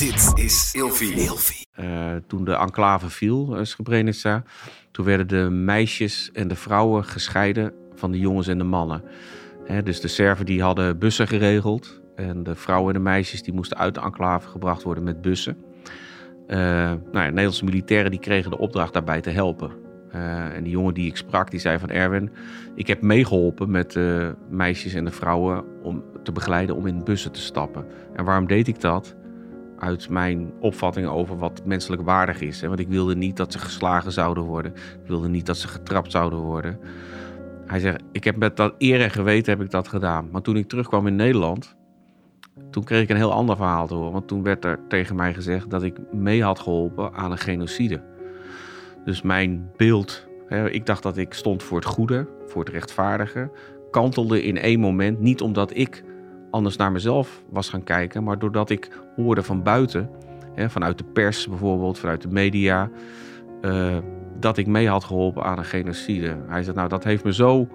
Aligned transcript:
Dit 0.00 0.32
is 0.34 0.74
Ilfie. 0.74 1.66
Uh, 1.80 2.14
toen 2.26 2.44
de 2.44 2.54
enclave 2.54 3.10
viel, 3.10 3.58
uh, 3.58 3.64
Srebrenica, 3.64 4.42
toen 4.90 5.04
werden 5.04 5.28
de 5.28 5.50
meisjes 5.50 6.30
en 6.32 6.48
de 6.48 6.56
vrouwen 6.56 7.04
gescheiden 7.04 7.72
van 7.94 8.12
de 8.12 8.18
jongens 8.18 8.46
en 8.48 8.58
de 8.58 8.64
mannen. 8.64 9.02
Hè, 9.64 9.82
dus 9.82 10.00
de 10.00 10.08
Serven 10.08 10.46
die 10.46 10.62
hadden 10.62 10.98
bussen 10.98 11.28
geregeld 11.28 12.00
en 12.14 12.42
de 12.42 12.54
vrouwen 12.54 12.94
en 12.94 13.02
de 13.02 13.08
meisjes 13.08 13.42
die 13.42 13.54
moesten 13.54 13.78
uit 13.78 13.94
de 13.94 14.00
enclave 14.00 14.48
gebracht 14.48 14.82
worden 14.82 15.04
met 15.04 15.22
bussen. 15.22 15.56
Uh, 16.48 16.56
nou 16.56 16.98
ja, 17.12 17.24
Nederlandse 17.24 17.64
militairen 17.64 18.10
die 18.10 18.20
kregen 18.20 18.50
de 18.50 18.58
opdracht 18.58 18.92
daarbij 18.92 19.20
te 19.20 19.30
helpen. 19.30 19.70
Uh, 20.14 20.56
en 20.56 20.62
die 20.62 20.72
jongen 20.72 20.94
die 20.94 21.06
ik 21.06 21.16
sprak, 21.16 21.50
die 21.50 21.60
zei 21.60 21.78
van 21.78 21.90
Erwin, 21.90 22.30
ik 22.74 22.86
heb 22.86 23.02
meegeholpen 23.02 23.70
met 23.70 23.92
de 23.92 24.34
meisjes 24.48 24.94
en 24.94 25.04
de 25.04 25.10
vrouwen 25.10 25.64
om 25.82 26.04
te 26.22 26.32
begeleiden 26.32 26.76
om 26.76 26.86
in 26.86 27.04
bussen 27.04 27.32
te 27.32 27.40
stappen. 27.40 27.86
En 28.14 28.24
waarom 28.24 28.46
deed 28.46 28.68
ik 28.68 28.80
dat? 28.80 29.18
Uit 29.80 30.08
mijn 30.08 30.52
opvatting 30.60 31.06
over 31.06 31.38
wat 31.38 31.62
menselijk 31.64 32.02
waardig 32.02 32.40
is. 32.40 32.62
Want 32.62 32.78
ik 32.78 32.88
wilde 32.88 33.16
niet 33.16 33.36
dat 33.36 33.52
ze 33.52 33.58
geslagen 33.58 34.12
zouden 34.12 34.44
worden. 34.44 34.72
Ik 34.74 35.06
wilde 35.06 35.28
niet 35.28 35.46
dat 35.46 35.56
ze 35.56 35.68
getrapt 35.68 36.10
zouden 36.10 36.38
worden. 36.38 36.78
Hij 37.66 37.80
zegt, 37.80 38.02
ik 38.12 38.24
heb 38.24 38.36
met 38.36 38.56
dat 38.56 38.74
eer 38.78 39.00
en 39.00 39.10
geweten 39.10 39.52
heb 39.52 39.62
ik 39.62 39.70
dat 39.70 39.88
gedaan. 39.88 40.28
Maar 40.32 40.42
toen 40.42 40.56
ik 40.56 40.68
terugkwam 40.68 41.06
in 41.06 41.16
Nederland, 41.16 41.76
toen 42.70 42.84
kreeg 42.84 43.02
ik 43.02 43.08
een 43.08 43.16
heel 43.16 43.32
ander 43.32 43.56
verhaal 43.56 43.86
te 43.86 43.94
horen. 43.94 44.12
Want 44.12 44.28
toen 44.28 44.42
werd 44.42 44.64
er 44.64 44.78
tegen 44.88 45.16
mij 45.16 45.34
gezegd 45.34 45.70
dat 45.70 45.82
ik 45.82 46.12
mee 46.12 46.42
had 46.42 46.58
geholpen 46.58 47.12
aan 47.12 47.30
een 47.30 47.38
genocide. 47.38 48.02
Dus 49.04 49.22
mijn 49.22 49.70
beeld, 49.76 50.26
hè, 50.46 50.70
ik 50.70 50.86
dacht 50.86 51.02
dat 51.02 51.16
ik 51.16 51.32
stond 51.32 51.62
voor 51.62 51.76
het 51.76 51.86
goede, 51.86 52.28
voor 52.46 52.64
het 52.64 52.72
rechtvaardige, 52.72 53.50
kantelde 53.90 54.42
in 54.42 54.58
één 54.58 54.80
moment. 54.80 55.20
Niet 55.20 55.40
omdat 55.40 55.76
ik 55.76 56.04
anders 56.50 56.76
naar 56.76 56.92
mezelf 56.92 57.42
was 57.48 57.68
gaan 57.68 57.84
kijken, 57.84 58.24
maar 58.24 58.38
doordat 58.38 58.70
ik 58.70 58.90
hoorde 59.16 59.42
van 59.42 59.62
buiten, 59.62 60.10
hè, 60.54 60.70
vanuit 60.70 60.98
de 60.98 61.04
pers 61.04 61.48
bijvoorbeeld, 61.48 61.98
vanuit 61.98 62.22
de 62.22 62.28
media, 62.28 62.90
uh, 63.62 63.96
dat 64.38 64.56
ik 64.56 64.66
mee 64.66 64.88
had 64.88 65.04
geholpen 65.04 65.42
aan 65.42 65.58
een 65.58 65.64
genocide. 65.64 66.36
Hij 66.46 66.62
zei, 66.62 66.76
nou 66.76 66.88
dat 66.88 67.04
heeft 67.04 67.24
me 67.24 67.32
zo 67.32 67.68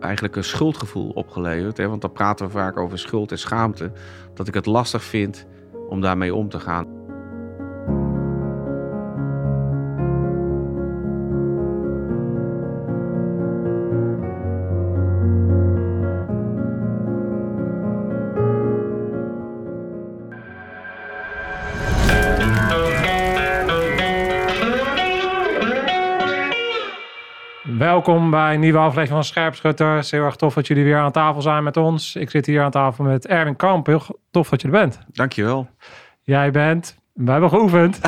eigenlijk 0.00 0.36
een 0.36 0.44
schuldgevoel 0.44 1.10
opgeleverd, 1.10 1.76
hè, 1.76 1.88
want 1.88 2.00
dan 2.00 2.12
praten 2.12 2.46
we 2.46 2.52
vaak 2.52 2.76
over 2.76 2.98
schuld 2.98 3.30
en 3.30 3.38
schaamte, 3.38 3.92
dat 4.34 4.48
ik 4.48 4.54
het 4.54 4.66
lastig 4.66 5.02
vind 5.02 5.46
om 5.88 6.00
daarmee 6.00 6.34
om 6.34 6.48
te 6.48 6.60
gaan. 6.60 6.91
Welkom 28.04 28.30
bij 28.30 28.54
een 28.54 28.60
nieuwe 28.60 28.78
aflevering 28.78 29.08
van 29.08 29.24
Scherpschutters. 29.24 30.10
Heel 30.10 30.24
erg 30.24 30.36
tof 30.36 30.54
dat 30.54 30.66
jullie 30.66 30.84
weer 30.84 30.98
aan 30.98 31.12
tafel 31.12 31.42
zijn 31.42 31.64
met 31.64 31.76
ons. 31.76 32.16
Ik 32.16 32.30
zit 32.30 32.46
hier 32.46 32.62
aan 32.62 32.70
tafel 32.70 33.04
met 33.04 33.26
Erwin 33.26 33.56
Kamp. 33.56 33.86
Heel 33.86 34.02
tof 34.30 34.48
dat 34.48 34.60
je 34.60 34.66
er 34.66 34.72
bent. 34.72 34.98
Dankjewel. 35.06 35.68
Jij 36.22 36.50
bent, 36.50 36.98
we 37.12 37.30
hebben 37.30 37.48
geoefend, 37.48 38.00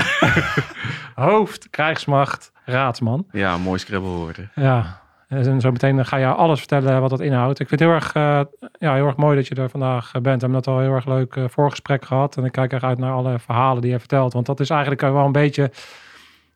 hoofd, 1.15 1.70
krijgsmacht, 1.70 2.53
raadsman. 2.65 3.27
Ja, 3.31 3.59
mooi 3.59 3.78
scrabblewoorden. 3.78 4.50
Ja, 4.55 5.00
en 5.28 5.61
zo 5.61 5.70
meteen 5.70 6.06
ga 6.06 6.17
je 6.17 6.27
alles 6.27 6.59
vertellen 6.59 7.00
wat 7.00 7.11
dat 7.11 7.20
inhoudt. 7.20 7.61
Ik 7.61 7.69
vind 7.69 7.81
het 7.81 7.89
heel 7.89 7.98
erg, 7.98 8.15
uh, 8.15 8.41
ja, 8.78 8.95
heel 8.95 9.06
erg 9.06 9.17
mooi 9.17 9.37
dat 9.37 9.47
je 9.47 9.55
er 9.55 9.70
vandaag 9.70 10.12
bent. 10.12 10.25
We 10.25 10.31
hebben 10.31 10.53
dat 10.53 10.67
al 10.67 10.78
heel 10.78 10.95
erg 10.95 11.06
leuk 11.06 11.37
uh, 11.37 11.45
voorgesprek 11.48 12.05
gehad. 12.05 12.37
En 12.37 12.45
ik 12.45 12.53
kijk 12.53 12.72
erg 12.72 12.84
uit 12.84 12.98
naar 12.98 13.12
alle 13.12 13.39
verhalen 13.39 13.83
die 13.83 13.91
je 13.91 13.98
vertelt. 13.98 14.33
Want 14.33 14.47
dat 14.47 14.61
is 14.61 14.70
eigenlijk 14.70 15.00
wel 15.00 15.25
een 15.25 15.33
beetje 15.33 15.70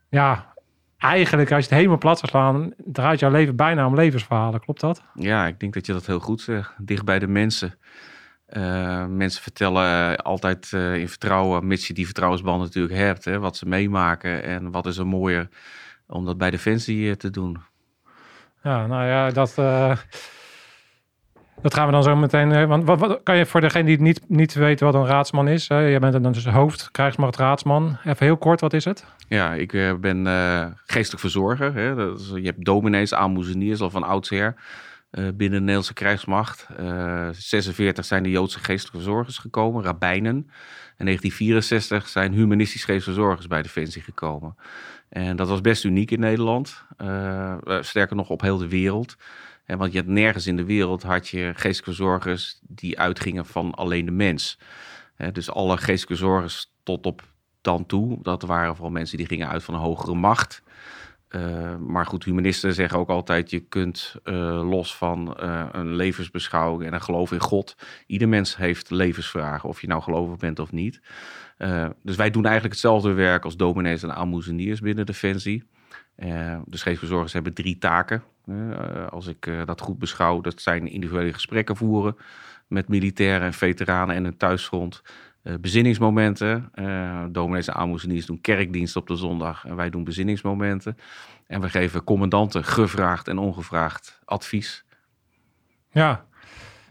ja, 0.09 0.48
eigenlijk, 0.99 1.53
als 1.53 1.65
je 1.65 1.69
het 1.69 1.79
helemaal 1.79 1.99
plat 1.99 2.19
zou 2.19 2.31
slaan, 2.31 2.73
draait 2.77 3.21
jouw 3.21 3.31
leven 3.31 3.57
bijna 3.57 3.87
om 3.87 3.95
levensverhalen. 3.95 4.61
Klopt 4.61 4.81
dat? 4.81 5.03
Ja, 5.15 5.47
ik 5.47 5.61
denk 5.61 5.75
dat 5.75 5.87
je 5.87 5.93
dat 5.93 6.07
heel 6.07 6.21
goed 6.21 6.41
zegt. 6.41 6.75
Dicht 6.79 7.05
bij 7.05 7.19
de 7.19 7.27
mensen. 7.27 7.79
Uh, 8.51 9.07
mensen 9.07 9.43
vertellen 9.43 10.17
altijd 10.17 10.73
uh, 10.75 10.95
in 10.95 11.09
vertrouwen, 11.09 11.67
mits 11.67 11.87
je 11.87 11.95
die 11.95 12.05
vertrouwensband 12.05 12.63
natuurlijk 12.63 12.95
hebt, 12.95 13.25
hè, 13.25 13.39
wat 13.39 13.57
ze 13.57 13.67
meemaken 13.67 14.43
en 14.43 14.71
wat 14.71 14.87
is 14.87 14.99
er 14.99 15.07
mooier 15.07 15.49
om 16.07 16.25
dat 16.25 16.39
bij 16.39 16.51
Defensie 16.51 17.09
uh, 17.09 17.13
te 17.13 17.31
doen. 17.31 17.59
Ja, 18.63 18.87
nou 18.87 19.07
ja, 19.07 19.31
dat, 19.31 19.55
dat 21.63 21.75
gaan 21.75 21.87
we 21.87 21.93
dan 21.93 22.03
zo 22.03 22.17
meteen. 22.17 22.53
Eh, 22.53 22.65
want 22.65 22.85
wat, 22.85 23.21
kan 23.23 23.37
je 23.37 23.47
voor 23.47 23.61
degene 23.61 23.85
die 23.85 24.01
niet, 24.01 24.21
niet 24.29 24.55
weet 24.55 24.81
wat 24.81 24.95
een 24.95 25.07
raadsman 25.07 25.49
is? 25.49 25.69
Hè? 25.69 25.79
Je 25.79 25.99
bent 25.99 26.23
dan 26.23 26.33
dus 26.33 26.47
hoofd, 26.47 26.91
krijgsmacht 26.91 27.37
raadsman. 27.37 27.97
Even 28.05 28.27
heel 28.27 28.37
kort, 28.37 28.61
wat 28.61 28.73
is 28.73 28.85
het? 28.85 29.05
Ja, 29.29 29.55
ik 29.55 29.73
uh, 29.73 29.95
ben 29.95 30.27
uh, 30.27 30.67
geestelijk 30.87 31.21
verzorger. 31.21 31.75
Hè? 31.75 31.95
Dat 31.95 32.31
je 32.35 32.43
hebt 32.43 32.65
dominees, 32.65 33.15
aalmoezeniers 33.15 33.81
al 33.81 33.91
van 33.91 34.03
oudsher 34.03 34.55
uh, 34.55 35.25
binnen 35.35 35.37
de 35.37 35.59
Nederlandse 35.59 35.95
krijgsmacht. 35.95 36.67
46 37.31 38.05
zijn 38.05 38.23
de 38.23 38.31
Joodse 38.31 38.59
geestelijke 38.59 38.99
verzorgers 38.99 39.39
gekomen, 39.39 39.85
rabbijnen. 39.85 40.37
In 40.97 41.05
1964 41.05 42.09
zijn 42.09 42.33
humanistisch 42.33 42.85
geestelijke 42.85 43.13
verzorgers 43.13 43.47
bij 43.47 43.63
Defensie 43.63 44.03
gekomen. 44.03 44.57
En 45.09 45.37
dat 45.37 45.49
was 45.49 45.61
best 45.61 45.85
uniek 45.85 46.11
in 46.11 46.21
Nederland. 46.21 46.85
sterker 47.81 48.17
nog 48.17 48.29
op 48.29 48.41
heel 48.41 48.59
de 48.59 48.69
wereld 48.69 49.17
want 49.77 49.93
je 49.93 49.99
had 49.99 50.07
nergens 50.07 50.47
in 50.47 50.57
de 50.57 50.65
wereld 50.65 51.03
had 51.03 51.29
je 51.29 51.53
geestelijke 51.55 51.93
zorgers 51.93 52.59
die 52.63 52.99
uitgingen 52.99 53.47
van 53.47 53.75
alleen 53.75 54.05
de 54.05 54.11
mens. 54.11 54.59
dus 55.33 55.51
alle 55.51 55.77
geestelijke 55.77 56.25
zorgers 56.25 56.73
tot 56.83 57.07
op 57.07 57.23
dan 57.61 57.87
toe, 57.87 58.19
dat 58.23 58.43
waren 58.43 58.75
vooral 58.75 58.93
mensen 58.93 59.17
die 59.17 59.27
gingen 59.27 59.49
uit 59.49 59.65
van 59.65 59.75
een 59.75 59.81
hogere 59.81 60.15
macht. 60.15 60.63
Uh, 61.31 61.77
maar 61.77 62.07
goed, 62.07 62.25
humanisten 62.25 62.75
zeggen 62.75 62.99
ook 62.99 63.09
altijd: 63.09 63.51
je 63.51 63.61
kunt 63.61 64.17
uh, 64.25 64.35
los 64.69 64.97
van 64.97 65.37
uh, 65.41 65.67
een 65.73 65.95
levensbeschouwing 65.95 66.87
en 66.87 66.95
een 66.95 67.03
geloof 67.03 67.33
in 67.33 67.41
God. 67.41 67.77
Ieder 68.07 68.29
mens 68.29 68.57
heeft 68.57 68.91
levensvragen, 68.91 69.69
of 69.69 69.81
je 69.81 69.87
nou 69.87 70.03
gelovig 70.03 70.37
bent 70.37 70.59
of 70.59 70.73
niet. 70.73 71.01
dus 72.03 72.17
wij 72.17 72.31
doen 72.31 72.45
eigenlijk 72.45 72.75
hetzelfde 72.75 73.13
werk 73.13 73.45
als 73.45 73.57
dominees 73.57 74.03
en 74.03 74.15
aalmoezeniers 74.15 74.81
binnen 74.81 75.07
Defensie. 75.07 75.65
de 76.65 76.77
scheepsbezorgers 76.77 77.33
hebben 77.33 77.55
drie 77.55 77.79
taken. 77.79 78.23
Eh, 78.49 79.07
als 79.07 79.27
ik 79.27 79.47
eh, 79.47 79.65
dat 79.65 79.81
goed 79.81 79.99
beschouw, 79.99 80.41
dat 80.41 80.61
zijn 80.61 80.87
individuele 80.87 81.33
gesprekken 81.33 81.77
voeren 81.77 82.17
met 82.67 82.89
militairen 82.89 83.47
en 83.47 83.53
veteranen 83.53 84.17
en 84.17 84.25
een 84.25 84.37
thuisgrond. 84.37 85.03
Uh, 85.43 85.55
bezinningsmomenten. 85.61 86.71
Dominees 87.33 87.69
en 87.69 87.75
aalmoezeniers 87.75 88.27
doen 88.27 88.41
kerkdienst 88.41 88.97
op 88.97 89.07
de 89.07 89.17
zondag 89.17 89.65
en 89.65 89.77
wij 89.77 89.91
doen 89.91 90.05
bezinningsmomenten. 90.05 90.97
En 91.47 91.61
we 91.61 91.69
geven 91.69 92.05
commandanten 92.05 92.65
gevraagd 92.65 93.29
en 93.29 93.39
ongevraagd 93.39 94.21
advies. 94.25 94.85
Ja, 95.91 96.25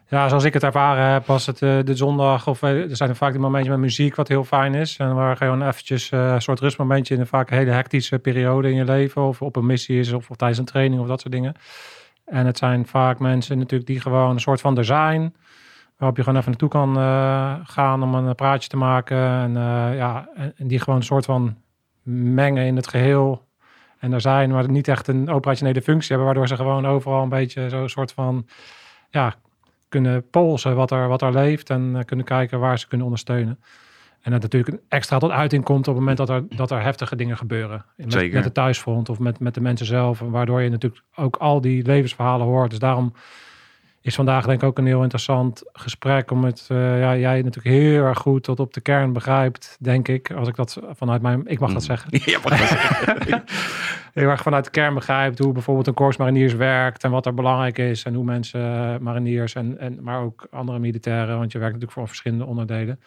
ja, 0.10 0.28
zoals 0.28 0.44
ik 0.44 0.54
het 0.54 0.64
ervaren 0.64 1.12
heb, 1.12 1.26
was 1.26 1.46
het 1.46 1.62
uh, 1.62 1.80
de 1.84 1.96
zondag. 1.96 2.48
Of 2.48 2.62
er 2.62 2.96
zijn 2.96 3.16
vaak 3.16 3.32
die 3.32 3.40
momentjes 3.40 3.74
met 3.74 3.84
muziek, 3.84 4.16
wat 4.16 4.28
heel 4.28 4.44
fijn 4.44 4.74
is. 4.76 4.98
En 4.98 5.16
waar 5.16 5.38
gewoon 5.38 5.68
eventjes 5.68 6.12
uh, 6.12 6.34
een 6.34 6.42
soort 6.42 6.60
rustmomentje 6.60 7.14
in 7.14 7.20
een 7.20 7.28
vaak 7.28 7.50
hele 7.50 7.72
hectische 7.72 8.20
periode 8.20 8.70
in 8.70 8.76
je 8.76 8.84
leven. 8.84 9.22
Of 9.22 9.42
op 9.42 9.56
een 9.56 9.66
missie 9.66 10.00
is, 10.00 10.12
of, 10.12 10.30
of, 10.30 10.36
tijdens 10.36 10.60
een 10.60 10.66
training 10.66 11.02
of 11.02 11.08
dat 11.08 11.22
soort 11.22 11.34
dingen. 11.34 11.54
En 12.26 12.46
het 12.46 12.58
zijn 12.58 12.88
vaak 12.88 13.20
mensen 13.20 13.58
natuurlijk 13.58 13.90
die 13.90 14.00
gewoon 14.00 14.30
een 14.30 14.40
soort 14.40 14.62
van 14.62 14.78
er 14.78 14.86
zijn. 14.86 15.36
Waarop 15.98 16.18
je 16.18 16.24
gewoon 16.24 16.40
even 16.40 16.52
naartoe 16.52 16.70
kan 16.70 16.96
gaan 17.66 18.04
om 18.04 18.14
een 18.14 18.36
praatje 18.36 18.70
te 18.70 18.78
maken. 18.78 19.18
En, 19.18 19.54
ja, 19.96 20.30
en, 20.36 20.68
die 20.68 20.80
gewoon 20.80 21.00
een 21.00 21.06
soort 21.06 21.26
van 21.26 21.58
mengen 22.04 22.66
in 22.66 22.76
het 22.76 22.88
geheel. 22.88 23.48
En 24.00 24.14
er 24.14 24.22
zijn, 24.22 24.50
maar 24.52 24.70
niet 24.70 24.88
echt 24.88 25.08
een 25.08 25.30
operationele 25.30 25.82
functie 25.82 26.10
hebben. 26.10 26.26
Waardoor 26.26 26.48
ze 26.48 26.56
gewoon 26.56 26.86
overal 26.86 27.24
een 27.24 27.30
beetje 27.30 27.70
zo'n 27.70 27.90
soort 27.90 28.12
van 28.12 28.46
ja, 29.10 29.36
kunnen 29.90 30.30
polsen 30.30 30.76
wat 30.76 30.92
er, 30.92 31.08
wat 31.08 31.22
er 31.22 31.34
leeft 31.34 31.70
en 31.70 31.94
uh, 31.96 32.02
kunnen 32.06 32.26
kijken 32.26 32.60
waar 32.60 32.80
ze 32.80 32.88
kunnen 32.88 33.06
ondersteunen. 33.06 33.60
En 34.22 34.32
dat 34.32 34.42
natuurlijk 34.42 34.78
extra 34.88 35.18
tot 35.18 35.32
uiting 35.32 35.64
komt 35.64 35.88
op 35.88 35.94
het 35.94 36.00
moment 36.04 36.18
dat 36.18 36.30
er, 36.30 36.44
dat 36.56 36.72
er 36.72 36.82
heftige 36.82 37.16
dingen 37.16 37.38
gebeuren. 37.38 37.86
Met, 37.96 38.12
Zeker. 38.12 38.34
met 38.34 38.44
de 38.44 38.52
thuisfront 38.52 39.10
of 39.10 39.20
met, 39.20 39.40
met 39.40 39.54
de 39.54 39.62
mensen 39.62 39.86
zelf. 39.86 40.20
Waardoor 40.20 40.62
je 40.62 40.70
natuurlijk 40.70 41.04
ook 41.16 41.36
al 41.36 41.62
die 41.62 41.86
levensverhalen 41.86 42.46
hoort. 42.46 42.70
Dus 42.70 42.80
daarom 42.80 43.14
is 44.08 44.16
vandaag 44.16 44.46
denk 44.46 44.62
ik 44.62 44.68
ook 44.68 44.78
een 44.78 44.86
heel 44.86 45.02
interessant 45.02 45.64
gesprek. 45.74 46.32
Om 46.32 46.44
het, 46.44 46.68
uh, 46.72 47.00
ja, 47.00 47.18
jij 47.18 47.42
natuurlijk 47.42 47.76
heel 47.76 48.04
erg 48.04 48.18
goed 48.18 48.44
tot 48.44 48.60
op 48.60 48.74
de 48.74 48.82
kern 48.82 49.14
begrijpt, 49.14 49.78
denk 49.80 50.08
ik. 50.08 50.32
Als 50.32 50.48
ik 50.48 50.56
dat 50.56 50.80
vanuit 50.92 51.22
mijn, 51.22 51.48
ik 51.48 51.60
mag 51.60 51.74
dat 51.74 51.82
mm. 51.82 51.88
zeggen. 51.88 52.10
Ja, 52.32 52.40
mag 52.44 52.60
dat 52.60 52.68
zeggen. 52.68 53.44
heel 54.20 54.30
erg 54.30 54.42
vanuit 54.42 54.66
de 54.66 54.72
kern 54.72 54.94
begrijpt 54.94 55.40
hoe 55.40 55.54
bijvoorbeeld 55.54 55.88
een 55.88 55.94
korps 55.94 56.18
mariniers 56.18 56.54
werkt. 56.54 57.04
En 57.04 57.12
wat 57.12 57.26
er 57.26 57.34
belangrijk 57.34 57.78
is. 57.78 58.04
En 58.04 58.14
hoe 58.14 58.24
mensen, 58.24 58.62
uh, 58.62 58.98
mariniers 58.98 59.56
en, 59.56 59.80
en, 59.80 60.04
maar 60.04 60.22
ook 60.22 60.48
andere 60.52 60.80
militairen, 60.80 61.38
want 61.38 61.52
je 61.52 61.58
werkt 61.58 61.74
natuurlijk 61.74 62.00
voor 62.00 62.08
verschillende 62.08 62.46
onderdelen, 62.46 63.00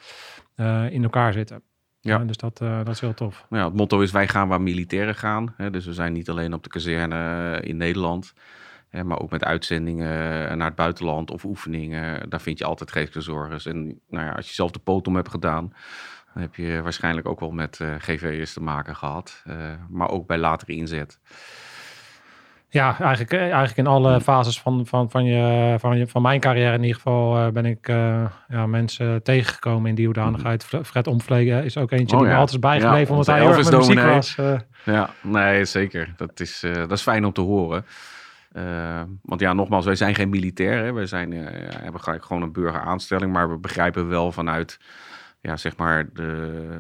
uh, 0.57 0.91
in 0.91 1.03
elkaar 1.03 1.33
zitten. 1.33 1.63
Ja. 2.01 2.19
dus 2.19 2.37
dat, 2.37 2.61
uh, 2.63 2.79
dat 2.79 2.95
is 2.95 3.01
heel 3.01 3.15
tof. 3.15 3.47
Ja, 3.51 3.65
het 3.65 3.75
motto 3.75 4.01
is 4.01 4.11
wij 4.11 4.29
gaan 4.29 4.49
waar 4.49 4.61
militairen 4.61 5.15
gaan. 5.15 5.55
Hè? 5.57 5.71
Dus 5.71 5.87
we 5.87 5.93
zijn 5.93 6.13
niet 6.13 6.31
alleen 6.31 6.55
op 6.55 6.63
de 6.63 6.69
kazerne 6.69 7.61
in 7.63 7.77
Nederland 7.77 8.33
maar 8.91 9.21
ook 9.21 9.31
met 9.31 9.45
uitzendingen 9.45 10.09
naar 10.59 10.67
het 10.67 10.77
buitenland 10.77 11.31
of 11.31 11.45
oefeningen. 11.45 12.31
Daar 12.31 12.41
vind 12.41 12.59
je 12.59 12.65
altijd 12.65 12.93
geestelijke 12.93 13.31
zorgers. 13.31 13.67
En 13.67 14.01
nou 14.09 14.25
ja, 14.25 14.33
als 14.33 14.49
je 14.49 14.55
zelf 14.55 14.71
de 14.71 14.81
om 14.85 15.17
hebt 15.17 15.29
gedaan, 15.29 15.73
Dan 16.35 16.43
heb 16.43 16.55
je 16.55 16.83
waarschijnlijk 16.83 17.29
ook 17.29 17.41
wel 17.41 17.51
met 17.51 17.79
uh, 17.83 17.95
GV'ers 17.99 18.53
te 18.53 18.63
maken 18.63 18.97
gehad. 18.97 19.43
Uh, 19.47 19.55
maar 19.89 20.11
ook 20.11 20.27
bij 20.27 20.39
latere 20.39 20.73
inzet. 20.73 21.19
Ja, 22.73 22.97
eigenlijk, 23.01 23.33
eh, 23.33 23.41
eigenlijk 23.41 23.77
in 23.77 23.87
alle 23.87 24.21
fases 24.21 24.61
van, 24.61 24.87
van, 24.87 25.11
van, 25.11 25.25
je, 25.25 25.77
van, 25.79 25.99
je, 25.99 26.07
van 26.07 26.23
mijn 26.23 26.41
carrière 26.41 26.75
in 26.75 26.81
ieder 26.81 26.95
geval 26.95 27.39
uh, 27.39 27.49
ben 27.49 27.67
ik 27.67 27.89
uh, 27.89 28.25
ja, 28.49 28.67
mensen 28.67 29.23
tegengekomen 29.23 29.89
in 29.89 29.95
die 29.95 30.05
hoedanigheid. 30.05 30.65
Fred 30.65 31.07
Omvleeg 31.07 31.65
is 31.65 31.77
ook 31.77 31.91
eentje 31.91 32.17
oh, 32.17 32.23
die 32.23 32.31
ja. 32.31 32.35
me 32.35 32.41
altijd 32.41 32.63
is 32.63 32.69
bijgebleven 32.69 33.07
ja, 33.07 33.11
omdat 33.11 33.27
hij 33.27 33.41
heel 33.41 33.49
erg 33.49 33.71
muziek 33.71 34.01
was. 34.01 34.37
Ja, 34.85 35.11
nee, 35.21 35.65
zeker. 35.65 36.15
Dat 36.17 36.41
is, 36.41 36.61
dat 36.61 36.93
is 36.93 37.03
fijn 37.03 37.25
om 37.25 37.33
te 37.33 37.41
horen. 37.41 37.85
Want 39.23 39.41
ja, 39.41 39.53
nogmaals, 39.53 39.85
wij 39.85 39.95
zijn 39.95 40.15
geen 40.15 40.29
militair. 40.29 40.85
Hè. 40.85 40.93
Wij 40.93 41.07
zijn, 41.07 41.33
hebben 41.33 42.01
gelijk 42.01 42.25
gewoon 42.25 42.43
een 42.43 42.53
burgeraanstelling. 42.53 43.33
Maar 43.33 43.51
we 43.51 43.59
begrijpen 43.59 44.09
wel 44.09 44.33
vanuit 44.33 44.79
ja, 45.41 45.57
zeg 45.57 45.77
maar 45.77 46.13
de, 46.13 46.79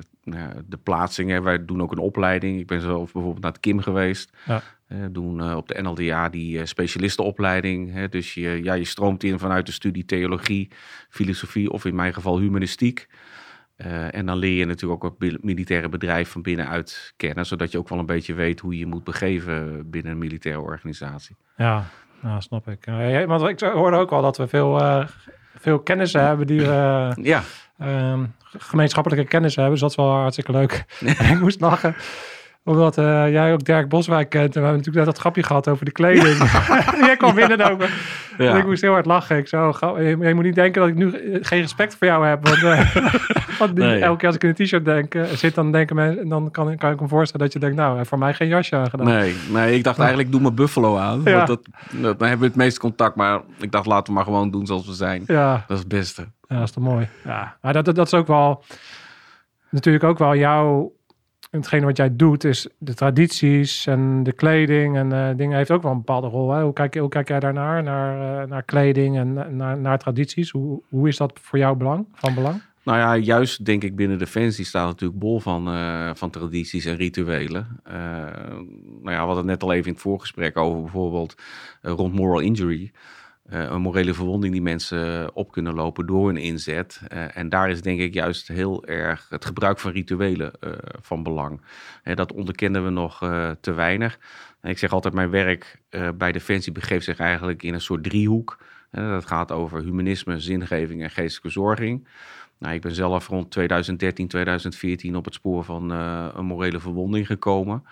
de 0.67 0.76
plaatsingen. 0.82 1.43
Wij 1.43 1.64
doen 1.64 1.82
ook 1.82 1.93
een 1.93 1.99
opleiding. 1.99 2.61
Ik 2.61 2.67
ben 2.67 2.81
zelf 2.81 3.12
bijvoorbeeld 3.12 3.43
naar 3.43 3.52
het 3.52 3.61
KIM 3.61 3.81
geweest. 3.81 4.37
Ja. 4.46 4.62
Uh, 4.88 5.05
doen 5.11 5.38
uh, 5.38 5.56
op 5.56 5.69
de 5.69 5.82
NLDA 5.82 6.28
die 6.28 6.58
uh, 6.58 6.64
specialistenopleiding. 6.64 7.93
Hè, 7.93 8.08
dus 8.08 8.34
je, 8.34 8.61
ja, 8.62 8.75
je 8.75 8.84
stroomt 8.84 9.25
in 9.25 9.38
vanuit 9.38 9.67
de 9.67 9.72
studie 9.72 10.05
theologie, 10.05 10.69
filosofie 11.08 11.70
of 11.70 11.84
in 11.84 11.94
mijn 11.94 12.14
geval 12.14 12.38
humanistiek. 12.38 13.08
En 14.11 14.27
dan 14.27 14.37
leer 14.37 14.59
je 14.59 14.65
natuurlijk 14.65 15.05
ook 15.05 15.15
het 15.19 15.43
militaire 15.43 15.88
bedrijf 15.88 16.31
van 16.31 16.43
binnenuit 16.43 17.12
kennen, 17.17 17.47
zodat 17.47 17.71
je 17.71 17.79
ook 17.79 17.88
wel 17.88 17.99
een 17.99 18.06
beetje 18.06 18.35
weet 18.35 18.61
hoe 18.61 18.73
je 18.73 18.79
je 18.79 18.87
moet 18.87 19.05
begeven 19.05 19.91
binnen 19.91 20.12
een 20.12 20.19
militaire 20.19 20.61
organisatie. 20.61 21.37
Ja, 21.56 21.85
nou, 22.21 22.41
snap 22.41 22.69
ik. 22.69 22.85
Want 23.27 23.49
ik 23.49 23.61
hoorde 23.61 23.97
ook 23.97 24.11
al 24.11 24.23
dat 24.23 24.37
we 24.37 24.47
veel, 24.49 25.05
veel 25.59 25.79
kennissen 25.79 26.27
hebben 26.27 26.47
die 26.47 26.61
we 26.61 27.12
ja. 27.23 27.43
Ehm, 27.79 28.25
gemeenschappelijke 28.59 29.25
kennis 29.25 29.55
hebben. 29.55 29.73
Dus 29.73 29.81
dat 29.81 29.91
is 29.91 29.97
wel 29.97 30.11
hartstikke 30.11 30.53
leuk. 30.53 30.85
ik 31.32 31.41
moest 31.41 31.61
lachen 31.61 31.94
omdat 32.64 32.98
uh, 32.98 33.30
jij 33.30 33.52
ook 33.52 33.64
Dirk 33.64 33.88
Boswijk 33.88 34.28
kent. 34.28 34.56
En 34.56 34.60
we 34.60 34.66
hebben 34.66 34.76
natuurlijk 34.76 34.96
net 34.96 35.14
dat 35.14 35.18
grapje 35.18 35.42
gehad 35.42 35.68
over 35.68 35.84
de 35.84 35.90
kleding. 35.90 36.36
jij 37.06 37.16
kwam 37.16 37.34
binnen 37.34 37.70
ook. 37.70 37.82
Ja. 38.38 38.56
ik 38.56 38.66
moest 38.66 38.82
heel 38.82 38.92
hard 38.92 39.06
lachen. 39.06 39.36
Ik 39.36 39.48
zo, 39.48 39.74
je, 39.98 40.16
je, 40.18 40.34
moet 40.34 40.44
niet 40.44 40.54
denken 40.54 40.80
dat 40.80 40.90
ik 40.90 40.96
nu 40.96 41.12
eh, 41.12 41.38
geen 41.40 41.60
respect 41.60 41.96
voor 41.96 42.06
jou 42.06 42.26
heb. 42.26 42.48
Want, 42.48 42.58
uh, 42.58 42.96
want 43.58 43.74
nee. 43.74 44.00
elke 44.00 44.18
keer 44.18 44.26
als 44.26 44.36
ik 44.36 44.42
in 44.42 44.48
een 44.48 44.54
t-shirt 44.54 44.84
denk, 44.84 45.14
uh, 45.14 45.24
zit, 45.24 45.54
dan 45.54 45.72
denken 45.72 45.96
mensen, 45.96 46.28
dan 46.28 46.50
kan, 46.50 46.76
kan 46.76 46.92
ik 46.92 47.00
me 47.00 47.08
voorstellen 47.08 47.46
dat 47.46 47.52
je 47.54 47.58
denkt, 47.58 47.76
nou, 47.76 48.06
voor 48.06 48.18
mij 48.18 48.34
geen 48.34 48.48
jasje 48.48 48.76
aangedaan. 48.76 49.06
Nee, 49.06 49.36
nee 49.48 49.74
ik 49.74 49.84
dacht 49.84 49.98
eigenlijk, 49.98 50.30
doe 50.30 50.40
mijn 50.40 50.54
buffalo 50.54 50.96
aan. 50.96 51.22
Want 51.22 51.46
dat, 51.46 51.66
dat, 51.90 52.18
dan 52.18 52.28
hebben 52.28 52.38
we 52.38 52.46
het 52.46 52.56
meeste 52.56 52.80
contact. 52.80 53.16
Maar 53.16 53.40
ik 53.58 53.72
dacht, 53.72 53.86
laten 53.86 54.06
we 54.06 54.12
maar 54.12 54.24
gewoon 54.24 54.50
doen 54.50 54.66
zoals 54.66 54.86
we 54.86 54.92
zijn. 54.92 55.22
Ja. 55.26 55.52
Dat 55.52 55.76
is 55.76 55.78
het 55.78 55.88
beste. 55.88 56.22
Ja, 56.48 56.56
dat 56.56 56.64
is 56.64 56.70
toch 56.70 56.84
mooi. 56.84 57.08
Ja, 57.24 57.56
maar 57.60 57.72
dat, 57.72 57.84
dat, 57.84 57.94
dat 57.94 58.06
is 58.06 58.14
ook 58.14 58.26
wel 58.26 58.64
natuurlijk 59.70 60.04
ook 60.04 60.18
wel 60.18 60.36
jouw 60.36 60.92
hetgeen 61.50 61.85
wat 61.85 61.97
jij 61.97 62.17
doet, 62.17 62.44
is 62.44 62.69
de 62.79 62.94
tradities 62.94 63.87
en 63.87 64.23
de 64.23 64.32
kleding 64.32 64.97
en 64.97 65.11
uh, 65.12 65.29
dingen 65.37 65.56
heeft 65.56 65.70
ook 65.70 65.82
wel 65.82 65.91
een 65.91 65.97
bepaalde 65.97 66.26
rol. 66.26 66.50
Hè? 66.50 66.62
Hoe, 66.62 66.73
kijk, 66.73 66.94
hoe 66.94 67.08
kijk 67.08 67.29
jij 67.29 67.41
daarnaar, 67.41 67.82
naar, 67.82 68.43
uh, 68.43 68.49
naar 68.49 68.62
kleding 68.62 69.17
en 69.17 69.56
naar, 69.56 69.79
naar 69.79 69.99
tradities? 69.99 70.50
Hoe, 70.50 70.82
hoe 70.88 71.08
is 71.08 71.17
dat 71.17 71.38
voor 71.43 71.58
jou 71.58 71.76
belang, 71.76 72.06
van 72.12 72.35
belang? 72.35 72.62
Nou 72.82 72.99
ja, 72.99 73.17
juist 73.17 73.64
denk 73.64 73.82
ik 73.82 73.97
binnen 73.97 74.19
Defensie 74.19 74.64
staat 74.64 74.87
natuurlijk 74.87 75.20
bol 75.20 75.41
van, 75.41 75.64
van 76.17 76.31
tradities 76.31 76.85
en 76.85 76.97
rituelen. 76.97 77.81
nou 77.85 78.67
ja, 79.03 79.11
we 79.11 79.17
hadden 79.17 79.37
het 79.37 79.46
net 79.46 79.62
al 79.62 79.73
even 79.73 79.87
in 79.87 79.93
het 79.93 80.03
voorgesprek 80.03 80.56
over 80.56 80.81
bijvoorbeeld 80.81 81.35
rond 81.82 82.14
moral 82.14 82.41
injury. 82.41 82.91
Uh, 83.52 83.62
een 83.62 83.81
morele 83.81 84.14
verwonding 84.14 84.52
die 84.52 84.62
mensen 84.62 85.35
op 85.35 85.52
kunnen 85.52 85.75
lopen 85.75 86.06
door 86.06 86.29
een 86.29 86.37
inzet. 86.37 87.00
Uh, 87.12 87.37
en 87.37 87.49
daar 87.49 87.70
is 87.70 87.82
denk 87.82 88.00
ik 88.00 88.14
juist 88.14 88.49
heel 88.49 88.87
erg 88.87 89.26
het 89.29 89.44
gebruik 89.44 89.79
van 89.79 89.93
rituelen 89.93 90.52
van 91.00 91.23
belang. 91.23 91.61
dat 92.14 92.32
onderkennen 92.32 92.85
we 92.85 92.91
nog 92.91 93.19
te 93.61 93.73
weinig. 93.73 94.19
Ik 94.62 94.79
zeg 94.79 94.93
altijd, 94.93 95.14
mijn 95.14 95.31
werk 95.31 95.81
bij 96.14 96.32
Defensie 96.32 96.73
begeeft 96.73 97.05
zich 97.05 97.19
eigenlijk 97.19 97.62
in 97.62 97.75
een 97.75 97.81
soort 97.81 98.02
driehoek. 98.02 98.58
dat 98.91 99.26
gaat 99.26 99.53
over 99.53 99.82
humanisme, 99.82 100.41
zingeving 100.41 101.03
en 101.03 101.11
geestelijke 101.11 101.50
zorging. 101.50 102.08
Nou, 102.58 102.75
ik 102.75 102.81
ben 102.81 102.94
zelf 102.94 103.29
rond 103.29 103.50
2013, 103.50 104.29
2014 104.29 105.17
op 105.17 105.25
het 105.25 105.35
spoor 105.35 105.64
van 105.64 105.91
een 105.91 106.46
morele 106.46 106.81
verwonding 106.81 107.26
gekomen. 107.26 107.85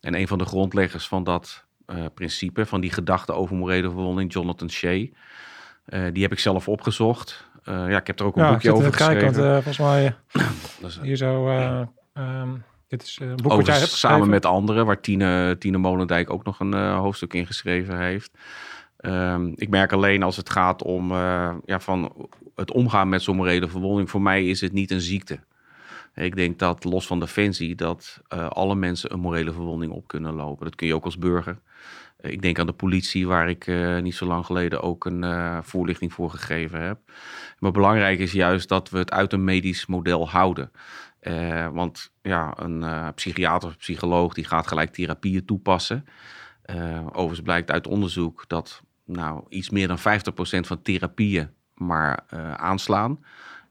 En 0.00 0.14
een 0.14 0.28
van 0.28 0.38
de 0.38 0.44
grondleggers 0.44 1.08
van 1.08 1.24
dat 1.24 1.64
principe, 2.14 2.66
van 2.66 2.80
die 2.80 2.90
gedachte 2.90 3.32
over 3.32 3.56
morele 3.56 3.90
verwonding, 3.90 4.32
Jonathan 4.32 4.70
Shea. 4.70 5.06
Uh, 5.88 6.04
die 6.12 6.22
heb 6.22 6.32
ik 6.32 6.38
zelf 6.38 6.68
opgezocht. 6.68 7.46
Uh, 7.64 7.74
ja, 7.88 7.98
ik 7.98 8.06
heb 8.06 8.20
er 8.20 8.26
ook 8.26 8.36
een 8.36 8.42
ja, 8.44 8.50
boekje 8.50 8.72
over 8.74 8.92
geschreven. 8.92 9.32
Kijk, 9.32 9.34
want 9.34 9.64
volgens 9.64 9.78
mij 9.78 10.14
hier 11.06 11.16
zo... 11.16 11.48
Um, 12.14 12.64
dit 12.88 13.02
is 13.02 13.18
een 13.20 13.36
boek 13.36 13.52
wat 13.52 13.66
jij 13.66 13.78
hebt 13.78 13.90
Samen 13.90 14.28
met 14.28 14.46
anderen, 14.46 14.86
waar 14.86 15.00
Tine, 15.00 15.56
Tine 15.58 15.78
Molendijk 15.78 16.30
ook 16.30 16.44
nog 16.44 16.60
een 16.60 16.74
hoofdstuk 16.74 17.34
in 17.34 17.46
geschreven 17.46 17.98
heeft. 17.98 18.30
Um, 19.00 19.52
ik 19.56 19.68
merk 19.68 19.92
alleen 19.92 20.22
als 20.22 20.36
het 20.36 20.50
gaat 20.50 20.82
om 20.82 21.12
ja, 21.64 21.80
van 21.80 22.28
het 22.54 22.72
omgaan 22.72 23.08
met 23.08 23.22
zo'n 23.22 23.36
morele 23.36 23.68
verwonding. 23.68 24.10
Voor 24.10 24.22
mij 24.22 24.46
is 24.46 24.60
het 24.60 24.72
niet 24.72 24.90
een 24.90 25.00
ziekte. 25.00 25.40
Ik 26.14 26.36
denk 26.36 26.58
dat 26.58 26.84
los 26.84 27.06
van 27.06 27.20
defensie, 27.20 27.74
dat 27.74 28.20
uh, 28.34 28.48
alle 28.48 28.74
mensen 28.74 29.12
een 29.12 29.20
morele 29.20 29.52
verwonding 29.52 29.92
op 29.92 30.08
kunnen 30.08 30.34
lopen. 30.34 30.64
Dat 30.64 30.74
kun 30.74 30.86
je 30.86 30.94
ook 30.94 31.04
als 31.04 31.18
burger. 31.18 31.60
Ik 32.20 32.42
denk 32.42 32.58
aan 32.58 32.66
de 32.66 32.72
politie, 32.72 33.26
waar 33.26 33.48
ik 33.48 33.66
uh, 33.66 33.98
niet 33.98 34.14
zo 34.14 34.26
lang 34.26 34.46
geleden 34.46 34.82
ook 34.82 35.04
een 35.04 35.64
voorlichting 35.64 36.12
voor 36.12 36.30
gegeven 36.30 36.82
heb. 36.82 36.98
Maar 37.58 37.70
belangrijk 37.70 38.18
is 38.18 38.32
juist 38.32 38.68
dat 38.68 38.90
we 38.90 38.98
het 38.98 39.10
uit 39.10 39.32
een 39.32 39.44
medisch 39.44 39.86
model 39.86 40.28
houden. 40.28 40.70
want 41.72 42.12
ja, 42.22 42.52
een 42.56 43.14
psychiater 43.14 43.68
of 43.68 43.76
psycholoog 43.76 44.34
die 44.34 44.44
gaat 44.44 44.66
gelijk 44.66 44.92
therapieën 44.92 45.44
toepassen. 45.44 46.04
overigens 47.06 47.40
blijkt 47.40 47.70
uit 47.70 47.86
onderzoek 47.86 48.44
dat 48.46 48.82
nou, 49.04 49.44
iets 49.48 49.70
meer 49.70 49.88
dan 49.88 49.98
50% 49.98 50.00
van 50.66 50.82
therapieën 50.82 51.50
maar 51.74 52.24
aanslaan. 52.56 53.18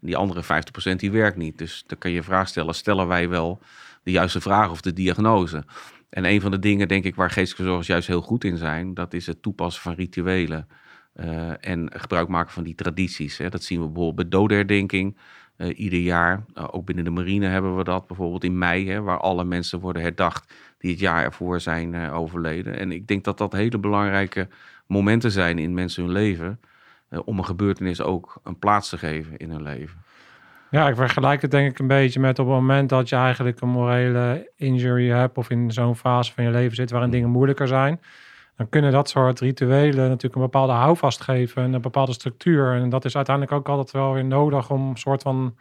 Die 0.02 0.18
andere 0.18 0.44
50% 0.92 0.96
die 0.96 1.12
werkt 1.12 1.38
niet. 1.38 1.58
Dus 1.58 1.84
dan 1.88 1.98
kan 1.98 2.12
je 2.12 2.24
vraag 2.24 2.48
stellen, 2.48 2.76
stellen 2.76 3.08
wij 3.08 3.30
wel 3.30 3.62
de 4.04 4.12
juiste 4.12 4.42
vraag 4.42 4.72
of 4.72 4.82
de 4.82 4.94
diagnose? 4.94 5.64
En 6.10 6.26
een 6.26 6.42
van 6.42 6.52
de 6.52 6.60
dingen, 6.60 6.88
denk 6.88 7.04
ik, 7.04 7.16
waar 7.16 7.30
geestelijke 7.30 7.64
zorgers 7.64 7.88
juist 7.88 8.08
heel 8.08 8.22
goed 8.22 8.44
in 8.44 8.58
zijn, 8.58 8.94
dat 8.94 9.14
is 9.14 9.26
het 9.26 9.42
toepassen 9.42 9.82
van 9.82 9.94
rituelen. 9.94 10.68
Uh, 11.16 11.66
en 11.66 11.92
gebruik 11.94 12.28
maken 12.28 12.54
van 12.54 12.64
die 12.64 12.76
tradities. 12.76 13.38
Hè. 13.38 13.50
Dat 13.50 13.64
zien 13.64 13.80
we 13.80 13.86
bijvoorbeeld 13.86 14.16
bij 14.16 14.40
dodenherdenking 14.40 15.18
uh, 15.58 15.80
ieder 15.80 16.00
jaar. 16.00 16.46
Uh, 16.56 16.68
ook 16.72 16.86
binnen 16.86 17.04
de 17.04 17.10
marine 17.10 17.46
hebben 17.46 17.78
we 17.78 17.84
dat 17.84 18.08
bijvoorbeeld 18.08 18.44
in 18.44 18.58
mei, 18.58 18.90
hè, 18.90 19.02
waar 19.02 19.20
alle 19.20 19.44
mensen 19.44 19.80
worden 19.80 20.02
herdacht 20.02 20.54
die 20.78 20.92
het 20.92 21.00
jaar 21.00 21.24
ervoor 21.24 21.60
zijn 21.60 22.10
overleden. 22.12 22.80
En 22.80 22.92
ik 22.92 23.08
denk 23.08 23.24
dat 23.24 23.38
dat 23.38 23.52
hele 23.52 23.78
belangrijke 23.78 24.48
momenten 24.88 25.32
zijn 25.32 25.60
in 25.60 25.74
mensen 25.74 26.04
hun 26.04 26.12
leven. 26.12 26.60
Eh, 27.12 27.20
om 27.26 27.38
een 27.38 27.46
gebeurtenis 27.46 28.02
ook 28.02 28.40
een 28.44 28.60
plaats 28.60 28.90
te 28.90 28.98
geven 28.98 29.38
in 29.38 29.52
hun 29.52 29.62
leven. 29.62 30.04
Ja, 30.70 30.88
ik 30.88 30.96
vergelijk 30.96 31.42
het 31.42 31.52
denk 31.52 31.72
ik 31.72 31.80
een 31.80 31.88
beetje 31.88 32.20
met 32.20 32.40
op 32.40 32.46
het 32.46 32.56
moment 32.56 32.90
dat 32.90 33.10
je 33.10 33.16
eigenlijk 33.16 33.62
een 33.62 33.70
morele 33.70 34.52
injury 34.56 35.10
hebt 35.10 35.38
of 35.38 35.50
in 35.50 35.72
zo'n 35.72 35.96
fase 35.96 36.34
van 36.34 36.44
je 36.44 36.50
leven 36.50 36.76
zit 36.76 36.92
waarin 36.92 37.10
dingen 37.10 37.30
moeilijker 37.30 37.68
zijn. 37.68 38.00
Dan 38.56 38.70
kunnen 38.70 38.92
dat 38.92 39.10
soort 39.10 39.40
rituelen 39.40 40.08
natuurlijk 40.08 40.36
een 40.36 40.42
bepaalde 40.42 40.74
houvast 40.74 41.22
geven 41.22 41.64
en 41.64 41.74
een 41.74 41.82
bepaalde 41.82 42.14
structuur. 42.14 42.74
En 42.74 42.90
dat 42.90 43.06
is 43.06 43.16
uiteindelijk 43.16 43.56
ook 43.56 43.70
altijd 43.70 43.92
wel 43.92 44.14
weer 44.14 44.26
nodig 44.26 44.70
om 44.70 44.90
een 44.90 44.98
soort 44.98 45.22
van, 45.22 45.56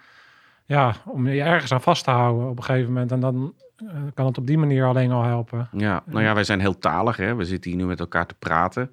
ja, 0.65 0.95
om 1.05 1.29
je 1.29 1.43
ergens 1.43 1.73
aan 1.73 1.81
vast 1.81 2.05
te 2.05 2.11
houden 2.11 2.49
op 2.49 2.57
een 2.57 2.65
gegeven 2.65 2.93
moment. 2.93 3.13
En 3.13 3.21
dan 3.21 3.55
eh, 3.77 3.87
kan 4.15 4.27
het 4.27 4.39
op 4.39 4.47
die 4.47 4.59
manier 4.59 4.87
alleen 4.87 5.11
al 5.11 5.23
helpen. 5.23 5.69
Ja, 5.73 6.03
nou 6.07 6.23
ja, 6.23 6.35
wij 6.35 6.45
zijn 6.45 6.61
heel 6.61 6.79
talig. 6.79 7.17
Hè? 7.17 7.35
We 7.35 7.45
zitten 7.45 7.71
hier 7.71 7.81
nu 7.81 7.87
met 7.87 8.01
elkaar 8.01 8.27
te 8.27 8.35
praten. 8.39 8.91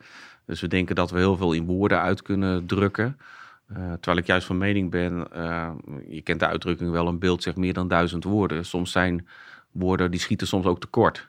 Dus 0.48 0.62
we 0.62 0.68
denken 0.68 0.96
dat 0.96 1.12
we 1.12 1.18
heel 1.18 1.38
veel 1.38 1.54
in 1.54 1.66
woorden 1.66 2.02
uit 2.02 2.22
kunnen 2.22 2.66
drukken. 2.66 3.18
Uh, 3.72 3.78
terwijl 3.78 4.18
ik 4.18 4.26
juist 4.26 4.48
van 4.48 4.58
mening 4.58 4.92
ben, 4.92 5.28
uh, 5.36 5.72
je 6.08 6.22
kent 6.22 6.40
de 6.40 6.48
uitdrukking 6.48 6.92
wel, 6.92 7.08
een 7.08 7.20
beeld 7.20 7.44
zegt 7.44 7.58
meer 7.58 7.74
dan 7.74 7.88
duizend 7.88 8.24
woorden. 8.24 8.66
Soms 8.66 8.92
zijn 8.92 9.28
woorden, 9.72 10.12
die 10.12 10.20
schieten 10.20 10.48
soms 10.48 10.66
ook 10.66 10.80
tekort. 10.80 11.28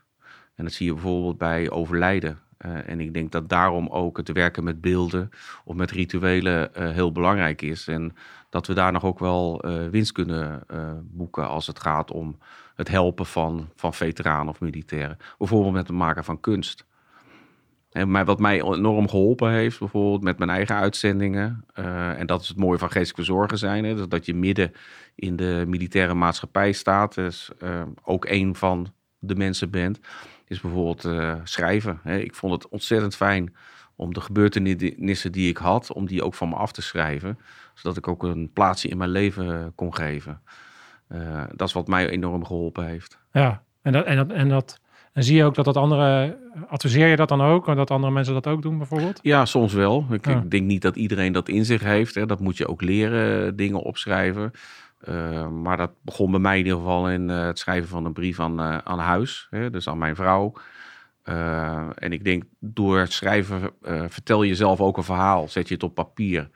En 0.55 0.65
dat 0.65 0.73
zie 0.73 0.87
je 0.87 0.93
bijvoorbeeld 0.93 1.39
bij 1.39 1.71
overlijden. 1.71 2.39
Uh, 2.67 2.89
en 2.89 3.01
ik 3.01 3.15
denk 3.15 3.33
dat 3.33 3.49
daarom 3.49 3.89
ook 3.89 4.17
het 4.17 4.33
werken 4.33 4.65
met 4.65 4.81
beelden 4.81 5.31
of 5.65 5.75
met 5.75 5.91
rituelen 5.91 6.71
heel 6.73 7.13
belangrijk 7.13 7.63
is. 7.63 7.89
En 7.89 8.17
dat 8.51 8.67
we 8.67 8.75
daar 8.75 8.93
nog 8.93 9.05
ook 9.05 9.19
wel 9.19 9.65
winst 9.91 10.13
kunnen 10.13 10.63
boeken 11.03 11.49
als 11.49 11.67
het 11.67 11.81
gaat 11.81 12.11
om 12.11 12.39
het 12.75 12.89
helpen 12.89 13.27
van, 13.27 13.69
van 13.75 13.95
veteranen 13.95 14.49
of 14.49 14.61
militairen. 14.61 15.19
Bijvoorbeeld 15.39 15.73
met 15.73 15.87
het 15.87 15.97
maken 15.97 16.25
van 16.25 16.41
kunst. 16.41 16.87
En 17.93 18.25
wat 18.25 18.39
mij 18.39 18.63
enorm 18.63 19.09
geholpen 19.09 19.51
heeft, 19.51 19.79
bijvoorbeeld 19.79 20.23
met 20.23 20.39
mijn 20.39 20.51
eigen 20.51 20.77
uitzendingen. 20.77 21.65
Uh, 21.75 22.21
en 22.21 22.27
dat 22.27 22.41
is 22.41 22.49
het 22.49 22.57
mooie 22.57 22.79
van 22.79 22.91
geestelijke 22.91 23.33
zorgen 23.33 23.59
zijn. 23.59 23.85
Hè, 23.85 24.09
dat 24.09 24.27
je 24.27 24.35
midden 24.35 24.73
in 25.15 25.37
de 25.37 25.65
militaire 25.67 26.15
maatschappij 26.15 26.73
staat. 26.73 27.15
Dus 27.15 27.51
uh, 27.63 27.83
ook 28.03 28.25
een 28.25 28.55
van 28.55 28.93
de 29.19 29.35
mensen 29.35 29.71
bent. 29.71 30.01
Is 30.47 30.61
bijvoorbeeld 30.61 31.05
uh, 31.05 31.35
schrijven. 31.45 32.01
Hè. 32.03 32.19
Ik 32.19 32.35
vond 32.35 32.53
het 32.53 32.69
ontzettend 32.69 33.17
fijn 33.17 33.55
om 33.97 34.15
de 34.15 34.21
gebeurtenissen 34.21 35.33
die 35.33 35.49
ik 35.49 35.57
had, 35.57 35.93
om 35.93 36.07
die 36.07 36.23
ook 36.23 36.35
van 36.35 36.49
me 36.49 36.55
af 36.55 36.73
te 36.73 36.83
schrijven. 36.83 37.39
Zodat 37.75 37.97
ik 37.97 38.09
ook 38.09 38.23
een 38.23 38.51
plaatsje 38.53 38.89
in 38.89 38.97
mijn 38.97 39.11
leven 39.11 39.73
kon 39.75 39.95
geven. 39.95 40.41
Eh, 41.09 41.45
dat 41.55 41.69
is 41.69 41.75
wat 41.75 41.89
mij 41.89 42.09
enorm 42.09 42.45
geholpen 42.45 42.87
heeft. 42.87 43.19
Ja, 43.33 43.63
en, 43.83 43.93
dat, 43.93 44.05
en, 44.05 44.17
dat, 44.17 44.31
en, 44.31 44.49
dat, 44.49 44.81
en 45.19 45.25
zie 45.25 45.37
je 45.37 45.45
ook 45.45 45.55
dat 45.55 45.65
dat 45.65 45.77
andere... 45.77 46.39
Adviseer 46.69 47.07
je 47.07 47.17
dat 47.17 47.29
dan 47.29 47.41
ook? 47.41 47.67
Dat 47.67 47.91
andere 47.91 48.13
mensen 48.13 48.35
dat 48.35 48.47
ook 48.47 48.63
doen 48.63 48.79
bijvoorbeeld? 48.79 49.19
Ja, 49.23 49.45
soms 49.45 49.73
wel. 49.73 50.07
Ik, 50.11 50.27
Ja. 50.27 50.37
ik 50.37 50.51
denk 50.51 50.67
niet 50.67 50.83
dat 50.83 50.97
iedereen 50.97 51.33
dat 51.33 51.49
in 51.49 51.65
zich 51.65 51.83
heeft. 51.83 52.15
Hè. 52.15 52.27
Dat 52.27 52.41
moet 52.41 52.57
je 52.57 52.69
ook 52.69 52.83
leren, 52.83 53.47
eh, 53.47 53.53
dingen 53.55 53.81
opschrijven. 53.81 54.51
Eh, 55.01 55.49
maar 55.49 55.77
dat 55.77 55.91
begon 56.03 56.31
bij 56.31 56.41
mij 56.41 56.59
in 56.59 56.65
ieder 56.65 56.79
geval 56.79 57.11
in 57.11 57.31
eh, 57.31 57.47
het 57.47 57.59
schrijven 57.59 57.89
van 57.89 58.05
een 58.05 58.13
brief 58.13 58.41
aan, 58.41 58.61
aan 58.61 58.99
huis. 58.99 59.47
Hè, 59.51 59.71
dus 59.71 59.89
aan 59.89 59.99
mijn 59.99 60.17
vrouw. 60.17 60.53
En 61.95 62.13
ik 62.13 62.25
denk, 62.25 62.45
door 62.61 62.99
het 62.99 63.13
schrijven 63.13 63.71
vertel 64.09 64.43
je 64.43 64.55
zelf 64.55 64.81
ook 64.81 64.97
een 64.97 65.03
verhaal. 65.03 65.49
Zet 65.49 65.69
je 65.69 65.75
het 65.75 65.83
op 65.83 65.95
papier. 65.95 66.51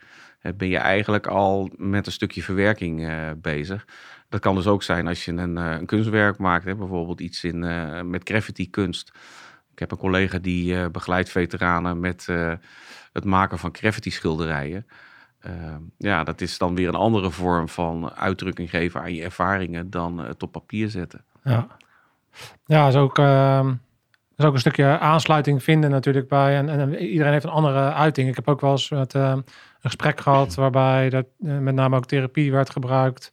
Ben 0.57 0.69
je 0.69 0.79
eigenlijk 0.79 1.27
al 1.27 1.71
met 1.77 2.07
een 2.07 2.13
stukje 2.13 2.43
verwerking 2.43 3.09
bezig. 3.41 3.85
Dat 4.33 4.41
kan 4.41 4.55
dus 4.55 4.67
ook 4.67 4.83
zijn 4.83 5.07
als 5.07 5.25
je 5.25 5.33
een, 5.33 5.59
eh, 5.59 5.71
een 5.71 5.87
kunstwerk 5.87 6.39
maakt. 6.39 6.65
Hè, 6.65 6.75
bijvoorbeeld 6.75 7.21
iets 7.21 7.45
in, 7.45 7.65
eh, 7.65 8.01
met 8.01 8.29
graffiti 8.29 8.71
kunst. 8.71 9.13
Ik 9.73 9.79
heb 9.79 9.91
een 9.91 9.99
collega 9.99 10.39
die 10.39 10.77
eh, 10.77 10.87
begeleidt 10.91 11.31
veteranen 11.31 12.01
met 12.01 12.27
het 13.13 13.25
maken 13.25 13.59
van 13.59 13.75
graffiti 13.75 14.11
schilderijen. 14.11 14.87
Eh, 15.43 15.53
ja, 15.99 16.25
dat 16.25 16.41
is 16.41 16.59
dan 16.59 16.75
weer 16.75 16.89
een 16.89 16.95
andere 16.95 17.31
vorm 17.31 17.69
van 17.69 18.11
uitdrukking 18.11 18.71
geven 18.71 19.01
aan 19.01 19.15
je 19.15 19.23
ervaringen 19.23 19.91
dan 19.91 20.19
het 20.19 20.43
op 20.43 20.53
papier 20.53 20.89
zetten. 20.89 21.25
Ja, 21.45 21.67
ja 22.67 22.89
is, 22.89 22.95
ook, 22.95 23.19
ehm, 23.19 23.75
is 24.37 24.45
ook 24.45 24.53
een 24.53 24.61
stukje 24.61 24.99
aansluiting 24.99 25.63
vinden 25.63 25.91
natuurlijk 25.91 26.29
bij. 26.29 26.57
En, 26.57 26.69
en 26.69 26.97
iedereen 26.97 27.33
heeft 27.33 27.45
een 27.45 27.51
andere 27.51 27.93
uiting. 27.93 28.29
Ik 28.29 28.37
heb 28.37 28.49
ook 28.49 28.61
wel 28.61 28.71
eens 28.71 28.91
met, 28.91 29.15
ehm, 29.15 29.37
een 29.37 29.45
gesprek 29.81 30.21
gehad 30.21 30.55
waarbij 30.55 31.11
dat, 31.11 31.27
met 31.39 31.75
name 31.75 31.97
ook 31.97 32.07
therapie 32.07 32.53
werd 32.53 32.71
gebruikt. 32.71 33.33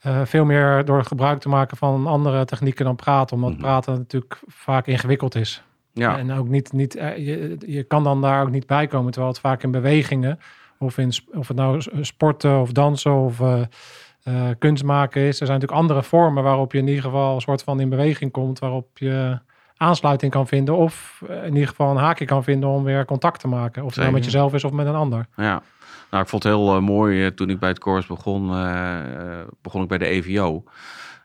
Eh, 0.00 0.20
veel 0.24 0.44
meer 0.44 0.84
door 0.84 1.04
gebruik 1.04 1.40
te 1.40 1.48
maken 1.48 1.76
van 1.76 2.06
andere 2.06 2.44
technieken 2.44 2.84
dan 2.84 2.96
praten. 2.96 3.36
Omdat 3.36 3.50
Mhm. 3.52 3.60
praten 3.60 3.92
natuurlijk 3.94 4.40
vaak 4.46 4.86
ingewikkeld 4.86 5.34
is. 5.34 5.62
Ja, 5.92 6.18
En 6.18 6.32
ook 6.32 6.48
niet, 6.48 6.72
niet 6.72 6.96
eh, 6.96 7.16
je, 7.16 7.56
je 7.66 7.82
kan 7.82 8.04
dan 8.04 8.20
daar 8.20 8.42
ook 8.42 8.50
niet 8.50 8.66
bij 8.66 8.86
komen. 8.86 9.10
Terwijl 9.12 9.32
het 9.32 9.40
vaak 9.42 9.62
in 9.62 9.70
bewegingen, 9.70 10.38
of, 10.78 10.98
in, 10.98 11.12
of 11.34 11.48
het 11.48 11.56
nou 11.56 11.80
s- 11.80 11.88
sporten 12.00 12.60
of 12.60 12.72
dansen 12.72 13.14
of 13.14 13.40
eh, 13.40 13.60
eh, 14.22 14.34
kunst 14.58 14.84
maken 14.84 15.20
is. 15.22 15.40
Er 15.40 15.46
zijn 15.46 15.58
natuurlijk 15.60 15.80
andere 15.88 16.02
vormen 16.02 16.42
waarop 16.42 16.72
je 16.72 16.78
in 16.78 16.88
ieder 16.88 17.02
geval 17.02 17.34
een 17.34 17.40
soort 17.40 17.62
van 17.62 17.80
in 17.80 17.88
beweging 17.88 18.30
komt. 18.32 18.58
Waarop 18.58 18.98
je 18.98 19.38
aansluiting 19.76 20.32
kan 20.32 20.46
vinden. 20.46 20.76
Of 20.76 21.22
eh, 21.28 21.44
in 21.44 21.52
ieder 21.52 21.68
geval 21.68 21.90
een 21.90 21.96
haakje 21.96 22.24
kan 22.24 22.44
vinden 22.44 22.68
om 22.68 22.84
weer 22.84 23.04
contact 23.04 23.40
te 23.40 23.48
maken. 23.48 23.82
Of 23.82 23.88
het 23.90 23.98
nou 24.00 24.12
met 24.12 24.24
jezelf 24.24 24.54
is 24.54 24.64
of 24.64 24.72
met 24.72 24.86
een 24.86 24.94
ander. 24.94 25.26
ja. 25.36 25.62
Nou, 26.10 26.22
ik 26.22 26.28
vond 26.28 26.42
het 26.42 26.52
heel 26.52 26.74
eh, 26.74 26.82
mooi 26.82 27.24
eh, 27.24 27.30
toen 27.30 27.50
ik 27.50 27.58
bij 27.58 27.68
het 27.68 27.78
Corps 27.78 28.06
begon, 28.06 28.54
eh, 28.54 29.40
begon 29.62 29.82
ik 29.82 29.88
bij 29.88 29.98
de 29.98 30.06
EVO. 30.06 30.64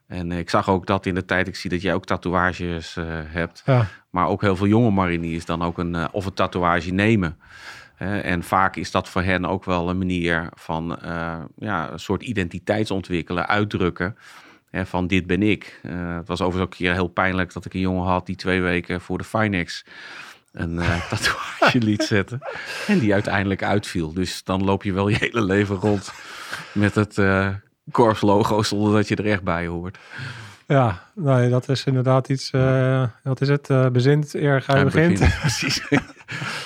En 0.08 0.32
ik 0.32 0.50
zag 0.50 0.70
ook 0.70 0.86
dat 0.88 1.06
in 1.06 1.16
de 1.16 1.26
tijd, 1.26 1.48
ik 1.48 1.56
zie 1.56 1.70
dat 1.70 1.82
jij 1.82 1.94
ook 1.94 2.06
tatoeages 2.06 2.98
hebt. 3.26 3.62
Ja, 3.66 3.88
Maar 4.10 4.28
ook 4.28 4.42
heel 4.42 4.56
veel 4.56 4.68
jonge 4.68 4.92
mariniers 4.92 5.46
dan 5.46 5.62
ook 5.62 5.78
een, 5.78 6.14
of 6.14 6.26
een 6.26 6.34
tatoeage 6.34 6.92
nemen. 6.92 7.40
En 7.98 8.44
vaak 8.44 8.76
is 8.76 8.92
dat 8.92 9.10
voor 9.10 9.22
hen 9.22 9.46
ook 9.46 9.64
wel 9.64 9.90
een 9.90 9.98
manier 9.98 10.50
van 10.54 11.00
ja, 11.56 11.92
een 11.92 12.00
soort 12.00 12.24
identiteitsontwikkelen, 12.24 13.48
uitdrukken. 13.48 14.18
Hè, 14.70 14.86
van 14.86 15.08
dit 15.08 15.28
ben 15.28 15.44
ik. 15.44 15.80
Het 15.88 16.28
was 16.28 16.42
overigens 16.42 16.64
ook 16.64 16.72
een 16.72 16.86
keer 16.86 16.94
heel 16.94 17.08
pijnlijk 17.08 17.54
dat 17.54 17.66
ik 17.66 17.74
een 17.74 17.80
jongen 17.80 18.08
had 18.08 18.26
die 18.26 18.36
twee 18.36 18.62
weken 18.62 19.02
voor 19.02 19.18
de 19.18 19.24
Finex 19.24 19.86
een 20.56 20.80
eh, 20.80 21.02
tatoeage 21.10 21.80
liet 21.80 22.04
zetten. 22.04 22.40
En 22.88 23.00
die 23.00 23.14
uiteindelijk 23.14 23.64
uitviel. 23.64 24.14
Dus 24.14 24.44
dan 24.44 24.64
loop 24.64 24.84
je 24.84 24.94
wel 24.94 25.08
je 25.08 25.16
hele 25.20 25.42
leven 25.44 25.76
rond 25.76 26.12
met 26.72 26.96
het 26.96 27.18
eh 27.18 27.48
korpslogo 27.92 28.64
zonder 28.64 28.94
dat 28.94 29.08
je 29.08 29.16
er 29.16 29.26
echt 29.26 29.44
bij 29.44 29.68
hoort. 29.68 29.98
ja 30.68 31.04
nee, 31.16 31.50
dat 31.50 31.70
is 31.70 31.84
inderdaad 31.84 32.30
iets. 32.30 32.50
eh 32.52 33.04
wat 33.24 33.42
is 33.42 33.48
het? 33.50 33.70
Eh 33.70 33.88
bezint 33.88 34.34
eer 34.34 34.64
Ja, 34.68 34.84
begint. 34.84 35.20
begin- 35.20 35.40
Precies. 35.42 35.82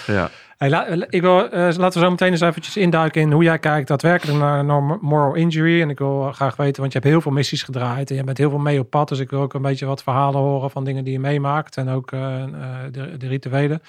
ja. 0.07 0.29
Hey, 0.59 0.69
la- 0.69 1.05
ik 1.09 1.21
wil, 1.21 1.49
eh, 1.49 1.59
laten 1.61 1.99
we 1.99 2.05
zo 2.05 2.09
meteen 2.09 2.31
eens 2.31 2.41
eventjes 2.41 2.77
induiken 2.77 3.21
in 3.21 3.31
hoe 3.31 3.43
jij 3.43 3.59
kijkt 3.59 3.87
daadwerkelijk 3.87 4.37
naar, 4.39 4.65
moral 5.01 5.33
injury. 5.35 5.81
En 5.81 5.89
ik 5.89 5.97
wil 5.97 6.31
graag 6.31 6.55
weten, 6.55 6.81
want 6.81 6.93
je 6.93 6.99
hebt 6.99 7.11
heel 7.11 7.21
veel 7.21 7.31
missies 7.31 7.63
gedraaid 7.63 8.09
en 8.09 8.15
je 8.15 8.23
bent 8.23 8.37
heel 8.37 8.49
veel 8.49 8.59
mee 8.59 8.79
op 8.79 8.89
pad. 8.89 9.07
Dus 9.09 9.19
ik 9.19 9.29
wil 9.29 9.41
ook 9.41 9.53
een 9.53 9.61
beetje 9.61 9.85
wat 9.85 10.03
verhalen 10.03 10.41
horen 10.41 10.69
van 10.69 10.83
dingen 10.83 11.03
die 11.03 11.13
je 11.13 11.19
meemaakt 11.19 11.77
en 11.77 11.89
ook 11.89 12.11
eh, 12.11 12.43
eh, 12.43 12.49
de, 12.91 13.17
de 13.17 13.27
rituelen. 13.27 13.79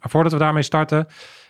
Maar 0.00 0.10
voordat 0.10 0.32
we 0.32 0.38
daarmee 0.38 0.62
starten, 0.62 1.06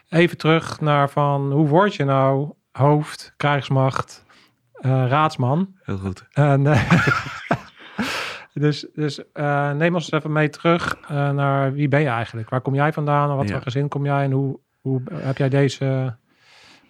even 0.08 0.36
terug 0.36 0.80
naar 0.80 1.10
van 1.10 1.52
hoe 1.52 1.68
word 1.68 1.94
je 1.94 2.04
nou 2.04 2.52
hoofd, 2.72 3.32
krijgsmacht, 3.36 4.24
eh, 4.72 5.04
raadsman? 5.08 5.74
Heel 5.82 5.98
goed. 5.98 6.24
En, 6.32 6.66
eh, 6.66 6.92
dus 8.54 8.86
dus 8.94 9.32
eh, 9.32 9.72
neem 9.72 9.94
ons 9.94 10.10
even 10.12 10.32
mee 10.32 10.48
terug 10.48 10.96
eh, 11.08 11.30
naar 11.30 11.72
wie 11.72 11.88
ben 11.88 12.00
je 12.00 12.08
eigenlijk? 12.08 12.48
Waar 12.50 12.60
kom 12.60 12.74
jij 12.74 12.92
vandaan? 12.92 13.30
En 13.30 13.36
wat 13.36 13.48
Ja. 13.48 13.52
voor 13.54 13.62
gezin 13.62 13.88
kom 13.88 14.04
jij? 14.04 14.24
En 14.24 14.30
hoe, 14.32 14.58
hoe 14.80 15.02
heb 15.12 15.36
jij 15.36 15.48
deze 15.48 16.16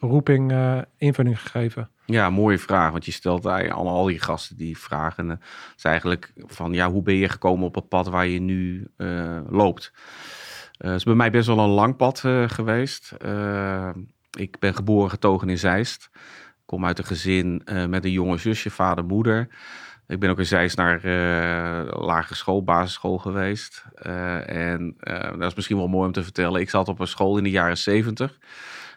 roeping 0.01 0.53
eh, 0.53 0.79
invulling 0.97 1.41
gegeven? 1.41 1.91
Ja, 2.07 2.31
mooie 2.31 2.59
vraag. 2.59 2.91
Want 2.93 3.05
je 3.05 3.13
stelt 3.13 3.47
aan 3.47 3.71
al 3.71 4.05
die 4.05 4.21
gasten 4.21 4.57
die 4.57 4.79
vragen. 4.79 5.25
eh, 5.31 5.37
Het 5.37 5.77
is 5.77 5.85
eigenlijk 5.85 6.33
van, 6.37 6.73
ja, 6.73 6.91
hoe 6.91 7.03
ben 7.03 7.15
je 7.15 7.29
gekomen 7.29 7.67
op 7.67 7.75
het 7.75 7.89
pad 7.89 8.09
waar 8.09 8.27
je 8.27 8.41
nu 8.41 8.91
eh, 8.97 9.41
loopt? 9.49 9.93
Eh, 10.79 10.89
Het 10.91 10.97
is 10.99 11.05
bij 11.05 11.15
mij 11.15 11.31
best 11.31 11.47
wel 11.47 11.59
een 11.59 11.69
lang 11.69 11.97
pad 11.97 12.25
eh, 12.25 12.49
geweest. 12.49 13.13
Eh, 13.13 13.91
ik 14.39 14.59
ben 14.59 14.75
geboren 14.75 15.11
getogen 15.11 15.49
in 15.49 15.59
Zeist. 15.59 16.11
Kom 16.65 16.85
uit 16.85 16.99
een 16.99 17.05
gezin 17.05 17.63
eh, 17.65 17.87
met 17.87 18.05
een 18.05 18.11
jonge 18.13 18.37
zusje, 18.37 18.71
vader, 18.71 19.05
moeder. 19.05 19.49
Ik 20.09 20.19
ben 20.19 20.31
ook 20.31 20.39
in 20.39 20.47
Zeist 20.47 20.77
naar 20.77 21.05
eh 21.05 22.01
lagere 22.01 22.35
school, 22.35 22.63
basisschool 22.63 23.19
geweest. 23.19 23.85
Eh, 23.95 24.71
en 24.71 24.95
eh, 25.01 25.39
dat 25.39 25.51
is 25.51 25.55
misschien 25.55 25.77
wel 25.77 25.89
mooi 25.89 26.07
om 26.07 26.13
te 26.13 26.23
vertellen. 26.23 26.61
Ik 26.61 26.71
zat 26.71 26.89
op 26.89 27.01
een 27.01 27.07
school 27.07 27.37
in 27.37 27.45
de 27.45 27.51
jaren 27.51 27.79
zeventig. 27.79 28.39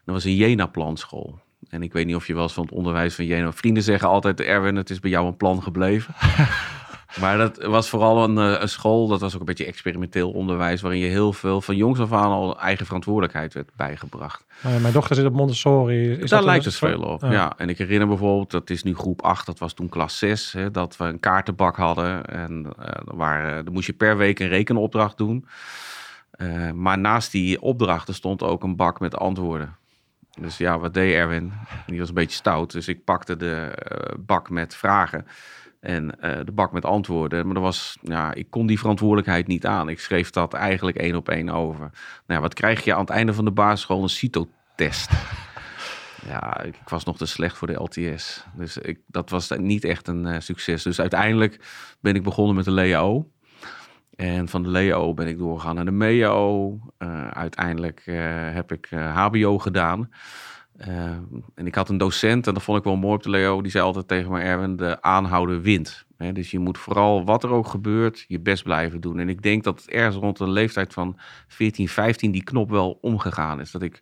Dat 0.05 0.15
was 0.15 0.23
een 0.23 0.35
Jena-planschool. 0.35 1.39
En 1.69 1.83
ik 1.83 1.93
weet 1.93 2.05
niet 2.05 2.15
of 2.15 2.27
je 2.27 2.33
wel 2.33 2.43
eens 2.43 2.53
van 2.53 2.63
het 2.63 2.73
onderwijs 2.73 3.15
van 3.15 3.25
Jena... 3.25 3.51
Vrienden 3.51 3.83
zeggen 3.83 4.07
altijd, 4.07 4.41
Erwin, 4.41 4.75
het 4.75 4.89
is 4.89 4.99
bij 4.99 5.09
jou 5.09 5.27
een 5.27 5.37
plan 5.37 5.63
gebleven. 5.63 6.13
maar 7.19 7.37
dat 7.37 7.57
was 7.63 7.89
vooral 7.89 8.23
een, 8.23 8.37
eh, 8.37 8.61
een 8.61 8.69
school, 8.69 9.07
dat 9.07 9.21
was 9.21 9.33
ook 9.33 9.39
een 9.39 9.45
beetje 9.45 9.65
experimenteel 9.65 10.31
onderwijs... 10.31 10.81
waarin 10.81 10.99
je 10.99 11.07
heel 11.07 11.33
veel 11.33 11.61
van 11.61 11.75
jongs 11.75 11.99
af 11.99 12.13
aan 12.13 12.31
al 12.31 12.59
eigen 12.59 12.85
verantwoordelijkheid 12.85 13.53
werd 13.53 13.69
bijgebracht. 13.75 14.45
Nou 14.61 14.75
ja, 14.75 14.81
mijn 14.81 14.93
dochter 14.93 15.15
zit 15.15 15.25
op 15.25 15.33
Montessori. 15.33 16.11
Is 16.11 16.17
Daar 16.17 16.39
dat 16.39 16.43
lijkt 16.43 16.65
het 16.65 16.75
veel 16.75 17.01
op, 17.01 17.21
ja. 17.21 17.53
En 17.57 17.69
ik 17.69 17.77
herinner 17.77 18.07
bijvoorbeeld, 18.07 18.51
dat 18.51 18.69
is 18.69 18.83
nu 18.83 18.95
groep 18.95 19.21
8, 19.21 19.45
dat 19.45 19.59
was 19.59 19.73
toen 19.73 19.89
klas 19.89 20.17
6... 20.17 20.51
Hè, 20.51 20.71
dat 20.71 20.97
we 20.97 21.03
een 21.03 21.19
kaartenbak 21.19 21.75
hadden. 21.75 22.25
En 22.25 22.73
eh 22.79 22.85
er 22.85 23.15
waren, 23.15 23.65
dan 23.65 23.73
moest 23.73 23.87
je 23.87 23.93
per 23.93 24.17
week 24.17 24.39
een 24.39 24.47
rekenopdracht 24.47 25.17
doen. 25.17 25.45
Eh, 26.31 26.71
maar 26.71 26.97
naast 26.97 27.31
die 27.31 27.61
opdrachten 27.61 28.13
stond 28.13 28.43
ook 28.43 28.63
een 28.63 28.75
bak 28.75 28.99
met 28.99 29.15
antwoorden. 29.15 29.75
Dus 30.39 30.57
ja, 30.57 30.79
wat 30.79 30.93
deed 30.93 31.13
Erwin? 31.13 31.53
Die 31.85 31.99
was 31.99 32.07
een 32.07 32.13
beetje 32.13 32.35
stout. 32.35 32.71
Dus 32.71 32.87
ik 32.87 33.03
pakte 33.03 33.37
de 33.37 33.55
eh, 33.55 34.15
bak 34.19 34.49
met 34.49 34.75
vragen 34.75 35.25
en 35.81 36.19
eh, 36.19 36.45
de 36.45 36.51
bak 36.51 36.71
met 36.71 36.85
antwoorden. 36.85 37.47
Maar 37.47 37.55
er 37.55 37.61
was, 37.61 37.97
ja, 38.01 38.33
ik 38.33 38.49
kon 38.49 38.67
die 38.67 38.79
verantwoordelijkheid 38.79 39.47
niet 39.47 39.65
aan. 39.65 39.89
Ik 39.89 39.99
schreef 39.99 40.29
dat 40.29 40.53
eigenlijk 40.53 40.97
één 40.97 41.15
op 41.15 41.29
één 41.29 41.49
over. 41.49 41.79
Nou, 41.79 41.91
ja, 42.25 42.39
wat 42.39 42.53
krijg 42.53 42.83
je 42.83 42.93
aan 42.93 42.99
het 42.99 43.09
einde 43.09 43.33
van 43.33 43.45
de 43.45 43.51
basisschool? 43.51 44.03
Een 44.03 44.09
CITO-test. 44.09 45.11
Ja, 46.27 46.61
ik, 46.61 46.75
ik 46.75 46.89
was 46.89 47.03
nog 47.03 47.17
te 47.17 47.25
slecht 47.25 47.57
voor 47.57 47.67
de 47.67 47.73
LTS. 47.73 48.45
Dus 48.55 48.77
ik, 48.77 48.99
dat 49.07 49.29
was 49.29 49.49
niet 49.49 49.83
echt 49.83 50.07
een 50.07 50.25
eh, 50.25 50.39
succes. 50.39 50.83
Dus 50.83 50.99
uiteindelijk 50.99 51.59
ben 51.99 52.15
ik 52.15 52.23
begonnen 52.23 52.55
met 52.55 52.65
de 52.65 52.71
LEO. 52.71 53.31
En 54.15 54.47
van 54.47 54.63
de 54.63 54.69
LEO 54.69 55.13
ben 55.13 55.27
ik 55.27 55.37
doorgegaan 55.37 55.75
naar 55.75 55.85
de 55.85 55.91
MEO. 55.91 56.79
Eh, 56.97 57.27
uiteindelijk 57.27 58.01
heb 58.53 58.71
ik 58.71 58.89
HBO 59.13 59.57
gedaan. 59.57 60.09
Eh, 60.81 61.03
en 61.55 61.65
ik 61.65 61.75
had 61.75 61.89
een 61.89 61.97
docent, 61.97 62.47
en 62.47 62.53
dat 62.53 62.63
vond 62.63 62.77
ik 62.77 62.83
wel 62.83 62.95
mooi 62.95 63.15
op 63.15 63.23
de 63.23 63.29
LEO. 63.29 63.61
Die 63.61 63.71
zei 63.71 63.83
altijd 63.83 64.07
tegen 64.07 64.31
me, 64.31 64.39
Erwin, 64.39 64.75
de 64.75 65.01
aanhouden 65.01 65.61
wint. 65.61 66.05
Hè, 66.17 66.31
dus 66.31 66.51
je 66.51 66.59
moet 66.59 66.77
vooral, 66.77 67.25
wat 67.25 67.43
er 67.43 67.49
ook 67.49 67.67
gebeurt, 67.67 68.25
je 68.27 68.39
best 68.39 68.63
blijven 68.63 69.01
doen. 69.01 69.19
En 69.19 69.29
ik 69.29 69.41
denk 69.41 69.63
dat 69.63 69.81
het 69.81 69.89
ergens 69.89 70.15
rond 70.15 70.37
de 70.37 70.49
leeftijd 70.49 70.93
van 70.93 71.17
14, 71.47 71.87
15 71.87 72.31
die 72.31 72.43
knop 72.43 72.69
wel 72.69 72.97
omgegaan 73.01 73.59
is. 73.59 73.71
Dat 73.71 73.81
ik, 73.81 74.01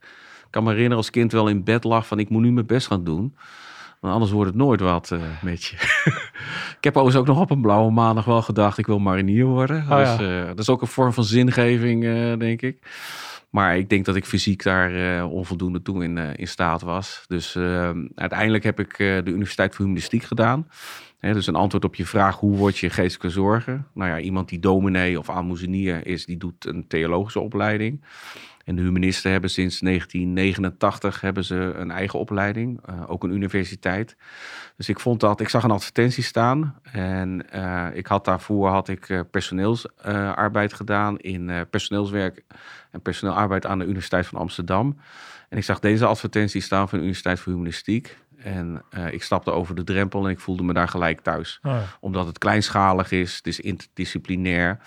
kan 0.49 0.63
me 0.63 0.69
herinneren 0.69 0.97
als 0.97 1.09
kind 1.09 1.31
wel 1.31 1.47
in 1.47 1.63
bed 1.63 1.83
lag 1.83 2.07
van 2.07 2.19
ik 2.19 2.29
moet 2.29 2.41
nu 2.41 2.51
mijn 2.51 2.65
best 2.65 2.87
gaan 2.87 3.03
doen. 3.03 3.35
Want 3.99 4.13
anders 4.13 4.31
wordt 4.31 4.49
het 4.49 4.59
nooit 4.59 4.81
wat 4.81 5.11
eh, 5.11 5.19
met 5.41 5.63
je. 5.63 5.75
ik 6.77 6.83
heb 6.83 6.95
overigens 6.97 7.21
ook 7.21 7.35
nog 7.35 7.39
op 7.39 7.49
een 7.51 7.61
blauwe 7.61 7.91
maandag 7.91 8.25
wel 8.25 8.41
gedacht, 8.41 8.77
ik 8.77 8.87
wil 8.87 8.99
marinier 8.99 9.45
worden. 9.45 9.85
Oh, 9.89 9.97
dus, 9.97 10.15
ja. 10.15 10.41
eh, 10.41 10.47
dat 10.47 10.59
is 10.59 10.69
ook 10.69 10.81
een 10.81 10.87
vorm 10.87 11.13
van 11.13 11.23
zingeving, 11.23 12.05
eh, 12.05 12.37
denk 12.37 12.61
ik. 12.61 12.77
Maar 13.49 13.77
ik 13.77 13.89
denk 13.89 14.05
dat 14.05 14.15
ik 14.15 14.25
fysiek 14.25 14.63
daar 14.63 15.17
eh, 15.17 15.31
onvoldoende 15.31 15.81
toe 15.81 16.03
in, 16.03 16.17
eh, 16.17 16.29
in 16.35 16.47
staat 16.47 16.81
was. 16.81 17.23
Dus 17.27 17.55
eh, 17.55 17.91
uiteindelijk 18.15 18.63
heb 18.63 18.79
ik 18.79 18.91
eh, 18.91 18.97
de 18.97 19.31
Universiteit 19.31 19.75
voor 19.75 19.85
Humanistiek 19.85 20.23
gedaan. 20.23 20.67
Dus 21.19 21.47
een 21.47 21.55
antwoord 21.55 21.83
op 21.83 21.95
je 21.95 22.05
vraag, 22.05 22.39
hoe 22.39 22.57
word 22.57 22.77
je 22.77 22.89
geestelijke 22.89 23.29
zorgen? 23.29 23.87
Nou 23.93 24.09
ja, 24.09 24.19
iemand 24.19 24.49
die 24.49 24.59
dominee 24.59 25.19
of 25.19 25.29
aalmoezenier 25.29 26.07
is, 26.07 26.25
die 26.25 26.37
doet 26.37 26.65
een 26.65 26.87
theologische 26.87 27.39
opleiding. 27.39 28.01
En 28.69 28.75
de 28.75 28.81
humanisten 28.81 29.31
hebben 29.31 29.49
sinds 29.49 29.79
1989 29.79 31.21
hebben 31.21 31.43
ze 31.43 31.73
een 31.75 31.91
eigen 31.91 32.19
opleiding, 32.19 32.79
uh, 32.89 33.09
ook 33.09 33.23
een 33.23 33.31
universiteit. 33.31 34.15
Dus 34.77 34.89
ik 34.89 34.99
vond 34.99 35.19
dat, 35.19 35.39
ik 35.39 35.49
zag 35.49 35.63
een 35.63 35.71
advertentie 35.71 36.23
staan 36.23 36.79
en 36.91 37.45
uh, 37.55 37.87
ik 37.93 38.07
had 38.07 38.25
daarvoor 38.25 38.69
had 38.69 38.87
ik 38.87 39.09
uh, 39.09 39.19
personeelsarbeid 39.31 40.73
gedaan 40.73 41.19
in 41.19 41.67
personeelswerk 41.69 42.43
en 42.91 43.01
personeelarbeid 43.01 43.65
aan 43.65 43.79
de 43.79 43.85
Universiteit 43.85 44.27
van 44.27 44.39
Amsterdam. 44.39 44.97
En 45.49 45.57
ik 45.57 45.63
zag 45.63 45.79
deze 45.79 46.05
advertentie 46.05 46.61
staan 46.61 46.89
van 46.89 46.97
de 46.97 47.03
Universiteit 47.03 47.39
voor 47.39 47.51
Humanistiek. 47.51 48.17
En 48.37 48.81
ik 49.11 49.23
stapte 49.23 49.51
over 49.51 49.75
de 49.75 49.83
drempel 49.83 50.25
en 50.25 50.31
ik 50.31 50.39
voelde 50.39 50.63
me 50.63 50.73
daar 50.73 50.87
gelijk 50.87 51.21
thuis. 51.21 51.59
Oh. 51.63 51.81
Omdat 51.99 52.27
het 52.27 52.37
kleinschalig 52.37 53.11
is, 53.11 53.35
het 53.35 53.47
is 53.47 53.59
interdisciplinair. 53.59 54.79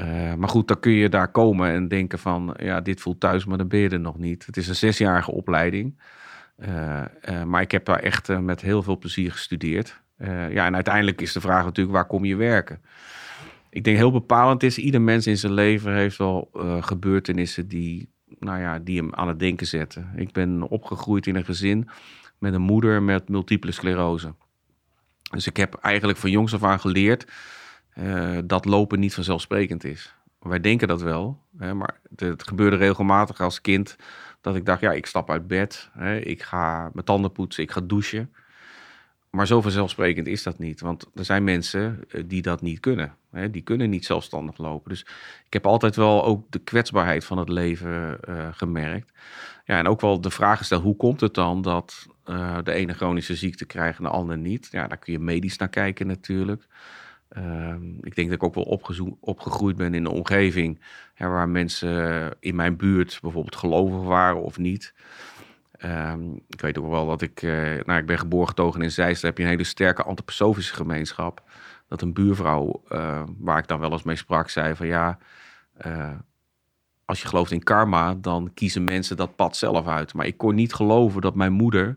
Uh, 0.00 0.34
maar 0.34 0.48
goed, 0.48 0.68
dan 0.68 0.80
kun 0.80 0.92
je 0.92 1.08
daar 1.08 1.30
komen 1.30 1.70
en 1.70 1.88
denken 1.88 2.18
van, 2.18 2.54
ja, 2.58 2.80
dit 2.80 3.00
voelt 3.00 3.20
thuis, 3.20 3.44
maar 3.44 3.58
dan 3.58 3.68
ben 3.68 3.78
je 3.78 3.88
er 3.88 4.00
nog 4.00 4.18
niet. 4.18 4.46
Het 4.46 4.56
is 4.56 4.68
een 4.68 4.74
zesjarige 4.74 5.30
opleiding. 5.30 6.00
Uh, 6.58 7.00
uh, 7.28 7.42
maar 7.42 7.60
ik 7.60 7.70
heb 7.70 7.84
daar 7.84 8.00
echt 8.00 8.28
met 8.40 8.60
heel 8.60 8.82
veel 8.82 8.98
plezier 8.98 9.32
gestudeerd. 9.32 10.00
ja, 10.50 10.66
en 10.66 10.74
uiteindelijk 10.74 11.20
is 11.20 11.32
de 11.32 11.40
vraag 11.40 11.64
natuurlijk, 11.64 11.96
waar 11.96 12.06
kom 12.06 12.24
je 12.24 12.36
werken? 12.36 12.80
Ik 13.70 13.84
denk 13.84 13.96
heel 13.96 14.12
bepalend 14.12 14.62
is, 14.62 14.78
ieder 14.78 15.00
mens 15.00 15.26
in 15.26 15.36
zijn 15.36 15.52
leven 15.52 15.94
heeft 15.94 16.16
wel 16.16 16.50
gebeurtenissen 16.80 17.68
die, 17.68 18.08
nou 18.38 18.60
ja, 18.60 18.78
die 18.78 18.98
hem 18.98 19.14
aan 19.14 19.28
het 19.28 19.38
denken 19.38 19.66
zetten. 19.66 20.12
Ik 20.16 20.32
ben 20.32 20.62
opgegroeid 20.62 21.26
in 21.26 21.36
een 21.36 21.44
gezin 21.44 21.88
met 22.38 22.54
een 22.54 22.62
moeder 22.62 23.02
met 23.02 23.28
multiple 23.28 23.72
sclerose. 23.72 24.34
Dus 25.30 25.46
ik 25.46 25.56
heb 25.56 25.74
eigenlijk 25.74 26.18
van 26.18 26.30
jongs 26.30 26.54
af 26.54 26.64
aan 26.64 26.80
geleerd 26.80 27.26
uh, 27.98 28.38
dat 28.44 28.64
lopen 28.64 29.00
niet 29.00 29.14
vanzelfsprekend 29.14 29.84
is. 29.84 30.14
Wij 30.38 30.60
denken 30.60 30.88
dat 30.88 31.02
wel, 31.02 31.42
hè, 31.58 31.74
maar 31.74 32.00
het, 32.16 32.48
gebeurde 32.48 32.76
regelmatig 32.76 33.40
als 33.40 33.60
kind 33.60 33.96
dat 34.40 34.56
ik 34.56 34.66
dacht, 34.66 34.80
ja, 34.80 34.92
ik 34.92 35.06
stap 35.06 35.30
uit 35.30 35.46
bed, 35.46 35.90
hè, 35.92 36.18
ik 36.18 36.42
ga 36.42 36.90
mijn 36.92 37.04
tanden 37.04 37.32
poetsen, 37.32 37.62
ik 37.62 37.70
ga 37.70 37.80
douchen. 37.80 38.32
Maar 39.30 39.46
zo 39.46 39.60
vanzelfsprekend 39.60 40.26
is 40.26 40.42
dat 40.42 40.58
niet, 40.58 40.80
want 40.80 41.06
er 41.14 41.24
zijn 41.24 41.44
mensen 41.44 42.04
eh, 42.08 42.22
die 42.26 42.42
dat 42.42 42.60
niet 42.62 42.80
kunnen. 42.80 43.14
Hè, 43.30 43.50
die 43.50 43.62
kunnen 43.62 43.90
niet 43.90 44.04
zelfstandig 44.04 44.58
lopen. 44.58 44.90
Dus 44.90 45.00
ik 45.46 45.52
heb 45.52 45.66
altijd 45.66 45.96
wel 45.96 46.24
ook 46.24 46.50
de 46.50 46.58
kwetsbaarheid 46.58 47.24
van 47.24 47.38
het 47.38 47.48
leven 47.48 48.18
uh, 48.28 48.48
gemerkt. 48.52 49.12
Ja, 49.64 49.78
en 49.78 49.86
ook 49.86 50.00
wel 50.00 50.20
de 50.20 50.30
vraag 50.30 50.58
gesteld, 50.58 50.82
hoe 50.82 50.96
komt 50.96 51.20
het 51.20 51.34
dan 51.34 51.62
dat 51.62 52.06
de 52.62 52.72
ene 52.72 52.92
chronische 52.92 53.34
ziekte 53.34 53.64
krijgt 53.64 53.98
en 53.98 54.04
de 54.04 54.10
andere 54.10 54.38
niet? 54.38 54.68
Ja, 54.70 54.86
daar 54.86 54.98
kun 54.98 55.12
je 55.12 55.18
medisch 55.18 55.56
naar 55.56 55.68
kijken 55.68 56.06
natuurlijk. 56.06 56.66
Ehm, 57.38 57.82
ik 58.00 58.14
denk 58.14 58.28
dat 58.28 58.36
ik 58.36 58.42
ook 58.42 58.54
wel 58.54 58.80
opgegroeid 59.20 59.76
ben 59.76 59.94
in 59.94 60.04
een 60.04 60.12
omgeving 60.12 60.80
hè, 61.14 61.28
waar 61.28 61.48
mensen 61.48 62.36
in 62.40 62.54
mijn 62.54 62.76
buurt 62.76 63.18
bijvoorbeeld 63.22 63.56
gelovig 63.56 64.02
waren 64.02 64.42
of 64.42 64.58
niet. 64.58 64.94
Ehm, 65.72 66.32
ik 66.48 66.60
weet 66.60 66.78
ook 66.78 66.88
wel 66.88 67.06
dat 67.06 67.22
ik, 67.22 67.42
uh, 67.42 67.84
nou, 67.84 67.98
ik 67.98 68.06
ben 68.06 68.18
geboren 68.18 68.48
getogen 68.48 68.82
in 68.82 68.90
Zeist, 68.90 69.22
daar 69.22 69.30
heb 69.30 69.38
je 69.38 69.44
een 69.44 69.50
hele 69.50 69.64
sterke 69.64 70.02
antroposofische 70.02 70.74
gemeenschap. 70.74 71.42
Dat 71.88 72.02
een 72.02 72.12
buurvrouw, 72.12 72.82
uh, 72.88 73.22
waar 73.38 73.58
ik 73.58 73.66
dan 73.66 73.80
wel 73.80 73.92
eens 73.92 74.02
mee 74.02 74.16
sprak, 74.16 74.48
zei 74.48 74.74
van 74.76 74.86
ja, 74.86 75.18
uh, 75.86 76.10
als 77.04 77.22
je 77.22 77.28
gelooft 77.28 77.52
in 77.52 77.62
karma, 77.62 78.14
dan 78.14 78.50
kiezen 78.54 78.84
mensen 78.84 79.16
dat 79.16 79.36
pad 79.36 79.56
zelf 79.56 79.86
uit. 79.86 80.14
Maar 80.14 80.26
ik 80.26 80.36
kon 80.36 80.54
niet 80.54 80.74
geloven 80.74 81.20
dat 81.20 81.34
mijn 81.34 81.52
moeder 81.52 81.96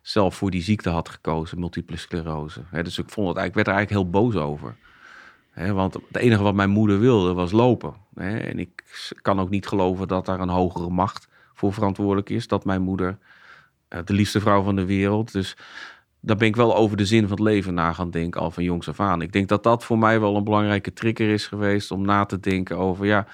zelf 0.00 0.34
voor 0.34 0.50
die 0.50 0.62
ziekte 0.62 0.88
had 0.88 1.08
gekozen, 1.08 1.58
multiple 1.58 1.96
sclerose. 1.96 2.60
dus 2.70 2.98
ik 2.98 3.08
vond 3.08 3.28
het 3.28 3.36
eigenlijk, 3.36 3.54
werd 3.54 3.66
er 3.66 3.74
eigenlijk 3.74 3.90
heel 3.90 4.10
boos 4.10 4.34
over. 4.34 4.76
want 5.54 5.94
het 5.94 6.16
enige 6.16 6.42
wat 6.42 6.54
mijn 6.54 6.70
moeder 6.70 6.98
wilde 7.00 7.32
was 7.32 7.52
lopen. 7.52 7.94
en 8.14 8.58
ik 8.58 8.84
kan 9.22 9.40
ook 9.40 9.50
niet 9.50 9.66
geloven 9.66 10.08
dat 10.08 10.26
daar 10.26 10.40
een 10.40 10.48
hogere 10.48 10.90
macht 10.90 11.28
voor 11.60 11.72
verantwoordelijk 11.72 12.30
is. 12.30 12.46
Dat 12.46 12.64
mijn 12.64 12.82
moeder, 12.82 13.18
uh, 13.88 14.00
de 14.04 14.12
liefste 14.12 14.40
vrouw 14.40 14.62
van 14.62 14.76
de 14.76 14.84
wereld. 14.84 15.32
Dus 15.32 15.56
daar 16.20 16.36
ben 16.36 16.48
ik 16.48 16.56
wel 16.56 16.76
over 16.76 16.96
de 16.96 17.04
zin 17.04 17.22
van 17.22 17.30
het 17.30 17.40
leven 17.40 17.74
na 17.74 17.92
gaan 17.92 18.10
denken, 18.10 18.40
al 18.40 18.50
van 18.50 18.64
jongs 18.64 18.88
af 18.88 19.00
aan. 19.00 19.22
Ik 19.22 19.32
denk 19.32 19.48
dat 19.48 19.62
dat 19.62 19.84
voor 19.84 19.98
mij 19.98 20.20
wel 20.20 20.36
een 20.36 20.44
belangrijke 20.44 20.92
trigger 20.92 21.28
is 21.28 21.46
geweest 21.46 21.90
om 21.90 22.02
na 22.02 22.24
te 22.24 22.40
denken 22.40 22.76
over, 22.76 23.06
ja, 23.06 23.26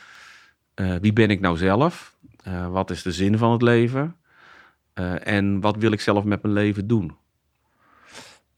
uh, 0.75 0.95
wie 1.01 1.13
ben 1.13 1.31
ik 1.31 1.41
nou 1.41 1.57
zelf? 1.57 2.17
Uh, 2.49 2.69
wat 2.69 2.91
is 2.91 3.03
de 3.03 3.13
zin 3.13 3.39
van 3.39 3.53
het 3.53 3.63
leven? 3.63 4.17
Uh, 4.99 5.27
en 5.27 5.61
wat 5.61 5.77
wil 5.77 5.93
ik 5.93 6.01
zelf 6.01 6.25
met 6.25 6.43
mijn 6.43 6.55
leven 6.55 6.87
doen? 6.87 7.17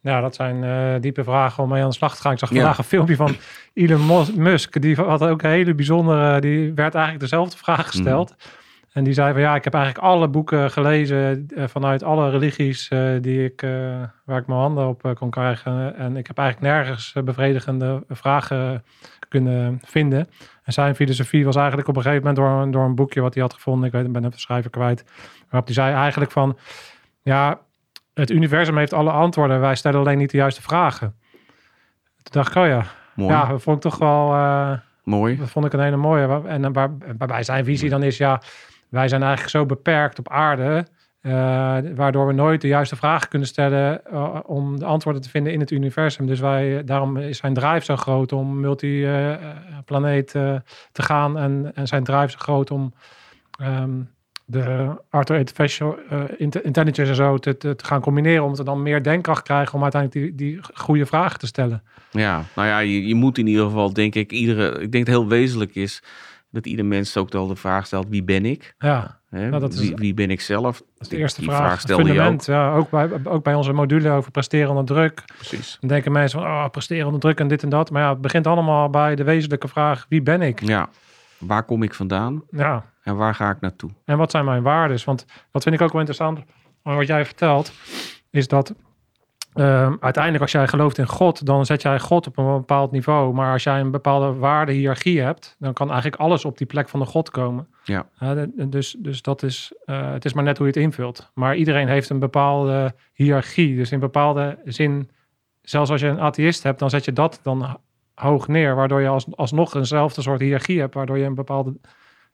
Ja, 0.00 0.20
dat 0.20 0.34
zijn 0.34 0.62
uh, 0.62 1.00
diepe 1.00 1.24
vragen 1.24 1.62
om 1.62 1.68
mee 1.68 1.82
aan 1.82 1.88
de 1.88 1.94
slag 1.94 2.14
te 2.16 2.20
gaan. 2.20 2.32
Ik 2.32 2.38
zag 2.38 2.48
vandaag 2.48 2.78
een 2.78 2.84
filmpje 2.84 3.16
van 3.16 3.36
Elon 3.74 4.26
Musk. 4.36 4.80
Die 4.80 4.96
had 4.96 5.22
ook 5.22 5.42
een 5.42 5.50
hele 5.50 5.74
bijzondere... 5.74 6.40
Die 6.40 6.72
werd 6.72 6.94
eigenlijk 6.94 7.20
dezelfde 7.30 7.56
vraag 7.56 7.86
gesteld. 7.86 8.30
Mm. 8.30 8.36
En 8.92 9.04
die 9.04 9.12
zei 9.12 9.32
van 9.32 9.40
ja, 9.40 9.54
ik 9.54 9.64
heb 9.64 9.74
eigenlijk 9.74 10.04
alle 10.04 10.28
boeken 10.28 10.70
gelezen 10.70 11.46
uh, 11.48 11.64
vanuit 11.66 12.02
alle 12.02 12.30
religies 12.30 12.88
die 13.20 13.44
ik, 13.44 13.60
waar 14.24 14.40
ik 14.40 14.46
mijn 14.46 14.60
handen 14.60 14.88
op 14.88 15.14
kon 15.14 15.30
krijgen. 15.30 15.96
En 15.96 16.16
ik 16.16 16.26
heb 16.26 16.38
eigenlijk 16.38 16.74
nergens 16.74 17.12
bevredigende 17.24 18.02
vragen 18.08 18.84
kunnen 19.28 19.80
vinden. 19.84 20.28
En 20.62 20.72
zijn 20.72 20.94
filosofie 20.94 21.44
was 21.44 21.56
eigenlijk 21.56 21.88
op 21.88 21.96
een 21.96 22.02
gegeven 22.02 22.26
moment 22.26 22.44
door, 22.44 22.70
door 22.70 22.84
een 22.84 22.94
boekje 22.94 23.20
wat 23.20 23.34
hij 23.34 23.42
had 23.42 23.54
gevonden. 23.54 23.86
Ik 23.86 23.92
weet, 23.92 24.12
ben 24.12 24.24
het 24.24 24.40
schrijver 24.40 24.70
kwijt 24.70 25.04
Waarop 25.48 25.66
hij 25.66 25.74
zei 25.74 25.94
eigenlijk 25.94 26.30
van, 26.30 26.58
ja, 27.22 27.60
het 28.14 28.30
universum 28.30 28.76
heeft 28.76 28.92
alle 28.92 29.10
antwoorden. 29.10 29.60
Wij 29.60 29.74
stellen 29.74 30.00
alleen 30.00 30.18
niet 30.18 30.30
de 30.30 30.36
juiste 30.36 30.62
vragen. 30.62 31.14
Toen 32.22 32.42
dacht 32.42 32.50
ik, 32.50 32.62
oh 32.62 32.66
ja. 32.66 32.84
Mooi. 33.14 33.32
Ja, 33.32 33.46
dat 33.46 33.62
vond 33.62 33.76
ik 33.76 33.82
toch 33.82 33.98
wel... 33.98 34.34
Uh, 34.34 34.72
Mooi. 35.02 35.36
Dat 35.36 35.50
vond 35.50 35.64
ik 35.64 35.72
een 35.72 35.80
hele 35.80 35.96
mooie. 35.96 36.42
En 36.46 36.72
waar, 36.72 36.90
waarbij 37.18 37.42
zijn 37.42 37.64
visie 37.64 37.90
dan 37.90 38.02
is, 38.02 38.16
ja, 38.16 38.42
wij 38.90 39.08
zijn 39.08 39.22
eigenlijk 39.22 39.50
zo 39.50 39.66
beperkt 39.66 40.18
op 40.18 40.28
aarde... 40.28 40.86
Uh, 41.22 41.32
waardoor 41.94 42.26
we 42.26 42.32
nooit 42.32 42.60
de 42.60 42.68
juiste 42.68 42.96
vragen 42.96 43.28
kunnen 43.28 43.48
stellen 43.48 44.00
uh, 44.12 44.38
om 44.46 44.78
de 44.78 44.84
antwoorden 44.84 45.22
te 45.22 45.30
vinden 45.30 45.52
in 45.52 45.60
het 45.60 45.70
universum. 45.70 46.26
Dus 46.26 46.40
wij, 46.40 46.84
daarom 46.84 47.16
is 47.16 47.38
zijn 47.38 47.54
drive 47.54 47.84
zo 47.84 47.96
groot 47.96 48.32
om 48.32 48.60
multi-planeet 48.60 50.30
te 50.92 51.02
gaan 51.02 51.38
en, 51.38 51.70
en 51.74 51.86
zijn 51.86 52.04
drive 52.04 52.30
zo 52.30 52.38
groot 52.38 52.70
om 52.70 52.94
um, 53.62 54.10
de 54.44 54.96
artificial 55.10 55.98
uh, 56.12 56.22
intelligence 56.62 57.10
en 57.10 57.14
zo 57.14 57.38
te, 57.38 57.74
gaan 57.76 58.00
combineren. 58.00 58.44
Om 58.44 58.54
te 58.54 58.64
dan 58.64 58.82
meer 58.82 59.02
denkkracht 59.02 59.42
krijgen 59.42 59.74
om 59.74 59.82
uiteindelijk 59.82 60.22
die, 60.22 60.34
die 60.48 60.60
goede 60.74 61.06
vragen 61.06 61.38
te 61.38 61.46
stellen. 61.46 61.82
Ja, 62.10 62.44
nou 62.54 62.68
ja, 62.68 62.78
je, 62.78 63.06
je 63.06 63.14
moet 63.14 63.38
in 63.38 63.46
ieder 63.46 63.64
geval, 63.64 63.92
denk 63.92 64.14
ik, 64.14 64.32
iedere. 64.32 64.80
Ik 64.80 64.92
denk 64.92 65.06
het 65.06 65.16
heel 65.16 65.28
wezenlijk 65.28 65.74
is 65.74 66.02
dat 66.50 66.66
ieder 66.66 66.84
mens 66.84 67.16
ook 67.16 67.32
wel 67.32 67.46
de 67.46 67.56
vraag 67.56 67.86
stelt: 67.86 68.08
wie 68.08 68.24
ben 68.24 68.44
ik? 68.44 68.74
Ja. 68.78 69.20
Hè? 69.28 69.48
Nou, 69.48 69.60
dat 69.60 69.72
is, 69.72 69.80
wie, 69.80 69.94
wie, 69.94 70.14
ben 70.14 70.30
ik 70.30 70.40
zelf? 70.40 70.78
Dat 70.78 70.86
is 70.98 71.08
de 71.08 71.16
eerste 71.16 71.40
die 71.40 71.50
vraag. 71.50 71.62
vraag 71.62 71.80
stel 71.80 71.98
fundament, 71.98 72.44
je 72.44 72.52
ook. 72.52 72.58
Ja, 72.58 72.74
ook, 72.74 72.90
bij, 72.90 73.10
ook 73.24 73.42
bij 73.42 73.54
onze 73.54 73.72
module 73.72 74.10
over 74.10 74.30
presteren 74.30 74.68
onder 74.68 74.84
druk. 74.84 75.24
Precies. 75.36 75.76
Dan 75.80 75.88
denken 75.88 76.12
mensen 76.12 76.40
van, 76.40 76.48
oh, 76.48 76.68
presteren 76.68 77.04
onder 77.04 77.20
druk 77.20 77.40
en 77.40 77.48
dit 77.48 77.62
en 77.62 77.68
dat. 77.68 77.90
Maar 77.90 78.02
ja, 78.02 78.10
het 78.10 78.20
begint 78.20 78.46
allemaal 78.46 78.90
bij 78.90 79.14
de 79.14 79.24
wezenlijke 79.24 79.68
vraag, 79.68 80.06
wie 80.08 80.22
ben 80.22 80.42
ik? 80.42 80.60
Ja, 80.60 80.88
waar 81.38 81.62
kom 81.62 81.82
ik 81.82 81.94
vandaan? 81.94 82.42
Ja. 82.50 82.84
En 83.02 83.16
waar 83.16 83.34
ga 83.34 83.50
ik 83.50 83.60
naartoe? 83.60 83.90
En 84.04 84.18
wat 84.18 84.30
zijn 84.30 84.44
mijn 84.44 84.62
waarden? 84.62 85.00
Want 85.04 85.26
dat 85.52 85.62
vind 85.62 85.74
ik 85.74 85.80
ook 85.80 85.92
wel 85.92 86.00
interessant. 86.00 86.40
Wat 86.82 87.06
jij 87.06 87.24
vertelt, 87.24 87.72
is 88.30 88.48
dat 88.48 88.74
uh, 89.58 89.92
uiteindelijk 90.00 90.42
als 90.42 90.52
jij 90.52 90.68
gelooft 90.68 90.98
in 90.98 91.06
God, 91.06 91.46
dan 91.46 91.66
zet 91.66 91.82
jij 91.82 92.00
God 92.00 92.26
op 92.26 92.38
een 92.38 92.52
bepaald 92.52 92.90
niveau. 92.90 93.34
Maar 93.34 93.52
als 93.52 93.62
jij 93.62 93.80
een 93.80 93.90
bepaalde 93.90 94.32
waardehiërarchie 94.32 95.20
hebt, 95.20 95.56
dan 95.58 95.72
kan 95.72 95.86
eigenlijk 95.86 96.20
alles 96.20 96.44
op 96.44 96.58
die 96.58 96.66
plek 96.66 96.88
van 96.88 97.00
de 97.00 97.06
God 97.06 97.30
komen. 97.30 97.68
Ja. 97.84 98.06
Uh, 98.22 98.42
dus, 98.54 98.96
dus 98.98 99.22
dat 99.22 99.42
is, 99.42 99.72
uh, 99.86 100.12
het 100.12 100.24
is 100.24 100.32
maar 100.32 100.44
net 100.44 100.58
hoe 100.58 100.66
je 100.66 100.72
het 100.72 100.82
invult. 100.82 101.30
Maar 101.34 101.56
iedereen 101.56 101.88
heeft 101.88 102.10
een 102.10 102.18
bepaalde 102.18 102.94
hiërarchie. 103.12 103.76
Dus 103.76 103.92
in 103.92 104.00
bepaalde 104.00 104.58
zin, 104.64 105.10
zelfs 105.62 105.90
als 105.90 106.00
je 106.00 106.06
een 106.06 106.20
atheïst 106.20 106.62
hebt, 106.62 106.78
dan 106.78 106.90
zet 106.90 107.04
je 107.04 107.12
dat 107.12 107.40
dan 107.42 107.78
hoog 108.14 108.48
neer. 108.48 108.74
Waardoor 108.74 109.00
je 109.00 109.08
als, 109.08 109.26
alsnog 109.36 109.74
eenzelfde 109.74 110.22
soort 110.22 110.40
hiërarchie 110.40 110.80
hebt, 110.80 110.94
waardoor 110.94 111.18
je 111.18 111.24
een 111.24 111.34
bepaalde 111.34 111.76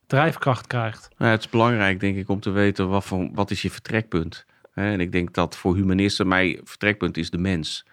drijfkracht 0.06 0.66
krijgt. 0.66 1.08
Ja, 1.16 1.26
het 1.26 1.40
is 1.40 1.48
belangrijk, 1.48 2.00
denk 2.00 2.16
ik, 2.16 2.28
om 2.28 2.40
te 2.40 2.50
weten 2.50 2.88
wat, 2.88 3.04
voor, 3.04 3.28
wat 3.32 3.50
is 3.50 3.62
je 3.62 3.70
vertrekpunt. 3.70 4.46
En 4.74 5.00
ik 5.00 5.12
denk 5.12 5.34
dat 5.34 5.56
voor 5.56 5.74
humanisten 5.74 6.28
mijn 6.28 6.60
vertrekpunt 6.64 7.16
is 7.16 7.30
de 7.30 7.38
mens. 7.38 7.86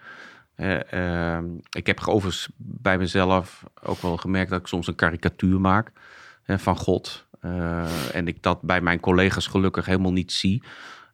Uh, 0.56 1.38
ik 1.70 1.86
heb 1.86 2.06
overigens 2.06 2.48
bij 2.56 2.98
mezelf 2.98 3.64
ook 3.82 4.02
wel 4.02 4.16
gemerkt 4.16 4.50
dat 4.50 4.60
ik 4.60 4.66
soms 4.66 4.86
een 4.86 4.94
karikatuur 4.94 5.60
maak 5.60 5.92
van 6.46 6.76
God. 6.76 7.26
Uh, 7.44 8.14
en 8.14 8.28
ik 8.28 8.42
dat 8.42 8.62
bij 8.62 8.80
mijn 8.80 9.00
collega's 9.00 9.46
gelukkig 9.46 9.86
helemaal 9.86 10.12
niet 10.12 10.32
zie. 10.32 10.62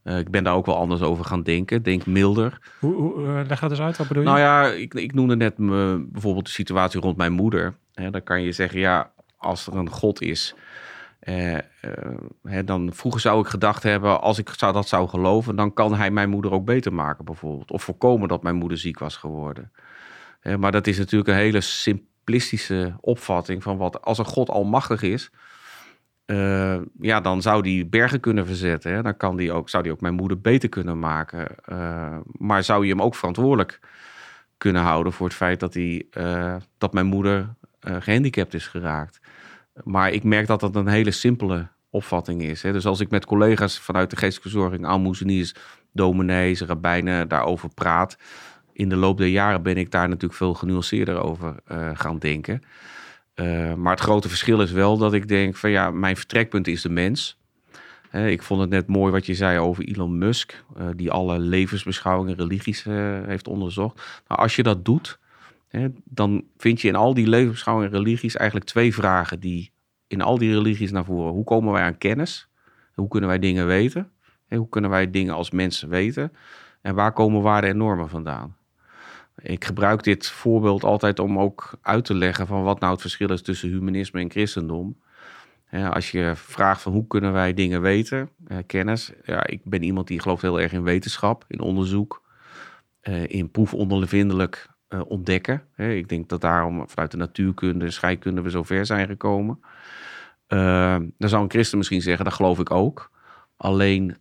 Uh, 0.04 0.18
ik 0.18 0.30
ben 0.30 0.44
daar 0.44 0.54
ook 0.54 0.66
wel 0.66 0.76
anders 0.76 1.00
over 1.00 1.24
gaan 1.24 1.42
denken. 1.42 1.82
Denk 1.82 2.06
milder. 2.06 2.58
Hoe, 2.78 2.94
hoe 2.94 3.44
leg 3.48 3.60
dat 3.60 3.70
eens 3.70 3.80
uit, 3.80 3.96
wat 3.96 4.08
bedoel 4.08 4.22
je? 4.22 4.28
Nou 4.28 4.40
ja, 4.40 4.66
ik, 4.66 4.94
ik 4.94 5.14
noemde 5.14 5.36
net 5.36 5.58
me, 5.58 6.06
bijvoorbeeld 6.10 6.46
de 6.46 6.52
situatie 6.52 7.00
rond 7.00 7.16
mijn 7.16 7.32
moeder. 7.32 7.74
dan 8.10 8.22
kan 8.22 8.42
je 8.42 8.52
zeggen, 8.52 8.80
ja, 8.80 9.10
als 9.36 9.66
er 9.66 9.76
een 9.76 9.90
God 9.90 10.20
is, 10.20 10.54
uh, 11.28 11.58
hè, 12.42 12.64
dan 12.64 12.90
vroeger 12.94 13.20
zou 13.20 13.40
ik 13.40 13.46
gedacht 13.46 13.82
hebben, 13.82 14.20
als 14.20 14.38
ik 14.38 14.48
zou, 14.56 14.72
dat 14.72 14.88
zou 14.88 15.08
geloven, 15.08 15.56
dan 15.56 15.72
kan 15.72 15.94
hij 15.94 16.10
mijn 16.10 16.30
moeder 16.30 16.52
ook 16.52 16.64
beter 16.64 16.92
maken 16.92 17.24
bijvoorbeeld. 17.24 17.70
Of 17.70 17.82
voorkomen 17.82 18.28
dat 18.28 18.42
mijn 18.42 18.56
moeder 18.56 18.78
ziek 18.78 18.98
was 18.98 19.16
geworden. 19.16 19.72
maar 20.58 20.72
dat 20.72 20.86
is 20.86 20.98
natuurlijk 20.98 21.30
een 21.30 21.36
hele 21.36 21.60
simplistische 21.60 22.94
opvatting 23.00 23.62
van 23.62 23.76
wat 23.76 24.02
als 24.02 24.18
een 24.18 24.24
God 24.24 24.50
almachtig 24.50 25.02
is. 25.02 25.30
eh, 26.26 26.76
ja, 27.00 27.20
dan 27.20 27.42
zou 27.42 27.62
die 27.62 27.86
bergen 27.86 28.20
kunnen 28.20 28.46
verzetten. 28.46 28.92
Hè? 28.92 29.02
Dan 29.02 29.16
kan 29.16 29.36
die 29.36 29.52
ook, 29.52 29.68
zou 29.68 29.82
die 29.82 29.92
ook 29.92 30.00
mijn 30.00 30.14
moeder 30.14 30.40
beter 30.40 30.68
kunnen 30.68 30.98
maken. 30.98 31.48
Maar 32.38 32.62
zou 32.62 32.84
je 32.84 32.90
hem 32.90 33.02
ook 33.02 33.14
verantwoordelijk 33.14 33.80
kunnen 34.56 34.82
houden 34.82 35.12
voor 35.12 35.26
het 35.26 35.36
feit 35.36 35.60
dat, 35.60 35.74
hij, 35.74 36.06
dat 36.78 36.92
mijn 36.92 37.06
moeder 37.06 37.54
gehandicapt 37.80 38.54
is 38.54 38.66
geraakt. 38.66 39.20
Maar 39.84 40.12
ik 40.12 40.24
merk 40.24 40.46
dat 40.46 40.60
dat 40.60 40.76
een 40.76 40.88
hele 40.88 41.10
simpele 41.10 41.68
opvatting 41.90 42.42
is. 42.42 42.62
Hè? 42.62 42.72
Dus 42.72 42.86
als 42.86 43.00
ik 43.00 43.10
met 43.10 43.24
collega's 43.24 43.78
vanuit 43.78 44.10
de 44.10 44.16
geestelijke 44.16 44.50
verzorging, 44.50 44.86
almoezeniers, 44.86 45.54
dominees, 45.92 46.60
rabbijnen 46.60 47.28
daarover 47.28 47.68
praat. 47.74 48.18
In 48.72 48.88
de 48.88 48.96
loop 48.96 49.18
der 49.18 49.26
jaren 49.26 49.62
ben 49.62 49.76
ik 49.76 49.90
daar 49.90 50.08
natuurlijk 50.08 50.34
veel 50.34 50.54
genuanceerder 50.54 51.22
over 51.22 51.54
gaan 51.94 52.18
denken. 52.18 52.62
Uh, 53.40 53.74
maar 53.74 53.92
het 53.92 54.00
grote 54.00 54.28
verschil 54.28 54.60
is 54.60 54.70
wel 54.70 54.98
dat 54.98 55.12
ik 55.12 55.28
denk 55.28 55.56
van 55.56 55.70
ja, 55.70 55.90
mijn 55.90 56.16
vertrekpunt 56.16 56.66
is 56.66 56.82
de 56.82 56.88
mens. 56.88 57.38
ik 58.12 58.42
vond 58.42 58.60
het 58.60 58.70
net 58.70 58.86
mooi 58.86 59.12
wat 59.12 59.26
je 59.26 59.34
zei 59.34 59.58
over 59.58 59.84
Elon 59.84 60.18
Musk, 60.18 60.64
uh, 60.78 60.86
die 60.96 61.10
alle 61.10 61.38
levensbeschouwingen, 61.38 62.36
religies 62.36 62.84
heeft 63.26 63.48
onderzocht. 63.48 64.22
Nou, 64.28 64.40
als 64.40 64.56
je 64.56 64.62
dat 64.62 64.84
doet, 64.84 65.18
dan 66.04 66.44
vind 66.56 66.80
je 66.80 66.88
in 66.88 66.96
al 66.96 67.14
die 67.14 67.28
levensbeschouwingen 67.28 67.92
en 67.92 67.98
religies 67.98 68.36
eigenlijk 68.36 68.70
twee 68.70 68.94
vragen 68.94 69.40
die 69.40 69.72
in 70.06 70.22
al 70.22 70.38
die 70.38 70.52
religies 70.52 70.90
naar 70.90 71.04
voren. 71.04 71.32
Hoe 71.32 71.44
komen 71.44 71.72
wij 71.72 71.82
aan 71.82 71.98
kennis? 71.98 72.48
Hoe 72.94 73.08
kunnen 73.08 73.28
wij 73.28 73.38
dingen 73.38 73.66
weten? 73.66 74.10
Hoe 74.48 74.68
kunnen 74.68 74.90
wij 74.90 75.10
dingen 75.10 75.34
als 75.34 75.50
mensen 75.50 75.88
weten? 75.88 76.32
En 76.80 76.94
waar 76.94 77.12
komen 77.12 77.42
waarden 77.42 77.70
en 77.70 77.76
normen 77.76 78.08
vandaan? 78.08 78.56
Ik 79.42 79.64
gebruik 79.64 80.02
dit 80.02 80.28
voorbeeld 80.28 80.84
altijd 80.84 81.18
om 81.18 81.38
ook 81.38 81.78
uit 81.82 82.04
te 82.04 82.14
leggen 82.14 82.46
van 82.46 82.62
wat 82.62 82.80
nou 82.80 82.92
het 82.92 83.00
verschil 83.00 83.30
is 83.30 83.42
tussen 83.42 83.68
humanisme 83.68 84.20
en 84.20 84.30
christendom. 84.30 84.96
als 85.70 86.10
je 86.10 86.32
vraagt 86.34 86.82
van 86.82 86.92
hoe 86.92 87.06
kunnen 87.06 87.32
wij 87.32 87.54
dingen 87.54 87.80
weten, 87.80 88.30
kennis. 88.66 89.12
Ja, 89.24 89.46
ik 89.46 89.60
ben 89.64 89.82
iemand 89.82 90.06
die 90.06 90.20
gelooft 90.20 90.42
heel 90.42 90.60
erg 90.60 90.72
in 90.72 90.82
wetenschap, 90.82 91.44
in 91.48 91.60
onderzoek, 91.60 92.22
eh, 93.00 93.28
in 93.28 93.50
proefondervindelijk 93.50 94.68
uh, 94.88 95.00
ontdekken. 95.06 95.62
ik 95.76 96.08
denk 96.08 96.28
dat 96.28 96.40
daarom 96.40 96.88
vanuit 96.88 97.10
de 97.10 97.16
natuurkunde 97.16 97.84
en 97.84 97.92
scheikunde 97.92 98.40
we 98.40 98.50
zo 98.50 98.62
ver 98.62 98.86
zijn 98.86 99.06
gekomen. 99.06 99.60
Uh, 100.48 100.96
dan 101.18 101.28
zou 101.28 101.42
een 101.42 101.50
christen 101.50 101.78
misschien 101.78 102.02
zeggen, 102.02 102.24
dat 102.24 102.34
geloof 102.34 102.58
ik 102.58 102.70
ook. 102.70 103.10
Alleen 103.56 104.16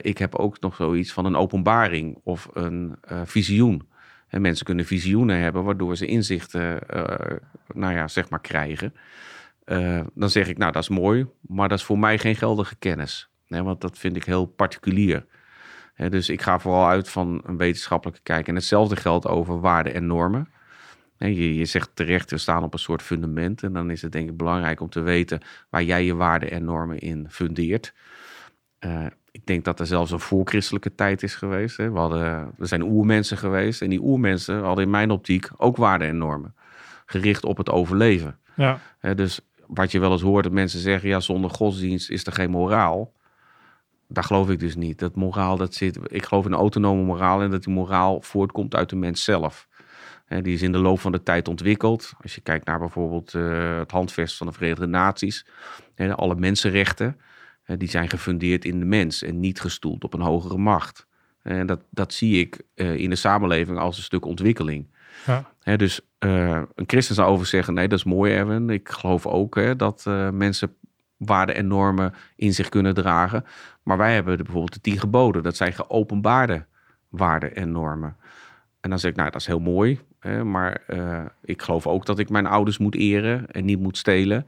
ik 0.00 0.18
heb 0.18 0.34
ook 0.34 0.60
nog 0.60 0.74
zoiets 0.74 1.12
van 1.12 1.24
een 1.24 1.36
openbaring 1.36 2.20
of 2.22 2.48
een 2.52 2.96
visioen. 3.24 3.88
En 4.28 4.40
mensen 4.40 4.64
kunnen 4.64 4.84
visioenen 4.84 5.38
hebben, 5.38 5.64
waardoor 5.64 5.96
ze 5.96 6.06
inzichten, 6.06 6.78
nou 7.74 7.94
ja, 7.94 8.08
zeg 8.08 8.28
maar 8.30 8.40
krijgen. 8.40 8.94
Dan 10.14 10.30
zeg 10.30 10.48
ik, 10.48 10.58
nou, 10.58 10.72
dat 10.72 10.82
is 10.82 10.88
mooi, 10.88 11.26
maar 11.40 11.68
dat 11.68 11.78
is 11.78 11.84
voor 11.84 11.98
mij 11.98 12.18
geen 12.18 12.36
geldige 12.36 12.76
kennis. 12.76 13.30
Want 13.48 13.80
dat 13.80 13.98
vind 13.98 14.16
ik 14.16 14.24
heel 14.24 14.46
particulier. 14.46 15.26
Dus 15.96 16.28
ik 16.28 16.42
ga 16.42 16.58
vooral 16.58 16.86
uit 16.86 17.08
van 17.08 17.42
een 17.44 17.56
wetenschappelijke 17.56 18.22
kijk. 18.22 18.48
En 18.48 18.54
hetzelfde 18.54 18.96
geldt 18.96 19.26
over 19.26 19.60
waarden 19.60 19.94
en 19.94 20.06
normen. 20.06 20.48
Je, 21.18 21.54
je 21.54 21.64
zegt 21.64 21.90
terecht, 21.94 22.30
we 22.30 22.38
staan 22.38 22.62
op 22.62 22.72
een 22.72 22.78
soort 22.78 23.02
fundament. 23.02 23.62
En 23.62 23.72
dan 23.72 23.90
is 23.90 24.02
het 24.02 24.12
denk 24.12 24.28
ik 24.28 24.36
belangrijk 24.36 24.80
om 24.80 24.88
te 24.88 25.00
weten 25.00 25.40
waar 25.70 25.82
jij 25.82 26.04
je 26.04 26.14
waarden 26.14 26.50
en 26.50 26.64
normen 26.64 26.98
in 26.98 27.26
fundeert. 27.30 27.94
Uh, 28.80 29.06
ik 29.30 29.46
denk 29.46 29.64
dat 29.64 29.80
er 29.80 29.86
zelfs 29.86 30.10
een 30.10 30.20
voorchristelijke 30.20 30.94
tijd 30.94 31.22
is 31.22 31.34
geweest. 31.34 31.76
Hè. 31.76 31.90
We, 31.90 31.98
hadden, 31.98 32.50
zijn 32.58 32.82
oermensen 32.82 33.36
geweest. 33.36 33.82
En 33.82 33.90
die 33.90 34.02
oermensen 34.02 34.62
hadden 34.62 34.84
in 34.84 34.90
mijn 34.90 35.10
optiek 35.10 35.48
ook 35.56 35.76
waarden 35.76 36.08
en 36.08 36.18
normen. 36.18 36.54
Gericht 37.06 37.44
op 37.44 37.56
het 37.56 37.70
overleven. 37.70 38.38
Ja. 38.54 38.78
dus 39.14 39.40
wat 39.66 39.92
je 39.92 40.00
wel 40.00 40.12
eens 40.12 40.22
hoort, 40.22 40.44
dat 40.44 40.52
mensen 40.52 40.80
zeggen... 40.80 41.08
ja, 41.08 41.20
zonder 41.20 41.50
godsdienst 41.50 42.10
is 42.10 42.26
er 42.26 42.32
geen 42.32 42.50
moraal. 42.50 43.12
Daar 44.08 44.24
geloof 44.24 44.50
ik 44.50 44.58
dus 44.58 44.76
niet. 44.76 44.98
Dat 44.98 45.16
moraal, 45.16 45.56
dat 45.56 45.74
zit... 45.74 45.98
Ik 46.06 46.24
geloof 46.24 46.44
in 46.44 46.52
een 46.52 46.58
autonome 46.58 47.02
moraal... 47.02 47.42
en 47.42 47.50
dat 47.50 47.64
die 47.64 47.74
moraal 47.74 48.20
voortkomt 48.20 48.74
uit 48.74 48.88
de 48.88 48.96
mens 48.96 49.24
zelf. 49.24 49.68
die 50.28 50.54
is 50.54 50.62
in 50.62 50.72
de 50.72 50.78
loop 50.78 51.00
van 51.00 51.12
de 51.12 51.22
tijd 51.22 51.48
ontwikkeld. 51.48 52.12
Als 52.20 52.34
je 52.34 52.40
kijkt 52.40 52.66
naar 52.66 52.78
bijvoorbeeld 52.78 53.34
uh, 53.34 53.78
het 53.78 53.90
handvest 53.90 54.36
van 54.36 54.46
de 54.46 54.52
Verenigde 54.52 54.86
Naties... 54.86 55.46
alle 56.14 56.34
mensenrechten 56.34 57.20
die 57.66 57.88
zijn 57.88 58.08
gefundeerd 58.08 58.64
in 58.64 58.78
de 58.78 58.84
mens 58.84 59.22
en 59.22 59.40
niet 59.40 59.60
gestoeld 59.60 60.04
op 60.04 60.14
een 60.14 60.20
hogere 60.20 60.56
macht. 60.56 61.06
En 61.42 61.66
dat, 61.66 61.80
dat 61.90 62.12
zie 62.12 62.40
ik 62.40 62.60
eh, 62.74 62.96
in 62.96 63.10
de 63.10 63.16
samenleving 63.16 63.78
als 63.78 63.96
een 63.96 64.02
stuk 64.02 64.24
ontwikkeling. 64.24 64.86
Ja. 65.26 65.76
dus 65.76 66.00
uh, 66.18 66.62
een 66.74 66.84
christen 66.86 67.14
zou 67.14 67.28
over 67.28 67.46
zeggen: 67.46 67.74
nee, 67.74 67.88
dat 67.88 67.98
is 67.98 68.04
mooi, 68.04 68.32
Erwin. 68.32 68.70
Ik 68.70 68.88
geloof 68.88 69.26
ook 69.26 69.78
dat 69.78 70.04
mensen 70.32 70.76
waarden 71.16 71.54
en 71.54 71.66
normen 71.66 72.14
in 72.36 72.54
zich 72.54 72.68
kunnen 72.68 72.94
dragen. 72.94 73.44
Maar 73.82 73.96
wij 73.96 74.14
hebben 74.14 74.36
bijvoorbeeld 74.36 74.74
de 74.74 74.80
tien 74.80 74.98
geboden. 74.98 75.42
Dat 75.42 75.56
zijn 75.56 75.72
geopenbaarde 75.72 76.64
waarden 77.08 77.56
en 77.56 77.72
normen. 77.72 78.16
En 78.80 78.90
dan 78.90 78.98
zeg 78.98 79.10
ik: 79.10 79.16
nou, 79.16 79.30
dat 79.30 79.40
is 79.40 79.46
heel 79.46 79.60
mooi. 79.60 80.00
Hè, 80.20 80.44
maar 80.44 80.82
ik 81.42 81.62
geloof 81.62 81.86
ook 81.86 82.06
dat 82.06 82.18
ik 82.18 82.28
mijn 82.28 82.46
ouders 82.46 82.78
moet 82.78 82.94
eren 82.94 83.50
en 83.50 83.64
niet 83.64 83.80
moet 83.80 83.96
stelen. 83.96 84.46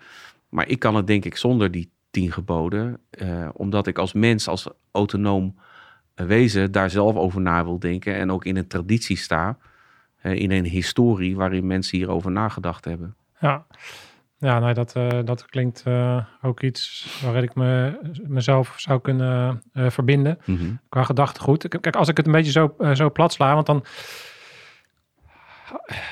Maar 0.48 0.68
ik 0.68 0.78
kan 0.78 0.94
het 0.94 1.07
denk 1.07 1.24
ik 1.24 1.37
zonder 1.37 1.70
die 1.70 1.90
tien 2.11 2.33
geboden. 2.33 2.98
Uh, 3.22 3.48
omdat 3.52 3.87
ik 3.87 3.98
als 3.98 4.12
mens, 4.12 4.48
als 4.48 4.68
autonoom 4.90 5.54
wezen, 6.14 6.72
daar 6.72 6.90
zelf 6.90 7.16
over 7.16 7.40
na 7.40 7.64
wil 7.64 7.78
denken. 7.78 8.14
En 8.14 8.31
ook 8.31 8.44
in 8.44 8.57
een 8.57 8.66
traditie 8.66 9.16
sta. 9.16 9.59
In 10.22 10.50
een 10.50 10.64
historie 10.64 11.37
waarin 11.37 11.66
mensen 11.66 11.98
hierover 11.98 12.31
nagedacht 12.31 12.85
hebben. 12.85 13.14
Ja, 13.40 13.66
ja 14.38 14.59
nee, 14.59 14.74
dat, 14.74 14.94
uh, 14.96 15.09
dat 15.24 15.46
klinkt 15.46 15.85
ook 16.42 16.62
iets 16.62 17.07
waarin 17.22 17.42
ik 17.42 17.55
me, 17.55 17.98
mezelf 18.27 18.74
zou 18.77 19.01
kunnen 19.01 19.62
verbinden. 19.72 20.38
Mm 20.44 20.57
-hmm. 20.57 20.81
Qua 20.88 21.03
gedachtegoed. 21.03 21.68
Kijk, 21.68 21.96
als 21.96 22.09
ik 22.09 22.16
het 22.16 22.27
een 22.27 22.33
beetje 22.33 22.51
zo, 22.51 22.74
zo 22.92 23.11
plat 23.11 23.33
sla, 23.33 23.55
want 23.55 23.66
dan... 23.66 23.85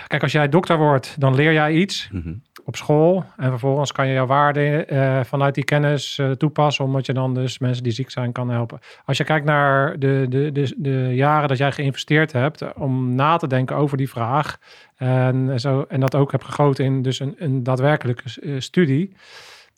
Kijk, 0.07 0.23
als 0.23 0.33
jij 0.33 0.49
dokter 0.49 0.79
wordt, 0.79 1.21
dan 1.21 1.35
leer 1.35 1.53
jij 1.53 1.73
iets. 1.73 2.09
Mm 2.13 2.21
-hmm 2.23 2.43
op 2.67 2.77
school. 2.77 3.25
En 3.37 3.49
vervolgens 3.49 3.93
kan 3.93 4.07
je 4.07 4.15
jouw 4.15 4.27
waarden 4.27 4.95
uh, 4.95 5.25
vanuit 5.25 5.55
die 5.55 5.65
kennis 5.65 6.19
uh, 6.19 6.31
toepassen, 6.31 6.85
omdat 6.85 7.07
je 7.07 7.13
dan 7.13 7.35
dus 7.35 7.59
mensen 7.59 7.83
die 7.83 7.93
ziek 7.93 8.11
zijn 8.11 8.33
kan 8.33 8.51
helpen. 8.51 8.79
Als 9.05 9.17
je 9.17 9.25
kijkt 9.25 9.47
naar 9.47 9.99
de, 9.99 10.27
de, 10.29 10.53
de, 10.53 10.75
de 10.77 11.15
jaren 11.15 11.49
dat 11.49 11.59
jij 11.59 11.73
geïnvesteerd 11.73 12.33
hebt 12.33 12.75
om 12.75 13.15
na 13.15 13.37
te 13.37 13.47
denken 13.47 13.77
over 13.77 13.97
die 13.97 14.09
vraag. 14.09 14.59
En, 14.97 15.61
zo, 15.61 15.85
en 15.89 16.01
dat 16.01 16.15
ook 16.15 16.31
hebt 16.31 16.45
gegoten 16.45 16.85
in 16.85 17.03
dus 17.03 17.21
een, 17.21 17.35
een 17.39 17.63
daadwerkelijke 17.63 18.61
studie. 18.61 19.17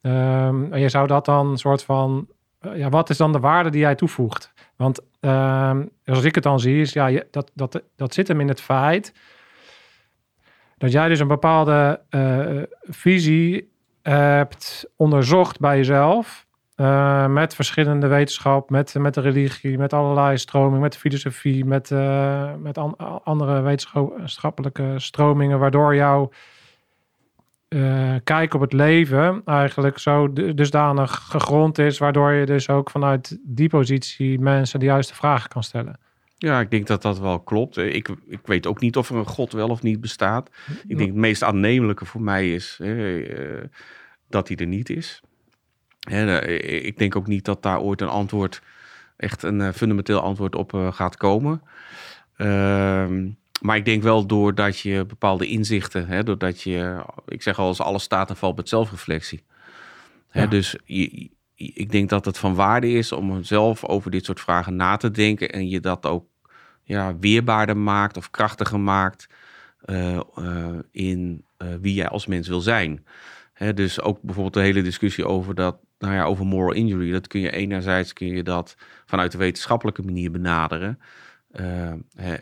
Um, 0.02 0.72
en 0.72 0.80
je 0.80 0.88
zou 0.88 1.06
dat 1.06 1.24
dan 1.24 1.50
een 1.50 1.58
soort 1.58 1.82
van. 1.82 2.26
ja, 2.74 2.88
wat 2.88 3.10
is 3.10 3.16
dan 3.16 3.32
de 3.32 3.40
waarde 3.40 3.70
die 3.70 3.80
jij 3.80 3.94
toevoegt? 3.94 4.52
Want 4.76 5.00
um, 5.20 5.90
zoals 6.04 6.24
ik 6.24 6.34
het 6.34 6.44
dan 6.44 6.60
zie, 6.60 6.80
is 6.80 6.92
ja, 6.92 7.06
je, 7.06 7.26
dat, 7.30 7.50
dat, 7.54 7.82
dat 7.96 8.14
zit 8.14 8.28
hem 8.28 8.40
in 8.40 8.48
het 8.48 8.60
feit 8.60 9.12
dat 10.78 10.92
jij 10.92 11.08
dus 11.08 11.20
een 11.20 11.28
bepaalde 11.28 12.00
uh, 12.10 12.62
visie 12.82 13.70
hebt 14.02 14.90
onderzocht 14.96 15.60
bij 15.60 15.76
jezelf. 15.76 16.46
Uh, 16.76 17.26
met 17.26 17.54
verschillende 17.54 18.06
wetenschap, 18.06 18.70
met, 18.70 18.94
met 18.98 19.14
de 19.14 19.20
religie, 19.20 19.78
met 19.78 19.92
allerlei 19.92 20.38
stromingen, 20.38 20.80
met 20.80 20.96
filosofie, 20.96 21.64
met, 21.64 21.90
uh, 21.90 22.54
met 22.54 22.78
an 22.78 22.96
andere 23.24 23.60
wetenschappelijke 23.60 24.94
stromingen, 24.96 25.58
waardoor 25.58 25.94
jouw 25.94 26.30
kijk 28.24 28.54
op 28.54 28.60
het 28.60 28.72
leven 28.72 29.42
eigenlijk 29.44 29.98
zo 29.98 30.32
dusdanig 30.32 31.14
gegrond 31.14 31.78
is, 31.78 31.98
waardoor 31.98 32.32
je 32.32 32.46
dus 32.46 32.68
ook 32.68 32.90
vanuit 32.90 33.38
die 33.42 33.68
positie 33.68 34.40
mensen 34.40 34.80
de 34.80 34.86
juiste 34.86 35.14
vragen 35.14 35.48
kan 35.48 35.62
stellen. 35.62 35.98
Ja, 36.38 36.60
ik 36.60 36.70
denk 36.70 36.86
dat 36.86 37.02
dat 37.02 37.18
wel 37.18 37.40
klopt. 37.40 37.76
Ik, 37.76 38.08
ik 38.26 38.40
weet 38.44 38.66
ook 38.66 38.80
niet 38.80 38.96
of 38.96 39.10
er 39.10 39.16
een 39.16 39.26
God 39.26 39.52
wel 39.52 39.68
of 39.68 39.82
niet 39.82 40.00
bestaat. 40.00 40.50
Ik 40.86 40.96
denk 40.96 41.10
het 41.10 41.18
meest 41.18 41.42
aannemelijke 41.42 42.04
voor 42.04 42.20
mij 42.20 42.54
is 42.54 42.78
uh, 42.82 43.64
dat 44.28 44.48
hij 44.48 44.56
er 44.56 44.66
niet 44.66 44.90
is. 44.90 45.20
Uh, 46.10 46.84
ik 46.84 46.98
denk 46.98 47.16
ook 47.16 47.26
niet 47.26 47.44
dat 47.44 47.62
daar 47.62 47.80
ooit 47.80 48.00
een 48.00 48.08
antwoord, 48.08 48.62
echt 49.16 49.42
een 49.42 49.74
fundamenteel 49.74 50.20
antwoord 50.20 50.54
op 50.54 50.72
gaat 50.90 51.16
komen. 51.16 51.62
Ehm, 52.36 53.28
maar 53.60 53.76
ik 53.76 53.84
denk 53.84 54.02
wel 54.02 54.26
doordat 54.26 54.78
je 54.78 55.04
bepaalde 55.06 55.46
inzichten, 55.46 56.06
hè, 56.06 56.22
doordat 56.22 56.62
je, 56.62 57.04
ik 57.26 57.42
zeg 57.42 57.58
al, 57.58 57.66
als 57.66 57.80
alles 57.80 58.02
staat 58.02 58.30
en 58.30 58.36
valt 58.36 58.56
met 58.56 58.68
zelfreflectie. 58.68 59.44
Hè, 60.28 60.48
Dus 60.48 60.76
je, 60.84 61.30
ik 61.54 61.90
denk 61.90 62.08
dat 62.08 62.24
het 62.24 62.38
van 62.38 62.54
waarde 62.54 62.90
is 62.90 63.12
om 63.12 63.44
zelf 63.44 63.84
over 63.84 64.10
dit 64.10 64.24
soort 64.24 64.40
vragen 64.40 64.76
na 64.76 64.96
te 64.96 65.10
denken 65.10 65.50
en 65.50 65.68
je 65.68 65.80
dat 65.80 66.06
ook 66.06 66.26
ja, 66.88 67.18
weerbaarder 67.18 67.76
maakt 67.76 68.16
of 68.16 68.30
krachtiger 68.30 68.80
maakt 68.80 69.28
uh, 69.84 70.20
uh, 70.38 70.78
in 70.90 71.44
uh, 71.58 71.68
wie 71.80 71.94
jij 71.94 72.08
als 72.08 72.26
mens 72.26 72.48
wil 72.48 72.60
zijn. 72.60 73.04
Hè, 73.52 73.74
dus 73.74 74.00
ook 74.00 74.22
bijvoorbeeld 74.22 74.54
de 74.54 74.60
hele 74.60 74.82
discussie 74.82 75.26
over 75.26 75.54
dat, 75.54 75.78
nou 75.98 76.14
ja, 76.14 76.24
over 76.24 76.46
moral 76.46 76.72
injury. 76.72 77.10
Dat 77.10 77.26
kun 77.26 77.40
je 77.40 77.50
enerzijds 77.50 78.12
kun 78.12 78.26
je 78.26 78.42
dat 78.42 78.76
vanuit 79.06 79.32
de 79.32 79.38
wetenschappelijke 79.38 80.02
manier 80.02 80.30
benaderen. 80.30 80.98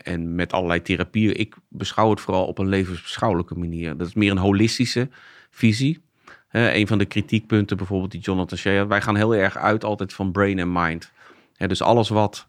en 0.03 0.35
met 0.35 0.53
allerlei 0.53 0.81
therapieën. 0.81 1.39
Ik 1.39 1.55
beschouw 1.69 2.09
het 2.09 2.21
vooral 2.21 2.45
op 2.45 2.57
een 2.57 2.69
levensbeschouwelijke 2.69 3.55
manier. 3.55 3.97
Dat 3.97 4.07
is 4.07 4.13
meer 4.13 4.31
een 4.31 4.37
holistische 4.37 5.09
visie. 5.49 6.01
Hè, 6.47 6.73
een 6.73 6.87
van 6.87 6.97
de 6.97 7.05
kritiekpunten 7.05 7.77
bijvoorbeeld 7.77 8.11
die 8.11 8.21
Jonathan 8.21 8.57
Shea 8.57 8.77
had. 8.77 8.87
Wij 8.87 9.01
gaan 9.01 9.15
heel 9.15 9.35
erg 9.35 9.57
uit 9.57 9.83
altijd 9.83 10.13
van 10.13 10.31
brain 10.31 10.59
en 10.59 10.71
mind. 10.71 11.11
Hè, 11.55 11.67
dus 11.67 11.81
alles 11.81 12.09
wat, 12.09 12.47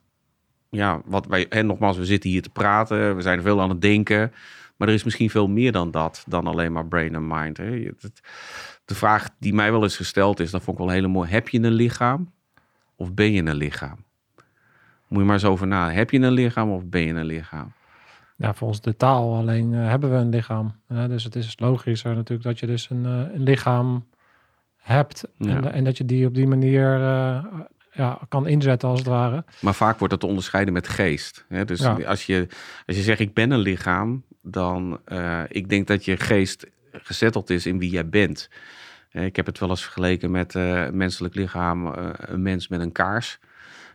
ja, 0.71 1.01
wat 1.05 1.27
wij, 1.27 1.49
en 1.49 1.67
nogmaals, 1.67 1.97
we 1.97 2.05
zitten 2.05 2.31
hier 2.31 2.43
te 2.43 2.51
praten, 2.51 3.17
we 3.17 3.23
zijn 3.23 3.43
veel 3.43 3.61
aan 3.61 3.69
het 3.69 3.83
denken. 3.83 4.33
Maar 4.77 4.89
er 4.89 4.95
is 4.95 5.05
misschien 5.05 5.31
veel 5.31 5.49
meer 5.49 5.73
dan 5.73 5.91
dat, 5.91 6.25
dan 6.27 6.47
alleen 6.47 6.73
maar 6.73 6.87
brain 6.87 7.15
en 7.15 7.27
mind. 7.27 7.57
Hè. 7.57 7.91
De 8.85 8.95
vraag 8.95 9.29
die 9.39 9.55
mij 9.55 9.73
wel 9.73 9.83
eens 9.83 9.97
gesteld 9.97 10.41
is, 10.41 10.51
dat 10.51 10.63
vond 10.63 10.79
ik 10.79 10.85
wel 10.85 10.95
hele 10.95 11.09
mooi. 11.09 11.31
Heb 11.31 11.49
je 11.49 11.59
een 11.61 11.73
lichaam 11.73 12.33
of 12.97 13.15
ben 13.15 13.33
je 13.33 13.43
een 13.43 13.55
lichaam? 13.55 14.05
Moet 15.09 15.19
je 15.19 15.25
maar 15.25 15.35
eens 15.35 15.45
over 15.45 15.67
na. 15.67 15.91
Heb 15.91 16.11
je 16.11 16.19
een 16.19 16.33
lichaam 16.33 16.71
of 16.71 16.85
ben 16.85 17.01
je 17.01 17.15
een 17.15 17.25
lichaam? 17.25 17.73
Ja, 18.37 18.55
volgens 18.55 18.81
de 18.81 18.97
taal 18.97 19.37
alleen 19.37 19.75
eh, 19.75 19.89
hebben 19.89 20.11
we 20.11 20.17
een 20.17 20.29
lichaam. 20.29 20.75
Dus 20.87 21.25
het 21.25 21.37
is 21.37 21.61
logischer 21.61 22.15
natuurlijk 22.15 22.49
dat 22.49 22.59
je 22.59 22.67
dus 22.67 22.91
een, 22.91 23.07
eh, 23.07 23.35
een 23.35 23.43
lichaam 23.43 24.07
hebt. 24.77 25.25
Ja. 25.37 25.57
En, 25.57 25.73
en 25.73 25.85
dat 25.85 25.97
je 25.97 26.05
die 26.05 26.27
op 26.27 26.35
die 26.35 26.47
manier 26.47 26.95
eh, 26.95 27.45
ja, 27.99 28.19
kan 28.29 28.47
inzetten 28.47 28.89
als 28.89 28.99
het 28.99 29.09
ware. 29.09 29.45
Maar 29.61 29.75
vaak 29.75 29.99
wordt 29.99 30.13
dat 30.13 30.21
te 30.23 30.27
onderscheiden 30.27 30.73
met 30.73 30.89
geest. 30.89 31.45
Hè? 31.49 31.65
Dus 31.65 31.81
Ja. 31.81 31.93
als, 32.07 32.27
je, 32.27 32.47
als 32.87 32.97
je 32.97 33.03
zegt 33.03 33.21
ik 33.21 33.35
ben 33.35 33.51
een 33.51 33.59
lichaam, 33.59 34.25
dan 34.43 35.01
uh, 35.07 35.43
ik 35.49 35.69
denk 35.69 35.87
dat 35.87 36.05
je 36.05 36.17
geest 36.17 36.67
gezetteld 36.93 37.51
is 37.51 37.67
in 37.67 37.79
wie 37.79 37.91
jij 37.91 38.09
bent. 38.09 38.51
Uh, 39.13 39.25
ik 39.25 39.37
heb 39.37 39.47
het 39.47 39.59
wel 39.59 39.69
eens 39.69 39.83
vergeleken 39.83 40.31
met 40.31 40.55
uh, 40.55 40.85
een 40.85 40.97
menselijk 40.97 41.35
lichaam, 41.35 41.87
uh, 41.87 42.09
een 42.15 42.43
mens 42.43 42.69
met 42.69 42.81
een 42.81 42.93
kaars. 42.93 43.39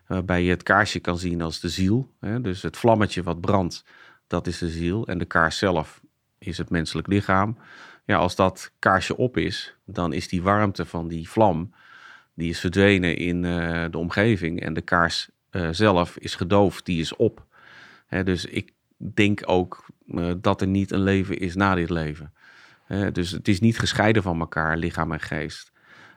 Waarbij 0.07 0.43
je 0.43 0.49
het 0.49 0.63
kaarsje 0.63 0.99
kan 0.99 1.17
zien 1.17 1.41
als 1.41 1.59
de 1.59 1.69
ziel. 1.69 2.13
Hè? 2.19 2.41
Dus 2.41 2.61
het 2.61 2.77
vlammetje 2.77 3.23
wat 3.23 3.41
brandt, 3.41 3.85
dat 4.27 4.47
is 4.47 4.57
de 4.57 4.69
ziel. 4.69 5.07
En 5.07 5.17
de 5.17 5.25
kaars 5.25 5.57
zelf 5.57 6.01
is 6.37 6.57
het 6.57 6.69
menselijk 6.69 7.07
lichaam. 7.07 7.57
Ja, 8.05 8.17
als 8.17 8.35
dat 8.35 8.71
kaarsje 8.79 9.17
op 9.17 9.37
is, 9.37 9.75
dan 9.85 10.13
is 10.13 10.27
die 10.27 10.43
warmte 10.43 10.85
van 10.85 11.07
die 11.07 11.29
vlam 11.29 11.73
die 12.34 12.50
is 12.50 12.60
verdwenen 12.60 13.17
in 13.17 13.43
uh, 13.43 13.86
de 13.91 13.98
omgeving 13.98 14.62
en 14.62 14.74
de 14.74 14.82
kaars 14.82 15.30
uh, 15.52 15.67
zelf 15.72 16.17
is 16.17 16.36
gedoofd, 16.36 16.86
die 16.86 17.00
is 17.00 17.15
op. 17.15 17.46
Hè, 18.08 18.24
dus 18.24 18.46
ik 18.46 18.72
denk 18.98 19.41
ook 19.46 19.86
uh, 20.08 20.32
dat 20.41 20.62
er 20.62 20.67
niet 20.67 20.91
een 20.91 21.04
leven 21.04 21.38
is 21.38 21.56
na 21.56 21.76
dit 21.76 21.89
leven. 21.89 22.34
dus 23.12 23.32
het 23.32 23.48
is 23.48 23.60
niet 23.60 23.80
gescheiden 23.80 24.24
van 24.24 24.39
elkaar, 24.39 24.78
lichaam 24.78 25.12
en 25.12 25.19
geest. 25.19 25.72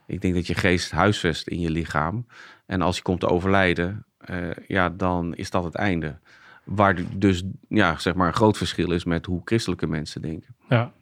Ik 0.07 0.21
denk 0.21 0.35
dat 0.35 0.47
je 0.47 0.55
geest 0.55 0.91
huisvest 0.91 1.49
in 1.49 1.61
je 1.61 1.71
lichaam. 1.71 2.27
En 2.67 2.83
als 2.83 2.97
je 2.97 3.03
komt 3.03 3.21
te 3.21 3.29
overlijden, 3.29 4.05
eh, 4.19 4.51
ja, 4.67 4.89
dan 4.89 5.35
is 5.35 5.51
dat 5.51 5.65
het 5.65 5.75
einde. 5.75 6.19
Waar 6.65 7.19
dus 7.19 7.43
ja, 7.69 7.99
zeg 7.99 8.15
maar 8.15 8.27
een 8.27 8.35
groot 8.35 8.57
verschil 8.57 8.91
is 8.91 9.05
met 9.05 9.27
hoe 9.27 9.41
christelijke 9.45 9.87
mensen 9.87 10.23
denken. 10.23 10.57
Ja, 10.69 10.93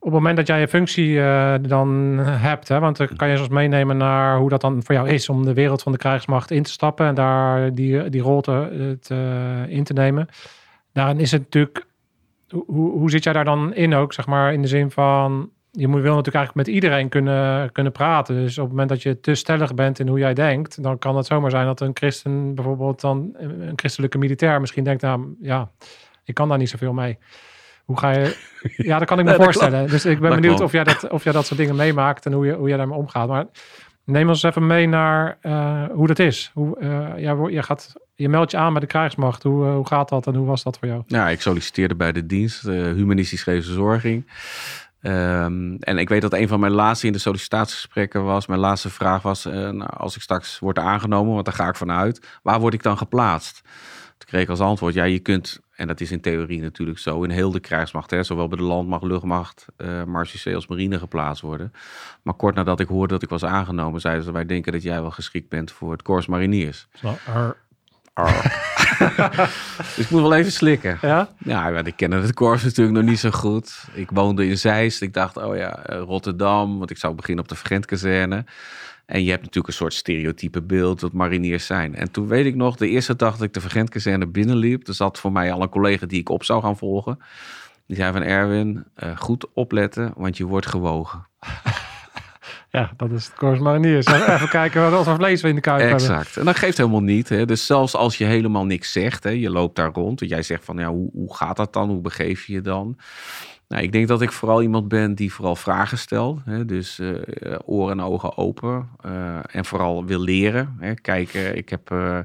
het 0.00 0.12
moment 0.12 0.36
dat 0.36 0.46
jij 0.46 0.60
je 0.60 0.68
functie 0.68 1.08
uh, 1.08 1.54
dan 1.60 2.18
hebt, 2.18 2.68
hè, 2.68 2.80
want 2.80 2.96
dan 2.96 3.08
kan 3.16 3.28
je 3.28 3.36
soms 3.36 3.48
meenemen 3.48 3.96
naar 3.96 4.38
hoe 4.38 4.48
dat 4.48 4.60
dan 4.60 4.82
voor 4.82 4.94
jou 4.94 5.08
is 5.08 5.28
om 5.28 5.44
de 5.44 5.54
wereld 5.54 5.82
van 5.82 5.92
de 5.92 5.98
krijgsmacht 5.98 6.50
in 6.50 6.62
te 6.62 6.70
stappen 6.70 7.06
en 7.06 7.14
daar 7.14 7.74
die, 7.74 8.08
die 8.08 8.20
rol 8.20 8.40
te, 8.40 8.96
te, 9.00 9.64
in 9.68 9.84
te 9.84 9.92
nemen. 9.92 10.28
Daarin 10.92 11.20
is 11.20 11.30
het 11.30 11.42
natuurlijk, 11.42 11.86
hoe, 12.48 12.90
hoe 12.90 13.10
zit 13.10 13.24
jij 13.24 13.32
daar 13.32 13.44
dan 13.44 13.74
in 13.74 13.94
ook, 13.94 14.12
zeg 14.12 14.26
maar, 14.26 14.52
in 14.52 14.62
de 14.62 14.68
zin 14.68 14.90
van, 14.90 15.50
je 15.70 15.88
moet, 15.88 16.00
wil 16.00 16.14
natuurlijk 16.14 16.36
eigenlijk 16.36 16.66
met 16.66 16.74
iedereen 16.74 17.08
kunnen, 17.08 17.72
kunnen 17.72 17.92
praten. 17.92 18.34
Dus 18.34 18.58
op 18.58 18.64
het 18.64 18.70
moment 18.70 18.88
dat 18.88 19.02
je 19.02 19.20
te 19.20 19.34
stellig 19.34 19.74
bent 19.74 19.98
in 19.98 20.08
hoe 20.08 20.18
jij 20.18 20.34
denkt, 20.34 20.82
dan 20.82 20.98
kan 20.98 21.16
het 21.16 21.26
zomaar 21.26 21.50
zijn 21.50 21.66
dat 21.66 21.80
een 21.80 21.96
christen 21.96 22.54
bijvoorbeeld 22.54 23.00
dan, 23.00 23.30
een 23.38 23.72
christelijke 23.76 24.18
militair 24.18 24.60
misschien 24.60 24.84
denkt, 24.84 25.02
nou 25.02 25.36
ja, 25.40 25.70
ik 26.24 26.34
kan 26.34 26.48
daar 26.48 26.58
niet 26.58 26.68
zoveel 26.68 26.92
mee. 26.92 27.18
Hoe 27.88 27.98
ga 27.98 28.10
je... 28.10 28.36
Ja, 28.76 28.98
dat 28.98 29.08
kan 29.08 29.18
ik 29.18 29.24
me 29.24 29.30
Nee, 29.36 29.40
voorstellen. 29.40 29.72
klopt. 29.78 29.90
Dus 29.90 30.04
ik 30.04 30.20
ben 30.20 30.30
Dat 30.30 30.40
benieuwd 30.40 30.56
klopt. 30.56 30.74
of 30.74 30.84
jij, 30.84 30.84
dat, 30.94 31.08
of 31.10 31.24
jij 31.24 31.32
dat 31.32 31.46
soort 31.46 31.60
dingen 31.60 31.76
meemaakt 31.76 32.26
en 32.26 32.32
hoe 32.32 32.46
je, 32.46 32.52
hoe 32.52 32.68
je 32.68 32.76
daarmee 32.76 32.96
omgaat. 32.98 33.28
Maar 33.28 33.46
neem 34.04 34.28
ons 34.28 34.42
even 34.42 34.66
mee 34.66 34.86
naar 34.86 35.38
eh, 35.40 35.84
hoe 35.92 36.06
dat 36.06 36.18
is. 36.18 36.50
Hoe, 36.54 36.78
eh, 36.78 37.08
jij, 37.22 37.34
wo- 37.34 37.48
je, 37.48 37.62
gaat, 37.62 37.92
je 38.14 38.28
meldt 38.28 38.50
je 38.50 38.56
aan 38.56 38.72
bij 38.72 38.80
de 38.80 38.86
krijgsmacht. 38.86 39.42
Hoe, 39.42 39.66
eh, 39.66 39.74
hoe 39.74 39.86
gaat 39.86 40.08
dat 40.08 40.26
en 40.26 40.34
hoe 40.34 40.46
was 40.46 40.62
dat 40.62 40.78
voor 40.78 40.88
jou? 40.88 41.02
Ja, 41.06 41.28
ik 41.28 41.40
solliciteerde 41.40 41.94
bij 41.96 42.12
de 42.12 42.26
dienst, 42.26 42.64
eh 42.66 42.74
humanistische 42.74 43.50
verzorging. 43.62 44.26
Ehm, 45.00 45.74
en 45.80 45.98
ik 45.98 46.08
weet 46.08 46.22
dat 46.22 46.32
een 46.34 46.48
van 46.48 46.60
mijn 46.60 46.72
laatste 46.72 47.06
in 47.06 47.12
de 47.12 47.18
sollicitatiegesprekken 47.18 48.24
was, 48.24 48.46
mijn 48.46 48.60
laatste 48.60 48.90
vraag 48.90 49.22
was, 49.22 49.44
eh, 49.46 49.52
nou, 49.52 49.90
als 49.96 50.16
ik 50.16 50.22
straks 50.22 50.58
word 50.58 50.78
aangenomen, 50.78 51.32
want 51.32 51.44
daar 51.44 51.54
ga 51.54 51.68
ik 51.68 51.76
vanuit, 51.76 52.26
waar 52.42 52.60
word 52.60 52.74
ik 52.74 52.82
dan 52.82 52.98
geplaatst? 52.98 53.60
Toen 54.18 54.28
kreeg 54.28 54.42
ik 54.42 54.48
als 54.48 54.60
antwoord, 54.60 54.94
ja, 54.94 55.04
je 55.04 55.18
kunt, 55.18 55.60
en 55.78 55.86
dat 55.86 56.00
is 56.00 56.10
in 56.10 56.20
theorie 56.20 56.60
natuurlijk 56.60 56.98
zo, 56.98 57.22
in 57.22 57.30
heel 57.30 57.50
de 57.50 57.60
krijgsmacht, 57.60 58.10
hè, 58.10 58.22
zowel 58.22 58.48
bij 58.48 58.58
de 58.58 58.64
landmacht, 58.64 59.02
luchtmacht, 59.02 59.66
eh 59.76 60.04
marechaussee 60.04 60.54
als 60.54 60.66
marine 60.66 60.98
geplaatst 60.98 61.42
worden. 61.42 61.72
Maar 62.22 62.34
kort 62.34 62.54
nadat 62.54 62.80
ik 62.80 62.88
hoorde 62.88 63.12
dat 63.12 63.22
ik 63.22 63.28
was 63.28 63.44
aangenomen, 63.44 64.00
zeiden 64.00 64.24
ze, 64.24 64.32
wij 64.32 64.46
denken 64.46 64.72
dat 64.72 64.82
jij 64.82 65.00
wel 65.00 65.10
geschikt 65.10 65.48
bent 65.48 65.70
voor 65.72 65.92
het 65.92 66.02
Corps 66.02 66.26
Mariniers. 66.26 66.86
Zo, 66.94 67.16
er- 67.34 67.56
dus 69.76 69.98
ik 69.98 70.10
moet 70.10 70.20
wel 70.20 70.34
even 70.34 70.52
slikken. 70.52 70.98
ja? 71.02 71.28
Ja, 71.38 71.72
want 71.72 71.86
ik 71.86 71.96
kende 71.96 72.16
het 72.20 72.34
korps 72.34 72.62
natuurlijk 72.62 72.96
nog 72.96 73.06
niet 73.06 73.18
zo 73.18 73.30
goed. 73.30 73.84
Ik 73.92 74.10
woonde 74.10 74.46
in 74.46 74.58
Zeist. 74.58 75.02
Ik 75.02 75.14
dacht, 75.14 75.36
oh 75.36 75.56
ja, 75.56 75.76
eh, 75.78 75.98
Rotterdam. 76.00 76.78
Want 76.78 76.90
ik 76.90 76.96
zou 76.98 77.14
beginnen 77.14 77.42
op 77.44 77.48
de 77.50 77.56
Vergentkazerne. 77.56 78.44
En 79.08 79.24
je 79.24 79.30
hebt 79.30 79.42
natuurlijk 79.42 79.68
een 79.68 79.74
soort 79.74 79.94
stereotype 79.94 80.62
beeld 80.62 81.00
wat 81.00 81.12
mariniers 81.12 81.66
zijn. 81.66 81.94
En 81.94 82.10
toen 82.10 82.26
weet 82.26 82.46
ik 82.46 82.54
nog, 82.54 82.76
de 82.76 82.88
eerste 82.88 83.16
dag 83.16 83.32
dat 83.32 83.46
ik 83.46 83.52
de 83.52 83.60
Vergentkazerne 83.60 84.26
binnenliep... 84.26 84.88
er 84.88 84.94
zat 84.94 85.18
voor 85.18 85.32
mij 85.32 85.52
al 85.52 85.62
een 85.62 85.68
collega 85.68 86.06
die 86.06 86.20
ik 86.20 86.28
op 86.28 86.44
zou 86.44 86.62
gaan 86.62 86.76
volgen. 86.76 87.18
Die 87.86 87.96
zei 87.96 88.12
van 88.12 88.22
Erwin, 88.22 88.84
eh, 88.94 89.16
goed 89.16 89.46
opletten, 89.52 90.12
want 90.16 90.36
je 90.36 90.44
wordt 90.44 90.66
gewogen. 90.66 91.26
ja, 92.70 92.92
dat 92.96 93.10
is 93.10 93.26
het 93.26 93.34
Corps 93.34 93.60
Mariniers. 93.60 94.06
Even 94.06 94.48
kijken 94.60 94.90
wat 94.90 95.04
voor 95.04 95.16
vlees 95.16 95.42
we 95.42 95.48
in 95.48 95.54
de 95.54 95.60
kuip 95.60 95.80
hebben. 95.80 95.98
Exact. 95.98 96.36
En 96.36 96.44
dat 96.44 96.56
geeft 96.56 96.76
helemaal 96.76 97.00
niet. 97.00 97.28
Hè. 97.28 97.44
Dus 97.44 97.66
zelfs 97.66 97.94
als 97.94 98.18
je 98.18 98.24
helemaal 98.24 98.66
niks 98.66 98.92
zegt, 98.92 99.24
hè, 99.24 99.30
je 99.30 99.50
loopt 99.50 99.76
daar 99.76 99.92
rond. 99.92 100.20
En 100.20 100.26
jij 100.26 100.42
zegt 100.42 100.64
van, 100.64 100.78
ja, 100.78 100.88
hoe, 100.88 101.10
hoe 101.12 101.36
gaat 101.36 101.56
dat 101.56 101.72
dan? 101.72 101.88
Hoe 101.88 102.00
begeef 102.00 102.46
je 102.46 102.52
je 102.52 102.60
dan? 102.60 102.98
Nou, 103.68 103.82
ik 103.82 103.92
denk 103.92 104.08
dat 104.08 104.22
ik 104.22 104.32
vooral 104.32 104.62
iemand 104.62 104.88
ben 104.88 105.14
die 105.14 105.32
vooral 105.32 105.56
vragen 105.56 105.98
stelt. 105.98 106.40
Hè. 106.44 106.64
Dus 106.64 106.98
eh, 106.98 107.14
oren 107.64 107.98
en 107.98 108.04
ogen 108.04 108.36
open. 108.36 108.88
eh, 109.00 109.38
en 109.50 109.64
vooral 109.64 110.04
wil 110.04 110.20
leren. 110.20 110.76
Hè. 110.80 110.94
Kijken, 110.94 111.56
ik 111.56 111.68
heb 111.68 111.90
eh, 111.90 112.18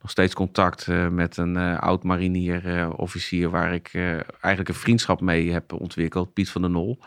nog 0.00 0.10
steeds 0.10 0.34
contact 0.34 0.88
eh, 0.88 1.08
met 1.08 1.36
een 1.36 1.56
eh, 1.56 1.78
oud 1.78 2.02
marinier 2.02 2.66
eh, 2.78 2.90
officier... 2.96 3.50
waar 3.50 3.74
ik 3.74 3.88
eh, 3.92 4.10
eigenlijk 4.40 4.68
een 4.68 4.74
vriendschap 4.74 5.20
mee 5.20 5.52
heb 5.52 5.72
ontwikkeld. 5.72 6.32
Piet 6.32 6.50
van 6.50 6.60
der 6.62 6.70
Nol. 6.70 6.98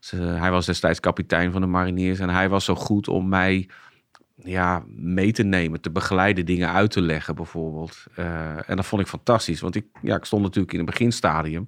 Dus, 0.00 0.12
eh, 0.12 0.40
hij 0.40 0.50
was 0.50 0.66
destijds 0.66 1.00
kapitein 1.00 1.52
van 1.52 1.60
de 1.60 1.66
mariniers. 1.66 2.18
En 2.18 2.28
hij 2.28 2.48
was 2.48 2.64
zo 2.64 2.74
goed 2.74 3.08
om 3.08 3.28
mij 3.28 3.68
ja, 4.42 4.84
mee 4.96 5.32
te 5.32 5.42
nemen, 5.42 5.80
te 5.80 5.90
begeleiden, 5.90 6.46
dingen 6.46 6.72
uit 6.72 6.90
te 6.90 7.00
leggen 7.00 7.34
bijvoorbeeld. 7.34 8.04
Eh, 8.14 8.70
en 8.70 8.76
dat 8.76 8.86
vond 8.86 9.02
ik 9.02 9.08
fantastisch, 9.08 9.60
want 9.60 9.74
ik, 9.74 9.86
ja, 10.02 10.16
ik 10.16 10.24
stond 10.24 10.42
natuurlijk 10.42 10.72
in 10.72 10.78
het 10.78 10.90
beginstadium. 10.90 11.64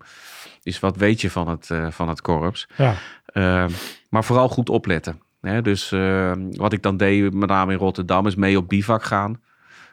Dus 0.68 0.80
wat 0.80 0.96
weet 0.96 1.20
je 1.20 1.30
van 1.30 1.48
het, 1.48 1.70
eh, 1.70 1.90
van 1.90 2.08
het 2.08 2.20
korps? 2.20 2.68
Ja. 2.76 2.94
Eh, 3.24 3.66
maar 4.10 4.24
vooral 4.24 4.48
goed 4.48 4.68
opletten. 4.68 5.20
Hè? 5.40 5.62
Dus 5.62 5.92
eh, 5.92 6.32
wat 6.50 6.72
ik 6.72 6.82
dan 6.82 6.96
deed, 6.96 7.34
met 7.34 7.48
name 7.48 7.72
in 7.72 7.78
Rotterdam, 7.78 8.26
is 8.26 8.34
mee 8.34 8.56
op 8.56 8.68
bivak 8.68 9.02
gaan. 9.02 9.40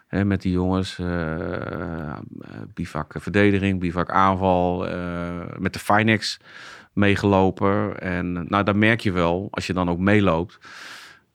Hè, 0.06 0.24
met 0.24 0.42
die 0.42 0.52
jongens. 0.52 0.98
eh 0.98 2.16
bivak 2.74 3.14
verdediging, 3.18 3.80
bivak 3.80 4.10
aanval. 4.10 4.88
eh, 4.88 4.96
met 5.58 5.72
de 5.72 5.78
Finex 5.78 6.38
meegelopen. 6.92 8.00
En 8.00 8.32
nou, 8.48 8.64
dan 8.64 8.78
merk 8.78 9.00
je 9.00 9.12
wel, 9.12 9.48
als 9.50 9.66
je 9.66 9.72
dan 9.72 9.90
ook 9.90 9.98
meeloopt, 9.98 10.58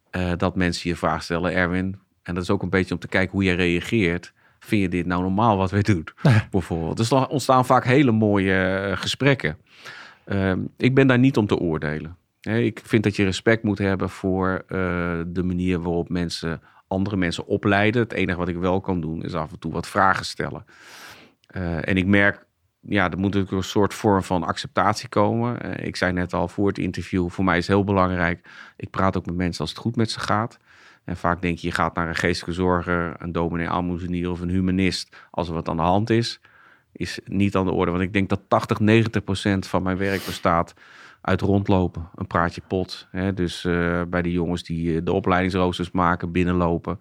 eh, 0.10 0.32
dat 0.38 0.56
mensen 0.56 0.90
je 0.90 0.96
vraag 0.96 1.24
stellen, 1.24 1.54
Erwin. 1.54 2.00
En 2.24 2.34
dat 2.34 2.44
is 2.44 2.50
ook 2.50 2.62
een 2.64 2.70
beetje 2.70 2.94
om 2.94 3.00
te 3.00 3.08
kijken 3.08 3.32
hoe 3.32 3.44
je 3.44 3.54
reageert. 3.54 4.34
Vind 4.66 4.82
je 4.82 4.90
dit 4.90 5.06
nou 5.06 5.22
normaal 5.22 5.58
wat 5.58 5.72
wij 5.72 5.82
doen? 5.82 6.08
Bijvoorbeeld. 6.52 6.98
Dus 6.98 7.10
dan 7.10 7.28
ontstaan 7.28 7.66
vaak 7.66 7.86
hele 7.86 8.12
mooie 8.12 8.54
eh, 8.54 8.98
gesprekken. 8.98 9.58
Ehm, 10.26 10.60
ik 10.78 10.96
ben 10.96 11.08
daar 11.08 11.20
niet 11.20 11.38
om 11.38 11.48
te 11.48 11.58
oordelen. 11.58 12.18
Ik 12.42 12.82
vind 12.84 13.04
dat 13.04 13.16
je 13.16 13.24
respect 13.24 13.64
moet 13.64 13.78
hebben 13.78 14.10
voor 14.10 14.64
eh, 14.68 14.78
de 15.28 15.44
manier 15.44 15.82
waarop 15.82 16.10
mensen 16.10 16.62
andere 16.88 17.18
mensen 17.18 17.46
opleiden. 17.46 18.02
Het 18.02 18.14
enige 18.14 18.38
wat 18.38 18.48
ik 18.48 18.58
wel 18.58 18.82
kan 18.82 19.02
doen 19.02 19.24
is 19.24 19.34
af 19.34 19.52
en 19.52 19.60
toe 19.60 19.72
wat 19.72 19.88
vragen 19.88 20.26
stellen. 20.26 20.66
Eh, 21.48 21.88
en 21.88 21.98
ik 21.98 22.06
merk, 22.06 22.46
ja, 22.80 23.04
er 23.04 23.18
moet 23.18 23.34
natuurlijk 23.34 23.52
een 23.52 23.64
soort 23.64 23.94
vorm 23.94 24.24
van 24.24 24.44
acceptatie 24.44 25.10
komen. 25.10 25.80
Ik 25.86 25.96
zei 25.96 26.14
net 26.14 26.34
al 26.34 26.48
voor 26.48 26.68
het 26.68 26.78
interview, 26.78 27.30
voor 27.30 27.44
mij 27.44 27.58
is 27.58 27.68
heel 27.68 27.84
belangrijk. 27.84 28.48
Ik 28.78 28.90
praat 28.90 29.18
ook 29.18 29.26
met 29.26 29.36
mensen 29.36 29.62
als 29.62 29.70
het 29.70 29.80
goed 29.80 29.96
met 29.96 30.12
ze 30.12 30.20
gaat. 30.20 30.58
En 31.04 31.18
vaak 31.18 31.42
denk 31.42 31.58
je, 31.58 31.68
je 31.68 31.74
gaat 31.74 31.96
naar 31.96 32.08
een 32.08 32.16
geestelijke 32.16 32.62
zorger, 32.62 33.14
een 33.18 33.32
dominee 33.32 33.70
aalmoezenier 33.70 34.30
of 34.30 34.40
een 34.40 34.50
humanist 34.50 35.28
als 35.32 35.48
er 35.48 35.54
wat 35.54 35.70
aan 35.70 35.78
de 35.78 35.84
hand 35.84 36.10
is. 36.10 36.40
Is 36.92 37.20
niet 37.26 37.56
aan 37.56 37.66
de 37.66 37.72
orde. 37.72 37.92
Want 37.92 38.04
ik 38.04 38.14
denk 38.14 38.30
dat 38.30 38.42
80, 38.48 38.80
90 38.80 39.24
procent 39.24 39.68
van 39.68 39.84
mijn 39.84 39.98
werk 39.98 40.26
bestaat 40.26 40.74
uit 41.22 41.42
rondlopen. 41.42 42.10
Een 42.16 42.28
praatje 42.28 42.62
pot. 42.68 43.08
Hè? 43.12 43.34
Dus 43.34 43.66
eh, 43.66 44.02
bij 44.08 44.22
de 44.22 44.32
jongens 44.32 44.64
die 44.64 44.96
eh, 44.96 45.02
de 45.04 45.12
opleidingsroosters 45.14 45.92
maken, 45.92 46.32
binnenlopen. 46.32 47.00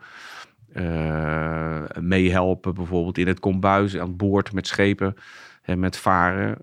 eh, 0.72 1.82
meehelpen 2.00 2.74
bijvoorbeeld 2.74 3.18
in 3.18 3.26
het 3.26 3.40
kombuis, 3.40 3.98
aan 3.98 4.16
boord 4.16 4.52
met 4.52 4.66
schepen 4.66 5.14
en 5.62 5.78
met 5.78 5.96
varen. 5.96 6.58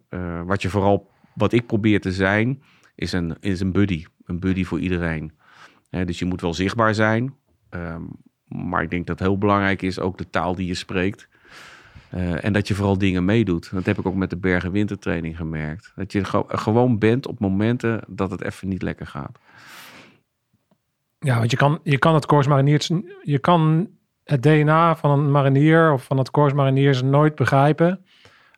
Wat 0.46 0.62
je 0.62 0.70
vooral, 0.70 1.12
wat 1.34 1.54
ik 1.54 1.68
probeer 1.68 2.02
te 2.02 2.12
zijn, 2.12 2.62
is 2.96 3.12
een, 3.12 3.36
is 3.40 3.60
een 3.60 3.72
buddy. 3.72 4.06
Een 4.26 4.40
buddy 4.40 4.64
voor 4.64 4.80
iedereen. 4.80 5.37
Dus 5.90 6.20
je 6.20 6.26
moet 6.26 6.42
wel 6.42 6.54
zichtbaar 6.54 6.94
zijn. 6.96 7.34
Ehm, 7.70 8.02
maar 8.48 8.84
ik 8.84 8.90
denk 8.90 9.08
dat 9.08 9.20
het 9.20 9.28
heel 9.28 9.38
belangrijk 9.38 9.82
is 9.82 10.00
ook 10.00 10.18
de 10.18 10.30
taal 10.30 10.56
die 10.56 10.68
je 10.68 10.74
spreekt. 10.74 11.28
Eh, 12.10 12.44
en 12.46 12.54
dat 12.54 12.68
je 12.68 12.74
vooral 12.76 12.98
dingen 12.98 13.26
meedoet. 13.26 13.72
Dat 13.74 13.86
heb 13.86 13.98
ik 14.00 14.06
ook 14.06 14.16
met 14.16 14.30
de 14.30 14.38
bergen 14.38 14.72
wintertraining 14.72 15.38
gemerkt. 15.38 15.92
Dat 15.96 16.12
je 16.12 16.24
ge- 16.24 16.44
gewoon 16.48 16.98
bent 17.00 17.28
op 17.28 17.40
momenten 17.40 18.02
dat 18.08 18.32
het 18.32 18.44
even 18.44 18.68
niet 18.68 18.82
lekker 18.82 19.08
gaat. 19.08 19.40
Ja, 21.20 21.38
want 21.38 21.52
je 21.52 21.58
kan, 21.58 21.80
je 21.84 21.98
kan 21.98 22.14
het 22.14 22.26
Corps 22.26 22.48
Mariniers, 22.48 22.92
je 23.22 23.40
kan 23.40 23.90
het 24.24 24.44
DNA 24.44 24.96
van 24.96 25.12
een 25.20 25.32
marinier 25.32 25.92
of 25.92 26.04
van 26.04 26.18
het 26.18 26.32
Corps 26.32 26.54
Mariniers 26.54 27.02
nooit 27.02 27.36
begrijpen. 27.36 28.06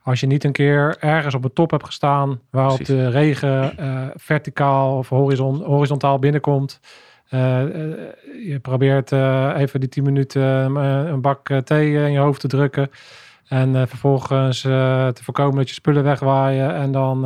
Als 0.01 0.19
je 0.19 0.27
niet 0.27 0.43
een 0.43 0.51
keer 0.51 0.97
ergens 0.99 1.35
op 1.35 1.43
een 1.43 1.53
top 1.53 1.71
hebt 1.71 1.85
gestaan 1.85 2.39
waarop 2.49 2.75
Precies. 2.75 2.95
de 2.95 3.09
regen 3.09 3.77
eh, 3.77 4.07
verticaal 4.15 4.97
of 4.97 5.09
horizon, 5.09 5.63
horizontaal 5.63 6.19
binnenkomt. 6.19 6.79
Eh, 7.29 7.61
eh, 7.61 7.69
je 8.45 8.59
probeert 8.61 9.11
eh, 9.11 9.53
even 9.57 9.79
die 9.79 9.89
10 9.89 10.03
minuten 10.03 10.41
een 10.75 11.21
bak 11.21 11.49
thee 11.63 11.93
in 11.93 12.11
je 12.11 12.19
hoofd 12.19 12.39
te 12.41 12.47
drukken. 12.47 12.91
En 13.47 13.87
vervolgens 13.87 14.61
te 14.61 15.19
voorkomen 15.23 15.55
dat 15.55 15.67
je 15.67 15.73
spullen 15.73 16.03
wegwaaien. 16.03 16.75
En 16.75 16.91
dan 16.91 17.21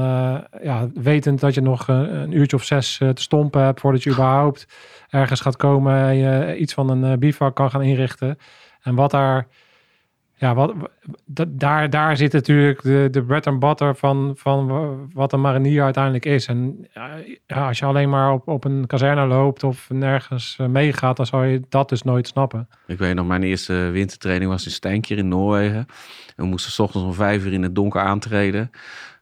ja, 0.61 0.87
wetend 0.93 1.39
dat 1.39 1.53
je 1.53 1.61
nog 1.61 1.87
een, 1.87 2.37
uurtje 2.37 2.55
of 2.55 2.63
zes 2.63 2.97
te 2.97 3.21
stompen 3.21 3.63
hebt 3.63 3.79
voordat 3.79 4.03
je 4.03 4.09
überhaupt 4.09 4.67
ergens 5.09 5.41
gaat 5.41 5.55
komen 5.55 5.95
en 5.95 6.15
je 6.15 6.57
iets 6.57 6.73
van 6.73 6.89
een 6.89 7.19
bivak 7.19 7.55
kan 7.55 7.69
gaan 7.69 7.81
inrichten. 7.81 8.37
En 8.81 8.95
wat 8.95 9.11
daar, 9.11 9.47
ja, 10.43 10.53
wat, 10.55 10.73
daar, 11.47 11.89
daar 11.89 12.17
zit 12.17 12.33
natuurlijk 12.33 12.81
de, 12.81 13.07
de 13.11 13.23
bread 13.23 13.47
and 13.47 13.59
butter 13.59 13.95
van, 13.95 14.33
van 14.35 14.67
wa- 14.67 14.95
wat 15.13 15.33
een 15.33 15.41
marinier 15.41 15.83
uiteindelijk 15.83 16.25
is. 16.25 16.47
En 16.47 16.87
ja, 17.47 17.67
als 17.67 17.79
je 17.79 17.85
alleen 17.85 18.09
maar 18.09 18.31
op, 18.31 18.47
op 18.47 18.63
een 18.63 18.87
kazerne 18.87 19.25
loopt 19.25 19.63
of 19.63 19.89
nergens 19.89 20.55
eh, 20.59 20.67
meegaat, 20.67 21.17
dan 21.17 21.25
zou 21.25 21.45
je 21.45 21.61
dat 21.69 21.89
dus 21.89 22.01
nooit 22.01 22.27
snappen. 22.27 22.67
Ik 22.87 22.97
weet 22.97 23.15
nog, 23.15 23.27
mijn 23.27 23.43
eerste 23.43 23.73
wintertraining 23.73 24.51
was 24.51 24.65
in 24.65 24.71
Stijnkier 24.71 25.17
in 25.17 25.27
Noorwegen. 25.27 25.85
En 26.35 26.43
we 26.43 26.45
moesten 26.45 26.71
's 26.71 26.79
ochtends 26.79 27.07
om 27.07 27.13
vijf 27.13 27.45
uur 27.45 27.53
in 27.53 27.63
het 27.63 27.75
donker 27.75 28.01
aantreden. 28.01 28.69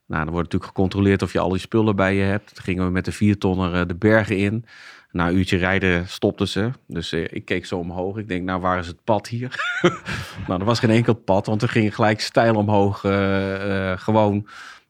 Nou, 0.08 0.24
dan 0.24 0.34
wordt 0.34 0.52
natuurlijk 0.52 0.78
gecontroleerd 0.78 1.22
of 1.22 1.34
je 1.34 1.40
al 1.40 1.54
je 1.54 1.60
spullen 1.60 1.96
bij 1.96 2.16
je 2.16 2.24
hebt. 2.24 2.60
Gingen 2.60 2.86
we 2.86 2.92
met 2.92 3.06
de 3.06 3.12
viertonner 3.12 3.74
eh, 3.74 3.82
de 3.88 3.96
bergen 3.96 4.38
in. 4.38 4.66
Na 5.12 5.28
een 5.28 5.36
uurtje 5.36 5.58
rijden 5.58 6.08
stopten 6.08 6.48
ze. 6.48 6.72
Dus 6.88 7.12
eh, 7.12 7.24
ik 7.30 7.46
keek 7.46 7.66
zo 7.66 7.78
omhoog. 7.78 8.18
Ik 8.18 8.28
denk, 8.28 8.44
nou, 8.44 8.62
waar 8.62 8.80
is 8.80 8.88
het 8.88 9.04
pad 9.04 9.28
hier? 9.28 9.56
nou, 10.48 10.60
er 10.60 10.66
was 10.66 10.80
geen 10.80 10.90
enkel 10.90 11.14
pad, 11.14 11.46
want 11.46 11.62
we 11.62 11.68
gingen 11.68 11.92
gelijk 11.92 12.20
stijl 12.22 12.56
omhoog. 12.56 13.04
eh, 13.04 13.92
eh, 13.92 14.00
gewoon 14.00 14.48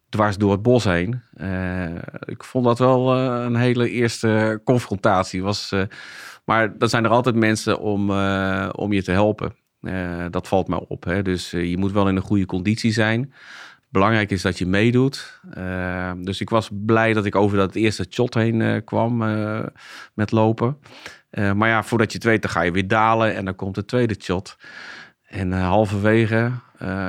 dwars 0.10 0.38
door 0.38 0.52
het 0.52 0.62
bos 0.62 0.84
heen. 0.84 1.22
Ik 2.26 2.44
vond 2.44 2.66
dat 2.66 2.80
wel 2.80 3.16
een 3.18 3.56
hele 3.56 3.90
eerste 3.90 4.62
confrontatie. 4.64 5.44
Was, 5.44 5.74
maar 6.46 6.78
dan 6.78 6.90
zijn 6.90 7.04
er 7.04 7.10
altijd 7.10 7.36
mensen 7.36 7.80
om, 7.80 8.10
om 8.72 8.94
je 8.94 9.04
te 9.04 9.12
helpen. 9.12 9.56
Dat 10.30 10.48
valt 10.48 10.68
mij 10.68 10.86
op. 10.88 11.04
Hè? 11.04 11.22
Dus 11.22 11.52
je 11.52 11.78
moet 11.78 11.92
wel 11.92 12.08
in 12.08 12.16
een 12.16 12.22
goede 12.22 12.46
conditie 12.46 12.92
zijn. 12.92 13.34
Belangrijk 13.92 14.32
is 14.32 14.42
dat 14.42 14.58
je 14.58 14.66
meedoet. 14.66 15.40
Eh, 15.54 16.12
dus 16.18 16.42
ik 16.42 16.50
was 16.50 16.70
blij 16.72 17.14
dat 17.14 17.26
ik 17.26 17.36
over 17.36 17.58
dat 17.58 17.76
eerste 17.76 18.06
shot 18.10 18.34
heen 18.34 18.62
eh, 18.62 18.82
kwam 18.86 19.22
eh, 19.22 19.60
met 20.14 20.32
lopen. 20.32 20.78
Maar 21.32 21.70
ja, 21.70 21.84
voordat 21.84 22.12
je 22.12 22.18
het 22.18 22.28
weet, 22.28 22.42
dan 22.42 22.52
ga 22.52 22.62
je 22.62 22.72
weer 22.72 22.88
dalen 22.88 23.36
en 23.36 23.46
dan 23.46 23.56
komt 23.56 23.76
de 23.76 23.86
tweede 23.86 24.16
shot. 24.20 24.58
En 25.26 25.52
halverwege, 25.52 26.52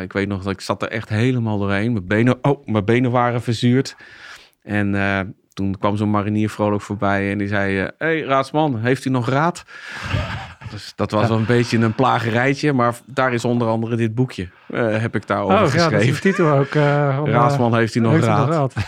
ik 0.03 0.13
weet 0.13 0.29
nog 0.29 0.43
dat 0.43 0.53
ik 0.53 0.61
zat 0.61 0.83
er 0.83 0.89
echt 0.89 1.09
helemaal 1.09 1.59
doorheen. 1.59 1.93
Mijn 1.93 2.07
benen, 2.07 2.39
oh, 2.43 2.67
mijn 2.67 2.85
benen 2.85 3.11
waren 3.11 3.43
verzuurd. 3.43 3.97
En 4.63 4.95
toen 5.53 5.79
kwam 5.79 5.97
zo'n 5.97 6.11
marinier 6.11 6.51
vrolijk 6.51 6.83
voorbij 6.83 7.31
en 7.31 7.39
die 7.39 7.49
zei... 7.49 7.91
Hey, 7.99 8.21
raadsman, 8.21 8.79
heeft 8.79 9.05
u 9.05 9.11
nog 9.11 9.29
raad? 9.29 9.65
Dus 10.73 10.93
dat 10.97 11.11
was 11.11 11.29
wel 11.29 11.39
een 11.39 11.47
beetje 11.47 11.79
een 11.79 11.95
plagerijtje. 11.95 12.73
Maar 12.73 12.95
daar 13.07 13.33
is 13.33 13.45
onder 13.45 13.69
andere 13.69 13.97
dit 13.97 14.15
boekje, 14.15 14.49
eh, 14.69 14.97
heb 14.97 15.15
ik 15.15 15.27
daarover 15.27 15.55
oh, 15.67 15.75
ja, 15.75 15.89
dat 15.89 16.01
is 16.01 16.09
geschreven. 16.09 16.21
titel 16.21 16.51
ook. 16.51 16.75
eh, 16.75 17.17
van, 17.17 17.27
eh, 17.27 17.33
Raadsman, 17.33 17.75
heeft 17.77 17.95
u 17.95 18.01
nog 18.01 18.19
raad? 18.19 18.75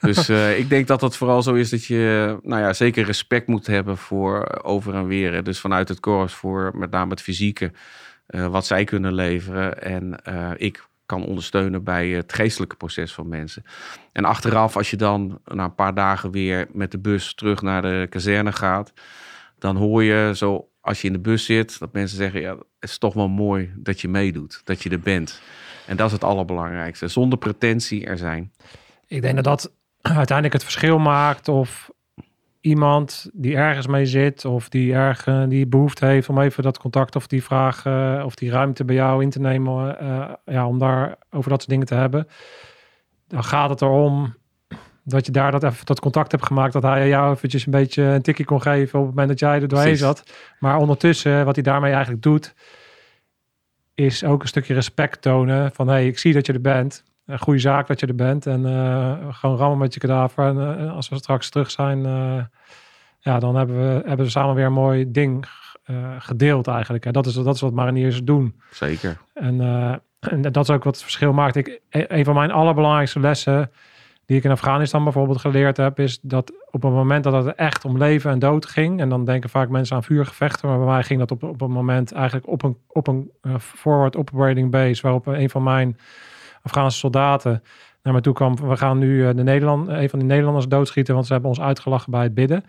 Dus 0.00 0.28
eh, 0.28 0.58
ik 0.58 0.68
denk 0.68 0.86
dat 0.86 1.00
het 1.00 1.16
vooral 1.16 1.42
zo 1.42 1.54
is 1.54 1.70
dat 1.70 1.84
je, 1.84 2.36
nou 2.42 2.62
ja, 2.62 2.72
zeker 2.72 3.04
respect 3.04 3.46
moet 3.46 3.66
hebben 3.66 3.96
voor 3.96 4.42
eh, 4.42 4.70
over 4.70 4.94
en 4.94 5.06
weer. 5.06 5.42
Dus 5.42 5.60
vanuit 5.60 5.88
het 5.88 6.00
korps 6.00 6.34
voor 6.34 6.70
met 6.74 6.90
name 6.90 7.10
het 7.10 7.22
fysieke, 7.22 7.72
eh, 8.26 8.46
wat 8.46 8.66
zij 8.66 8.84
kunnen 8.84 9.12
leveren. 9.14 9.82
En 9.82 10.24
eh, 10.24 10.50
ik 10.56 10.86
kan 11.06 11.24
ondersteunen 11.24 11.84
bij 11.84 12.08
het 12.08 12.32
geestelijke 12.32 12.76
proces 12.76 13.12
van 13.12 13.28
mensen. 13.28 13.64
En 14.12 14.24
achteraf, 14.24 14.76
als 14.76 14.90
je 14.90 14.96
dan 14.96 15.40
na 15.44 15.64
een 15.64 15.74
paar 15.74 15.94
dagen 15.94 16.30
weer 16.30 16.66
met 16.72 16.90
de 16.90 16.98
bus 16.98 17.34
terug 17.34 17.62
naar 17.62 17.82
de 17.82 18.06
kazerne 18.10 18.52
gaat, 18.52 18.92
dan 19.58 19.76
hoor 19.76 20.02
je 20.02 20.32
zo, 20.34 20.68
als 20.88 21.00
je 21.00 21.06
in 21.06 21.12
de 21.12 21.18
bus 21.18 21.44
zit, 21.44 21.78
dat 21.78 21.92
mensen 21.92 22.16
zeggen, 22.16 22.40
ja, 22.40 22.50
het 22.50 22.90
is 22.90 22.98
toch 22.98 23.14
wel 23.14 23.28
mooi 23.28 23.72
dat 23.76 24.00
je 24.00 24.08
meedoet, 24.08 24.60
dat 24.64 24.82
je 24.82 24.90
er 24.90 25.00
bent. 25.00 25.40
En 25.86 25.96
dat 25.96 26.06
is 26.06 26.12
het 26.12 26.24
allerbelangrijkste. 26.24 27.08
Zonder 27.08 27.38
pretentie 27.38 28.06
er 28.06 28.18
zijn. 28.18 28.52
Ik 29.06 29.22
denk 29.22 29.34
dat 29.34 29.44
dat 29.44 29.72
uiteindelijk 30.02 30.52
het 30.52 30.62
verschil 30.62 30.98
maakt 30.98 31.48
of 31.48 31.90
iemand 32.60 33.30
die 33.32 33.56
ergens 33.56 33.86
mee 33.86 34.06
zit 34.06 34.44
of 34.44 34.68
die 34.68 34.92
erg 34.94 35.26
eh, 35.26 35.42
die 35.48 35.66
behoefte 35.66 36.06
heeft 36.06 36.28
om 36.28 36.40
even 36.40 36.62
dat 36.62 36.78
contact 36.78 37.16
of 37.16 37.26
die 37.26 37.42
vraag 37.42 37.86
eh, 37.86 38.22
of 38.24 38.34
die 38.34 38.50
ruimte 38.50 38.84
bij 38.84 38.94
jou 38.94 39.22
in 39.22 39.30
te 39.30 39.40
nemen, 39.40 39.98
eh, 39.98 40.32
ja, 40.44 40.66
om 40.66 40.78
daar 40.78 41.16
over 41.30 41.50
dat 41.50 41.58
soort 41.58 41.70
dingen 41.70 41.86
te 41.86 41.94
hebben. 41.94 42.28
Dan 43.26 43.44
gaat 43.44 43.70
het 43.70 43.82
erom 43.82 44.34
dat 45.08 45.26
je 45.26 45.32
daar 45.32 45.50
dat, 45.50 45.64
even, 45.64 45.86
dat 45.86 46.00
contact 46.00 46.30
hebt 46.30 46.46
gemaakt, 46.46 46.72
dat 46.72 46.82
hij 46.82 47.08
jou 47.08 47.34
eventjes 47.34 47.66
een 47.66 47.72
beetje 47.72 48.02
een 48.02 48.22
tikje 48.22 48.44
kon 48.44 48.62
geven 48.62 48.98
op 48.98 49.06
het 49.06 49.14
moment 49.14 49.28
dat 49.28 49.38
jij 49.38 49.60
er 49.60 49.68
doorheen 49.68 49.96
zat. 49.96 50.22
Maar 50.58 50.76
ondertussen, 50.76 51.44
wat 51.44 51.54
hij 51.54 51.64
daarmee 51.64 51.92
eigenlijk 51.92 52.22
doet, 52.22 52.54
is 53.94 54.24
ook 54.24 54.42
een 54.42 54.48
stukje 54.48 54.74
respect 54.74 55.22
tonen 55.22 55.72
van 55.72 55.88
hey, 55.88 56.06
ik 56.06 56.18
zie 56.18 56.32
dat 56.32 56.46
je 56.46 56.52
er 56.52 56.60
bent. 56.60 57.04
Een 57.26 57.38
goede 57.38 57.60
zaak 57.60 57.86
dat 57.86 58.00
je 58.00 58.06
er 58.06 58.14
bent. 58.14 58.46
En 58.46 58.66
eh, 58.66 59.34
gewoon 59.34 59.56
rammen 59.56 59.78
met 59.78 59.94
je 59.94 60.00
kadaver. 60.00 60.46
En 60.48 60.78
eh, 60.78 60.94
als 60.94 61.08
we 61.08 61.16
straks 61.16 61.50
terug 61.50 61.70
zijn, 61.70 62.06
eh, 62.06 62.44
ja, 63.18 63.38
dan 63.38 63.56
hebben 63.56 63.76
we, 63.76 64.08
hebben 64.08 64.26
we 64.26 64.30
samen 64.30 64.54
weer 64.54 64.66
een 64.66 64.72
mooi 64.72 65.10
ding 65.10 65.46
gedeeld 66.18 66.66
eigenlijk. 66.66 67.06
En 67.06 67.12
dat 67.12 67.26
is, 67.26 67.34
dat 67.34 67.54
is 67.54 67.60
wat 67.60 67.72
mariniers 67.72 68.22
doen. 68.22 68.60
Zeker. 68.70 69.16
En, 69.34 69.60
en 70.20 70.42
dat 70.42 70.68
is 70.68 70.70
ook 70.70 70.84
wat 70.84 70.94
het 70.94 71.02
verschil 71.02 71.32
maakt. 71.32 71.56
Ik, 71.56 71.80
e- 71.88 72.04
een 72.08 72.24
van 72.24 72.34
mijn 72.34 72.50
allerbelangrijkste 72.50 73.20
lessen 73.20 73.70
die 74.28 74.36
ik 74.36 74.44
in 74.44 74.50
Afghanistan 74.50 75.04
bijvoorbeeld 75.04 75.40
geleerd 75.40 75.76
heb, 75.76 75.98
is 75.98 76.18
dat 76.22 76.52
op 76.70 76.82
het 76.82 76.92
moment 76.92 77.24
dat 77.24 77.44
het 77.44 77.54
echt 77.54 77.84
om 77.84 77.98
leven 77.98 78.30
en 78.30 78.38
dood 78.38 78.66
ging, 78.66 79.00
en 79.00 79.08
dan 79.08 79.24
denken 79.24 79.50
vaak 79.50 79.68
mensen 79.68 79.96
aan 79.96 80.04
vuurgevechten, 80.04 80.68
maar 80.68 80.78
bij 80.78 80.86
mij 80.86 81.02
ging 81.02 81.18
dat 81.18 81.30
op, 81.30 81.42
op 81.42 81.60
een 81.60 81.70
moment 81.70 82.12
eigenlijk 82.12 82.48
op 82.48 82.62
een, 82.62 82.76
op 82.86 83.06
een 83.06 83.30
eh, 83.40 83.58
forward 83.58 84.16
operating 84.16 84.70
base, 84.70 85.02
waarop 85.02 85.26
een 85.26 85.50
van 85.50 85.62
mijn 85.62 85.98
Afghaanse 86.62 86.98
soldaten 86.98 87.62
naar 88.02 88.14
me 88.14 88.20
toe 88.20 88.34
kwam. 88.34 88.56
We 88.56 88.76
gaan 88.76 88.98
nu 88.98 89.28
eh, 89.28 89.34
de 89.34 89.42
Nederland, 89.42 89.88
een 89.88 90.08
van 90.08 90.18
die 90.18 90.28
Nederlanders 90.28 90.68
doodschieten, 90.68 91.14
want 91.14 91.26
ze 91.26 91.32
hebben 91.32 91.50
ons 91.50 91.60
uitgelachen 91.60 92.10
bij 92.10 92.22
het 92.22 92.34
bidden. 92.34 92.64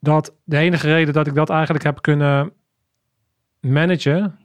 Dat 0.00 0.34
de 0.44 0.56
enige 0.56 0.86
reden 0.86 1.14
dat 1.14 1.26
ik 1.26 1.34
dat 1.34 1.50
eigenlijk 1.50 1.84
heb 1.84 2.00
kunnen 2.00 2.52
managen, 3.60 4.38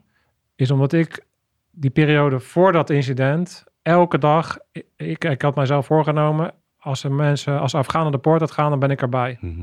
is 0.56 0.70
omdat 0.70 0.92
ik 0.92 1.26
die 1.70 1.90
periode 1.90 2.40
voor 2.40 2.72
dat 2.72 2.90
incident 2.90 3.67
elke 3.88 4.18
dag, 4.18 4.58
ik, 4.96 5.24
ik 5.24 5.42
had 5.42 5.54
mijzelf 5.54 5.86
voorgenomen, 5.86 6.54
als 6.78 7.04
er 7.04 7.12
mensen, 7.12 7.60
als 7.60 7.74
Afghanen 7.74 8.12
de 8.12 8.18
poort 8.18 8.40
uit 8.40 8.50
gaan, 8.50 8.70
dan 8.70 8.78
ben 8.78 8.90
ik 8.90 9.02
erbij. 9.02 9.38
Mhm. 9.40 9.60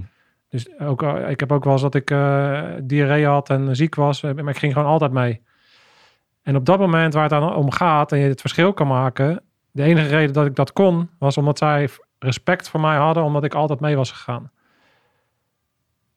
Dus 0.49 0.79
ook, 0.79 1.03
al- 1.03 1.29
ik 1.29 1.39
heb 1.39 1.51
ook 1.51 1.63
wel 1.63 1.73
eens 1.73 1.81
dat 1.81 1.95
ik 1.95 2.11
eh 2.11 2.63
diarree 2.83 3.25
had 3.25 3.49
en 3.49 3.75
ziek 3.75 3.95
was, 3.95 4.23
eh, 4.23 4.33
maar 4.33 4.53
ik 4.53 4.57
ging 4.57 4.73
gewoon 4.73 4.87
altijd 4.87 5.11
mee. 5.11 5.41
En 6.43 6.55
op 6.55 6.65
dat 6.65 6.79
moment 6.79 7.13
waar 7.13 7.21
het 7.23 7.31
dan 7.31 7.55
om 7.55 7.71
gaat 7.71 8.11
en 8.11 8.17
je 8.19 8.27
het 8.27 8.41
verschil 8.41 8.73
kan 8.73 8.87
maken, 8.87 9.43
de 9.71 9.83
enige 9.83 10.07
reden 10.07 10.33
dat 10.33 10.45
ik 10.45 10.55
dat 10.55 10.73
kon, 10.73 11.09
was 11.19 11.37
omdat 11.37 11.57
zij 11.57 11.89
respect 12.19 12.69
voor 12.69 12.79
mij 12.79 12.97
hadden, 12.97 13.23
omdat 13.23 13.43
ik 13.43 13.53
altijd 13.53 13.79
mee 13.79 13.95
was 13.95 14.11
gegaan. 14.11 14.51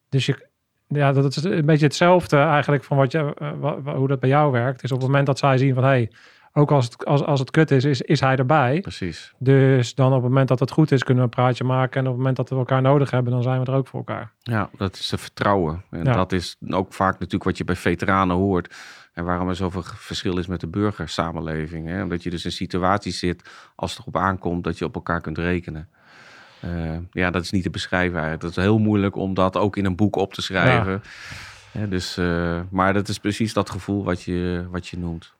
Dus 0.09 0.25
je, 0.25 0.47
ja, 0.87 1.11
dat 1.11 1.35
is 1.35 1.43
een 1.43 1.65
beetje 1.65 1.85
hetzelfde 1.85 2.37
eigenlijk 2.37 2.83
van 2.83 2.97
wat 2.97 3.11
je, 3.11 3.33
eh, 3.37 3.95
hoe 3.95 4.07
dat 4.07 4.19
bij 4.19 4.29
jou 4.29 4.51
werkt. 4.51 4.83
Is 4.83 4.91
op 4.91 4.97
het 4.97 5.07
moment 5.07 5.25
dat 5.25 5.39
zij 5.39 5.57
zien 5.57 5.73
van, 5.73 5.83
hé, 5.83 5.89
hey, 5.89 6.11
ook 6.53 6.71
als 6.71 6.85
het, 6.85 7.05
als, 7.05 7.23
als 7.23 7.39
het 7.39 7.51
kut 7.51 7.71
is, 7.71 7.83
is, 7.85 8.01
is 8.01 8.19
hij 8.19 8.35
erbij. 8.35 8.79
Precies. 8.81 9.33
Dus 9.37 9.95
dan 9.95 10.07
op 10.07 10.13
het 10.13 10.23
moment 10.23 10.47
dat 10.47 10.59
het 10.59 10.71
goed 10.71 10.91
is, 10.91 11.03
kunnen 11.03 11.23
we 11.23 11.29
een 11.29 11.35
praatje 11.43 11.63
maken. 11.63 11.93
En 11.99 12.05
op 12.05 12.07
het 12.07 12.17
moment 12.17 12.35
dat 12.35 12.49
we 12.49 12.55
elkaar 12.55 12.81
nodig 12.81 13.11
hebben, 13.11 13.31
dan 13.33 13.43
zijn 13.43 13.59
we 13.63 13.71
er 13.71 13.77
ook 13.77 13.87
voor 13.87 13.99
elkaar. 13.99 14.31
Ja, 14.41 14.69
dat 14.77 14.95
is 14.95 15.11
het 15.11 15.21
vertrouwen. 15.21 15.83
En 15.89 16.03
Ja. 16.03 16.13
dat 16.13 16.31
is 16.31 16.55
ook 16.69 16.93
vaak 16.93 17.13
natuurlijk 17.13 17.43
wat 17.43 17.57
je 17.57 17.63
bij 17.63 17.75
veteranen 17.75 18.35
hoort. 18.35 18.75
En 19.13 19.25
waarom 19.25 19.49
er 19.49 19.55
zoveel 19.55 19.83
verschil 19.85 20.37
is 20.37 20.47
met 20.47 20.59
de 20.59 20.67
burgersamenleving. 20.67 21.87
Hè? 21.87 22.03
Omdat 22.03 22.23
je 22.23 22.29
dus 22.29 22.45
in 22.45 22.51
situaties 22.51 23.19
zit, 23.19 23.49
als 23.75 23.91
het 23.91 23.99
erop 23.99 24.17
aankomt, 24.17 24.63
dat 24.63 24.77
je 24.77 24.85
op 24.85 24.95
elkaar 24.95 25.21
kunt 25.21 25.37
rekenen. 25.37 25.89
Eh, 26.61 26.97
ja, 27.11 27.29
dat 27.31 27.43
is 27.43 27.51
niet 27.51 27.63
te 27.63 27.69
beschrijven 27.69 28.13
eigenlijk. 28.13 28.41
Dat 28.41 28.49
is 28.57 28.63
heel 28.63 28.77
moeilijk 28.79 29.15
om 29.15 29.33
dat 29.33 29.57
ook 29.57 29.77
in 29.77 29.85
een 29.85 29.95
boek 29.95 30.15
op 30.15 30.33
te 30.33 30.41
schrijven. 30.41 31.01
Dus, 31.89 32.17
eh, 32.17 32.59
maar 32.69 32.93
dat 32.93 33.07
is 33.07 33.19
precies 33.19 33.53
dat 33.53 33.69
gevoel 33.69 34.03
wat 34.03 34.21
je, 34.23 34.67
wat 34.71 34.87
je 34.87 34.97
noemt. 34.97 35.33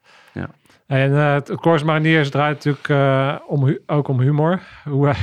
En 0.90 1.16
eh, 1.16 1.34
het 1.34 1.56
Corps 1.56 1.84
Mariniers 1.84 2.30
draait 2.30 2.56
natuurlijk 2.56 2.90
eh, 2.90 3.36
om, 3.48 3.78
ook 3.86 4.08
om 4.08 4.20
humor. 4.20 4.62
Hoe, 4.84 5.08
eh, 5.08 5.16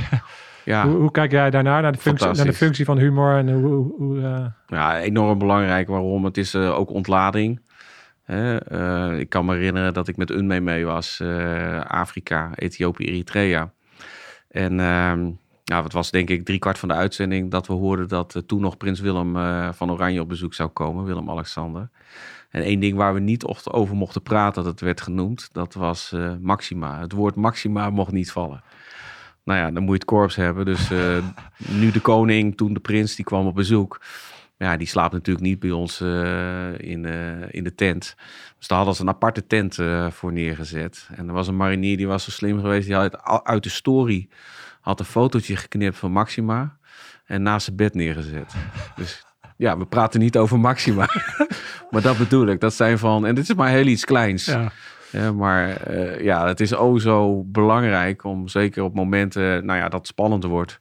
Ja, 0.63 0.83
Hoe, 0.87 0.95
hoe 0.95 1.11
kijk 1.11 1.31
jij 1.31 1.49
daarnaar, 1.49 1.81
naar 1.81 1.91
de 1.91 1.97
functie, 1.97 2.31
naar 2.31 2.45
de 2.45 2.53
functie 2.53 2.85
van 2.85 2.97
humor? 2.97 3.37
En 3.37 3.53
hoe, 3.53 3.93
hoe, 3.97 4.51
ja, 4.67 4.99
enorm 4.99 5.37
belangrijk. 5.37 5.87
Waarom? 5.87 6.25
Het 6.25 6.37
is 6.37 6.55
ook 6.55 6.89
ontlading. 6.89 7.61
Ik 9.17 9.29
kan 9.29 9.45
me 9.45 9.53
herinneren 9.53 9.93
dat 9.93 10.07
ik 10.07 10.17
met 10.17 10.29
UNME 10.29 10.59
mee 10.59 10.85
was. 10.85 11.21
Afrika, 11.87 12.51
Ethiopië, 12.55 13.05
Eritrea. 13.05 13.71
En 14.49 14.75
nou, 14.75 15.83
het 15.83 15.93
was 15.93 16.11
denk 16.11 16.29
ik 16.29 16.45
drie 16.45 16.59
kwart 16.59 16.79
van 16.79 16.89
de 16.89 16.95
uitzending 16.95 17.51
dat 17.51 17.67
we 17.67 17.73
hoorden 17.73 18.07
dat 18.07 18.43
toen 18.45 18.61
nog 18.61 18.77
prins 18.77 18.99
Willem 18.99 19.33
van 19.73 19.91
Oranje 19.91 20.21
op 20.21 20.29
bezoek 20.29 20.53
zou 20.53 20.69
komen. 20.69 21.05
Willem-Alexander. 21.05 21.89
En 22.49 22.63
één 22.63 22.79
ding 22.79 22.97
waar 22.97 23.13
we 23.13 23.19
niet 23.19 23.45
over 23.71 23.95
mochten 23.95 24.21
praten, 24.21 24.63
dat 24.63 24.71
het 24.71 24.81
werd 24.81 25.01
genoemd, 25.01 25.49
dat 25.51 25.73
was 25.73 26.11
eh, 26.11 26.33
Maxima. 26.39 26.99
Het 26.99 27.11
woord 27.11 27.35
Maxima 27.35 27.89
mocht 27.89 28.11
niet 28.11 28.31
vallen. 28.31 28.63
Nou 29.43 29.59
ja, 29.59 29.71
dan 29.71 29.83
moet 29.83 29.91
je 29.91 29.99
het 29.99 30.05
korps 30.05 30.35
hebben. 30.35 30.65
Dus 30.65 30.91
eh, 30.91 31.17
nu 31.81 31.91
de 31.91 31.99
koning, 32.01 32.57
toen 32.57 32.73
de 32.73 32.79
prins, 32.79 33.15
die 33.15 33.25
kwam 33.25 33.47
op 33.47 33.55
bezoek. 33.55 34.01
Ja, 34.57 34.77
die 34.77 34.87
slaapt 34.87 35.13
natuurlijk 35.13 35.45
niet 35.45 35.59
bij 35.59 35.71
ons 35.71 36.01
eh, 36.01 36.79
in, 36.79 37.05
in 37.51 37.63
de 37.63 37.75
tent. 37.75 38.15
Dus 38.57 38.67
daar 38.67 38.77
hadden 38.77 38.95
ze 38.95 39.01
een 39.01 39.09
aparte 39.09 39.47
tent 39.47 39.77
voor 40.09 40.33
neergezet. 40.33 41.09
En 41.15 41.27
er 41.27 41.33
was 41.33 41.47
een 41.47 41.57
marinier, 41.57 41.97
die 41.97 42.07
was 42.07 42.23
zo 42.23 42.31
slim 42.31 42.59
geweest. 42.59 42.87
Die 42.87 42.95
had 42.95 43.43
uit 43.43 43.63
de 43.63 43.69
story 43.69 44.29
had 44.87 44.99
een 44.99 45.05
fotootje 45.05 45.55
geknipt 45.55 45.97
van 45.97 46.11
Maxima. 46.11 46.77
En 47.25 47.41
naast 47.41 47.65
zijn 47.65 47.75
bed 47.75 47.93
neergezet. 47.93 48.53
Dus 48.95 49.25
ja, 49.57 49.77
we 49.77 49.85
praten 49.85 50.19
niet 50.19 50.37
over 50.37 50.59
Maxima. 50.59 51.07
maar 51.91 52.01
dat 52.01 52.17
bedoel 52.17 52.47
ik. 52.47 52.59
Dat 52.59 52.73
zijn 52.73 52.97
van... 52.97 53.25
En 53.25 53.35
dit 53.35 53.49
is 53.49 53.55
maar 53.55 53.69
heel 53.69 53.85
iets 53.85 54.05
kleins. 54.05 54.45
ja. 54.45 54.71
Ja, 55.11 55.31
maar 55.31 55.81
eh, 55.81 56.23
ja, 56.23 56.47
het 56.47 56.59
is 56.59 56.75
o 56.75 56.97
zo 56.97 57.43
belangrijk 57.43 58.23
om 58.23 58.47
zeker 58.47 58.83
op 58.83 58.95
momenten 58.95 59.65
nou 59.65 59.79
ja, 59.79 59.89
dat 59.89 59.99
het 59.99 60.07
spannend 60.07 60.43
wordt. 60.43 60.79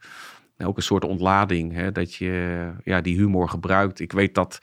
Ook 0.58 0.76
een 0.76 0.82
soort 0.82 1.04
ontlading, 1.04 1.72
hè, 1.72 1.92
dat 1.92 2.14
je 2.14 2.66
ja, 2.84 3.00
die 3.00 3.16
humor 3.16 3.48
gebruikt. 3.48 4.00
Ik 4.00 4.12
weet 4.12 4.34
dat 4.34 4.58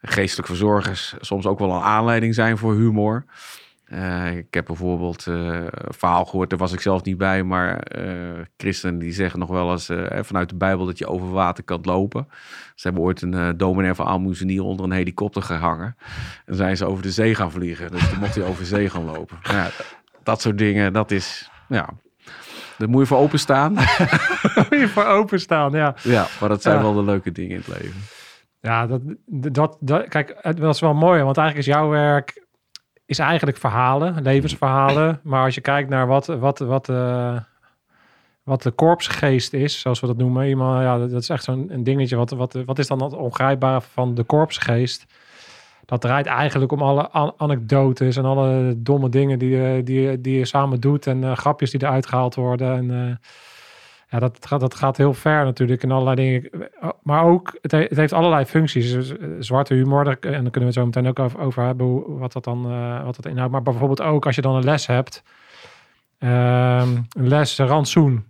geestelijke 0.00 0.52
verzorgers 0.52 1.14
soms 1.20 1.46
ook 1.46 1.58
wel 1.58 1.72
een 1.72 1.82
aanleiding 1.82 2.34
zijn 2.34 2.58
voor 2.58 2.74
humor. 2.74 3.24
Eh, 3.88 4.36
ik 4.36 4.46
heb 4.54 4.64
bijvoorbeeld 4.66 5.26
eh, 5.26 5.34
een 5.34 5.94
verhaal 5.94 6.24
gehoord, 6.24 6.50
daar 6.50 6.58
was 6.58 6.72
ik 6.72 6.80
zelf 6.80 7.02
niet 7.04 7.18
bij, 7.18 7.42
maar 7.42 7.78
eh 7.78 8.40
christenen 8.56 8.98
die 8.98 9.12
zeggen 9.12 9.38
nog 9.38 9.48
wel 9.48 9.70
eens 9.70 9.90
vanuit 10.20 10.48
de 10.48 10.56
Bijbel 10.56 10.86
dat 10.86 10.98
je 10.98 11.06
over 11.06 11.30
water 11.30 11.64
kan 11.64 11.78
lopen. 11.82 12.28
Ze 12.74 12.86
hebben 12.86 13.02
ooit 13.02 13.22
een 13.22 13.32
uh, 13.34 13.48
dominee 13.56 13.94
van 13.94 14.06
Almoezenier 14.06 14.62
onder 14.62 14.84
een 14.86 14.92
helikopter 14.92 15.42
gehangen. 15.42 15.96
En 16.46 16.54
zijn 16.54 16.76
ze 16.76 16.84
over 16.86 17.02
de 17.02 17.10
zee 17.10 17.34
gaan 17.34 17.50
vliegen. 17.50 17.90
Dus 17.90 18.08
toen 18.08 18.18
mocht 18.18 18.34
hij 18.34 18.44
over 18.44 18.64
zee 18.66 18.90
gaan 18.90 19.04
lopen. 19.04 19.38
Nou 19.42 19.56
ja, 19.56 19.68
dat 20.22 20.40
soort 20.40 20.58
dingen, 20.58 20.92
dat 20.92 21.10
is, 21.10 21.50
ja, 21.68 21.88
daar 22.78 22.88
moet 22.88 23.00
je 23.00 23.06
voor 23.06 23.18
openstaan. 23.18 23.72
Moet 24.70 24.80
je 24.80 24.88
voor 24.88 25.04
openstaan, 25.06 25.72
ja. 25.72 25.94
ja, 26.02 26.26
maar 26.40 26.48
dat 26.48 26.62
zijn 26.62 26.76
Ja. 26.76 26.82
wel 26.82 26.94
de 26.94 27.02
leuke 27.04 27.32
dingen 27.32 27.50
in 27.56 27.62
het 27.66 27.80
leven. 27.82 28.00
Ja, 28.60 28.86
dat, 28.86 29.00
dat, 29.26 29.76
dat, 29.80 30.08
kijk, 30.08 30.34
het- 30.40 30.56
dat 30.56 30.74
is 30.74 30.80
wel 30.80 30.94
mooi, 30.94 31.22
want 31.22 31.36
eigenlijk 31.36 31.68
is 31.68 31.74
jouw 31.74 31.88
werk 31.88 32.46
is 33.08 33.18
eigenlijk 33.18 33.56
verhalen, 33.58 34.22
levensverhalen. 34.22 35.20
Maar 35.30 35.44
als 35.44 35.54
je 35.54 35.60
kijkt 35.60 35.88
naar 35.88 36.06
wat, 36.06 36.26
wat, 36.26 36.58
wat, 36.58 36.88
eh, 36.88 37.36
wat 38.42 38.62
de 38.62 38.70
korpsgeest 38.70 39.52
is, 39.52 39.80
zoals 39.80 40.00
we 40.00 40.06
dat 40.06 40.16
noemen. 40.16 40.48
Iemand, 40.48 40.82
ja, 40.82 40.98
dat 40.98 41.12
is 41.22 41.28
echt 41.28 41.44
zo'n 41.44 41.66
een 41.72 41.84
dingetje. 41.84 42.16
Wat, 42.16 42.30
wat, 42.30 42.52
wat 42.64 42.78
is 42.78 42.86
dan 42.86 43.02
het 43.02 43.12
ongrijpbare 43.12 43.80
van 43.80 44.14
de 44.14 44.22
korpsgeest? 44.24 45.06
Dat 45.84 46.00
draait 46.00 46.26
eigenlijk 46.26 46.72
om 46.72 46.82
alle 46.82 47.08
an- 47.10 47.32
anekdotes 47.36 48.16
en 48.16 48.24
alle 48.24 48.74
domme 48.76 49.08
dingen 49.08 49.38
die, 49.38 49.50
je- 49.50 49.82
die, 49.82 50.00
je- 50.00 50.20
die 50.20 50.38
je 50.38 50.44
samen 50.44 50.80
doet. 50.80 51.06
En 51.06 51.24
eh, 51.24 51.36
grapjes 51.36 51.70
die 51.70 51.82
eruit 51.82 52.06
gehaald 52.06 52.34
worden. 52.34 52.76
En 52.76 53.08
eh, 53.08 53.16
ja, 54.10 54.18
dat 54.18 54.46
gaat, 54.46 54.60
dat 54.60 54.74
gaat 54.74 54.96
heel 54.96 55.14
ver 55.14 55.44
natuurlijk 55.44 55.82
in 55.82 55.90
allerlei 55.90 56.16
dingen. 56.16 56.70
Maar 57.02 57.24
ook, 57.24 57.58
het, 57.62 57.70
he- 57.70 57.78
het 57.88 57.96
heeft 57.96 58.12
allerlei 58.12 58.44
functies. 58.44 58.92
Dus, 58.92 59.16
eh, 59.16 59.26
zwarte 59.38 59.74
humor, 59.74 60.06
en 60.06 60.14
daar 60.20 60.30
kunnen 60.30 60.50
we 60.52 60.64
het 60.64 60.74
zo 60.74 60.84
meteen 60.84 61.08
ook 61.08 61.18
over, 61.38 61.62
hebben, 61.64 61.86
hoe, 61.86 62.18
wat 62.18 62.32
dat 62.32 62.44
dan 62.44 62.70
eh, 62.70 63.04
wat 63.04 63.16
dat 63.16 63.26
inhoudt. 63.26 63.52
Maar 63.52 63.62
bijvoorbeeld 63.62 64.02
ook 64.02 64.26
als 64.26 64.34
je 64.34 64.40
dan 64.42 64.54
een 64.54 64.64
les 64.64 64.86
hebt. 64.86 65.22
ehm, 66.18 66.88
een 67.12 67.28
les 67.28 67.58
rantsoen. 67.58 68.26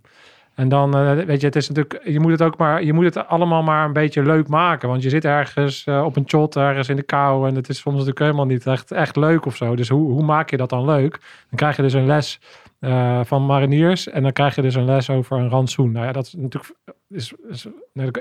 En 0.55 0.69
dan, 0.69 0.95
eh, 0.97 1.25
weet 1.25 1.39
je, 1.39 1.45
het 1.45 1.55
is 1.55 1.67
natuurlijk, 1.69 2.01
je 2.07 2.19
moet 2.19 2.31
het 2.31 2.41
ook 2.41 2.57
maar, 2.57 2.83
je 2.83 2.93
moet 2.93 3.03
het 3.15 3.27
allemaal 3.27 3.63
maar 3.63 3.85
een 3.85 3.93
beetje 3.93 4.23
leuk 4.23 4.47
maken. 4.47 4.89
Want 4.89 5.03
je 5.03 5.09
zit 5.09 5.25
ergens 5.25 5.83
op 6.03 6.15
een 6.15 6.23
shot, 6.27 6.55
ergens 6.55 6.89
in 6.89 6.95
de 6.95 7.03
kou. 7.03 7.47
En 7.47 7.55
het 7.55 7.69
is 7.69 7.77
soms 7.79 7.95
natuurlijk 7.95 8.19
helemaal 8.25 8.45
niet 8.45 8.65
echt, 8.67 8.91
echt 8.91 9.15
leuk 9.15 9.45
of 9.45 9.55
zo. 9.55 9.75
Dus 9.75 9.89
hoe, 9.89 10.11
hoe 10.11 10.23
maak 10.23 10.49
je 10.49 10.57
dat 10.57 10.69
dan 10.69 10.85
leuk? 10.85 11.11
Dan 11.49 11.55
krijg 11.57 11.75
je 11.75 11.81
dus 11.81 11.93
een 11.93 12.05
les 12.05 12.39
eh, 12.79 13.19
van 13.23 13.45
mariniers. 13.45 14.07
En 14.07 14.23
dan 14.23 14.31
krijg 14.31 14.55
je 14.55 14.61
dus 14.61 14.75
een 14.75 14.85
les 14.85 15.09
over 15.09 15.37
een 15.37 15.49
rantsoen. 15.49 15.91
Nou 15.91 16.05
ja, 16.05 16.11
dat 16.11 16.25
is 16.25 16.33
natuurlijk 16.37 16.73
is, 17.09 17.33
is, 17.49 17.67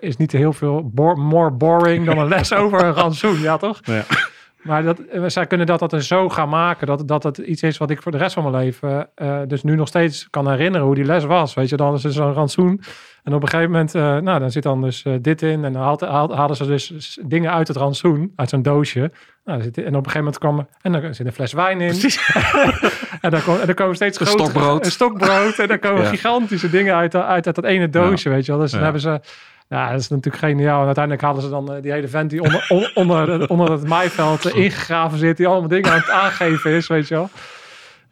is 0.00 0.16
niet 0.16 0.32
heel 0.32 0.52
veel 0.52 0.90
more 1.14 1.50
boring 1.50 2.06
dan 2.06 2.18
een 2.18 2.28
les 2.28 2.52
over 2.62 2.84
een 2.84 2.92
rantsoen. 2.92 3.40
Ja, 3.40 3.56
toch? 3.56 3.80
Ja. 3.82 4.04
Maar 4.62 4.82
dat, 4.82 4.98
eh, 4.98 5.22
zij 5.26 5.46
kunnen 5.46 5.66
dat, 5.66 5.78
dat 5.78 5.92
er 5.92 6.02
zo 6.02 6.28
gaan 6.28 6.48
maken 6.48 6.86
dat, 6.86 7.08
dat 7.08 7.22
het 7.22 7.38
iets 7.38 7.62
is 7.62 7.78
wat 7.78 7.90
ik 7.90 8.02
voor 8.02 8.12
de 8.12 8.18
rest 8.18 8.34
van 8.34 8.50
mijn 8.50 8.64
leven 8.64 9.08
eh, 9.14 9.38
dus 9.46 9.62
nu 9.62 9.74
nog 9.76 9.88
steeds 9.88 10.26
kan 10.30 10.50
herinneren 10.50 10.86
hoe 10.86 10.94
die 10.94 11.04
les 11.04 11.24
was. 11.24 11.54
Weet 11.54 11.68
je, 11.68 11.76
dan 11.76 11.94
is 11.94 12.04
er 12.04 12.12
zo'n 12.12 12.32
rantsoen. 12.32 12.80
En 13.22 13.34
op 13.34 13.42
een 13.42 13.48
gegeven 13.48 13.70
moment, 13.70 13.94
eh, 13.94 14.02
nou, 14.16 14.38
dan 14.40 14.50
zit 14.50 14.62
dan 14.62 14.82
dus 14.82 15.04
dit 15.20 15.42
in. 15.42 15.64
En 15.64 15.72
dan 15.72 15.82
haalt, 15.82 16.00
haal- 16.00 16.34
haalden 16.36 16.56
ze 16.56 16.66
dus 16.66 17.18
dingen 17.26 17.52
uit 17.52 17.68
het 17.68 17.76
rantsoen, 17.76 18.32
uit 18.36 18.48
zo'n 18.48 18.62
doosje. 18.62 19.10
Nou, 19.44 19.62
zit, 19.62 19.78
en 19.78 19.86
op 19.86 20.06
een 20.06 20.10
gegeven 20.10 20.18
moment 20.18 20.38
kwam 20.38 20.58
er, 20.58 20.66
en 20.80 20.92
dan 20.92 21.14
zit 21.14 21.26
een 21.26 21.32
fles 21.32 21.52
wijn 21.52 21.80
in. 21.80 21.94
en, 23.20 23.30
dan 23.30 23.42
kom, 23.42 23.56
en 23.58 23.66
dan 23.66 23.74
komen 23.74 23.94
steeds 23.94 24.20
Een 24.20 24.26
grotere- 24.26 24.48
stokbrood. 24.50 24.84
Een 24.84 24.90
stokbrood. 24.90 25.58
en 25.58 25.68
dan 25.68 25.78
komen 25.78 26.02
Ja. 26.02 26.08
gigantische 26.08 26.70
dingen 26.70 26.94
uit, 26.94 27.14
uit, 27.14 27.46
uit 27.46 27.54
dat 27.54 27.64
ene 27.64 27.88
doosje, 27.88 28.28
weet 28.28 28.46
je 28.46 28.52
wel. 28.52 28.60
Dus 28.60 28.70
dan 28.70 28.82
hebben 28.82 29.00
ze... 29.00 29.20
Ja, 29.68 29.90
dat 29.90 30.00
is 30.00 30.08
natuurlijk 30.08 30.44
geniaal. 30.44 30.78
En 30.80 30.84
uiteindelijk 30.86 31.24
halen 31.24 31.42
ze 31.42 31.48
dan 31.48 31.72
eh, 31.72 31.82
die 31.82 31.92
hele 31.92 32.08
vent 32.08 32.30
die 32.30 32.42
onder, 32.42 32.66
on- 32.68 32.90
onder, 32.94 33.48
onder 33.48 33.70
het 33.72 33.86
maaiveld 33.86 34.44
eh, 34.46 34.56
ingegraven 34.64 35.18
zit, 35.18 35.36
die 35.36 35.46
allemaal 35.46 35.68
dingen 35.68 35.90
aan 35.90 35.98
het 35.98 36.10
aangeven 36.10 36.70
is, 36.70 36.86
weet 36.86 37.08
je 37.08 37.14
wel. 37.14 37.28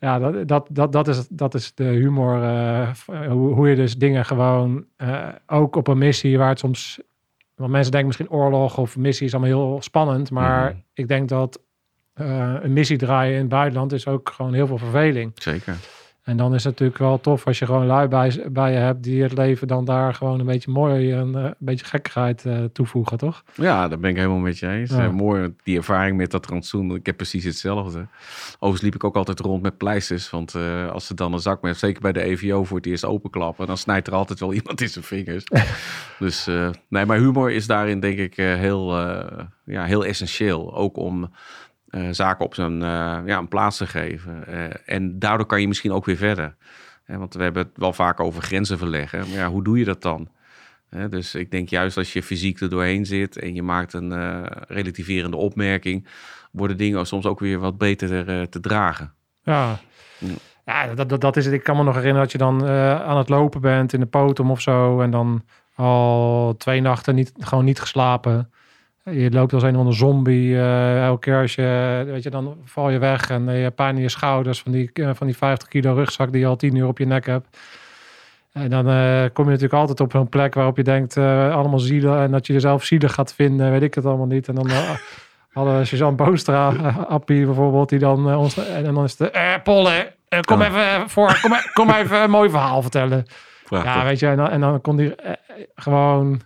Ja, 0.01 0.19
dat, 0.19 0.49
dat, 0.49 0.67
dat, 0.71 0.93
dat, 0.93 1.09
is, 1.09 1.27
dat 1.29 1.55
is 1.55 1.75
de 1.75 1.85
humor. 1.85 2.43
eh, 2.43 2.89
hoe, 3.29 3.55
hoe 3.55 3.69
je 3.69 3.77
dus 3.77 3.97
dingen 3.97 4.25
gewoon, 4.25 4.85
ook 5.47 5.77
op 5.77 5.89
een 5.89 5.99
missie 5.99 6.39
waar 6.39 6.49
het 6.49 6.59
soms, 6.59 7.01
want 7.55 7.71
mensen 7.71 7.91
denken 7.93 8.09
misschien 8.09 8.31
oorlog 8.39 8.79
of 8.79 8.97
missie 8.97 9.27
is 9.27 9.35
allemaal 9.35 9.51
heel 9.69 9.83
spannend, 9.83 10.31
maar 10.31 10.71
Mhm. 10.71 10.79
ik 10.95 11.09
denk 11.09 11.29
dat 11.29 11.61
een 12.15 12.73
missie 12.73 12.97
draaien 12.99 13.33
in 13.35 13.41
het 13.41 13.49
buitenland 13.49 13.93
is 13.93 14.07
ook 14.07 14.31
gewoon 14.35 14.55
heel 14.55 14.67
veel 14.67 14.79
verveling. 14.79 15.33
Zeker. 15.35 15.75
En 16.27 16.37
dan 16.37 16.55
is 16.55 16.65
het 16.65 16.73
natuurlijk 16.73 16.99
wel 16.99 17.21
tof 17.21 17.47
als 17.47 17.59
je 17.59 17.67
gewoon 17.67 17.87
lui 17.87 18.09
bij, 18.09 18.43
bij 18.51 18.73
je 18.73 18.79
hebt 18.79 19.03
die 19.03 19.23
het 19.23 19.33
leven 19.33 19.69
dan 19.69 19.85
daar 19.85 20.15
gewoon 20.15 20.41
een 20.41 20.47
beetje 20.47 20.71
mooi 20.71 21.13
en 21.13 21.35
eh, 21.35 21.43
een 21.43 21.55
beetje 21.59 21.87
gekkigheid 21.87 22.45
eh, 22.45 22.65
toevoegen, 22.73 23.19
toch? 23.19 23.45
Ja, 23.55 23.89
daar 23.89 23.99
ben 23.99 24.11
ik 24.11 24.17
helemaal 24.17 24.39
met 24.39 24.59
je 24.59 24.69
eens. 24.69 24.91
Ja. 24.91 25.05
Eh, 25.05 25.11
mooi, 25.11 25.55
die 25.63 25.77
ervaring 25.77 26.17
met 26.17 26.31
dat 26.31 26.47
rantsoen. 26.47 26.95
Ik 26.95 27.07
heb 27.07 27.17
precies 27.17 27.45
hetzelfde. 27.45 28.07
Overigens 28.55 28.83
liep 28.83 28.95
ik 28.95 29.05
ook 29.05 29.17
altijd 29.17 29.41
rond 29.41 29.63
met 29.63 29.77
pleisters. 29.77 30.31
Want 30.31 30.55
als 30.91 31.07
ze 31.07 31.15
dan 31.15 31.33
een 31.33 31.41
zak 31.41 31.63
met, 31.63 31.77
zeker 31.77 32.03
bij 32.03 32.13
de 32.13 32.23
EVO 32.23 32.65
voor 32.65 32.77
het 32.77 32.87
eerst 32.87 33.05
openklappen, 33.05 33.67
dan 33.67 33.77
snijdt 33.77 34.07
er 34.07 34.15
altijd 34.15 34.41
wel 34.41 34.53
iemand 34.59 34.81
in 34.81 34.89
zijn 34.89 35.05
vingers. 35.05 35.45
dus 36.19 36.49
nee, 36.89 37.07
maar 37.07 37.19
humor 37.19 37.51
is 37.51 37.67
daarin 37.67 38.01
denk 38.01 38.19
ik 38.19 38.37
heel, 38.37 38.97
ja, 39.65 39.85
heel 39.85 40.05
essentieel. 40.05 40.75
Ook 40.75 40.97
om 40.97 41.31
eh, 41.97 42.09
zaken 42.11 42.45
op 42.45 42.55
zijn 42.55 42.83
eh, 42.83 43.19
ja, 43.25 43.39
een 43.39 43.49
plaats 43.49 43.77
te 43.77 43.87
geven. 43.87 44.47
Eh, 44.47 44.95
en 44.97 45.19
daardoor 45.19 45.47
kan 45.47 45.61
je 45.61 45.69
misschien 45.69 45.93
ook 45.93 46.05
weer 46.05 46.17
verder. 46.17 46.57
Want 47.07 47.35
we 47.35 47.43
hebben 47.43 47.63
het 47.63 47.77
wel 47.77 47.93
vaak 47.93 48.21
over 48.21 48.43
grenzen 48.43 48.79
verleggen. 48.79 49.19
Maar 49.19 49.39
ja, 49.39 49.49
hoe 49.49 49.65
doe 49.65 49.79
je 49.79 49.85
dat 49.85 50.03
dan? 50.03 50.29
Dus 51.11 51.35
ik 51.35 51.51
denk 51.51 51.69
juist 51.69 51.97
als 51.97 52.13
je 52.13 52.23
fysiek 52.23 52.61
er 52.61 52.69
doorheen 52.69 53.07
zit 53.07 53.37
en 53.37 53.55
je 53.55 53.63
maakt 53.63 53.93
een 53.93 54.45
relativerende 54.69 55.37
opmerking, 55.37 56.07
worden 56.51 56.77
dingen 56.77 57.07
soms 57.07 57.27
ook 57.27 57.41
weer 57.41 57.59
wat 57.59 57.79
beter 57.79 58.49
te 58.49 58.61
dragen. 58.61 59.13
Ja. 59.43 59.79
Ja. 60.19 60.35
Ja, 60.65 60.95
dat, 60.95 61.09
dat, 61.09 61.21
dat 61.21 61.37
is 61.37 61.45
het. 61.45 61.55
Ik 61.55 61.63
kan 61.63 61.77
me 61.77 61.83
nog 61.83 61.95
herinneren 61.95 62.23
dat 62.23 62.33
je 62.33 62.39
dan 62.39 62.69
aan 62.69 63.17
het 63.17 63.29
lopen 63.29 63.61
bent 63.61 63.93
in 63.93 64.01
de 64.01 64.07
potom 64.07 64.51
of 64.51 64.61
zo. 64.61 65.01
En 65.01 65.11
dan 65.11 65.45
al 65.75 66.55
twee 66.59 66.81
nachten 66.81 67.15
niet, 67.15 67.33
gewoon 67.39 67.65
niet 67.65 67.81
geslapen. 67.81 68.51
Je 69.11 69.31
loopt 69.31 69.53
als 69.53 69.63
een 69.63 69.73
of 69.73 69.79
andere 69.79 69.97
zombie. 69.97 70.55
eh, 70.57 71.05
elke 71.05 71.21
keer 71.21 71.41
als 71.41 71.55
je, 71.55 72.03
weet 72.07 72.23
je, 72.23 72.31
dan 72.31 72.57
val 72.65 72.91
je 72.91 72.99
weg. 72.99 73.31
En 73.31 73.49
eh, 73.49 73.57
je 73.57 73.63
hebt 73.63 73.75
pijn 73.75 73.97
in 73.97 74.03
je 74.03 74.09
schouders 74.09 74.63
van 74.63 74.73
die, 74.73 74.91
eh, 74.93 75.11
van 75.15 75.27
die 75.27 75.37
50 75.37 75.69
kilo 75.69 75.95
rugzak 75.95 76.33
die 76.33 76.41
je 76.41 76.47
al 76.47 76.57
10 76.57 76.75
uur 76.75 76.87
op 76.87 76.99
je 76.99 77.07
nek 77.07 77.27
hebt. 77.27 77.59
En 78.53 78.71
dan 78.71 78.85
kom 79.33 79.45
je 79.45 79.51
natuurlijk 79.51 79.81
altijd 79.81 80.01
op 80.01 80.15
een 80.15 80.29
plek 80.29 80.55
waarop 80.55 80.77
je 80.77 80.83
denkt, 80.83 81.17
allemaal 81.17 81.79
zielen. 81.79 82.19
En 82.19 82.31
dat 82.31 82.47
je 82.47 82.53
jezelf 82.53 82.85
zielig 82.85 83.15
gaat 83.15 83.35
vinden, 83.35 83.71
weet 83.71 83.83
ik 83.83 83.95
het 83.95 84.07
allemaal 84.07 84.27
niet. 84.27 84.49
En 84.49 84.55
dan 84.55 84.71
hadden 85.53 85.87
Suzanne 85.87 86.17
Boostra, 86.17 86.69
Appie 87.09 87.45
bijvoorbeeld, 87.45 87.89
die 87.89 87.99
dan 87.99 88.37
ons... 88.37 88.57
En 88.57 88.85
dan 88.85 89.05
is 89.05 89.19
het, 89.19 89.31
eh 89.31 89.55
Polle, 89.63 90.13
eh, 90.29 90.41
kom 90.41 90.63
even 90.63 91.11
voor, 91.11 91.39
kom, 91.43 91.53
kom 91.73 91.91
even 91.91 92.23
een 92.23 92.31
mooi 92.31 92.51
verhaal 92.51 92.83
vertellen. 92.83 93.27
Prachtig. 93.65 93.95
Ja, 93.95 94.05
weet 94.05 94.19
je, 94.19 94.27
en 94.27 94.37
dan, 94.37 94.51
en 94.51 94.61
dan 94.61 94.81
kon 94.81 94.99
hij 94.99 95.15
eh, 95.15 95.33
gewoon... 95.75 96.41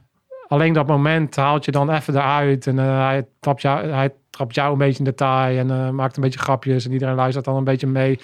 Alleen 0.50 0.72
dat 0.72 0.86
moment 0.86 1.36
haalt 1.36 1.64
je 1.64 1.70
dan 1.70 1.90
even 1.90 2.14
eruit. 2.14 2.66
En 2.66 2.78
eh, 2.78 3.06
hij, 3.06 3.26
trapt 3.40 3.62
jou, 3.62 3.86
hij 3.86 4.12
trapt 4.30 4.54
jou 4.54 4.72
een 4.72 4.78
beetje 4.78 4.98
in 4.98 5.04
detail. 5.04 5.58
En 5.58 5.70
eh, 5.70 5.90
maakt 5.90 6.16
een 6.16 6.22
beetje 6.22 6.38
grapjes. 6.38 6.84
En 6.84 6.92
iedereen 6.92 7.14
luistert 7.14 7.44
dan 7.44 7.56
een 7.56 7.64
beetje 7.64 7.86
mee. 7.86 8.18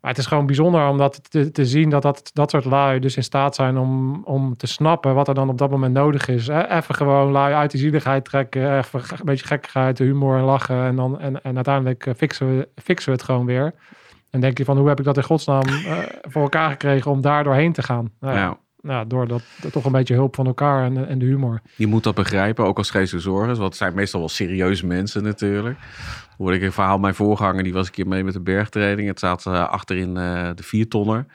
Maar 0.00 0.10
het 0.10 0.18
is 0.18 0.26
gewoon 0.26 0.46
bijzonder 0.46 0.88
om 0.88 0.98
dat 0.98 1.30
te, 1.30 1.66
zien 1.66 1.90
dat, 1.90 2.02
dat 2.02 2.30
dat 2.32 2.50
soort 2.50 2.64
lui 2.64 2.98
dus 2.98 3.16
in 3.16 3.22
staat 3.22 3.54
zijn 3.54 3.78
om, 3.78 4.22
om 4.24 4.56
te 4.56 4.66
snappen 4.66 5.14
wat 5.14 5.28
er 5.28 5.34
dan 5.34 5.48
op 5.48 5.58
dat 5.58 5.70
moment 5.70 5.94
nodig 5.94 6.28
is. 6.28 6.48
Even 6.48 6.94
gewoon 6.94 7.30
lui 7.30 7.54
uit 7.54 7.70
die 7.70 7.80
zieligheid 7.80 8.24
trekken, 8.24 8.78
even 8.78 9.00
een 9.00 9.24
beetje 9.24 9.46
gekkigheid, 9.46 9.96
de 9.96 10.04
humor 10.04 10.36
en 10.36 10.44
lachen. 10.44 10.84
En, 10.84 10.96
dan, 10.96 11.20
en, 11.20 11.42
en 11.42 11.54
uiteindelijk 11.54 12.06
eh, 12.06 12.14
fixen 12.14 12.56
we, 12.56 12.68
fixen 12.82 13.12
we 13.12 13.16
het 13.16 13.26
gewoon 13.26 13.46
weer. 13.46 13.74
En 14.30 14.40
denk 14.40 14.58
je 14.58 14.64
van, 14.64 14.78
hoe 14.78 14.88
heb 14.88 14.98
ik 14.98 15.04
dat 15.04 15.16
in 15.16 15.22
godsnaam 15.22 15.64
voor 16.20 16.42
elkaar 16.42 16.70
gekregen 16.70 17.10
om 17.10 17.20
daar 17.20 17.44
doorheen 17.44 17.72
te 17.72 17.82
gaan? 17.82 18.10
Nou, 18.20 18.36
ja. 18.36 18.58
Nou, 18.80 19.06
door 19.06 19.28
dat, 19.28 19.42
toch 19.72 19.84
een 19.84 19.92
beetje 19.92 20.14
hulp 20.14 20.34
van 20.34 20.46
elkaar 20.46 20.84
en, 20.84 21.08
en 21.08 21.18
de 21.18 21.24
humor. 21.24 21.60
Je 21.76 21.86
moet 21.86 22.02
dat 22.02 22.14
begrijpen, 22.14 22.64
ook 22.64 22.78
als 22.78 22.90
geestelijke. 22.90 23.30
Want 23.30 23.58
het 23.58 23.76
zijn 23.76 23.94
meestal 23.94 24.20
wel 24.20 24.28
serieuze 24.28 24.86
mensen 24.86 25.22
natuurlijk. 25.22 25.78
Hoorde 26.36 26.56
ik 26.56 26.62
een 26.62 26.72
verhaal, 26.72 26.98
mijn 26.98 27.14
voorganger, 27.14 27.62
die 27.62 27.72
was 27.72 27.86
een 27.86 27.92
keer 27.92 28.06
mee 28.06 28.24
met 28.24 28.32
de 28.32 28.40
bergtraining. 28.40 29.08
Het 29.08 29.18
zat 29.18 29.44
uh, 29.46 29.68
achterin 29.68 30.08
uh, 30.08 30.50
de 30.54 30.62
viertonner. 30.62 31.26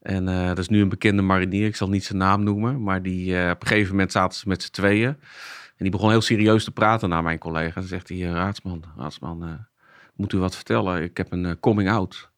En 0.00 0.28
uh, 0.28 0.46
dat 0.46 0.58
is 0.58 0.68
nu 0.68 0.80
een 0.80 0.88
bekende 0.88 1.22
marinier, 1.22 1.66
ik 1.66 1.76
zal 1.76 1.88
niet 1.88 2.04
zijn 2.04 2.18
naam 2.18 2.42
noemen. 2.42 2.82
Maar 2.82 3.02
die, 3.02 3.50
op 3.50 3.62
een 3.62 3.68
gegeven 3.68 3.90
moment 3.90 4.12
zaten 4.12 4.38
ze 4.38 4.48
met 4.48 4.62
z'n 4.62 4.70
tweeën. 4.70 5.08
En 5.08 5.86
die 5.86 5.90
begon 5.90 6.10
heel 6.10 6.20
serieus 6.20 6.64
te 6.64 6.70
praten 6.70 7.08
naar 7.08 7.22
mijn 7.22 7.38
collega. 7.38 7.80
Dan 7.80 7.88
zegt 7.88 8.08
hij, 8.08 8.18
raadsman, 8.18 8.84
raadsman, 8.96 9.66
moet 10.14 10.32
u 10.32 10.38
wat 10.38 10.54
vertellen? 10.54 11.02
Ik 11.02 11.16
heb 11.16 11.32
een 11.32 11.60
coming 11.60 11.90
out. 11.90 12.29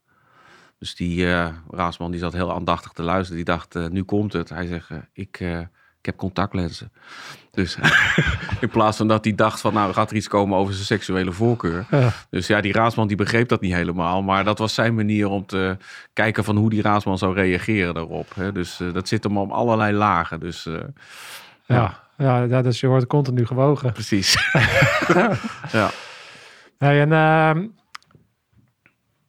Dus 0.83 0.95
die 0.95 1.19
uh, 1.19 1.49
Raasman 1.71 2.11
die 2.11 2.21
zat 2.21 2.33
heel 2.33 2.53
aandachtig 2.53 2.93
te 2.93 3.03
luisteren. 3.03 3.37
Die 3.37 3.45
dacht, 3.45 3.77
uh, 3.77 3.87
nu 3.87 4.03
komt 4.03 4.33
het. 4.33 4.49
Hij 4.49 4.67
zegt, 4.67 4.91
uh, 4.91 4.99
ik, 5.13 5.41
ik 5.99 6.07
heb 6.07 6.17
contactlenzen. 6.17 6.93
Dus 7.51 7.79
in 8.61 8.69
plaats 8.69 8.97
van 8.97 9.09
dat 9.09 9.25
hij 9.25 9.35
dacht 9.35 9.61
van, 9.61 9.75
nou 9.75 9.93
gaat 9.93 10.11
er 10.11 10.17
iets 10.17 10.29
komen 10.29 10.59
over 10.59 10.75
zijn 10.75 10.87
seksuele 10.87 11.33
voorkeur. 11.33 11.87
Ja. 11.91 12.13
Dus 12.31 12.47
ja, 12.47 12.61
die 12.61 12.73
Raasman 12.73 13.07
die 13.07 13.17
begreep 13.17 13.49
dat 13.49 13.61
niet 13.61 13.75
helemaal. 13.75 14.23
Maar 14.23 14.45
dat 14.45 14.59
was 14.59 14.75
zijn 14.75 14.95
manier 14.95 15.29
om 15.29 15.47
te 15.47 15.77
kijken 16.13 16.45
van 16.45 16.57
hoe 16.57 16.71
die 16.71 16.83
Raasman 16.83 17.19
zou 17.19 17.35
reageren 17.35 17.95
daarop. 17.95 18.35
Hè. 18.35 18.53
Dus 18.53 18.81
dat 18.93 19.09
zit 19.09 19.25
hem 19.25 19.39
om 19.39 19.51
allerlei 19.51 19.93
lagen. 19.93 20.41
Dus 20.41 20.69
ja, 21.65 21.99
ja, 22.17 22.43
ja 22.43 22.63
dus 22.63 22.81
je 22.81 22.87
wordt 22.87 23.07
continu 23.07 23.47
gewogen. 23.47 23.93
Precies. 23.93 24.53
ja. 25.73 25.91
Hey, 26.79 27.01
en 27.01 27.13
ehm, 27.13 27.67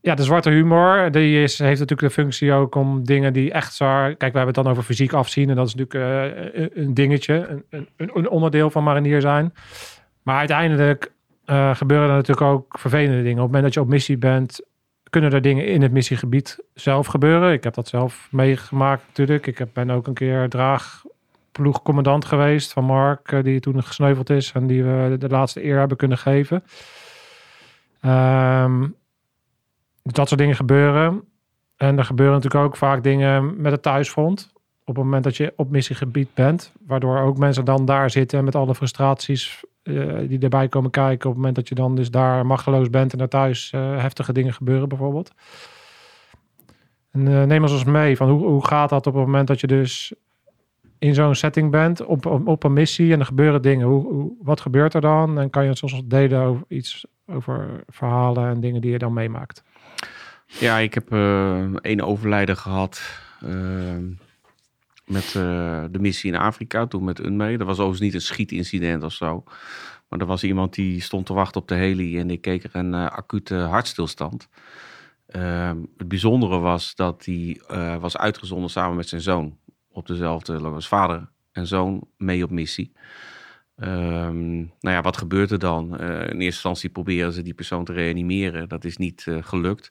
ja, 0.04 0.16
de 0.16 0.24
zwarte 0.24 0.50
humor, 0.50 1.12
die 1.12 1.44
is, 1.44 1.60
heeft 1.60 1.80
natuurlijk 1.80 2.08
de 2.16 2.22
functie 2.22 2.54
ook 2.54 2.76
om 2.76 3.04
dingen 3.04 3.34
die 3.34 3.52
echt 3.52 3.74
zwaar... 3.74 4.16
Kijk, 4.16 4.32
we 4.32 4.38
hebben 4.38 4.56
het 4.56 4.64
dan 4.64 4.68
over 4.68 4.84
fysiek 4.84 5.14
afzien 5.14 5.50
en 5.50 5.56
dat 5.56 5.68
is 5.68 5.76
natuurlijk 5.76 6.36
uh, 6.56 6.84
een 6.84 6.94
dingetje, 6.94 7.48
een, 7.70 7.88
een, 7.98 8.12
een, 8.14 8.30
onderdeel 8.30 8.70
van 8.70 8.84
marinier 8.84 9.22
zijn. 9.22 9.54
Maar 10.24 10.38
uiteindelijk 10.38 11.12
uh, 11.46 11.76
gebeuren 11.76 12.10
er 12.10 12.16
natuurlijk 12.16 12.48
ook 12.48 12.80
vervelende 12.80 13.24
dingen. 13.24 13.38
Op 13.38 13.44
het 13.44 13.46
moment 13.46 13.64
dat 13.64 13.74
je 13.74 13.80
op 13.80 13.88
missie 13.88 14.18
bent, 14.18 14.62
kunnen 15.10 15.32
er 15.32 15.42
dingen 15.42 15.68
in 15.68 15.82
het 15.82 15.92
missiegebied 15.92 16.60
zelf 16.74 17.08
gebeuren. 17.08 17.52
Ik 17.52 17.64
heb 17.64 17.74
dat 17.74 17.88
zelf 17.88 18.28
meegemaakt 18.32 19.04
natuurlijk. 19.08 19.48
Ik 19.48 19.74
ben 19.74 19.90
ook 19.90 20.08
een 20.08 20.14
keer 20.14 20.50
draagploegcommandant 20.50 22.26
geweest 22.26 22.74
van 22.74 22.84
Mark, 22.84 23.32
uh, 23.32 23.44
die 23.44 23.60
toen 23.60 23.84
gesneuveld 23.84 24.30
is 24.30 24.52
en 24.52 24.68
die 24.68 24.84
we 24.84 25.16
de 25.20 25.30
laatste 25.30 25.66
eer 25.66 25.80
hebben 25.80 25.98
kunnen 25.98 26.18
geven. 26.18 26.64
Um, 28.06 28.96
dat 30.04 30.28
soort 30.28 30.40
dingen 30.40 30.56
gebeuren. 30.56 31.24
En 31.78 31.98
er 31.98 32.06
gebeuren 32.06 32.36
natuurlijk 32.36 32.66
ook 32.66 32.78
vaak 32.78 33.04
dingen 33.04 33.62
met 33.62 33.72
het 33.72 33.82
thuisfront. 33.82 34.54
Op 34.86 34.96
het 34.96 35.04
moment 35.04 35.24
dat 35.24 35.38
je 35.38 35.54
op 35.56 35.70
missiegebied 35.70 36.34
bent. 36.34 36.74
Waardoor 36.88 37.20
ook 37.20 37.38
mensen 37.38 37.66
dan 37.66 37.86
daar 37.86 38.10
zitten 38.10 38.44
met 38.44 38.56
alle 38.56 38.76
frustraties 38.76 39.64
uh, 39.84 40.28
die 40.28 40.40
erbij 40.40 40.68
komen 40.68 40.92
kijken. 40.92 41.30
Op 41.30 41.36
het 41.36 41.36
moment 41.36 41.56
dat 41.56 41.68
je 41.68 41.76
dan 41.76 41.96
dus 41.96 42.12
daar 42.12 42.46
machteloos 42.46 42.90
bent 42.90 43.12
en 43.12 43.18
daar 43.18 43.28
thuis 43.28 43.72
uh, 43.76 44.02
heftige 44.02 44.34
dingen 44.34 44.54
gebeuren 44.54 44.90
bijvoorbeeld. 44.90 45.32
En 47.12 47.26
uh, 47.26 47.44
neem 47.44 47.64
eens 47.64 47.84
mee 47.84 48.18
van 48.18 48.30
hoe, 48.30 48.46
hoe 48.46 48.66
gaat 48.66 48.90
dat 48.90 49.08
op 49.08 49.14
het 49.14 49.26
moment 49.26 49.48
dat 49.48 49.60
je 49.60 49.68
dus 49.68 50.14
in 51.00 51.14
zo'n 51.14 51.36
setting 51.36 51.72
bent, 51.72 52.06
op, 52.06 52.26
op, 52.26 52.48
op, 52.48 52.64
een 52.64 52.74
missie 52.74 53.14
en 53.14 53.20
er 53.20 53.26
gebeuren 53.26 53.62
dingen. 53.62 53.88
Hoe, 53.88 54.34
wat 54.42 54.62
gebeurt 54.62 54.94
er 54.94 55.02
dan? 55.02 55.40
En 55.40 55.50
kan 55.50 55.64
je 55.64 55.70
het 55.70 55.78
soms 55.78 56.02
delen 56.06 56.42
over 56.42 56.66
iets 56.68 57.06
over 57.26 57.84
verhalen 57.88 58.50
en 58.50 58.60
dingen 58.60 58.82
die 58.82 58.92
je 58.92 58.98
dan 58.98 59.14
meemaakt? 59.14 59.64
Ja, 60.60 60.78
ik 60.78 60.94
heb 60.94 61.14
uh, 61.14 61.76
één 61.82 62.02
overlijden 62.02 62.58
gehad 62.58 63.02
uh, 63.44 63.98
met 65.06 65.34
uh, 65.38 65.84
de 65.92 66.00
missie 66.00 66.32
in 66.32 66.40
Afrika, 66.40 66.88
toen 66.88 67.04
met 67.04 67.20
UNME. 67.20 67.58
Dat 67.58 67.68
was 67.68 67.78
overigens 67.78 68.02
niet 68.02 68.14
een 68.14 68.22
schietincident 68.22 69.04
of 69.04 69.14
zo. 69.14 69.44
Maar 70.08 70.20
er 70.20 70.26
was 70.26 70.44
iemand 70.44 70.74
die 70.74 71.02
stond 71.02 71.26
te 71.26 71.34
wachten 71.34 71.62
op 71.62 71.68
de 71.68 71.76
heli 71.76 72.20
en 72.20 72.28
die 72.28 72.38
keek 72.38 72.64
er 72.64 72.76
een 72.76 72.94
acute 72.94 73.56
hartstilstand. 73.56 74.50
Ehm, 75.28 75.78
het 75.98 76.08
bijzondere 76.08 76.60
was 76.60 76.96
dat 76.96 77.26
hij 77.26 77.62
was 78.00 78.18
uitgezonden 78.18 78.70
samen 78.70 78.96
met 78.96 79.08
zijn 79.08 79.22
zoon 79.22 79.58
op 79.92 80.08
dezelfde, 80.08 80.60
was 80.60 80.88
vader 80.88 81.30
en 81.52 81.68
zoon 81.68 82.08
mee 82.18 82.44
op 82.44 82.50
missie. 82.50 82.92
Um, 83.76 84.56
nou 84.58 84.96
ja, 84.96 85.02
wat 85.02 85.18
gebeurt 85.18 85.52
er 85.52 85.60
dan? 85.60 86.00
in 86.00 86.20
eerste 86.20 86.42
instantie 86.44 86.90
proberen 86.90 87.34
ze 87.34 87.42
die 87.42 87.54
persoon 87.54 87.86
te 87.86 87.94
reanimeren. 87.94 88.70
Dat 88.70 88.84
is 88.84 88.98
niet 88.98 89.28
gelukt. 89.42 89.90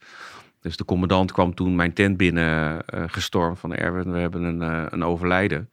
Dus 0.63 0.77
de 0.77 0.85
commandant 0.85 1.33
kwam 1.33 1.55
toen 1.55 1.75
mijn 1.75 1.93
tent 1.93 2.17
binnen 2.17 2.83
uh, 2.95 3.05
gestormd 3.07 3.59
van 3.59 3.75
Erwin, 3.75 4.13
we 4.13 4.19
hebben 4.19 4.43
een, 4.43 4.61
uh, 4.63 4.87
een 4.89 5.05
overlijden. 5.05 5.71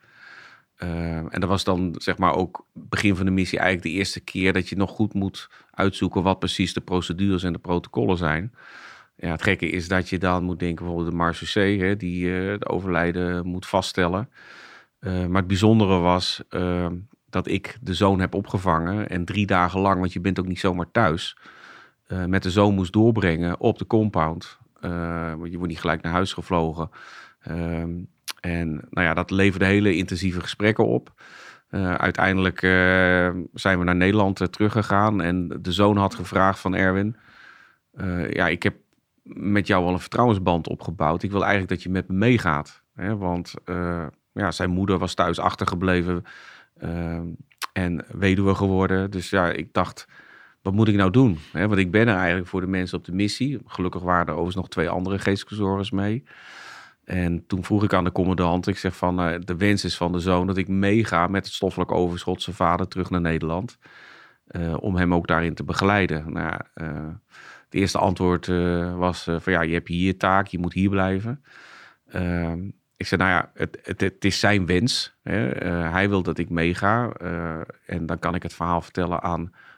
Uh, 0.83 1.15
en 1.15 1.39
dat 1.39 1.49
was 1.49 1.63
dan 1.63 1.95
zeg 1.97 2.17
maar 2.17 2.35
ook 2.35 2.65
begin 2.73 3.15
van 3.15 3.25
de 3.25 3.31
missie 3.31 3.59
eigenlijk 3.59 3.89
de 3.89 3.97
eerste 3.99 4.19
keer 4.19 4.53
dat 4.53 4.69
je 4.69 4.75
nog 4.75 4.89
goed 4.91 5.13
moet 5.13 5.49
uitzoeken 5.71 6.23
wat 6.23 6.39
precies 6.39 6.73
de 6.73 6.81
procedures 6.81 7.43
en 7.43 7.53
de 7.53 7.59
protocollen 7.59 8.17
zijn. 8.17 8.53
Ja, 9.15 9.31
het 9.31 9.41
gekke 9.41 9.69
is 9.69 9.87
dat 9.87 10.09
je 10.09 10.17
dan 10.17 10.43
moet 10.43 10.59
denken 10.59 10.77
bijvoorbeeld 10.85 11.11
de 11.11 11.17
marechaussee, 11.17 11.95
die 11.95 12.23
de 12.57 12.67
overlijden 12.67 13.45
moet 13.45 13.65
vaststellen. 13.65 14.29
maar 14.99 15.35
het 15.35 15.47
bijzondere 15.47 15.97
was 15.97 16.41
dat 17.29 17.47
ik 17.47 17.77
de 17.81 17.93
zoon 17.93 18.19
heb 18.19 18.33
opgevangen 18.33 19.09
en 19.09 19.25
drie 19.25 19.45
dagen 19.45 19.79
lang, 19.79 19.99
want 19.99 20.13
je 20.13 20.21
bent 20.21 20.39
ook 20.39 20.47
niet 20.47 20.59
zomaar 20.59 20.91
thuis, 20.91 21.37
met 22.27 22.43
de 22.43 22.51
zoon 22.51 22.73
moest 22.73 22.93
doorbrengen 22.93 23.59
op 23.59 23.77
de 23.77 23.87
compound. 23.87 24.59
Uh, 24.81 25.33
je 25.43 25.57
wordt 25.57 25.67
niet 25.67 25.79
gelijk 25.79 26.01
naar 26.01 26.11
huis 26.11 26.33
gevlogen. 26.33 26.89
Ehm, 27.39 27.91
en 28.39 28.71
nou 28.89 29.07
ja, 29.07 29.13
dat 29.13 29.31
leverde 29.31 29.65
hele 29.65 29.95
intensieve 29.95 30.41
gesprekken 30.41 30.85
op. 30.85 31.13
Uh, 31.69 31.93
uiteindelijk 31.93 32.61
uh, 32.61 33.29
zijn 33.53 33.79
we 33.79 33.83
naar 33.83 33.95
Nederland 33.95 34.51
teruggegaan. 34.51 35.21
En 35.21 35.47
de 35.61 35.71
zoon 35.71 35.97
had 35.97 36.15
gevraagd 36.15 36.59
van 36.59 36.75
Erwin... 36.75 37.15
ja, 38.29 38.47
ik 38.47 38.63
heb 38.63 38.75
met 39.23 39.67
jou 39.67 39.85
al 39.85 39.93
een 39.93 39.99
vertrouwensband 39.99 40.67
opgebouwd. 40.67 41.23
Ik 41.23 41.31
wil 41.31 41.41
eigenlijk 41.41 41.71
dat 41.71 41.83
je 41.83 41.89
met 41.89 42.07
me 42.07 42.13
meegaat. 42.13 42.83
Hè? 42.93 43.17
Want 43.17 43.53
ja, 44.33 44.51
zijn 44.51 44.69
moeder 44.69 44.97
was 44.97 45.13
thuis 45.13 45.39
achtergebleven 45.39 46.23
ehm, 46.77 47.27
en 47.73 48.05
weduwe 48.11 48.55
geworden. 48.55 49.11
Dus 49.11 49.29
ja, 49.29 49.51
ik 49.51 49.73
dacht 49.73 50.07
wat 50.69 50.77
moet 50.77 50.87
ik 50.87 50.95
nou 50.95 51.11
doen? 51.11 51.39
want 51.51 51.77
ik 51.77 51.91
ben 51.91 52.07
er 52.07 52.15
eigenlijk 52.15 52.47
voor 52.47 52.61
de 52.61 52.67
mensen 52.67 52.97
op 52.97 53.05
de 53.05 53.11
missie. 53.11 53.59
Gelukkig 53.65 54.01
waren 54.01 54.25
er 54.25 54.31
overigens 54.31 54.55
nog 54.55 54.69
twee 54.69 54.89
andere 54.89 55.19
geestverzorgers 55.19 55.91
mee. 55.91 56.23
En 57.03 57.45
toen 57.47 57.63
vroeg 57.63 57.83
ik 57.83 57.93
aan 57.93 58.03
de 58.03 58.11
commandant, 58.11 58.67
ik 58.67 58.77
zeg 58.77 58.95
van 58.95 59.27
uh, 59.27 59.35
de 59.39 59.55
wens 59.55 59.83
is 59.83 59.97
van 59.97 60.11
de 60.11 60.19
zoon 60.19 60.47
dat 60.47 60.57
ik 60.57 60.67
meega 60.67 61.27
met 61.27 61.45
het 61.45 61.53
stoffelijk 61.53 61.91
overschot 61.91 62.41
zijn 62.41 62.55
vader 62.55 62.87
terug 62.87 63.09
naar 63.09 63.21
Nederland. 63.21 63.77
Uh, 64.51 64.77
om 64.79 64.95
hem 64.95 65.13
ook 65.13 65.27
daarin 65.27 65.53
te 65.53 65.63
begeleiden. 65.63 66.33
Nou, 66.33 66.59
uh, 66.75 66.87
het 67.65 67.73
eerste 67.73 67.97
antwoord 67.97 68.47
was 68.97 69.23
van 69.23 69.53
ja, 69.53 69.61
je 69.61 69.73
hebt 69.73 69.87
hier 69.87 70.17
taak, 70.17 70.47
je 70.47 70.59
moet 70.59 70.73
hier 70.73 70.89
blijven. 70.89 71.43
Ehm, 72.07 72.59
ik 72.97 73.07
zei 73.07 73.21
nou 73.21 73.33
ja, 73.33 73.51
het, 73.53 73.99
het, 73.99 74.25
is 74.25 74.39
zijn 74.39 74.65
wens. 74.65 75.17
Hè. 75.23 75.39
hij 75.89 76.09
wil 76.09 76.23
dat 76.23 76.37
ik 76.37 76.49
meega. 76.49 77.11
en 77.85 78.05
dan 78.05 78.19
kan 78.19 78.35
ik 78.35 78.43
het 78.43 78.53
verhaal 78.53 78.81
vertellen 78.81 79.21
aan 79.21 79.51
eh, 79.51 79.68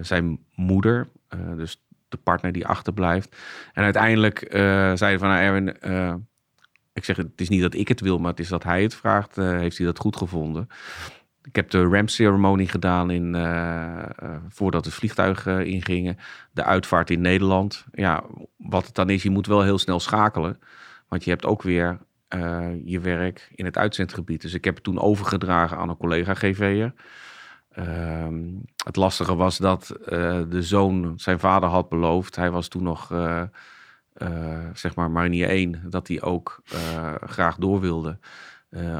zijn 0.00 0.38
moeder, 0.54 1.08
eh, 1.28 1.38
dus 1.56 1.82
de 2.08 2.16
partner 2.16 2.52
die 2.52 2.66
achterblijft. 2.66 3.36
En 3.72 3.84
uiteindelijk 3.84 4.54
uh, 4.54 4.92
zei 4.94 5.18
van, 5.18 5.28
nou 5.28 5.40
Erwin, 5.40 5.68
ik 6.92 7.04
zeg, 7.04 7.16
het 7.16 7.40
is 7.40 7.48
niet 7.48 7.60
dat 7.60 7.74
ik 7.74 7.88
het 7.88 8.00
wil, 8.00 8.18
maar 8.18 8.30
het 8.30 8.40
is 8.40 8.48
dat 8.48 8.62
hij 8.62 8.82
het 8.82 8.94
vraagt. 8.94 9.36
heeft 9.36 9.76
hij 9.76 9.86
dat 9.86 9.98
goed 9.98 10.16
gevonden? 10.16 10.66
Ik 11.42 11.56
heb 11.56 11.70
de 11.70 11.82
ramp-ceremonie 11.82 12.68
gedaan 12.68 13.10
in, 13.10 13.34
voordat 14.48 14.84
de 14.84 14.90
vliegtuigen 14.90 15.66
ingingen. 15.66 16.16
De 16.52 16.64
uitvaart 16.64 17.10
in 17.10 17.20
Nederland. 17.20 17.84
Ja, 17.92 18.24
wat 18.56 18.86
het 18.86 18.94
dan 18.94 19.10
is, 19.10 19.22
je 19.22 19.30
moet 19.30 19.46
wel 19.46 19.62
heel 19.62 19.78
snel 19.78 20.00
schakelen. 20.00 20.58
Want 21.08 21.24
je 21.24 21.30
hebt 21.30 21.46
ook 21.46 21.62
weer 21.62 21.98
je 22.84 23.00
werk 23.00 23.50
in 23.54 23.64
het 23.64 23.78
uitzendgebied. 23.78 24.42
Dus 24.42 24.54
ik 24.54 24.64
heb 24.64 24.74
het 24.74 24.84
toen 24.84 25.00
overgedragen 25.00 25.76
aan 25.76 25.88
een 25.88 25.96
collega 25.96 26.34
GV'er. 26.34 26.92
Ehm, 27.70 28.44
het 28.84 28.96
lastige 28.96 29.34
was 29.34 29.58
dat 29.58 29.96
uh, 30.00 30.06
de 30.48 30.62
zoon 30.62 31.12
zijn 31.16 31.38
vader 31.38 31.68
had 31.68 31.88
beloofd. 31.88 32.36
Hij 32.36 32.50
was 32.50 32.68
toen 32.68 32.82
nog, 32.82 33.12
uh, 33.12 33.42
uh, 34.16 34.58
zeg 34.72 34.94
maar, 34.94 35.10
marinier 35.10 35.48
1, 35.48 35.82
dat 35.88 36.08
hij 36.08 36.22
ook 36.22 36.62
graag 37.20 37.56
door 37.56 37.80
wilde 37.80 38.18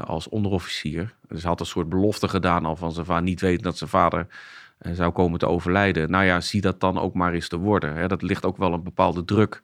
als 0.03 0.29
onderofficier. 0.29 1.15
Dus 1.27 1.41
hij 1.41 1.49
had 1.49 1.59
een 1.59 1.65
soort 1.65 1.89
belofte 1.89 2.27
gedaan 2.27 2.65
al 2.65 2.75
van 2.75 2.91
zijn 2.91 3.05
vader, 3.05 3.23
niet 3.23 3.41
weten 3.41 3.63
dat 3.63 3.77
zijn 3.77 3.89
vader 3.89 4.27
zou 4.79 5.11
komen 5.11 5.39
te 5.39 5.47
overlijden. 5.47 6.09
Nou 6.09 6.25
ja, 6.25 6.41
zie 6.41 6.61
dat 6.61 6.79
dan 6.79 6.99
ook 6.99 7.13
maar 7.13 7.33
eens 7.33 7.47
te 7.47 7.57
worden. 7.57 7.95
Hè. 7.95 8.07
Dat 8.07 8.21
ligt 8.21 8.45
ook 8.45 8.57
wel 8.57 8.73
een 8.73 8.83
bepaalde 8.83 9.25
druk 9.25 9.61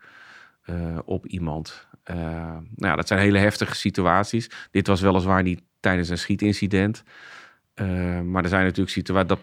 eh, 0.61 0.97
op 1.05 1.25
iemand. 1.25 1.87
Nou 2.03 2.63
ja, 2.75 2.95
dat 2.95 3.07
zijn 3.07 3.19
hele 3.19 3.37
heftige 3.37 3.75
situaties. 3.75 4.49
Dit 4.71 4.87
was 4.87 5.01
weliswaar 5.01 5.43
niet 5.43 5.61
tijdens 5.79 6.09
een 6.09 6.17
schietincident. 6.17 7.03
Uh, 7.81 8.21
maar 8.21 8.43
er 8.43 8.49
zijn 8.49 8.63
natuurlijk 8.63 8.89
situaties 8.89 9.27
dat 9.27 9.39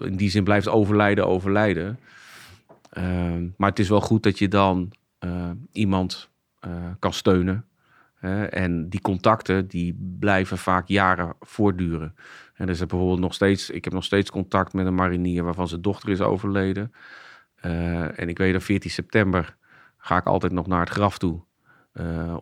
in 0.00 0.16
die 0.16 0.30
zin 0.30 0.44
blijft 0.44 0.68
overlijden, 0.68 1.26
overlijden. 1.26 1.98
maar 3.56 3.68
het 3.68 3.78
is 3.78 3.88
wel 3.88 4.00
goed 4.00 4.22
dat 4.22 4.38
je 4.38 4.48
dan 4.48 4.92
iemand 5.72 6.30
kan 6.98 7.12
steunen. 7.12 7.64
en 8.50 8.88
die 8.88 9.00
contacten 9.00 9.66
die 9.66 10.16
blijven 10.18 10.58
vaak 10.58 10.88
jaren 10.88 11.34
voortduren. 11.40 12.14
En 12.54 12.68
is 12.68 12.78
bijvoorbeeld 12.78 13.20
nog 13.20 13.34
steeds, 13.34 13.70
ik 13.70 13.84
heb 13.84 13.92
nog 13.92 14.04
steeds 14.04 14.30
contact 14.30 14.72
met 14.72 14.86
een 14.86 14.94
marinier 14.94 15.44
waarvan 15.44 15.68
zijn 15.68 15.82
dochter 15.82 16.08
is 16.08 16.20
overleden. 16.20 16.92
en 18.16 18.28
ik 18.28 18.38
weet 18.38 18.52
dat 18.52 18.62
14 18.62 18.90
september 18.90 19.56
ga 19.96 20.16
ik 20.16 20.26
altijd 20.26 20.52
nog 20.52 20.66
naar 20.66 20.80
het 20.80 20.88
graf 20.88 21.18
toe. 21.18 21.44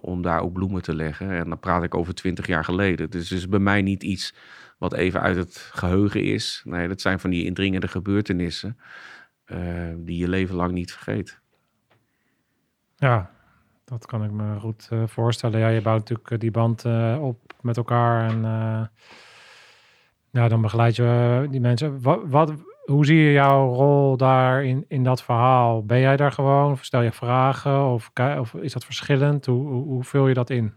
Om 0.01 0.23
daar 0.23 0.41
ook 0.41 0.53
bloemen 0.53 0.83
te 0.83 0.95
leggen. 0.95 1.31
En 1.31 1.49
dan 1.49 1.59
praat 1.59 1.83
ik 1.83 1.95
over 1.95 2.15
twintig 2.15 2.47
jaar 2.47 2.65
geleden. 2.65 3.11
Dus 3.11 3.29
het 3.29 3.39
is 3.39 3.49
bij 3.49 3.59
mij 3.59 3.83
niet 3.83 4.03
iets 4.03 4.35
wat 4.79 4.93
even 4.93 5.20
uit 5.20 5.37
het 5.37 5.57
geheugen 5.57 6.22
is. 6.22 6.62
Nee, 6.64 6.89
dat 6.89 7.01
zijn 7.01 7.20
van 7.20 7.31
die 7.31 7.45
indringende 7.45 7.89
gebeurtenissen 7.89 8.79
uh, 9.47 9.59
die 9.97 10.18
je 10.18 10.29
leven 10.29 10.55
lang 10.55 10.72
niet 10.72 10.93
vergeet. 10.93 11.41
Ja, 12.97 13.31
dat 13.85 14.07
kan 14.07 14.25
ik 14.25 14.31
me 14.31 14.59
goed 14.61 14.89
uh, 14.93 15.03
voorstellen. 15.07 15.61
Ja, 15.61 15.68
je 15.68 15.81
bouwt 15.81 15.99
natuurlijk 16.09 16.41
die 16.41 16.51
band 16.51 16.85
op 17.20 17.53
met 17.61 17.77
elkaar 17.77 18.31
en 18.31 18.43
ja, 20.35 20.49
dan 20.49 20.61
begeleid 20.61 20.97
je 20.97 21.47
die 21.51 21.61
mensen. 21.61 22.03
Wat, 22.03 22.20
wat, 22.25 22.53
hoe 22.85 23.07
zie 23.07 23.18
je 23.18 23.33
jouw 23.33 23.72
rol 23.72 24.16
daar 24.16 24.64
in, 24.64 24.85
in 24.89 25.03
dat 25.03 25.22
verhaal? 25.22 25.85
Ben 25.85 26.01
jij 26.01 26.16
daar 26.16 26.33
gewoon? 26.33 26.72
Of 26.72 26.85
stel 26.85 27.03
je 27.03 27.12
vragen? 27.12 27.87
Of, 27.87 28.11
of 28.39 28.55
is 28.55 28.72
dat 28.72 28.85
verschillend? 28.85 29.47
Hoe, 29.47 29.68
hoe, 29.68 29.85
hoe, 29.85 30.05
vul 30.05 30.29
je 30.29 30.35
dat 30.35 30.51
in? 30.51 30.75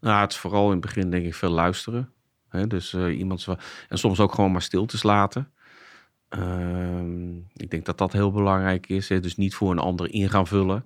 Nou, 0.00 0.20
het 0.20 0.32
is 0.32 0.38
vooral 0.38 0.64
in 0.64 0.70
het 0.70 0.80
begin 0.80 1.10
denk 1.10 1.26
ik 1.26 1.34
veel 1.34 1.50
luisteren. 1.50 2.12
Dus 2.68 2.92
uh, 2.92 3.18
iemand 3.18 3.46
en 3.88 3.98
soms 3.98 4.20
ook 4.20 4.34
gewoon 4.34 4.52
maar 4.52 4.62
stiltes 4.62 5.02
laten. 5.02 5.52
Uh, 6.38 7.00
ik 7.52 7.70
denk 7.70 7.84
dat 7.84 7.98
dat 7.98 8.12
heel 8.12 8.32
belangrijk 8.32 8.88
is. 8.88 9.06
Dus 9.06 9.36
niet 9.36 9.54
voor 9.54 9.70
een 9.70 9.78
ander 9.78 10.12
in 10.12 10.30
gaan 10.30 10.46
vullen. 10.46 10.84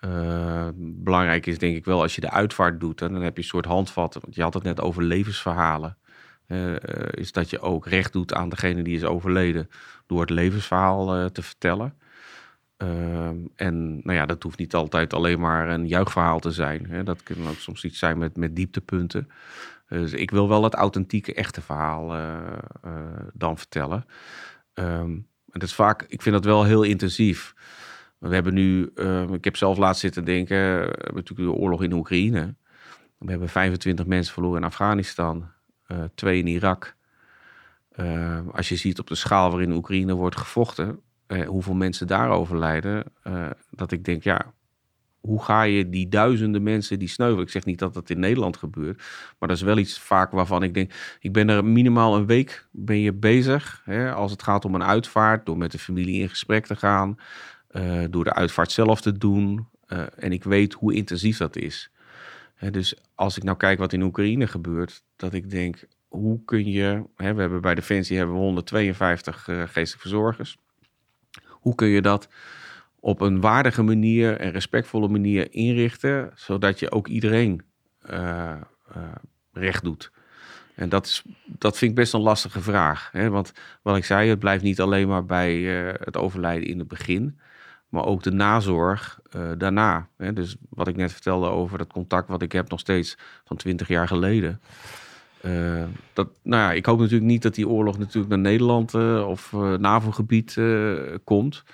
Uh, 0.00 0.68
belangrijk 0.76 1.46
is 1.46 1.58
denk 1.58 1.76
ik 1.76 1.84
wel 1.84 2.02
als 2.02 2.14
je 2.14 2.20
de 2.20 2.30
uitvaart 2.30 2.80
doet. 2.80 2.98
dan 2.98 3.14
heb 3.14 3.36
je 3.36 3.42
een 3.42 3.48
soort 3.48 3.64
handvatten. 3.64 4.20
Want 4.20 4.34
je 4.34 4.42
had 4.42 4.54
het 4.54 4.62
net 4.62 4.80
over 4.80 5.02
levensverhalen. 5.02 5.96
Uh, 6.48 6.76
is 7.10 7.32
dat 7.32 7.50
je 7.50 7.60
ook 7.60 7.86
recht 7.86 8.12
doet 8.12 8.34
aan 8.34 8.48
degene 8.48 8.82
die 8.82 8.96
is 8.96 9.04
overleden 9.04 9.68
door 10.06 10.20
het 10.20 10.30
levensverhaal 10.30 11.20
uh, 11.20 11.24
te 11.24 11.42
vertellen. 11.42 11.94
Uh, 12.82 13.28
en 13.54 14.00
nou 14.02 14.12
ja, 14.12 14.26
dat 14.26 14.42
hoeft 14.42 14.58
niet 14.58 14.74
altijd 14.74 15.14
alleen 15.14 15.40
maar 15.40 15.68
een 15.68 15.86
juichverhaal 15.86 16.38
te 16.38 16.50
zijn. 16.50 16.86
Hè. 16.86 17.02
Dat 17.02 17.22
kan 17.22 17.48
ook 17.48 17.58
soms 17.58 17.84
iets 17.84 17.98
zijn 17.98 18.18
met, 18.18 18.36
met 18.36 18.56
dieptepunten. 18.56 19.28
Dus 19.88 20.12
ik 20.12 20.30
wil 20.30 20.48
wel 20.48 20.64
het 20.64 20.74
authentieke, 20.74 21.34
echte 21.34 21.60
verhaal 21.60 22.08
dan 23.32 23.58
vertellen. 23.58 24.04
En 24.76 25.26
dat 25.46 25.62
is 25.68 25.74
vaak, 25.74 26.02
ik 26.08 26.22
vind 26.22 26.34
dat 26.34 26.44
wel 26.44 26.64
heel 26.64 26.82
intensief. 26.82 27.54
We 28.18 28.34
hebben 28.34 28.54
nu, 28.54 28.90
ehm, 28.94 29.34
ik 29.34 29.44
heb 29.44 29.56
zelf 29.56 29.78
laatst 29.78 30.00
zitten 30.00 30.24
denken, 30.24 30.56
we 30.56 30.94
hebben 30.98 31.14
natuurlijk 31.14 31.48
de 31.48 31.60
oorlog 31.60 31.82
in 31.82 31.92
Oekraïne. 31.92 32.54
We 33.18 33.30
hebben 33.30 33.48
25 33.48 34.06
mensen 34.06 34.32
verloren 34.32 34.58
in 34.58 34.66
Afghanistan. 34.66 35.48
Eh, 35.86 36.04
twee 36.14 36.38
in 36.38 36.46
Irak. 36.46 36.96
Eh, 37.88 38.40
als 38.52 38.68
je 38.68 38.76
ziet 38.76 38.98
op 38.98 39.06
de 39.06 39.14
schaal 39.14 39.50
waarin 39.50 39.72
Oekraïne 39.72 40.14
wordt 40.14 40.36
gevochten, 40.36 41.00
uh, 41.28 41.48
hoeveel 41.48 41.74
mensen 41.74 42.06
daar 42.06 42.30
overlijden, 42.30 43.04
dat 43.70 43.92
ik 43.92 44.04
denk, 44.04 44.22
ja, 44.22 44.54
hoe 45.26 45.42
ga 45.42 45.62
je 45.62 45.88
die 45.88 46.08
duizenden 46.08 46.62
mensen 46.62 46.98
die 46.98 47.08
sneuvelen? 47.08 47.44
Ik 47.44 47.50
zeg 47.50 47.64
niet 47.64 47.78
dat 47.78 47.94
dat 47.94 48.10
in 48.10 48.20
Nederland 48.20 48.56
gebeurt, 48.56 49.02
maar 49.38 49.48
dat 49.48 49.56
is 49.56 49.62
wel 49.62 49.78
iets 49.78 49.98
vaak 49.98 50.30
waarvan 50.30 50.62
ik 50.62 50.74
denk, 50.74 50.92
ik 51.20 51.32
ben 51.32 51.48
er 51.48 51.64
minimaal 51.64 52.16
een 52.16 52.26
week 52.26 52.66
ben 52.70 53.00
je 53.00 53.12
bezig, 53.12 53.82
hè, 53.84 54.12
als 54.12 54.30
het 54.30 54.42
gaat 54.42 54.64
om 54.64 54.74
een 54.74 54.84
uitvaart, 54.84 55.46
door 55.46 55.58
met 55.58 55.72
de 55.72 55.78
familie 55.78 56.20
in 56.20 56.28
gesprek 56.28 56.66
te 56.66 56.76
gaan, 56.76 57.18
door 58.10 58.24
de 58.24 58.34
uitvaart 58.34 58.72
zelf 58.72 59.00
te 59.00 59.18
doen. 59.18 59.68
en 60.16 60.32
ik 60.32 60.44
weet 60.44 60.72
hoe 60.72 60.94
intensief 60.94 61.36
dat 61.36 61.56
is 61.56 61.90
dus 62.60 62.94
als 63.14 63.36
ik 63.36 63.42
nou 63.42 63.56
kijk 63.56 63.78
wat 63.78 63.92
in 63.92 64.02
Oekraïne 64.02 64.46
gebeurt, 64.46 65.02
dat 65.16 65.32
ik 65.32 65.50
denk, 65.50 65.84
hoe 66.08 66.44
kun 66.44 66.70
je, 66.70 67.02
hè, 67.16 67.34
we 67.34 67.40
hebben 67.40 67.60
bij 67.60 67.74
Defensie 67.74 68.16
hebben 68.16 68.34
we 68.34 68.40
152 68.40 69.48
uh, 69.48 69.56
geestelijke 69.56 69.98
verzorgers. 69.98 70.58
Hoe 71.48 71.74
kun 71.74 71.88
je 71.88 72.02
dat 72.02 72.28
op 73.06 73.20
een 73.20 73.40
waardige 73.40 73.82
manier 73.82 74.36
en 74.36 74.50
respectvolle 74.50 75.08
manier 75.08 75.52
inrichten, 75.52 76.30
zodat 76.34 76.78
je 76.78 76.90
ook 76.90 77.08
iedereen 77.08 77.62
uh, 78.10 78.54
uh, 78.96 79.02
recht 79.52 79.84
doet? 79.84 80.10
En 80.74 80.88
dat, 80.88 81.06
is, 81.06 81.22
dat 81.44 81.78
vind 81.78 81.90
ik 81.90 81.96
best 81.96 82.12
een 82.12 82.20
lastige 82.20 82.60
vraag. 82.60 83.08
Hè? 83.12 83.30
Want 83.30 83.52
wat 83.82 83.96
ik 83.96 84.04
zei, 84.04 84.28
het 84.28 84.38
blijft 84.38 84.62
niet 84.62 84.80
alleen 84.80 85.08
maar 85.08 85.24
bij 85.24 85.56
uh, 85.56 85.94
het 85.98 86.16
overlijden 86.16 86.68
in 86.68 86.78
het 86.78 86.88
begin 86.88 87.38
maar 87.88 88.04
ook 88.04 88.22
de 88.22 88.32
nazorg 88.32 89.20
uh, 89.36 89.50
daarna. 89.58 90.08
Hè? 90.16 90.32
Dus 90.32 90.56
wat 90.68 90.88
ik 90.88 90.96
net 90.96 91.12
vertelde 91.12 91.48
over 91.48 91.78
dat 91.78 91.92
contact 91.92 92.28
wat 92.28 92.42
ik 92.42 92.52
heb 92.52 92.70
nog 92.70 92.80
steeds 92.80 93.18
van 93.44 93.56
twintig 93.56 93.88
jaar 93.88 94.08
geleden. 94.08 94.60
Uh, 95.42 95.84
dat, 96.12 96.28
nou 96.42 96.62
ja, 96.62 96.72
ik 96.72 96.86
hoop 96.86 96.98
natuurlijk 96.98 97.30
niet 97.30 97.42
dat 97.42 97.54
die 97.54 97.68
oorlog 97.68 97.98
natuurlijk 97.98 98.28
naar 98.28 98.38
Nederland 98.38 98.94
uh, 98.94 99.28
of 99.28 99.52
NAVO-gebied 99.78 100.58
komt. 101.24 101.64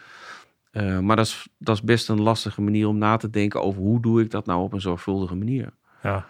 Maar 1.01 1.17
dat 1.17 1.27
is, 1.27 1.49
dat 1.59 1.75
is 1.77 1.83
best 1.83 2.09
een 2.09 2.21
lastige 2.21 2.63
manier 2.63 2.89
om 2.89 2.99
na 2.99 3.17
te 3.17 3.31
denken 3.31 3.63
over 3.63 3.81
hoe 3.81 4.01
doe 4.01 4.21
ik 4.21 4.31
dat 4.31 4.47
nou 4.47 4.63
op 4.63 4.73
een 4.73 4.81
zorgvuldige 4.81 5.35
manier. 5.35 5.73
Ja, 6.03 6.27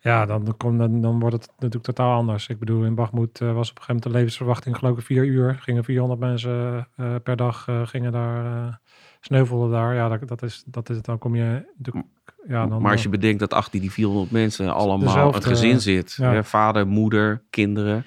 ja 0.00 0.26
dan, 0.26 0.54
dan, 0.58 1.00
dan 1.00 1.18
wordt 1.18 1.36
het 1.36 1.48
natuurlijk 1.54 1.84
totaal 1.84 2.16
anders. 2.16 2.48
Ik 2.48 2.58
bedoel, 2.58 2.84
in 2.84 2.94
Bagmoed 2.94 3.38
was 3.38 3.48
op 3.48 3.56
een 3.56 3.62
gegeven 3.64 3.84
moment 3.86 4.02
de 4.02 4.10
levensverwachting 4.10 4.76
geloof 4.76 4.98
ik 4.98 5.04
vier 5.04 5.24
uur. 5.24 5.58
Gingen 5.60 5.84
400 5.84 6.20
mensen 6.20 6.88
per 7.22 7.36
dag 7.36 7.68
gingen 7.84 8.12
daar 8.12 8.80
sneuvelden 9.24 9.70
daar. 9.70 9.94
Ja, 9.94 10.08
dat, 10.08 10.28
dat, 10.28 10.42
is, 10.42 10.62
dat 10.66 10.90
is 10.90 10.96
het. 10.96 11.04
Dan 11.04 11.18
kom 11.18 11.34
je. 11.36 11.66
ja, 12.46 12.66
dan, 12.66 12.82
maar 12.82 12.92
als 12.92 13.02
je 13.02 13.08
bedenkt 13.08 13.40
dat 13.40 13.52
achter 13.52 13.80
die 13.80 13.92
400 13.92 14.30
mensen 14.30 14.74
allemaal 14.74 15.32
het 15.32 15.44
gezin 15.44 15.80
zit: 15.80 16.16
hè, 16.16 16.44
vader, 16.44 16.86
moeder, 16.86 17.42
kinderen. 17.50 18.04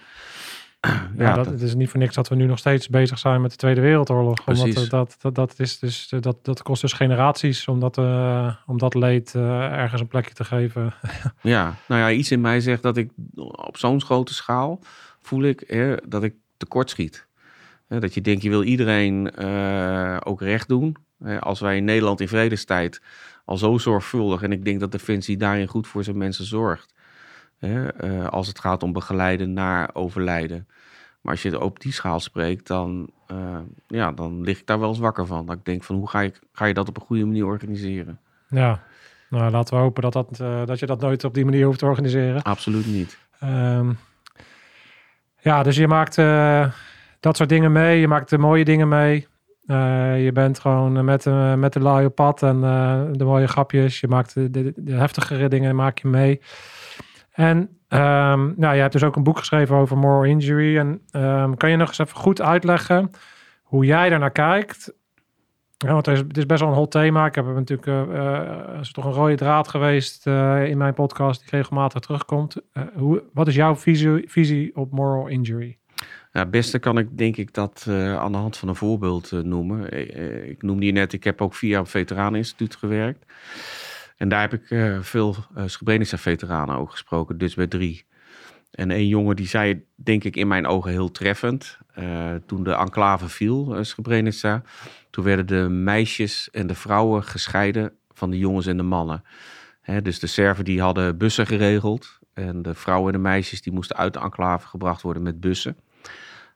Ja, 0.87 1.09
ja 1.17 1.35
dat, 1.35 1.45
het 1.45 1.61
is 1.61 1.75
niet 1.75 1.89
voor 1.89 1.99
niks 1.99 2.15
dat 2.15 2.27
we 2.27 2.35
nu 2.35 2.45
nog 2.45 2.57
steeds 2.57 2.89
bezig 2.89 3.19
zijn 3.19 3.41
met 3.41 3.51
de 3.51 3.57
Tweede 3.57 3.81
Wereldoorlog. 3.81 4.43
Precies. 4.43 4.75
Omdat 4.75 4.89
dat, 4.89 5.15
dat, 5.19 5.35
dat, 5.35 5.59
is 5.59 5.79
dus, 5.79 6.13
dat, 6.19 6.37
dat 6.41 6.61
kost 6.61 6.81
dus 6.81 6.93
generaties 6.93 7.67
om 7.67 7.79
dat, 7.79 7.97
uh, 7.97 8.55
om 8.65 8.77
dat 8.77 8.93
leed 8.93 9.33
uh, 9.35 9.65
ergens 9.65 10.01
een 10.01 10.07
plekje 10.07 10.33
te 10.33 10.43
geven. 10.43 10.93
ja, 11.41 11.75
nou 11.87 12.01
ja, 12.01 12.11
iets 12.11 12.31
in 12.31 12.41
mij 12.41 12.59
zegt 12.59 12.83
dat 12.83 12.97
ik 12.97 13.11
op 13.51 13.77
zo'n 13.77 14.01
grote 14.01 14.33
schaal 14.33 14.79
voel 15.21 15.43
ik 15.43 15.63
hè, 15.67 15.95
dat 16.07 16.23
ik 16.23 16.33
tekort 16.57 16.89
schiet. 16.89 17.27
Dat 17.87 18.13
je 18.13 18.21
denkt, 18.21 18.43
je 18.43 18.49
wil 18.49 18.63
iedereen 18.63 19.31
uh, 19.39 20.17
ook 20.23 20.41
recht 20.41 20.67
doen. 20.67 20.95
Als 21.39 21.59
wij 21.59 21.77
in 21.77 21.83
Nederland 21.83 22.21
in 22.21 22.27
vredestijd 22.27 23.01
al 23.45 23.57
zo 23.57 23.77
zorgvuldig, 23.77 24.41
en 24.41 24.51
ik 24.51 24.65
denk 24.65 24.79
dat 24.79 24.91
Defensie 24.91 25.37
daarin 25.37 25.67
goed 25.67 25.87
voor 25.87 26.03
zijn 26.03 26.17
mensen 26.17 26.45
zorgt. 26.45 26.93
Eh, 27.59 28.27
als 28.27 28.47
het 28.47 28.59
gaat 28.59 28.83
om 28.83 28.93
begeleiden 28.93 29.53
naar 29.53 29.89
overlijden. 29.93 30.67
Maar 31.21 31.31
als 31.31 31.41
je 31.41 31.59
op 31.59 31.79
die 31.79 31.91
schaal 31.93 32.19
spreekt, 32.19 32.67
dan, 32.67 33.09
uh, 33.31 33.57
ja, 33.87 34.11
dan 34.11 34.41
lig 34.41 34.59
ik 34.59 34.65
daar 34.65 34.79
wel 34.79 34.89
eens 34.89 34.99
wakker 34.99 35.25
van. 35.25 35.45
Dat 35.45 35.55
ik 35.55 35.65
denk 35.65 35.83
van 35.83 35.95
hoe 35.95 36.09
ga 36.09 36.19
je, 36.19 36.31
ga 36.51 36.65
je 36.65 36.73
dat 36.73 36.87
op 36.87 36.95
een 36.97 37.05
goede 37.05 37.25
manier 37.25 37.45
organiseren? 37.45 38.19
Ja, 38.47 38.83
nou 39.29 39.51
laten 39.51 39.75
we 39.75 39.81
hopen 39.81 40.01
dat, 40.01 40.13
dat, 40.13 40.39
uh, 40.41 40.65
dat 40.65 40.79
je 40.79 40.85
dat 40.85 41.01
nooit 41.01 41.23
op 41.23 41.33
die 41.33 41.45
manier 41.45 41.65
hoeft 41.65 41.79
te 41.79 41.85
organiseren. 41.85 42.41
Absoluut 42.41 42.85
niet. 42.85 43.17
Um, 43.43 43.97
ja, 45.39 45.63
dus 45.63 45.75
je 45.75 45.87
maakt 45.87 46.15
dat 47.19 47.37
soort 47.37 47.49
dingen 47.49 47.71
mee. 47.71 47.99
Je 47.99 48.07
maakt 48.07 48.29
de 48.29 48.37
mooie 48.37 48.65
dingen 48.65 48.87
mee. 48.87 49.27
Uh, 49.67 50.23
je 50.23 50.31
bent 50.31 50.59
gewoon 50.59 51.05
met, 51.05 51.25
uh, 51.25 51.53
met 51.53 51.73
de 51.73 52.03
op 52.05 52.15
pad 52.15 52.43
en 52.43 52.57
uh, 52.57 53.01
de 53.11 53.23
mooie 53.23 53.47
grapjes. 53.47 53.99
Je 53.99 54.07
maakt 54.07 54.33
de, 54.33 54.49
de, 54.49 54.73
de, 54.75 54.93
heftigere 54.93 55.47
dingen 55.47 55.75
maak 55.75 55.99
je 55.99 56.07
mee. 56.07 56.41
En 57.37 57.57
um, 57.89 58.53
nou, 58.57 58.75
je 58.75 58.81
hebt 58.81 58.91
dus 58.91 59.03
ook 59.03 59.15
een 59.15 59.23
boek 59.23 59.37
geschreven 59.37 59.75
over 59.75 59.97
moral 59.97 60.23
injury. 60.23 60.77
En 60.77 61.01
um, 61.11 61.57
kan 61.57 61.69
je 61.69 61.75
nog 61.75 61.87
eens 61.87 61.97
even 61.97 62.17
goed 62.17 62.41
uitleggen 62.41 63.11
hoe 63.61 63.85
jij 63.85 64.09
daarnaar 64.09 64.31
kijkt? 64.31 64.93
Ja, 65.77 65.93
want 65.93 66.05
het 66.05 66.15
is, 66.15 66.21
het 66.21 66.37
is, 66.37 66.45
best 66.45 66.59
wel 66.59 66.69
een 66.69 66.75
hot 66.75 66.91
thema. 66.91 67.25
Ik 67.25 67.35
heb 67.35 67.45
natuurlijk 67.45 68.09
is 68.79 68.91
toch 68.91 69.05
een 69.05 69.11
rode 69.11 69.35
draad 69.35 69.67
geweest 69.67 70.25
in 70.65 70.77
mijn 70.77 70.93
podcast 70.93 71.39
die 71.39 71.49
regelmatig 71.49 72.01
terugkomt. 72.01 72.55
hoe, 72.95 73.23
wat 73.33 73.47
is 73.47 73.55
jouw 73.55 73.75
visie, 73.75 74.75
op 74.75 74.91
moral 74.91 75.27
injury? 75.27 75.77
Ja, 76.31 76.39
het 76.39 76.51
beste 76.51 76.79
kan 76.79 76.97
ik 76.97 77.17
denk 77.17 77.37
ik 77.37 77.53
dat 77.53 77.85
aan 77.89 78.31
de 78.31 78.37
hand 78.37 78.57
van 78.57 78.67
een 78.67 78.75
voorbeeld 78.75 79.31
noemen. 79.31 79.91
Ik 80.49 80.61
noemde 80.61 80.85
je 80.85 80.91
net, 80.91 81.13
ik 81.13 81.23
heb 81.23 81.41
ook 81.41 81.53
via 81.53 81.79
het 81.79 81.89
Veteraneninstituut 81.89 82.75
gewerkt. 82.75 83.25
En 84.17 84.29
daar 84.29 84.41
heb 84.41 84.53
ik 84.53 84.95
veel 85.01 85.35
uh, 85.57 85.63
Srebrenica-veteranen 85.65 86.75
ook 86.75 86.91
gesproken, 86.91 87.37
dus 87.37 87.55
bij 87.55 87.67
drie. 87.67 88.05
En 88.71 88.91
een 88.91 89.07
jongen 89.07 89.35
die 89.35 89.47
zei, 89.47 89.85
denk 89.95 90.23
ik 90.23 90.35
in 90.35 90.47
mijn 90.47 90.67
ogen 90.67 90.91
heel 90.91 91.11
treffend, 91.11 91.77
toen 92.45 92.63
de 92.63 92.73
enclave 92.73 93.29
viel, 93.29 93.77
Srebrenica, 93.81 94.61
toen 95.09 95.23
werden 95.23 95.47
de 95.47 95.69
meisjes 95.69 96.49
en 96.51 96.67
de 96.67 96.75
vrouwen 96.75 97.23
gescheiden 97.23 97.93
van 98.13 98.29
de 98.29 98.37
jongens 98.37 98.65
en 98.65 98.77
de 98.77 98.83
mannen. 98.83 99.23
Hè, 99.81 100.01
dus 100.01 100.19
de 100.19 100.27
Serven 100.27 100.65
die 100.65 100.81
hadden 100.81 101.17
bussen 101.17 101.47
geregeld. 101.47 102.19
En 102.33 102.61
de 102.61 102.73
vrouwen 102.73 103.13
en 103.13 103.21
de 103.21 103.27
meisjes 103.27 103.61
die 103.61 103.73
moesten 103.73 103.95
uit 103.95 104.13
de 104.13 104.19
enclave 104.19 104.67
gebracht 104.67 105.01
worden 105.01 105.23
met 105.23 105.39
bussen. 105.39 105.77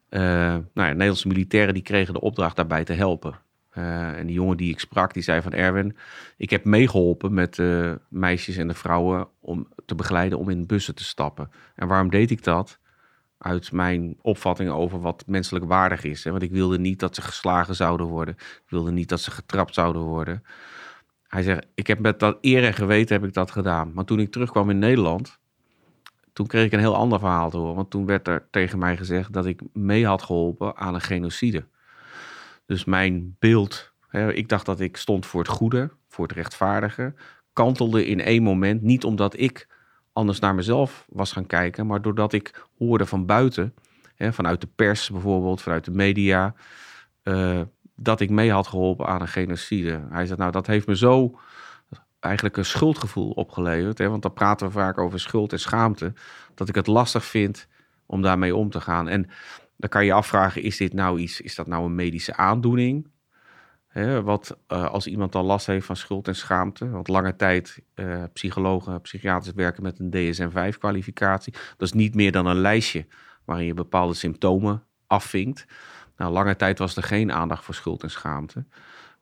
Uh, 0.09 0.21
nou 0.21 0.63
ja, 0.73 0.91
Nederlandse 0.91 1.27
militairen 1.27 1.73
die 1.73 1.83
kregen 1.83 2.13
de 2.13 2.21
opdracht 2.21 2.55
daarbij 2.55 2.83
te 2.83 2.93
helpen. 2.93 3.35
Uh, 3.77 4.17
en 4.17 4.25
die 4.25 4.35
jongen 4.35 4.57
die 4.57 4.71
ik 4.71 4.79
sprak, 4.79 5.13
die 5.13 5.23
zei 5.23 5.41
van 5.41 5.53
Erwin, 5.53 5.97
ik 6.37 6.49
heb 6.49 6.65
meegeholpen 6.65 7.33
met 7.33 7.55
de 7.55 7.99
meisjes 8.09 8.57
en 8.57 8.67
de 8.67 8.73
vrouwen 8.73 9.27
om 9.39 9.67
te 9.85 9.95
begeleiden 9.95 10.37
om 10.37 10.49
in 10.49 10.65
bussen 10.65 10.95
te 10.95 11.03
stappen. 11.03 11.51
En 11.75 11.87
waarom 11.87 12.09
deed 12.09 12.31
ik 12.31 12.43
dat? 12.43 12.79
Uit 13.37 13.71
mijn 13.71 14.17
opvatting 14.21 14.69
over 14.69 15.01
wat 15.01 15.23
menselijk 15.27 15.65
waardig 15.65 16.03
is. 16.03 16.23
Hè? 16.23 16.31
Want 16.31 16.43
ik 16.43 16.51
wilde 16.51 16.79
niet 16.79 16.99
dat 16.99 17.15
ze 17.15 17.21
geslagen 17.21 17.75
zouden 17.75 18.05
worden. 18.05 18.33
Ik 18.37 18.69
wilde 18.69 18.91
niet 18.91 19.09
dat 19.09 19.21
ze 19.21 19.31
getrapt 19.31 19.73
zouden 19.73 20.01
worden. 20.01 20.43
Hij 21.27 21.43
zegt, 21.43 21.67
ik 21.73 21.87
heb 21.87 21.99
met 21.99 22.19
dat 22.19 22.37
eer 22.41 22.63
en 22.63 22.73
geweten 22.73 23.15
heb 23.15 23.27
ik 23.27 23.33
dat 23.33 23.51
gedaan. 23.51 23.91
Maar 23.93 24.05
toen 24.05 24.19
ik 24.19 24.31
terugkwam 24.31 24.69
in 24.69 24.79
Nederland, 24.79 25.39
toen 26.33 26.47
kreeg 26.47 26.65
ik 26.65 26.71
een 26.71 26.79
heel 26.79 26.95
ander 26.95 27.19
verhaal 27.19 27.49
te 27.49 27.57
horen. 27.57 27.75
Want 27.75 27.89
toen 27.89 28.05
werd 28.05 28.27
er 28.27 28.47
tegen 28.49 28.79
mij 28.79 28.97
gezegd 28.97 29.33
dat 29.33 29.45
ik 29.45 29.61
mee 29.73 30.05
had 30.05 30.21
geholpen 30.21 30.75
aan 30.75 30.93
een 30.93 31.01
genocide. 31.01 31.65
Dus 32.71 32.85
mijn 32.85 33.35
beeld, 33.39 33.93
hè, 34.07 34.33
ik 34.33 34.49
dacht 34.49 34.65
dat 34.65 34.79
ik 34.79 34.97
stond 34.97 35.25
voor 35.25 35.39
het 35.39 35.49
goede, 35.49 35.89
voor 36.07 36.27
het 36.27 36.35
rechtvaardige, 36.35 37.13
kantelde 37.53 38.05
in 38.05 38.21
één 38.21 38.43
moment. 38.43 38.81
Niet 38.81 39.03
omdat 39.03 39.39
ik 39.39 39.67
anders 40.13 40.39
naar 40.39 40.55
mezelf 40.55 41.05
was 41.09 41.31
gaan 41.31 41.45
kijken, 41.45 41.87
maar 41.87 42.01
doordat 42.01 42.33
ik 42.33 42.65
hoorde 42.77 43.05
van 43.05 43.25
buiten, 43.25 43.73
hè, 44.15 44.33
vanuit 44.33 44.61
de 44.61 44.67
pers 44.75 45.09
bijvoorbeeld, 45.09 45.61
vanuit 45.61 45.85
de 45.85 45.91
media, 45.91 46.55
uh, 47.23 47.61
dat 47.95 48.19
ik 48.19 48.29
mee 48.29 48.51
had 48.51 48.67
geholpen 48.67 49.07
aan 49.07 49.21
een 49.21 49.27
genocide. 49.27 50.07
Hij 50.09 50.25
zei, 50.25 50.39
nou 50.39 50.51
dat 50.51 50.67
heeft 50.67 50.87
me 50.87 50.97
zo 50.97 51.39
eigenlijk 52.19 52.57
een 52.57 52.65
schuldgevoel 52.65 53.31
opgeleverd. 53.31 53.97
Hè? 53.97 54.09
Want 54.09 54.21
dan 54.21 54.33
praten 54.33 54.67
we 54.67 54.73
vaak 54.73 54.97
over 54.97 55.19
schuld 55.19 55.51
en 55.51 55.59
schaamte. 55.59 56.13
Dat 56.53 56.69
ik 56.69 56.75
het 56.75 56.87
lastig 56.87 57.25
vind 57.25 57.67
om 58.05 58.21
daarmee 58.21 58.55
om 58.55 58.69
te 58.69 58.81
gaan. 58.81 59.07
En 59.07 59.29
dan 59.81 59.89
kan 59.89 60.05
je 60.05 60.13
afvragen, 60.13 60.61
is 60.61 60.77
dit 60.77 60.93
nou 60.93 61.19
iets, 61.19 61.41
is 61.41 61.55
dat 61.55 61.67
nou 61.67 61.85
een 61.85 61.95
medische 61.95 62.35
aandoening? 62.35 63.09
Wat 64.23 64.57
uh, 64.67 64.89
als 64.89 65.07
iemand 65.07 65.31
dan 65.31 65.45
last 65.45 65.65
heeft 65.65 65.85
van 65.85 65.95
schuld 65.95 66.27
en 66.27 66.35
schaamte. 66.35 66.89
Want 66.89 67.07
lange 67.07 67.35
tijd 67.35 67.81
uh, 67.95 68.23
psychologen, 68.33 69.01
psychiaters 69.01 69.53
werken 69.55 69.83
met 69.83 69.99
een 69.99 70.09
DSM-5-kwalificatie. 70.09 71.53
Dat 71.77 71.87
is 71.87 71.93
niet 71.93 72.15
meer 72.15 72.31
dan 72.31 72.45
een 72.45 72.59
lijstje 72.59 73.05
waarin 73.45 73.65
je 73.65 73.73
bepaalde 73.73 74.13
symptomen 74.13 74.83
afvinkt. 75.07 75.65
Nou, 76.17 76.31
lange 76.31 76.55
tijd 76.55 76.79
was 76.79 76.95
er 76.95 77.03
geen 77.03 77.31
aandacht 77.31 77.63
voor 77.63 77.73
schuld 77.73 78.03
en 78.03 78.11
schaamte. 78.11 78.65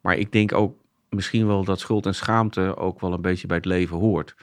Maar 0.01 0.18
ik 0.18 0.32
denk 0.32 0.53
ook 0.53 0.78
misschien 1.10 1.47
wel 1.47 1.64
dat 1.64 1.80
schuld 1.80 2.05
en 2.05 2.16
schaamte 2.16 2.78
ook 2.78 2.99
wel 2.99 3.14
een 3.14 3.22
beetje 3.22 3.47
bij 3.47 3.57
het 3.57 3.66
leven 3.66 3.97
hoort. 3.97 4.36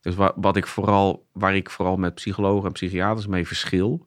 Dus 0.00 0.14
wat, 0.14 0.32
wat 0.36 0.56
ik 0.56 0.66
vooral, 0.66 1.26
waar 1.32 1.56
ik 1.56 1.70
vooral 1.70 1.96
met 1.96 2.14
psychologen 2.14 2.66
en 2.66 2.72
psychiaters 2.72 3.26
mee 3.26 3.46
verschil, 3.46 4.06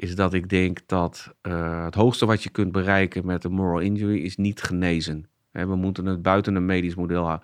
is 0.00 0.14
dat 0.14 0.34
ik 0.34 0.48
denk 0.48 0.78
dat 0.86 1.34
uh, 1.42 1.84
het 1.84 1.94
hoogste 1.94 2.26
wat 2.26 2.42
je 2.42 2.50
kunt 2.50 2.72
bereiken 2.72 3.26
met 3.26 3.44
een 3.44 3.52
moral 3.52 3.78
injury 3.78 4.18
is 4.18 4.36
niet 4.36 4.62
genezen. 4.62 5.28
we 5.50 5.76
moeten 5.76 6.06
het 6.06 6.22
buiten 6.22 6.54
een 6.54 6.66
medisch 6.66 6.94
model. 6.94 7.40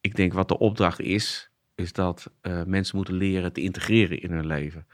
Ik 0.00 0.16
denk 0.16 0.32
wat 0.32 0.48
de 0.48 0.58
opdracht 0.58 1.00
is, 1.00 1.50
is 1.74 1.92
dat 1.92 2.30
uh, 2.42 2.62
mensen 2.66 2.96
moeten 2.96 3.14
leren 3.14 3.52
te 3.52 3.60
integreren 3.60 4.20
in 4.20 4.30
hun 4.30 4.46
leven. 4.46 4.86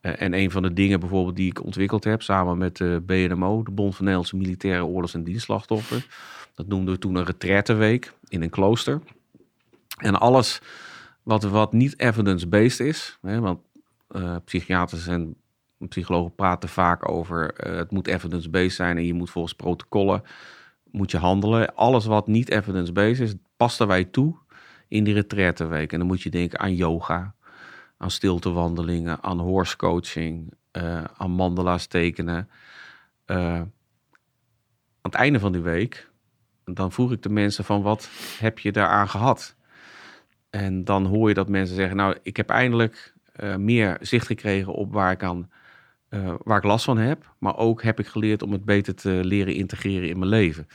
Uh, 0.00 0.22
en 0.22 0.34
een 0.34 0.50
van 0.50 0.62
de 0.62 0.72
dingen 0.72 1.00
bijvoorbeeld 1.00 1.36
die 1.36 1.50
ik 1.50 1.64
ontwikkeld 1.64 2.04
heb 2.04 2.22
samen 2.22 2.58
met 2.58 2.76
de 2.76 3.02
BNMO, 3.06 3.62
de 3.62 3.70
Bond 3.70 3.94
van 3.94 4.04
Nederlandse 4.04 4.36
Militaire 4.36 4.84
Oorlogs- 4.84 5.14
en 5.14 5.24
Dienstslachtoffers. 5.24 6.08
Dat 6.54 6.66
noemden 6.66 6.94
we 6.94 7.00
toen 7.00 7.14
een 7.14 7.24
retraiteweek 7.24 8.12
in 8.28 8.42
een 8.42 8.50
klooster. 8.50 9.00
En 9.96 10.20
alles 10.20 10.60
wat, 11.22 11.42
wat 11.42 11.72
niet 11.72 12.00
evidence-based 12.00 12.86
is, 12.86 13.18
hè, 13.22 13.40
want 13.40 13.60
psychiaters 14.44 15.06
en 15.06 15.36
psychologen 15.88 16.34
praten 16.34 16.68
vaak 16.68 17.08
over 17.08 17.66
uh, 17.66 17.76
het 17.76 17.90
moet 17.90 18.06
evidence-based 18.06 18.72
zijn 18.72 18.96
en 18.96 19.06
je 19.06 19.14
moet 19.14 19.30
volgens 19.30 19.54
protocollen 19.54 20.22
moet 20.94 21.10
je 21.10 21.18
handelen. 21.18 21.74
Alles 21.74 22.06
wat 22.06 22.26
niet 22.26 22.50
evidence-based 22.50 23.20
is, 23.20 23.34
pasten 23.56 23.86
wij 23.86 24.04
toe 24.04 24.36
in 24.88 25.04
die 25.04 25.14
retraiteweek. 25.14 25.92
En 25.92 25.98
dan 25.98 26.06
moet 26.06 26.22
je 26.22 26.30
denken 26.30 26.58
aan 26.58 26.74
yoga, 26.74 27.34
aan 27.96 28.10
stiltewandelingen, 28.10 29.22
aan 29.22 29.38
horse 29.38 29.76
coaching, 29.76 30.54
uh, 30.72 31.04
aan 31.16 31.30
mandala's 31.30 31.86
tekenen. 31.86 32.48
Uh, 33.26 33.54
aan 33.56 33.72
het 35.02 35.14
einde 35.14 35.38
van 35.40 35.52
die 35.52 35.60
week, 35.60 36.10
dan 36.64 36.92
vroeg 36.92 37.12
ik 37.12 37.22
de 37.22 37.28
mensen 37.28 37.64
van 37.64 37.82
wat 37.82 38.08
heb 38.38 38.58
je 38.58 38.72
daaraan 38.72 39.08
gehad? 39.08 39.56
En 40.50 40.84
dan 40.84 41.06
hoor 41.06 41.28
je 41.28 41.34
dat 41.34 41.48
mensen 41.48 41.76
zeggen, 41.76 41.96
nou, 41.96 42.16
ik 42.22 42.36
heb 42.36 42.50
eindelijk 42.50 43.14
meer 43.56 43.98
zicht 44.00 44.26
gekregen 44.26 44.72
op 44.72 44.92
waar 44.92 45.12
ik 45.12 45.22
aan 45.22 45.50
uh, 46.14 46.34
waar 46.44 46.58
ik 46.58 46.64
last 46.64 46.84
van 46.84 46.98
heb. 46.98 47.34
Maar 47.38 47.56
ook 47.56 47.82
heb 47.82 47.98
ik 47.98 48.06
geleerd 48.06 48.42
om 48.42 48.52
het 48.52 48.64
beter 48.64 48.94
te 48.94 49.20
leren 49.24 49.54
integreren 49.54 50.08
in 50.08 50.18
mijn 50.18 50.30
leven. 50.30 50.66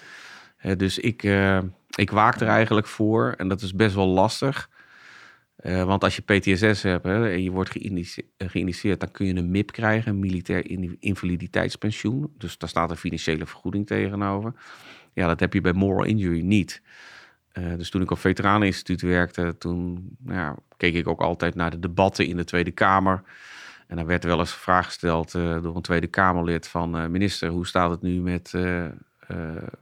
Dus 0.78 1.00
ik, 1.00 1.24
uh, 1.24 1.60
ik 1.96 2.12
waak 2.12 2.40
er 2.40 2.48
eigenlijk 2.48 2.88
voor. 2.88 3.34
En 3.38 3.48
dat 3.48 3.62
is 3.62 3.76
best 3.76 3.96
wel 3.96 4.08
lastig. 4.08 4.70
want 5.64 6.04
als 6.04 6.16
je 6.16 6.22
PTSS 6.22 6.84
hebt 6.84 7.04
hè, 7.04 7.32
en 7.32 7.44
je 7.44 7.52
wordt 7.52 7.72
geïnitieerd, 8.38 9.00
dan 9.00 9.12
kun 9.12 9.26
je 9.26 9.36
een 9.36 9.52
MIP 9.52 9.72
krijgen, 9.72 10.12
een 10.12 10.20
militair 10.20 10.70
invaliditeitspensioen. 11.00 12.34
Dus 12.38 12.58
daar 12.58 12.70
staat 12.70 12.90
een 12.90 12.98
financiële 12.98 13.46
vergoeding 13.46 13.88
tegenover. 13.88 14.54
Ja, 15.14 15.28
dat 15.28 15.40
heb 15.40 15.54
je 15.54 15.62
bij 15.62 15.74
moral 15.74 16.06
injury 16.06 16.42
niet. 16.42 16.82
dus 17.78 17.90
toen 17.90 18.02
ik 18.02 18.12
op 18.12 18.20
Veteraneninstituut 18.20 19.02
werkte, 19.02 19.56
toen 19.58 20.10
ja, 20.26 20.56
keek 20.78 20.94
ik 20.94 21.08
ook 21.08 21.22
altijd 21.22 21.56
naar 21.56 21.72
de 21.72 21.80
debatten 21.80 22.28
in 22.28 22.38
de 22.38 22.44
Tweede 22.44 22.72
Kamer. 22.72 23.24
En 23.90 23.96
dan 23.96 24.06
werd 24.06 24.24
er 24.24 24.30
wel 24.30 24.40
eens 24.40 24.52
een 24.52 24.60
vraag 24.60 24.86
gesteld 24.86 25.34
uh, 25.34 25.62
door 25.62 25.76
een 25.76 25.82
Tweede 25.82 26.08
Kamerlid 26.08 26.68
van 26.68 26.96
uh, 27.02 27.06
minister, 27.08 27.50
hoe 27.50 27.68
staat 27.68 27.90
het 27.90 28.02
nu 28.02 28.22
met, 28.22 28.54
uh, 28.56 28.86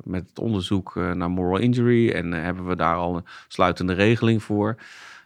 met 0.04 0.30
het 0.30 0.40
onderzoek 0.40 0.96
naar 0.96 1.32
moral 1.32 1.58
injury 1.58 2.12
en 2.12 2.32
hebben 2.32 2.68
we 2.68 2.76
daar 2.76 2.96
al 2.96 3.16
een 3.16 3.26
sluitende 3.48 3.94
regeling 3.94 4.44
voor? 4.44 4.76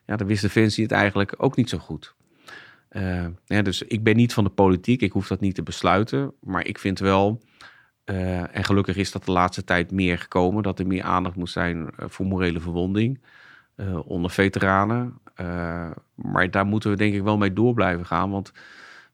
Ja, 0.05 0.15
dan 0.15 0.27
wist 0.27 0.41
Defensie 0.41 0.84
het 0.84 0.91
eigenlijk 0.91 1.34
ook 1.38 1.55
niet 1.55 1.69
zo 1.69 1.77
goed. 1.77 2.15
ja, 3.45 3.61
dus 3.61 3.82
ik 3.82 4.03
ben 4.03 4.15
niet 4.15 4.34
van 4.34 4.43
de 4.43 4.49
politiek, 4.49 5.01
ik 5.01 5.11
hoef 5.11 5.27
dat 5.27 5.39
niet 5.39 5.55
te 5.55 5.63
besluiten, 5.63 6.34
maar 6.39 6.65
ik 6.65 6.77
vind 6.77 6.99
wel, 6.99 7.41
en 8.03 8.63
gelukkig 8.63 8.95
is 8.95 9.11
dat 9.11 9.25
de 9.25 9.32
laatste 9.32 9.63
tijd 9.63 9.91
meer 9.91 10.17
gekomen, 10.17 10.63
dat 10.63 10.79
er 10.79 10.88
meer 10.88 11.03
aandacht 11.03 11.36
moet 11.36 11.49
zijn 11.49 11.89
voor 11.97 12.25
morele 12.25 12.59
verwonding 12.59 13.21
onder 14.05 14.32
veteranen. 14.32 15.19
Uh, 15.41 15.91
maar 16.15 16.51
daar 16.51 16.65
moeten 16.65 16.89
we 16.89 16.97
denk 16.97 17.13
ik 17.13 17.21
wel 17.21 17.37
mee 17.37 17.53
door 17.53 17.73
blijven 17.73 18.05
gaan, 18.05 18.31
want 18.31 18.51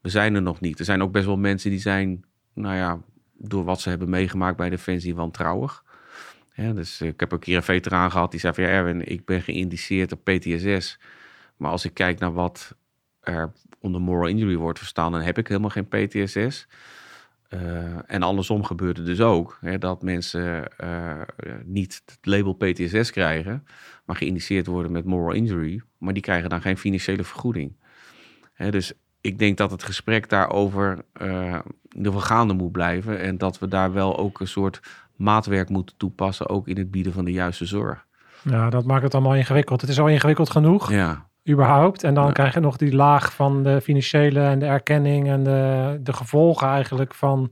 we 0.01 0.09
zijn 0.09 0.35
er 0.35 0.41
nog 0.41 0.59
niet. 0.59 0.79
Er 0.79 0.85
zijn 0.85 1.01
ook 1.01 1.11
best 1.11 1.25
wel 1.25 1.37
mensen 1.37 1.69
die 1.69 1.79
zijn, 1.79 2.25
nou 2.53 2.75
ja, 2.75 2.99
door 3.37 3.63
wat 3.63 3.81
ze 3.81 3.89
hebben 3.89 4.09
meegemaakt 4.09 4.57
bij 4.57 4.69
Defensie 4.69 5.15
wantrouwig. 5.15 5.83
Ja, 6.53 6.73
dus 6.73 7.01
ik 7.01 7.19
heb 7.19 7.31
een 7.31 7.39
keer 7.39 7.55
een 7.55 7.63
veteraan 7.63 8.11
gehad 8.11 8.31
die 8.31 8.39
zei 8.39 8.53
van 8.53 8.63
ja, 8.63 8.69
Erwin, 8.69 9.07
ik 9.07 9.25
ben 9.25 9.41
geïndiceerd 9.41 10.11
op 10.11 10.23
PTSS. 10.23 10.99
Maar 11.57 11.71
als 11.71 11.85
ik 11.85 11.93
kijk 11.93 12.19
naar 12.19 12.33
wat 12.33 12.75
er 13.19 13.51
onder 13.79 14.01
moral 14.01 14.27
injury 14.27 14.55
wordt 14.55 14.79
verstaan, 14.79 15.11
dan 15.11 15.21
heb 15.21 15.37
ik 15.37 15.47
helemaal 15.47 15.69
geen 15.69 15.87
PTSS. 15.87 16.67
Uh, 17.49 17.59
en 18.05 18.23
andersom 18.23 18.63
gebeurt 18.63 18.97
het 18.97 19.05
dus 19.05 19.21
ook. 19.21 19.57
Hè, 19.61 19.77
dat 19.77 20.01
mensen 20.01 20.71
uh, 20.83 21.21
niet 21.65 22.01
het 22.05 22.17
label 22.21 22.53
PTSS 22.53 23.11
krijgen, 23.11 23.67
maar 24.05 24.15
geïndiceerd 24.15 24.67
worden 24.67 24.91
met 24.91 25.05
moral 25.05 25.33
injury. 25.33 25.81
Maar 25.97 26.13
die 26.13 26.21
krijgen 26.21 26.49
dan 26.49 26.61
geen 26.61 26.77
financiële 26.77 27.23
vergoeding. 27.23 27.75
Hè, 28.53 28.71
dus 28.71 28.93
ik 29.21 29.39
denk 29.39 29.57
dat 29.57 29.71
het 29.71 29.83
gesprek 29.83 30.29
daarover 30.29 31.05
uh, 31.21 31.53
in 31.53 31.97
ieder 31.97 32.11
geval 32.11 32.27
gaande 32.27 32.53
moet 32.53 32.71
blijven. 32.71 33.19
En 33.19 33.37
dat 33.37 33.59
we 33.59 33.67
daar 33.67 33.93
wel 33.93 34.17
ook 34.17 34.39
een 34.39 34.47
soort 34.47 34.79
maatwerk 35.15 35.69
moeten 35.69 35.97
toepassen, 35.97 36.49
ook 36.49 36.67
in 36.67 36.77
het 36.77 36.91
bieden 36.91 37.13
van 37.13 37.25
de 37.25 37.31
juiste 37.31 37.65
zorg. 37.65 38.05
Ja, 38.41 38.69
dat 38.69 38.85
maakt 38.85 39.03
het 39.03 39.13
allemaal 39.13 39.35
ingewikkeld. 39.35 39.81
Het 39.81 39.89
is 39.89 39.99
al 39.99 40.07
ingewikkeld 40.07 40.49
genoeg. 40.49 40.91
Ja 40.91 41.26
überhaupt. 41.49 42.03
En 42.03 42.13
dan 42.13 42.25
ja. 42.25 42.31
krijg 42.31 42.53
je 42.53 42.59
nog 42.59 42.77
die 42.77 42.95
laag 42.95 43.33
van 43.33 43.63
de 43.63 43.81
financiële 43.81 44.41
en 44.41 44.59
de 44.59 44.65
erkenning 44.65 45.27
en 45.27 45.43
de, 45.43 45.99
de 46.01 46.13
gevolgen 46.13 46.67
eigenlijk 46.67 47.13
van, 47.13 47.51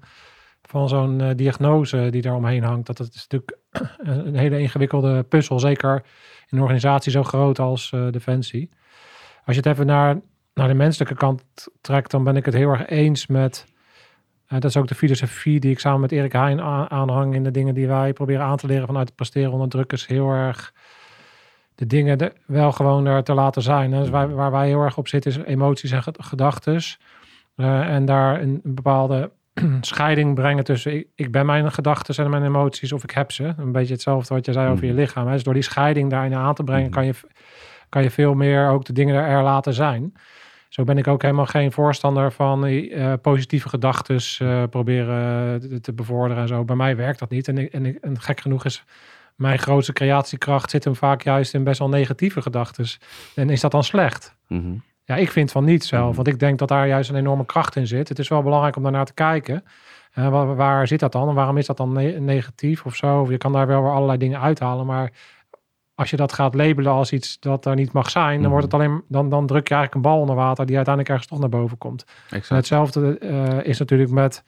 van 0.62 0.90
zo'n 0.90 1.20
uh, 1.20 1.30
diagnose 1.36 2.08
die 2.12 2.22
daar 2.22 2.36
omheen 2.36 2.64
hangt. 2.64 2.88
Dat, 2.88 2.98
dat 2.98 3.14
is 3.14 3.28
natuurlijk 3.30 3.58
een 4.26 4.36
hele 4.36 4.60
ingewikkelde 4.60 5.24
puzzel, 5.24 5.60
zeker 5.60 5.96
in 6.48 6.58
een 6.58 6.64
organisatie 6.64 7.12
zo 7.12 7.24
groot 7.24 7.60
als 7.60 7.92
uh, 7.96 8.08
Defensie. 8.12 8.70
Als 9.46 9.56
je 9.56 9.62
het 9.62 9.72
even 9.72 9.86
naar, 9.86 10.20
naar 10.54 10.68
de 10.68 10.74
menselijke 10.74 11.16
kant 11.16 11.44
trekt, 11.82 12.12
dan 12.12 12.24
ben 12.24 12.36
ik 12.36 12.46
het 12.46 12.54
heel 12.54 12.70
erg 12.70 12.88
eens 12.88 13.28
met... 13.28 13.66
Uh, 14.46 14.60
dat 14.60 14.70
is 14.70 14.78
ook 14.78 14.88
de 14.88 14.96
filosofie 14.96 15.60
die 15.60 15.72
ik 15.72 15.80
samen 15.80 16.00
met 16.00 16.12
Erik 16.12 16.32
Heijn 16.32 16.62
aanhang 16.92 17.36
in 17.36 17.44
de 17.44 17.52
dingen 17.52 17.74
die 17.74 17.88
wij 17.88 18.14
proberen 18.14 18.46
aan 18.46 18.58
te 18.58 18.68
leren 18.68 18.88
vanuit 18.88 19.08
het 19.08 19.16
presteren 19.16 19.52
onder 19.52 19.70
druk 19.70 19.92
is 19.92 20.06
heel 20.06 20.30
erg 20.30 20.74
de 21.76 21.88
dingen 21.88 22.18
de, 22.18 22.34
wel 22.46 22.72
gewoon 22.72 23.06
er 23.06 23.24
te 23.24 23.34
laten 23.34 23.62
zijn. 23.62 23.92
Dus 23.92 24.10
waar, 24.10 24.36
waar 24.36 24.52
wij 24.52 24.68
heel 24.68 24.82
erg 24.82 24.98
op 24.98 25.08
zitten 25.08 25.32
is 25.32 25.38
emoties 25.38 25.92
en 25.92 26.04
gedachten. 26.18 26.82
Uh, 27.56 27.94
en 27.94 28.06
daar 28.06 28.42
een, 28.42 28.62
bepaalde 28.64 29.32
scheiding 29.82 30.36
brengen 30.36 30.64
tussen 30.64 30.94
ik, 30.96 31.08
ik 31.16 31.32
ben 31.32 31.46
mijn 31.46 31.72
gedachten 31.72 32.24
en 32.26 32.30
mijn 32.30 32.44
emoties 32.44 32.92
of 32.92 33.04
ik 33.04 33.12
heb 33.12 33.32
ze. 33.32 33.54
Een 33.58 33.72
beetje 33.72 33.94
hetzelfde 33.94 34.34
wat 34.34 34.46
je 34.46 34.54
zei 34.54 34.72
over 34.72 34.86
je 34.86 34.92
Mhm. 34.92 35.00
lichaam. 35.00 35.26
Hè. 35.26 35.34
Dus 35.34 35.44
door 35.44 35.54
die 35.54 35.64
scheiding 35.64 36.10
daarin 36.10 36.36
aan 36.36 36.54
te 36.54 36.64
brengen, 36.64 36.84
Mhm. 36.84 36.94
kan, 36.94 37.06
je, 37.06 37.14
kan 37.90 38.04
je 38.04 38.12
veel 38.12 38.34
meer 38.34 38.70
ook 38.70 38.86
de 38.86 38.94
dingen 38.94 39.16
er 39.24 39.44
laten 39.44 39.74
zijn. 39.74 40.14
Zo 40.70 40.84
ben 40.84 40.98
ik 40.98 41.08
ook 41.08 41.22
helemaal 41.22 41.46
geen 41.46 41.72
voorstander 41.72 42.32
van 42.32 42.66
eh, 42.66 43.14
positieve 43.22 43.70
gedachten 43.70 44.70
proberen 44.70 45.60
te, 45.60 45.80
te 45.80 45.94
bevorderen 45.94 46.42
en 46.42 46.48
zo. 46.48 46.64
Bij 46.64 46.76
mij 46.76 46.96
werkt 46.96 47.20
dat 47.20 47.30
niet. 47.30 47.48
En, 47.48 47.58
ik, 47.58 47.74
en, 47.74 47.86
ik, 47.86 47.98
en 48.02 48.20
gek 48.22 48.40
genoeg 48.40 48.66
is 48.66 48.84
mijn 49.36 49.60
grootste 49.60 49.94
creatiekracht 49.94 50.70
zit 50.70 50.84
hem 50.84 50.96
vaak 50.96 51.22
juist 51.24 51.54
in 51.54 51.64
best 51.64 51.80
wel 51.80 51.90
negatieve 51.90 52.42
gedachten. 52.42 52.86
En 53.36 53.50
is 53.50 53.62
dat 53.62 53.72
dan 53.72 53.84
slecht? 53.84 54.36
Mhm. 54.48 54.74
Ja, 55.04 55.16
ik 55.16 55.32
vind 55.32 55.52
van 55.52 55.64
niet 55.66 55.84
zelf. 55.86 56.06
Mhm. 56.08 56.16
Want 56.16 56.28
ik 56.28 56.40
denk 56.40 56.60
dat 56.60 56.68
daar 56.68 56.88
juist 56.88 57.10
een 57.10 57.16
enorme 57.16 57.46
kracht 57.46 57.76
in 57.76 57.88
zit. 57.88 58.10
Het 58.10 58.20
is 58.20 58.28
wel 58.28 58.42
belangrijk 58.44 58.76
om 58.76 58.84
daarnaar 58.84 59.06
te 59.06 59.14
kijken. 59.14 59.64
Eh, 60.12 60.30
waar, 60.30 60.56
waar 60.56 60.88
zit 60.88 61.00
dat 61.00 61.12
dan? 61.12 61.30
En 61.30 61.36
waarom 61.36 61.58
is 61.58 61.66
dat 61.66 61.78
dan 61.78 61.92
ne- 61.94 62.20
negatief 62.20 62.86
of 62.86 62.96
zo? 62.96 63.26
Je 63.30 63.38
kan 63.38 63.52
daar 63.52 63.68
wel 63.68 63.82
weer 63.82 63.92
allerlei 63.92 64.18
dingen 64.18 64.40
uithalen. 64.42 64.86
Maar 64.86 65.12
als 65.96 66.10
je 66.10 66.16
dat 66.16 66.34
gaat 66.34 66.56
labelen 66.56 66.92
als 66.92 67.12
iets 67.12 67.40
dat 67.40 67.66
er 67.66 67.76
niet 67.76 67.92
mag 67.92 68.10
zijn, 68.10 68.32
dan, 68.34 68.40
Mhm. 68.42 68.50
wordt 68.50 68.66
het 68.66 68.74
alleen, 68.74 69.04
dan, 69.08 69.30
dan 69.30 69.46
druk 69.48 69.68
je 69.68 69.74
eigenlijk 69.74 70.06
een 70.06 70.12
bal 70.12 70.22
onder 70.22 70.36
water 70.36 70.66
die 70.66 70.76
uiteindelijk 70.76 71.14
ergens 71.14 71.32
toch 71.32 71.40
naar 71.42 71.60
boven 71.60 71.78
komt. 71.78 72.04
En 72.30 72.38
Exact. 72.38 72.50
hetzelfde 72.56 73.18
eh, 73.18 73.68
is 73.68 73.80
natuurlijk 73.80 74.12
met, 74.12 74.44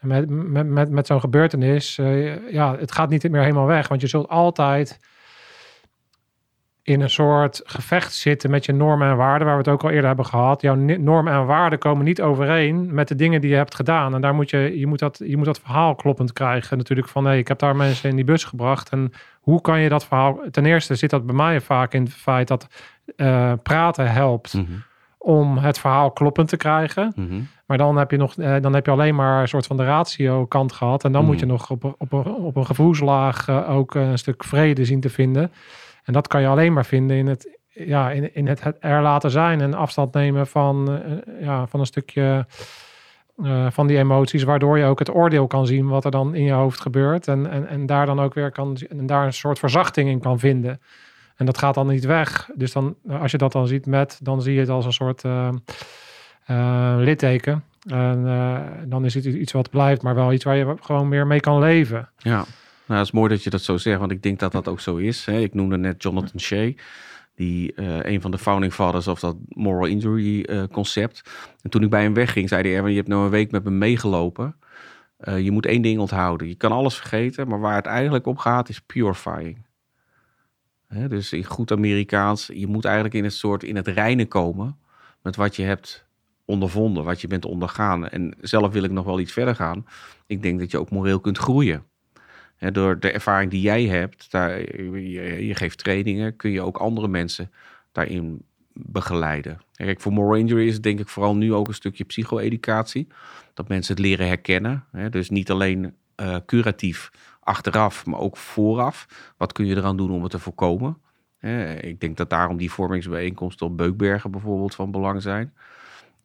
met, 0.00 0.28
met, 0.68 0.90
met, 0.90 1.06
zo'n 1.06 1.20
gebeurtenis. 1.20 1.98
Eh, 1.98 2.52
ja, 2.52 2.76
het 2.76 2.92
gaat 2.92 3.08
niet 3.08 3.30
meer 3.30 3.42
helemaal 3.42 3.66
weg. 3.66 3.88
Want 3.88 4.00
je 4.00 4.06
zult 4.06 4.28
altijd 4.28 4.98
in 6.82 7.00
een 7.00 7.10
soort 7.10 7.60
gevecht 7.64 8.12
zitten 8.12 8.50
met 8.50 8.64
je 8.64 8.72
normen 8.72 9.08
en 9.08 9.16
waarden, 9.16 9.46
waar 9.46 9.56
we 9.56 9.62
het 9.62 9.72
ook 9.72 9.82
al 9.82 9.90
eerder 9.90 10.06
hebben 10.06 10.26
gehad. 10.26 10.60
Jouw 10.60 10.74
normen 10.74 11.32
en 11.32 11.46
waarden 11.46 11.78
komen 11.78 12.04
niet 12.04 12.20
overeen 12.20 12.94
met 12.94 13.08
de 13.08 13.14
dingen 13.14 13.40
die 13.40 13.50
je 13.50 13.56
hebt 13.56 13.74
gedaan. 13.74 14.14
En 14.14 14.20
daar 14.20 14.34
moet 14.34 14.50
je, 14.50 14.78
je 14.78 14.86
moet 14.86 14.98
dat, 14.98 15.20
je 15.24 15.36
moet 15.36 15.46
dat 15.46 15.60
verhaal 15.60 15.94
kloppend 15.94 16.32
krijgen. 16.32 16.78
Natuurlijk 16.78 17.08
van, 17.08 17.22
nee, 17.22 17.38
ik 17.38 17.48
heb 17.48 17.58
daar 17.58 17.76
mensen 17.76 18.10
in 18.10 18.16
die 18.16 18.24
bus 18.24 18.44
gebracht. 18.44 18.88
En 18.88 19.12
hoe 19.40 19.60
kan 19.60 19.80
je 19.80 19.88
dat 19.88 20.06
verhaal... 20.06 20.40
Ten 20.50 20.66
eerste 20.66 20.94
zit 20.94 21.10
dat 21.10 21.26
bij 21.26 21.34
mij 21.34 21.60
vaak 21.60 21.94
in 21.94 22.02
het 22.02 22.14
feit 22.14 22.48
dat 22.48 22.66
eh, 23.16 23.52
praten 23.62 24.12
helpt 24.12 24.54
Mhm. 24.54 24.72
Om 25.18 25.58
het 25.58 25.78
verhaal 25.78 26.10
kloppend 26.10 26.48
te 26.48 26.56
krijgen. 26.56 27.12
Mhm. 27.16 27.40
Maar 27.66 27.78
dan 27.78 27.96
heb 27.96 28.10
je, 28.10 28.16
nog, 28.16 28.36
eh, 28.36 28.56
dan 28.60 28.74
heb 28.74 28.86
je 28.86 28.92
alleen 28.92 29.14
maar 29.14 29.40
een 29.40 29.48
soort 29.48 29.66
van 29.66 29.76
de 29.76 29.84
ratio 29.84 30.46
kant 30.46 30.72
gehad. 30.72 31.04
En 31.04 31.12
dan 31.12 31.24
moet 31.24 31.38
je 31.40 31.44
Mhm. 31.46 31.54
nog 31.54 31.70
op, 31.70 31.84
een- 31.84 31.94
op, 31.98 32.12
een, 32.12 32.32
op 32.34 32.56
een 32.56 32.66
gevoelslaag 32.66 33.48
eh, 33.48 33.70
ook 33.76 33.94
een 33.94 34.18
stuk 34.18 34.44
vrede 34.44 34.84
zien 34.84 35.00
te 35.00 35.10
vinden. 35.10 35.52
En 36.04 36.12
dat 36.12 36.28
kan 36.28 36.40
je 36.40 36.46
alleen 36.46 36.72
maar 36.72 36.84
vinden 36.86 37.16
in 37.16 37.26
het, 37.26 37.58
ja, 37.68 38.10
in, 38.10 38.34
in 38.34 38.46
het, 38.46 38.62
het 38.62 38.76
er 38.80 39.02
laten 39.02 39.30
zijn 39.30 39.60
en 39.60 39.74
afstand 39.74 40.12
nemen 40.14 40.46
van, 40.46 40.90
eh, 41.02 41.44
ja, 41.44 41.66
van 41.66 41.80
een 41.80 41.86
stukje 41.86 42.46
van 43.70 43.86
die 43.86 43.98
emoties. 43.98 44.42
Waardoor 44.42 44.78
je 44.78 44.84
ook 44.84 44.98
het 44.98 45.14
oordeel 45.14 45.46
kan 45.46 45.66
zien 45.66 45.88
wat 45.88 46.04
er 46.04 46.10
dan 46.10 46.34
in 46.34 46.42
je 46.44 46.52
hoofd 46.52 46.80
gebeurt. 46.80 47.28
En, 47.28 47.50
en, 47.50 47.66
en 47.68 47.86
daar 47.86 48.06
dan 48.06 48.20
ook 48.20 48.34
weer 48.34 48.50
kan, 48.50 48.76
en 48.88 49.06
daar 49.06 49.26
een 49.26 49.32
soort 49.32 49.58
verzachting 49.58 50.08
in 50.08 50.20
kan 50.20 50.38
vinden. 50.38 50.80
En 51.38 51.46
dat 51.46 51.58
gaat 51.58 51.74
dan 51.74 51.86
niet 51.86 52.04
weg. 52.04 52.50
Dus 52.54 52.72
dan, 52.72 52.96
als 53.08 53.30
je 53.30 53.38
dat 53.38 53.52
dan 53.52 53.66
ziet 53.66 53.86
met, 53.86 54.18
dan 54.22 54.42
zie 54.42 54.54
je 54.54 54.60
het 54.60 54.68
als 54.68 54.84
een 54.84 54.92
soort 54.92 55.24
eh, 55.24 55.48
eh, 56.44 56.94
litteken. 56.96 57.64
En 57.86 58.26
eh, 58.26 58.60
dan 58.86 59.04
is 59.04 59.14
het 59.14 59.24
iets 59.24 59.52
wat 59.52 59.70
blijft, 59.70 60.02
maar 60.02 60.14
wel 60.14 60.32
iets 60.32 60.44
waar 60.44 60.56
je 60.56 60.74
gewoon 60.80 61.08
meer 61.08 61.26
mee 61.26 61.40
kan 61.40 61.58
leven. 61.58 62.08
Ja, 62.16 62.44
nou, 62.86 62.98
het 62.98 63.06
is 63.06 63.10
mooi 63.10 63.28
dat 63.28 63.42
je 63.42 63.50
dat 63.50 63.62
zo 63.62 63.76
zegt, 63.76 63.98
want 63.98 64.10
ik 64.10 64.22
denk 64.22 64.38
dat 64.38 64.52
dat 64.52 64.68
ook 64.68 64.80
zo 64.80 64.96
is. 64.96 65.24
Hè. 65.24 65.38
Ik 65.38 65.54
noemde 65.54 65.76
net 65.76 66.02
Jonathan 66.02 66.40
Shea, 66.40 66.72
die 67.34 67.72
een 68.06 68.20
van 68.20 68.30
de 68.30 68.38
founding 68.38 68.72
fathers 68.72 69.06
of 69.06 69.20
dat 69.20 69.36
moral 69.48 69.86
injury 69.86 70.66
concept. 70.72 71.22
En 71.62 71.70
toen 71.70 71.82
ik 71.82 71.90
bij 71.90 72.02
hem 72.02 72.14
wegging, 72.14 72.48
zei 72.48 72.62
hij, 72.62 72.76
Erwin, 72.76 72.90
je 72.90 72.96
hebt 72.96 73.08
nou 73.08 73.24
een 73.24 73.30
week 73.30 73.50
met 73.50 73.64
me 73.64 73.70
meegelopen. 73.70 74.56
Je 75.36 75.50
moet 75.50 75.66
één 75.66 75.82
ding 75.82 75.98
onthouden. 75.98 76.48
Je 76.48 76.54
kan 76.54 76.72
alles 76.72 76.96
vergeten, 76.96 77.48
maar 77.48 77.60
waar 77.60 77.76
het 77.76 77.86
eigenlijk 77.86 78.26
op 78.26 78.38
gaat 78.38 78.68
is 78.68 78.80
purifying. 78.80 79.66
Dus 80.88 81.32
in 81.32 81.44
goed 81.44 81.72
Amerikaans, 81.72 82.50
je 82.54 82.66
moet 82.66 82.84
eigenlijk 82.84 83.14
in 83.14 83.24
het 83.24 83.32
soort 83.32 83.62
in 83.62 83.76
het 83.76 83.88
reinen 83.88 84.28
komen 84.28 84.76
met 85.22 85.36
wat 85.36 85.56
je 85.56 85.62
hebt 85.62 86.06
ondervonden, 86.44 87.04
wat 87.04 87.20
je 87.20 87.26
bent 87.26 87.44
ondergaan. 87.44 88.08
En 88.08 88.34
zelf 88.40 88.72
wil 88.72 88.82
ik 88.82 88.90
nog 88.90 89.04
wel 89.04 89.20
iets 89.20 89.32
verder 89.32 89.54
gaan. 89.54 89.86
Ik 90.26 90.42
denk 90.42 90.58
dat 90.58 90.70
je 90.70 90.78
ook 90.78 90.90
moreel 90.90 91.20
kunt 91.20 91.38
groeien. 91.38 91.84
Door 92.72 93.00
de 93.00 93.10
ervaring 93.10 93.50
die 93.50 93.60
jij 93.60 93.84
hebt, 93.84 94.30
daar, 94.30 94.60
je, 95.00 95.54
geeft 95.54 95.78
trainingen, 95.78 96.36
kun 96.36 96.50
je 96.50 96.60
ook 96.60 96.76
andere 96.76 97.08
mensen 97.08 97.50
daarin 97.92 98.42
begeleiden. 98.72 99.60
Kijk, 99.74 100.00
voor 100.00 100.12
Moral 100.12 100.34
Injury 100.34 100.66
is 100.66 100.80
denk 100.80 101.00
ik 101.00 101.08
vooral 101.08 101.36
nu 101.36 101.54
ook 101.54 101.68
een 101.68 101.74
stukje 101.74 102.04
psycho-educatie. 102.04 103.06
Dat 103.54 103.68
mensen 103.68 103.94
het 103.94 104.04
leren 104.04 104.26
herkennen. 104.26 104.84
Dus 105.10 105.30
niet 105.30 105.50
alleen 105.50 105.94
eh, 106.14 106.36
curatief 106.46 107.10
achteraf, 107.48 108.06
maar 108.06 108.20
ook 108.20 108.36
vooraf. 108.36 109.06
Wat 109.36 109.52
kun 109.52 109.66
je 109.66 109.76
eraan 109.76 109.96
doen 109.96 110.10
om 110.10 110.22
het 110.22 110.30
te 110.30 110.38
voorkomen? 110.38 110.98
Hè, 111.38 111.74
ik 111.74 112.00
denk 112.00 112.16
dat 112.16 112.30
daarom 112.30 112.56
die 112.56 112.72
vormingsbijeenkomsten 112.72 113.66
op 113.66 113.76
Beukbergen 113.76 114.30
bijvoorbeeld 114.30 114.74
van 114.74 114.90
belang 114.90 115.22
zijn. 115.22 115.52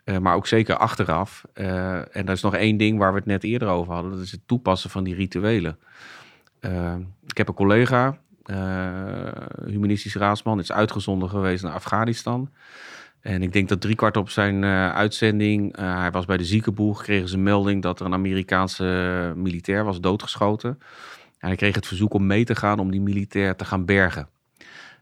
Eh, 0.03 0.17
maar 0.17 0.36
ook 0.36 0.47
zeker 0.47 0.78
achteraf. 0.78 1.45
Eh, 1.53 2.15
en 2.15 2.26
dat 2.26 2.36
is 2.36 2.41
nog 2.41 2.55
één 2.55 2.78
ding 2.78 2.97
waar 2.97 3.11
we 3.11 3.17
het 3.17 3.28
net 3.28 3.43
eerder 3.43 3.67
over 3.67 3.93
hadden. 3.93 4.11
Dat 4.11 4.21
is 4.21 4.32
het 4.32 4.47
toepassen 4.47 4.89
van 4.89 5.03
die 5.03 5.15
rituelen. 5.15 5.78
Eh, 6.59 6.95
ik 7.26 7.38
heb 7.38 7.47
een 7.47 7.53
collega, 7.53 8.17
eh, 8.43 9.28
humanistisch 9.65 10.15
raadsman, 10.15 10.59
is 10.59 10.71
uitgezonden 10.71 11.30
geweest 11.30 11.63
naar 11.63 11.74
Afghanistan. 11.74 12.49
En 13.24 13.41
ik 13.41 13.53
denk 13.53 13.69
dat 13.69 13.82
driekwart 13.82 14.17
op 14.17 14.30
zijn 14.30 14.63
eh, 14.63 14.93
uitzending, 14.93 15.76
eh, 15.76 15.99
hij 15.99 16.11
was 16.11 16.26
bij 16.26 16.38
de 16.38 16.45
ziekenboeg, 16.45 17.03
kregen 17.03 17.28
ze 17.28 17.36
een 17.36 17.43
melding 17.43 17.82
dat 17.82 17.99
er 17.99 18.05
een 18.05 18.13
Amerikaanse 18.13 19.34
militair 19.36 19.84
was 19.84 20.01
doodgeschoten. 20.01 20.69
En 21.38 21.47
hij 21.47 21.55
kreeg 21.55 21.76
het 21.76 21.88
verzoek 21.88 22.13
om 22.13 22.26
mee 22.26 22.45
te 22.45 22.55
gaan 22.55 22.80
om 22.80 22.91
die 22.91 23.01
militair 23.01 23.55
te 23.55 23.65
gaan 23.65 23.86
bergen. 23.86 24.28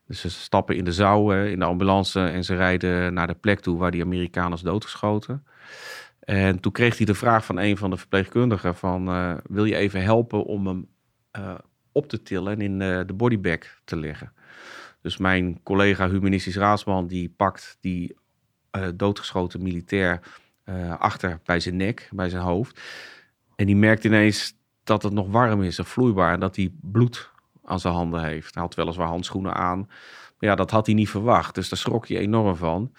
Dus 0.07 0.19
ze 0.19 0.30
stappen 0.30 0.76
in 0.76 0.84
de 0.84 0.93
zouw, 0.93 1.34
eh, 1.34 1.51
in 1.51 1.59
de 1.59 1.65
ambulance 1.65 2.19
en 2.19 2.43
ze 2.43 2.55
rijden 2.55 3.13
naar 3.13 3.28
de 3.28 3.34
plek 3.34 3.59
toe 3.59 3.78
waar 3.78 3.91
die 3.91 4.01
Amerikaan 4.01 4.53
is 4.53 4.61
doodgeschoten. 4.61 5.43
En 6.22 6.59
toen 6.59 6.72
kreeg 6.72 6.97
hij 6.97 7.05
de 7.05 7.13
vraag 7.13 7.45
van 7.45 7.59
een 7.59 7.78
van 7.78 7.89
de 7.89 7.97
verpleegkundigen 7.97 8.76
van, 8.76 9.07
eh, 9.07 9.34
wil 9.43 9.65
je 9.65 9.76
even 9.76 10.03
helpen 10.03 10.43
om 10.43 10.67
hem 10.67 10.88
eh, 11.32 11.55
op 11.91 12.07
te 12.07 12.22
tillen 12.22 12.53
en 12.53 12.61
in 12.61 12.82
eh, 12.82 12.99
de 13.05 13.13
bodybag 13.13 13.59
te 13.84 13.95
leggen? 13.95 14.34
Dus 15.02 15.18
mijn 15.18 15.64
collega 15.64 16.10
humanistisch 16.10 16.56
raadsman 16.56 17.08
die 17.08 17.34
pakt 17.38 17.78
die 17.80 18.16
eh, 18.72 18.88
doodgeschoten 18.95 19.62
militair 19.62 20.20
eh, 20.64 20.99
achter 20.99 21.39
bij 21.43 21.60
zijn 21.60 21.76
nek, 21.76 22.10
bij 22.12 22.30
zijn 22.30 22.41
hoofd. 22.41 22.82
En 23.56 23.66
die 23.66 23.76
merkt 23.76 24.04
ineens 24.04 24.54
dat 24.84 25.04
het 25.04 25.14
nog 25.14 25.28
warm 25.32 25.64
is 25.64 25.78
en 25.78 25.86
vloeibaar 25.86 26.34
en 26.34 26.39
dat 26.39 26.56
hij 26.56 26.74
bloed 26.82 27.32
aan 27.64 27.80
zijn 27.80 27.93
handen 27.93 28.24
heeft. 28.24 28.54
Hij 28.54 28.64
had 28.64 28.76
weliswaar 28.76 29.08
handschoenen 29.08 29.54
aan. 29.54 29.78
Maar 29.78 30.49
ja, 30.49 30.56
dat 30.56 30.72
had 30.72 30.86
hij 30.86 30.95
niet 30.95 31.10
verwacht. 31.10 31.56
Dus 31.56 31.70
daar 31.70 31.80
schrok 31.80 32.08
hij 32.08 32.18
enorm 32.18 32.56
van. 32.56 32.93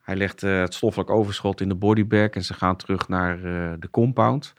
Hij 0.00 0.16
legt 0.16 0.42
eh, 0.42 0.60
het 0.60 0.74
stoffelijk 0.74 1.10
overschot 1.10 1.60
in 1.60 1.68
de 1.68 1.74
bodybag 1.74 2.28
en 2.28 2.44
ze 2.44 2.54
gaan 2.54 2.76
terug 2.76 3.08
naar 3.08 3.40
de 3.80 3.88
compound. 3.90 4.54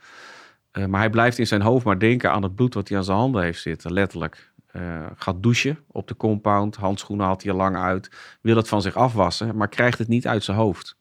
Maar 0.87 0.99
hij 0.99 1.09
blijft 1.09 1.39
in 1.39 1.47
zijn 1.47 1.61
hoofd 1.61 1.85
maar 1.85 1.99
denken 1.99 2.31
aan 2.31 2.43
het 2.43 2.55
bloed 2.55 2.73
wat 2.73 2.87
hij 2.87 2.97
aan 2.97 3.03
zijn 3.03 3.17
handen 3.17 3.43
heeft 3.43 3.61
zitten, 3.61 3.93
letterlijk. 3.93 4.50
Eh, 4.71 5.05
gaat 5.15 5.43
douchen 5.43 5.79
op 5.87 6.07
de 6.07 6.17
compound, 6.17 6.75
handschoenen 6.75 7.25
haalt 7.25 7.43
hij 7.43 7.51
er 7.51 7.57
lang 7.57 7.75
uit, 7.75 8.11
wil 8.41 8.55
het 8.55 8.67
van 8.67 8.81
zich 8.81 8.95
afwassen, 8.95 9.55
maar 9.55 9.67
krijgt 9.67 9.97
het 9.97 10.07
niet 10.07 10.27
uit 10.27 10.43
zijn 10.43 10.57
hoofd. 10.57 10.95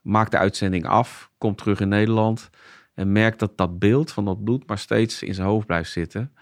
Maakt 0.00 0.30
de 0.30 0.38
uitzending 0.38 0.86
af, 0.86 1.30
komt 1.38 1.58
terug 1.58 1.80
in 1.80 1.88
Nederland 1.88 2.50
en 2.94 3.12
merkt 3.12 3.38
dat 3.38 3.56
dat 3.56 3.78
beeld 3.78 4.12
van 4.12 4.24
dat 4.24 4.44
bloed 4.44 4.66
maar 4.66 4.78
steeds 4.78 5.22
in 5.22 5.34
zijn 5.34 5.46
hoofd 5.46 5.66
blijft 5.66 5.90
zitten. 5.90 6.32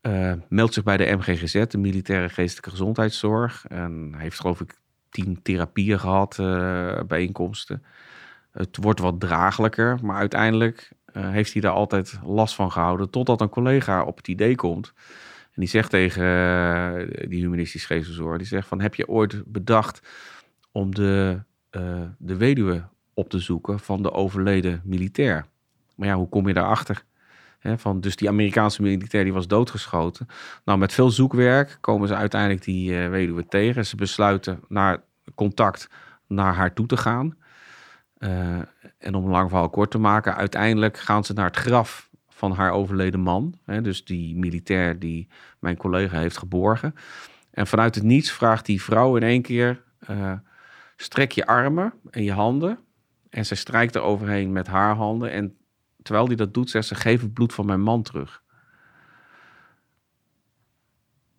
Eh, 0.00 0.32
meldt 0.48 0.74
zich 0.74 0.82
bij 0.82 0.96
de 0.96 1.16
MGGZ, 1.16 1.66
de 1.66 1.78
Militaire 1.78 2.28
Geestelijke 2.28 2.70
Gezondheidszorg. 2.70 3.64
En 3.68 4.14
heeft 4.16 4.40
geloof 4.40 4.60
ik 4.60 4.78
tien 5.10 5.42
therapieën 5.42 6.00
gehad, 6.00 6.38
eh, 6.38 7.00
bijeenkomsten. 7.06 7.84
Het 8.52 8.76
wordt 8.76 9.00
wat 9.00 9.20
draaglijker, 9.20 9.98
maar 10.02 10.16
uiteindelijk 10.16 10.92
heeft 11.12 11.52
hij 11.52 11.62
daar 11.62 11.72
altijd 11.72 12.18
last 12.24 12.54
van 12.54 12.72
gehouden. 12.72 13.10
Totdat 13.10 13.40
een 13.40 13.48
collega 13.48 14.04
op 14.04 14.16
het 14.16 14.28
idee 14.28 14.54
komt. 14.54 14.94
En 15.52 15.60
die 15.60 15.68
zegt 15.68 15.90
tegen 15.90 16.22
eh, 16.22 17.28
die 17.28 17.40
humanistisch 17.40 17.86
geestverzorger, 17.86 18.38
die 18.38 18.46
zegt 18.46 18.68
van, 18.68 18.80
heb 18.80 18.94
je 18.94 19.08
ooit 19.08 19.42
bedacht 19.46 20.02
om 20.72 20.94
de, 20.94 21.42
eh, 21.70 22.02
de 22.18 22.36
weduwe 22.36 22.88
op 23.14 23.30
te 23.30 23.38
zoeken 23.38 23.78
van 23.78 24.02
de 24.02 24.12
overleden 24.12 24.80
militair? 24.84 25.46
Maar 25.96 26.08
ja, 26.08 26.14
hoe 26.14 26.28
kom 26.28 26.48
je 26.48 26.54
daarachter? 26.54 27.04
Hè, 27.58 27.78
van, 27.78 28.00
dus 28.00 28.16
die 28.16 28.28
Amerikaanse 28.28 28.82
militair 28.82 29.24
die 29.24 29.32
was 29.32 29.46
doodgeschoten. 29.46 30.26
Nou, 30.64 30.78
met 30.78 30.92
veel 30.92 31.10
zoekwerk 31.10 31.78
komen 31.80 32.08
ze 32.08 32.14
uiteindelijk 32.14 32.64
die 32.64 32.98
eh, 32.98 33.08
weduwe 33.08 33.46
tegen. 33.46 33.86
Ze 33.86 33.96
besluiten 33.96 34.60
naar 34.68 35.02
contact 35.34 35.88
naar 36.26 36.54
haar 36.54 36.72
toe 36.72 36.86
te 36.86 36.96
gaan. 36.96 37.38
En 38.98 39.14
om 39.14 39.24
een 39.24 39.30
lang 39.30 39.48
verhaal 39.48 39.70
kort 39.70 39.90
te 39.90 39.98
maken, 39.98 40.36
uiteindelijk 40.36 40.98
gaan 40.98 41.24
ze 41.24 41.32
naar 41.32 41.46
het 41.46 41.56
graf 41.56 42.09
van 42.40 42.52
haar 42.52 42.72
overleden 42.72 43.20
man. 43.20 43.54
Hè, 43.64 43.80
dus 43.80 44.04
die 44.04 44.36
militair 44.36 44.98
die 44.98 45.28
mijn 45.58 45.76
collega 45.76 46.18
heeft 46.18 46.38
geborgen. 46.38 46.94
En 47.50 47.66
vanuit 47.66 47.94
het 47.94 48.04
niets 48.04 48.30
vraagt 48.32 48.66
die 48.66 48.82
vrouw 48.82 49.16
in 49.16 49.22
één 49.22 49.42
keer: 49.42 49.82
eh, 49.98 50.32
strek 50.96 51.32
je 51.32 51.46
armen 51.46 51.92
en 52.10 52.22
je 52.22 52.32
handen. 52.32 52.78
En 53.30 53.46
ze 53.46 53.54
strijkt 53.54 53.94
er 53.94 54.02
overheen 54.02 54.52
met 54.52 54.66
haar 54.66 54.94
handen. 54.94 55.30
En 55.30 55.56
terwijl 56.02 56.26
hij 56.26 56.36
dat 56.36 56.54
doet, 56.54 56.70
zegt 56.70 56.86
ze: 56.86 56.94
geef 56.94 57.20
het 57.20 57.32
bloed 57.32 57.54
van 57.54 57.66
mijn 57.66 57.80
man 57.80 58.02
terug. 58.02 58.42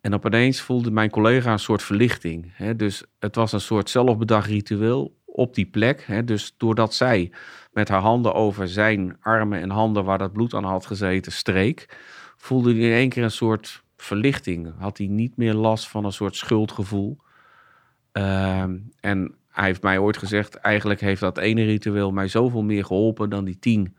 En 0.00 0.14
opeens 0.14 0.60
voelde 0.60 0.90
mijn 0.90 1.10
collega 1.10 1.52
een 1.52 1.58
soort 1.58 1.82
verlichting. 1.82 2.50
Hè? 2.52 2.76
Dus 2.76 3.04
het 3.18 3.34
was 3.34 3.52
een 3.52 3.60
soort 3.60 3.90
zelfbedacht 3.90 4.46
ritueel 4.46 5.20
op 5.32 5.54
die 5.54 5.66
plek. 5.66 6.04
Hè? 6.06 6.24
Dus 6.24 6.54
doordat 6.56 6.94
zij 6.94 7.32
met 7.72 7.88
haar 7.88 8.00
handen 8.00 8.34
over 8.34 8.68
zijn 8.68 9.16
armen 9.20 9.60
en 9.60 9.70
handen 9.70 10.04
waar 10.04 10.18
dat 10.18 10.32
bloed 10.32 10.54
aan 10.54 10.64
had 10.64 10.86
gezeten 10.86 11.32
streek, 11.32 11.96
voelde 12.36 12.72
hij 12.72 12.80
in 12.80 12.92
één 12.92 13.08
keer 13.08 13.22
een 13.22 13.30
soort 13.30 13.82
verlichting. 13.96 14.72
Had 14.78 14.98
hij 14.98 15.06
niet 15.06 15.36
meer 15.36 15.54
last 15.54 15.88
van 15.88 16.04
een 16.04 16.12
soort 16.12 16.36
schuldgevoel. 16.36 17.18
Ehm, 18.12 18.78
en 19.00 19.34
hij 19.48 19.64
heeft 19.64 19.82
mij 19.82 19.98
ooit 19.98 20.16
gezegd, 20.16 20.54
eigenlijk 20.54 21.00
heeft 21.00 21.20
dat 21.20 21.38
ene 21.38 21.64
ritueel 21.64 22.10
mij 22.10 22.28
zoveel 22.28 22.62
meer 22.62 22.84
geholpen 22.84 23.30
dan 23.30 23.44
die 23.44 23.58
tien 23.58 23.96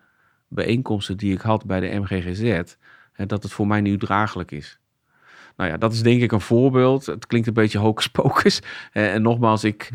bijeenkomsten 0.47 1.17
die 1.17 1.33
ik 1.33 1.41
had 1.41 1.65
bij 1.65 1.79
de 1.79 1.99
MGGZ. 1.99 2.75
En 3.13 3.27
dat 3.27 3.43
het 3.43 3.51
voor 3.51 3.67
mij 3.67 3.81
nu 3.81 3.97
draaglijk 3.97 4.51
is. 4.51 4.79
Nou 5.55 5.69
ja, 5.69 5.77
dat 5.77 5.93
is 5.93 6.01
denk 6.01 6.21
ik 6.21 6.31
een 6.31 6.41
voorbeeld. 6.41 7.05
Het 7.05 7.27
klinkt 7.27 7.47
een 7.47 7.53
beetje 7.53 7.77
hocus 7.77 8.07
pocus. 8.07 8.61
En 8.91 9.21
nogmaals, 9.21 9.63
ik, 9.63 9.89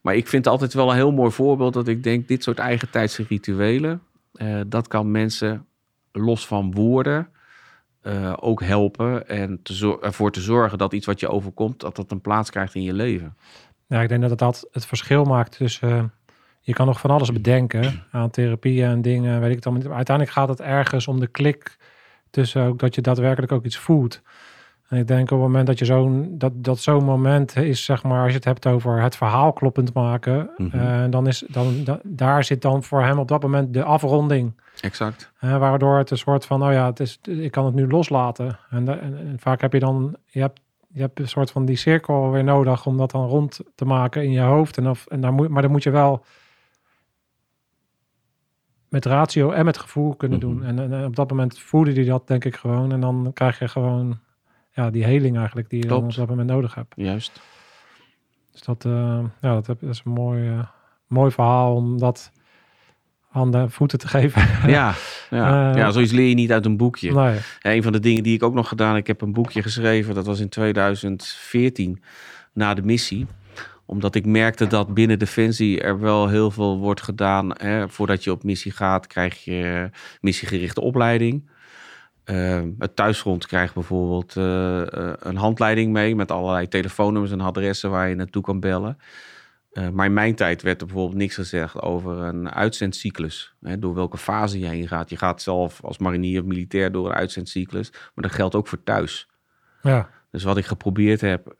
maar 0.00 0.14
ik 0.14 0.28
vind 0.28 0.44
het 0.44 0.52
altijd 0.52 0.74
wel 0.74 0.90
een 0.90 0.96
heel 0.96 1.12
mooi 1.12 1.30
voorbeeld 1.30 1.72
dat 1.72 1.88
ik 1.88 2.02
denk, 2.02 2.28
dit 2.28 2.42
soort 2.42 2.58
eigen 2.58 2.90
tijdse 2.90 3.24
rituelen, 3.28 4.02
eh, 4.32 4.60
dat 4.66 4.88
kan 4.88 5.10
mensen 5.10 5.66
los 6.12 6.46
van 6.46 6.72
woorden 6.72 7.28
eh, 8.00 8.32
ook 8.40 8.62
helpen 8.62 9.28
en 9.28 9.62
te 9.62 9.98
ervoor 10.00 10.32
te 10.32 10.40
zorgen 10.40 10.78
dat 10.78 10.92
iets 10.92 11.06
wat 11.06 11.20
je 11.20 11.28
overkomt, 11.28 11.80
dat 11.80 11.96
dat 11.96 12.10
een 12.10 12.20
plaats 12.20 12.50
krijgt 12.50 12.74
in 12.74 12.82
je 12.82 12.92
leven. 12.92 13.36
Ja, 13.86 14.02
ik 14.02 14.08
denk 14.08 14.20
dat 14.20 14.30
het 14.30 14.38
dat 14.38 14.68
het 14.70 14.86
verschil 14.86 15.24
maakt 15.24 15.56
tussen, 15.56 15.88
uh, 15.88 16.04
je 16.60 16.72
kan 16.72 16.86
nog 16.86 17.00
van 17.00 17.10
alles 17.10 17.32
bedenken 17.32 18.02
aan 18.10 18.30
therapieën 18.30 18.88
en 18.88 19.02
dingen, 19.02 19.40
weet 19.40 19.56
ik 19.56 19.62
dan. 19.62 19.74
Uiteindelijk 19.74 20.36
gaat 20.36 20.48
het 20.48 20.60
ergens 20.60 21.08
om 21.08 21.20
de 21.20 21.26
klik 21.26 21.76
tussen 22.30 22.64
ook 22.64 22.78
dat 22.78 22.94
je 22.94 23.00
daadwerkelijk 23.00 23.52
ook 23.52 23.64
iets 23.64 23.78
voelt. 23.78 24.22
En 24.88 24.98
ik 24.98 25.06
denk 25.06 25.30
op 25.30 25.38
het 25.38 25.46
moment 25.46 25.66
dat 25.66 25.78
je 25.78 25.84
zo'n 25.84 26.34
dat, 26.38 26.52
dat 26.54 26.78
zo'n 26.78 27.04
moment 27.04 27.56
is, 27.56 27.84
zeg 27.84 28.02
maar, 28.02 28.20
als 28.20 28.30
je 28.30 28.36
het 28.36 28.44
hebt 28.44 28.66
over 28.66 29.02
het 29.02 29.16
verhaal 29.16 29.52
kloppend 29.52 29.94
maken, 29.94 30.50
mm 30.56 31.10
dan 31.10 31.26
is 31.26 31.44
dan, 31.48 31.98
daar 32.02 32.44
zit 32.44 32.62
dan 32.62 32.82
voor 32.82 33.02
hem 33.02 33.18
op 33.18 33.28
dat 33.28 33.42
moment 33.42 33.74
de 33.74 33.84
afronding. 33.84 34.52
Exact. 34.80 35.32
Uh, 35.40 35.58
waardoor 35.58 35.98
het 35.98 36.10
een 36.10 36.18
soort 36.18 36.46
van, 36.46 36.58
nou 36.58 36.72
ja, 36.72 36.86
het 36.86 37.00
is, 37.00 37.18
ik 37.22 37.50
kan 37.50 37.64
het 37.64 37.74
nu 37.74 37.88
loslaten. 37.88 38.58
En, 38.70 39.00
en, 39.00 39.36
vaak 39.38 39.60
heb 39.60 39.72
je 39.72 39.78
dan, 39.78 40.16
je 40.26 40.40
hebt, 40.40 40.60
je 40.88 41.00
hebt 41.00 41.20
een 41.20 41.28
soort 41.28 41.50
van 41.50 41.64
die 41.64 41.76
cirkel 41.76 42.30
weer 42.30 42.44
nodig 42.44 42.86
om 42.86 42.96
dat 42.96 43.10
dan 43.10 43.26
rond 43.26 43.60
te 43.74 43.84
maken 43.84 44.22
in 44.22 44.30
je 44.30 44.40
hoofd. 44.40 44.76
En 44.76 44.88
of, 44.88 45.06
en 45.06 45.20
daar 45.20 45.32
moet, 45.32 45.48
maar 45.48 45.62
dan 45.62 45.70
moet 45.70 45.82
je 45.82 45.90
wel 45.90 46.24
met 48.88 49.04
ratio 49.04 49.50
en 49.50 49.64
met 49.64 49.78
gevoel 49.78 50.14
kunnen 50.14 50.40
doen. 50.40 50.56
Mhm. 50.56 50.64
En, 50.64 50.92
en, 50.92 51.04
op 51.04 51.16
dat 51.16 51.30
moment 51.30 51.58
voelde 51.58 51.92
hij 51.92 52.04
dat, 52.04 52.26
denk 52.26 52.44
ik 52.44 52.56
gewoon. 52.56 52.92
En 52.92 53.00
dan 53.00 53.30
krijg 53.34 53.58
je 53.58 53.68
gewoon 53.68 54.18
ja, 54.74 54.90
die 54.90 55.04
heling 55.04 55.36
eigenlijk 55.36 55.70
die 55.70 55.82
je 55.82 55.88
dan 55.88 56.04
op 56.04 56.14
dat 56.14 56.28
moment 56.28 56.48
nodig 56.48 56.74
hebt. 56.74 56.92
Juist. 56.96 57.40
Dus 58.52 58.62
dat, 58.62 58.84
uh, 58.84 59.24
ja, 59.40 59.60
dat, 59.60 59.82
is 59.82 60.02
een 60.04 60.12
mooi, 60.12 60.48
uh, 60.48 60.66
mooi 61.06 61.30
verhaal 61.30 61.74
om 61.74 61.98
dat 61.98 62.32
aan 63.32 63.50
de 63.50 63.68
voeten 63.68 63.98
te 63.98 64.08
geven. 64.08 64.42
Ja, 64.70 64.94
ja. 65.30 65.70
Uh, 65.70 65.76
ja 65.80 65.90
zoiets 65.90 66.12
leer 66.12 66.28
je 66.28 66.34
niet 66.34 66.52
uit 66.52 66.64
een 66.64 66.76
boekje. 66.76 67.12
Nee. 67.12 67.38
een 67.62 67.82
van 67.82 67.92
de 67.92 68.00
dingen 68.00 68.22
die 68.22 68.34
ik 68.34 68.42
ook 68.42 68.54
nog 68.54 68.68
gedaan, 68.68 68.96
ik 68.96 69.06
heb 69.06 69.20
een 69.20 69.32
boekje 69.32 69.62
geschreven, 69.62 70.14
dat 70.14 70.26
was 70.26 70.40
in 70.40 70.48
2014 70.48 72.02
na 72.52 72.74
de 72.74 72.82
missie 72.82 73.26
omdat 73.86 74.14
ik 74.14 74.26
merkte 74.26 74.66
dat 74.66 74.94
binnen 74.94 75.18
Defensie 75.18 75.80
er 75.80 76.00
wel 76.00 76.28
heel 76.28 76.50
veel 76.50 76.78
wordt 76.78 77.02
gedaan. 77.02 77.50
Hè. 77.52 77.88
Voordat 77.88 78.24
je 78.24 78.30
op 78.30 78.42
missie 78.42 78.72
gaat, 78.72 79.06
krijg 79.06 79.44
je 79.44 79.90
missiegerichte 80.20 80.80
opleiding. 80.80 81.50
Uh, 82.24 82.62
het 82.78 82.96
thuisgrond 82.96 83.46
krijgt 83.46 83.74
bijvoorbeeld 83.74 84.36
uh, 84.36 84.82
een 85.18 85.36
handleiding 85.36 85.92
mee 85.92 86.16
met 86.16 86.30
allerlei 86.30 86.68
telefoonnummers 86.68 87.32
en 87.32 87.40
adressen 87.40 87.90
waar 87.90 88.08
je 88.08 88.14
naartoe 88.14 88.42
kan 88.42 88.60
bellen. 88.60 88.98
Uh, 89.72 89.88
maar 89.88 90.06
in 90.06 90.12
mijn 90.12 90.34
tijd 90.34 90.62
werd 90.62 90.80
er 90.80 90.86
bijvoorbeeld 90.86 91.18
niks 91.18 91.34
gezegd 91.34 91.82
over 91.82 92.18
een 92.18 92.50
uitzendcyclus. 92.50 93.54
Hè, 93.62 93.78
door 93.78 93.94
welke 93.94 94.18
fase 94.18 94.58
je 94.58 94.66
heen 94.66 94.88
gaat. 94.88 95.10
Je 95.10 95.16
gaat 95.16 95.42
zelf 95.42 95.84
als 95.84 95.98
marinier 95.98 96.40
of 96.40 96.46
militair 96.46 96.92
door 96.92 97.06
een 97.06 97.14
uitzendcyclus. 97.16 97.90
Maar 97.90 98.24
dat 98.24 98.32
geldt 98.32 98.54
ook 98.54 98.68
voor 98.68 98.82
thuis. 98.82 99.28
Ja. 99.82 100.08
Dus 100.30 100.42
wat 100.42 100.56
ik 100.56 100.64
geprobeerd 100.64 101.20
heb, 101.20 101.54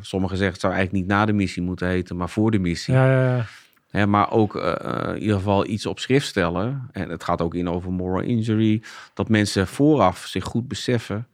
sommigen 0.00 0.36
zeggen 0.36 0.52
het 0.52 0.60
zou 0.60 0.72
eigenlijk 0.72 0.92
niet 0.92 1.16
na 1.16 1.24
de 1.24 1.32
missie 1.32 1.62
moeten 1.62 1.88
heten, 1.88 2.16
maar 2.16 2.28
voor 2.28 2.50
de 2.50 2.58
missie. 2.58 2.94
Ja, 2.94 3.10
ja, 3.10 3.36
ja 3.36 3.44
maar 3.90 4.30
ook 4.30 4.56
uh, 4.56 4.72
in 5.08 5.20
ieder 5.20 5.36
geval 5.36 5.66
iets 5.66 5.86
op 5.86 5.98
schrift 5.98 6.26
stellen. 6.26 6.88
En 6.92 7.08
het 7.08 7.24
gaat 7.24 7.42
ook 7.42 7.54
in 7.54 7.68
over 7.68 7.92
moral 7.92 8.22
injury. 8.22 8.82
Dat 9.14 9.28
mensen 9.28 9.66
vooraf 9.66 10.26
zich 10.26 10.44
goed 10.44 10.68
beseffen 10.68 11.26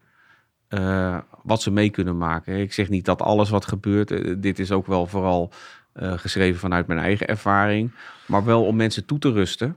uh, 0.69 1.19
wat 1.43 1.63
ze 1.63 1.71
mee 1.71 1.91
kunnen 1.91 2.19
maken. 2.19 2.59
Ik 2.59 2.73
zeg 2.73 2.89
niet 2.89 3.05
dat 3.05 3.23
alles 3.23 3.51
wat 3.51 3.65
gebeurt. 3.65 4.43
dit 4.43 4.59
is 4.59 4.73
ook 4.73 4.87
wel 4.87 5.07
vooral 5.07 5.53
geschreven 5.97 6.61
vanuit 6.61 6.87
mijn 6.87 6.99
eigen 6.99 7.27
ervaring. 7.27 7.93
Maar 8.27 8.45
wel 8.45 8.65
om 8.65 8.77
mensen 8.77 9.05
toe 9.07 9.19
te 9.19 9.33
rusten. 9.33 9.77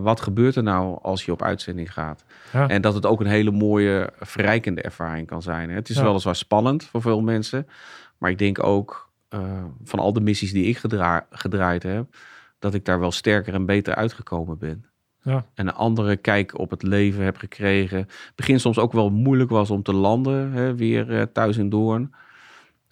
wat 0.00 0.20
gebeurt 0.20 0.56
er 0.56 0.62
nou 0.62 0.98
als 1.02 1.24
je 1.24 1.32
op 1.32 1.42
uitzending 1.42 1.92
gaat? 1.92 2.24
Ja. 2.52 2.68
En 2.68 2.82
dat 2.82 2.94
het 2.94 3.06
ook 3.06 3.20
een 3.20 3.26
hele 3.26 3.50
mooie, 3.50 4.12
verrijkende 4.20 4.82
ervaring 4.82 5.26
kan 5.26 5.42
zijn. 5.42 5.70
Het 5.70 5.88
is 5.88 5.96
ja. 5.96 6.02
weliswaar 6.04 6.36
spannend 6.36 6.84
voor 6.84 7.02
veel 7.02 7.20
mensen. 7.20 7.66
Maar 8.18 8.30
ik 8.30 8.38
denk 8.38 8.62
ook 8.62 9.11
uh, 9.34 9.64
van 9.84 9.98
al 9.98 10.12
de 10.12 10.20
missies 10.20 10.52
die 10.52 10.64
ik 10.64 10.76
gedra 10.76 11.26
gedraaid 11.30 11.82
heb, 11.82 12.16
dat 12.58 12.74
ik 12.74 12.84
daar 12.84 13.00
wel 13.00 13.12
sterker 13.12 13.54
en 13.54 13.66
beter 13.66 13.94
uitgekomen 13.94 14.58
ben. 14.58 14.84
Ja. 15.22 15.46
En 15.54 15.66
een 15.66 15.74
andere 15.74 16.16
kijk 16.16 16.58
op 16.58 16.70
het 16.70 16.82
leven 16.82 17.24
heb 17.24 17.36
gekregen. 17.36 17.98
Het 17.98 18.32
begin 18.34 18.60
soms 18.60 18.78
ook 18.78 18.92
wel 18.92 19.10
moeilijk 19.10 19.50
was 19.50 19.70
om 19.70 19.82
te 19.82 19.92
landen, 19.94 20.52
hè, 20.52 20.74
weer 20.76 21.10
uh, 21.10 21.22
thuis 21.22 21.56
in 21.56 21.68
Doorn. 21.68 22.14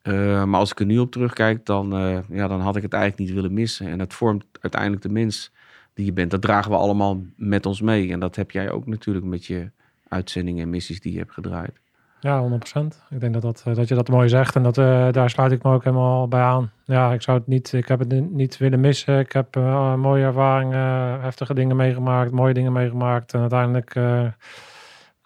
Uh, 0.03 0.45
maar 0.45 0.61
als 0.61 0.71
ik 0.71 0.81
er 0.81 0.87
nu 0.87 0.99
op 0.99 1.11
terugkijk, 1.11 1.67
dan, 1.67 1.91
ja, 2.29 2.49
dan 2.49 2.61
had 2.61 2.77
ik 2.77 2.83
het 2.83 2.93
eigenlijk 2.93 3.23
niet 3.23 3.35
willen 3.35 3.55
missen. 3.55 3.87
En 3.87 3.99
het 3.99 4.15
vormt 4.15 4.45
uiteindelijk 4.61 5.03
de 5.03 5.09
mens 5.09 5.53
die 5.95 6.05
je 6.05 6.13
bent. 6.13 6.31
Dat 6.31 6.43
dragen 6.43 6.71
we 6.71 6.77
allemaal 6.77 7.23
met 7.37 7.67
ons 7.67 7.81
mee. 7.81 8.13
En 8.13 8.21
dat 8.21 8.37
heb 8.37 8.51
jij 8.51 8.71
ook 8.71 8.87
natuurlijk 8.87 9.27
met 9.27 9.47
je 9.47 9.71
uitzendingen 10.09 10.63
en 10.63 10.71
missies 10.71 11.01
die 11.01 11.13
je 11.13 11.19
hebt 11.19 11.33
gedraaid. 11.33 11.81
Ja, 12.21 12.43
100%. 12.43 13.05
Ik 13.11 13.21
denk 13.21 13.33
dat, 13.33 13.43
dat, 13.43 13.63
eh, 13.67 13.75
dat 13.75 13.89
je 13.89 13.95
dat 13.95 14.09
mooi 14.09 14.29
zegt 14.29 14.57
en 14.57 14.63
dat, 14.63 14.79
uh, 14.79 15.09
daar 15.11 15.31
sluit 15.31 15.53
ik 15.53 15.63
me 15.63 15.73
ook 15.73 15.85
helemaal 15.85 16.29
bij 16.29 16.41
aan. 16.41 16.71
Ja, 16.85 17.13
ik 17.13 17.23
zou 17.23 17.39
het 17.39 17.47
niet, 17.47 17.73
ik 17.73 17.89
heb 17.89 17.99
het 17.99 18.31
niet 18.31 18.57
willen 18.57 18.81
missen. 18.81 19.19
Ik 19.19 19.33
heb 19.33 19.57
uh, 19.57 19.95
mooie 19.95 20.25
ervaringen, 20.25 21.21
heftige 21.21 21.55
dingen 21.55 21.77
meegemaakt, 21.77 22.31
mooie 22.31 22.55
dingen 22.55 22.73
meegemaakt. 22.73 23.35
En 23.35 23.41
uiteindelijk 23.41 23.95
uh, 23.95 24.27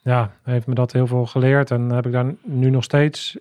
ja, 0.03 0.31
heeft 0.43 0.67
me 0.67 0.75
dat 0.75 0.93
heel 0.93 1.07
veel 1.07 1.27
geleerd 1.27 1.71
en 1.71 1.91
heb 1.91 2.07
ik 2.07 2.13
daar 2.13 2.35
nu 2.43 2.71
nog 2.71 2.85
steeds 2.85 3.39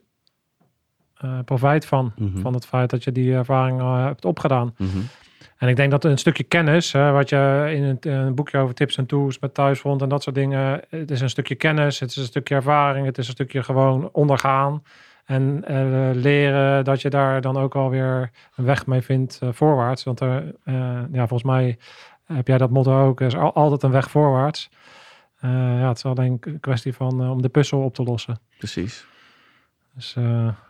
profijt 1.45 1.85
van. 1.85 2.13
Mhm. 2.15 2.39
Van 2.39 2.53
het 2.53 2.65
feit 2.65 2.89
dat 2.89 3.03
je 3.03 3.11
die 3.11 3.33
ervaring 3.33 3.81
hebt 4.05 4.25
opgedaan. 4.25 4.73
Mm 4.77 5.07
en 5.63 5.69
ik 5.69 5.75
denk 5.75 5.91
dat 5.91 6.03
een 6.03 6.17
stukje 6.17 6.43
kennis, 6.43 6.91
hè, 6.91 7.11
wat 7.11 7.29
je 7.29 7.71
in 7.75 7.83
het, 7.83 8.05
een 8.05 8.35
boekje 8.35 8.57
over 8.57 8.75
tips 8.75 8.97
en 8.97 9.05
tools 9.05 9.39
met 9.39 9.53
thuisfront 9.53 10.01
en 10.01 10.09
dat 10.09 10.23
soort 10.23 10.35
dingen, 10.35 10.81
het 10.89 11.11
is 11.11 11.21
een 11.21 11.29
stukje 11.29 11.55
kennis, 11.55 11.99
het 11.99 12.09
is 12.09 12.15
een 12.15 12.23
stukje 12.23 12.55
ervaring, 12.55 13.05
het 13.05 13.17
is 13.17 13.27
een 13.27 13.33
stukje 13.33 13.63
gewoon 13.63 14.09
ondergaan. 14.11 14.83
En 15.25 15.63
uh, 15.71 16.09
leren 16.13 16.83
dat 16.83 17.01
je 17.01 17.09
daar 17.09 17.41
dan 17.41 17.57
ook 17.57 17.75
alweer 17.75 18.31
een 18.55 18.65
weg 18.65 18.85
mee 18.85 19.01
vindt 19.01 19.39
uh, 19.43 19.49
voorwaarts. 19.51 20.03
Want 20.03 20.21
uh, 20.21 20.37
ja, 21.11 21.27
volgens 21.27 21.43
mij 21.43 21.77
heb 22.25 22.47
jij 22.47 22.57
dat 22.57 22.69
motto 22.69 23.07
ook, 23.07 23.19
er 23.19 23.27
is 23.27 23.35
altijd 23.35 23.83
een 23.83 23.91
weg 23.91 24.09
voorwaarts. 24.09 24.69
ja, 25.41 25.87
het 25.87 25.97
is 25.97 26.05
alleen 26.05 26.37
een 26.41 26.59
kwestie 26.59 26.93
van 26.93 27.29
om 27.29 27.41
de 27.41 27.49
puzzel 27.49 27.83
op 27.83 27.93
te 27.93 28.03
lossen. 28.03 28.39
Precies. 28.57 29.05
Dus 29.95 30.15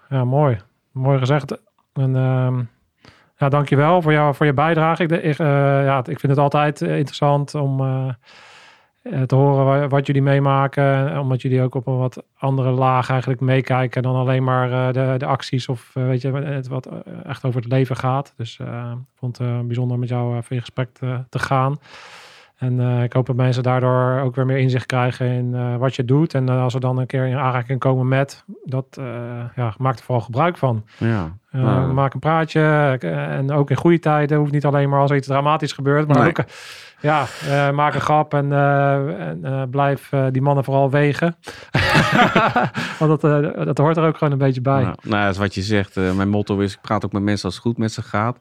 ja, 0.09 0.23
mooi. 0.23 0.57
Mooi 0.91 1.19
gezegd. 1.19 1.61
En 1.93 2.15
ehm, 2.15 2.63
ja, 3.43 3.49
dankjewel 3.49 4.01
voor, 4.01 4.11
jou, 4.11 4.35
voor 4.35 4.45
je 4.45 4.53
bijdrage. 4.53 5.03
Ik, 5.03 5.11
ik, 5.11 5.39
uh, 5.39 5.47
ja, 5.83 5.97
ik 5.97 6.19
vind 6.19 6.31
het 6.31 6.37
altijd 6.37 6.81
eh, 6.81 6.97
interessant 6.97 7.55
om 7.55 7.81
uh, 7.81 9.21
te 9.21 9.35
horen 9.35 9.89
wat 9.89 10.05
jullie 10.07 10.21
meemaken. 10.21 11.19
Omdat 11.19 11.41
jullie 11.41 11.61
ook 11.61 11.75
op 11.75 11.87
een 11.87 11.97
wat 11.97 12.23
andere 12.37 12.71
laag 12.71 13.09
eigenlijk 13.09 13.41
meekijken 13.41 14.01
dan 14.01 14.15
alleen 14.15 14.43
maar 14.43 14.93
de, 14.93 15.15
de 15.17 15.25
acties 15.25 15.67
of 15.67 15.91
weet 15.93 16.21
je, 16.21 16.31
het 16.31 16.67
wat 16.67 16.89
echt 17.23 17.45
over 17.45 17.61
het 17.61 17.71
leven 17.71 17.95
gaat. 17.95 18.33
Dus 18.37 18.59
vond 19.15 19.37
het 19.37 19.67
bijzonder 19.67 19.99
met 19.99 20.09
jou 20.09 20.37
even 20.37 20.55
in 20.55 20.61
gesprek 20.61 20.89
te, 20.93 21.23
te 21.29 21.39
gaan. 21.39 21.77
En 22.55 22.79
ik 22.79 23.13
hoop 23.13 23.25
dat 23.25 23.35
mensen 23.35 23.63
daardoor 23.63 24.19
ook 24.19 24.35
weer 24.35 24.45
meer 24.45 24.57
inzicht 24.57 24.85
krijgen 24.85 25.27
in 25.27 25.77
wat 25.77 25.95
je 25.95 26.05
doet. 26.05 26.33
En 26.33 26.49
als 26.49 26.73
ze 26.73 26.79
dan 26.79 26.97
een 26.97 27.05
keer 27.05 27.25
in 27.25 27.37
aanraking 27.37 27.79
komen 27.79 28.07
met, 28.07 28.45
dat 28.63 28.85
ja, 29.55 29.73
maakt 29.77 29.99
er 29.99 30.05
vooral 30.05 30.23
gebruik 30.23 30.57
van. 30.57 30.83
Ja. 30.97 31.37
Uh, 31.55 31.61
Nou. 31.61 31.93
Maken 31.93 32.13
een 32.13 32.19
praatje. 32.19 32.59
eh, 32.99 33.35
en 33.35 33.51
ook 33.51 33.69
in 33.69 33.75
goede 33.75 33.99
tijden. 33.99 34.37
Hoeft 34.37 34.51
niet 34.51 34.65
alleen 34.65 34.89
maar 34.89 34.99
als 34.99 35.11
er 35.11 35.17
iets 35.17 35.27
dramatisch 35.27 35.71
gebeurt. 35.71 36.07
Maar 36.07 36.17
Nee. 36.17 36.27
ook, 36.29 36.37
eh, 36.37 36.45
ja, 37.01 37.25
eh, 37.49 37.71
maak 37.71 37.93
een 37.93 38.01
grap. 38.01 38.33
En, 38.33 38.51
eh, 38.51 39.27
en 39.27 39.39
eh, 39.43 39.61
blijf 39.71 40.07
eh, 40.11 40.25
die 40.31 40.41
mannen 40.41 40.63
vooral 40.63 40.89
wegen. 40.89 41.35
Want 42.99 43.21
dat, 43.21 43.23
eh, 43.23 43.65
dat 43.65 43.77
hoort 43.77 43.97
er 43.97 44.05
ook 44.07 44.17
gewoon 44.17 44.33
een 44.33 44.39
beetje 44.39 44.61
bij. 44.61 44.81
Nou, 44.83 44.95
nou, 45.03 45.23
dat 45.23 45.31
is 45.33 45.37
wat 45.37 45.55
je 45.55 45.61
zegt. 45.61 45.97
Eh, 45.97 46.13
mijn 46.13 46.29
motto 46.29 46.59
is, 46.59 46.73
ik 46.73 46.81
praat 46.81 47.05
ook 47.05 47.11
met 47.11 47.21
mensen 47.23 47.45
als 47.45 47.53
het 47.53 47.63
goed 47.63 47.77
met 47.77 47.91
ze 47.91 48.01
gaat. 48.01 48.37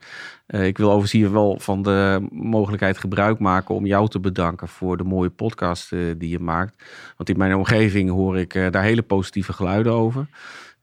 Eh, 0.46 0.66
ik 0.66 0.76
wil 0.78 0.86
overigens 0.86 1.12
hier 1.12 1.32
wel 1.32 1.56
van 1.60 1.82
de 1.82 2.26
mogelijkheid 2.32 2.98
gebruik 2.98 3.38
maken 3.38 3.74
om 3.74 3.86
jou 3.86 4.08
te 4.08 4.20
bedanken 4.20 4.68
voor 4.68 4.96
de 4.96 5.04
mooie 5.04 5.30
podcast 5.30 5.92
eh, 5.92 5.98
die 6.18 6.30
je 6.30 6.38
maakt. 6.38 6.84
Want 7.16 7.28
in 7.28 7.38
mijn 7.38 7.54
omgeving 7.54 8.10
hoor 8.10 8.38
ik 8.38 8.54
eh, 8.54 8.70
daar 8.70 8.82
hele 8.82 9.02
positieve 9.02 9.52
geluiden 9.52 9.92
over. 9.92 10.26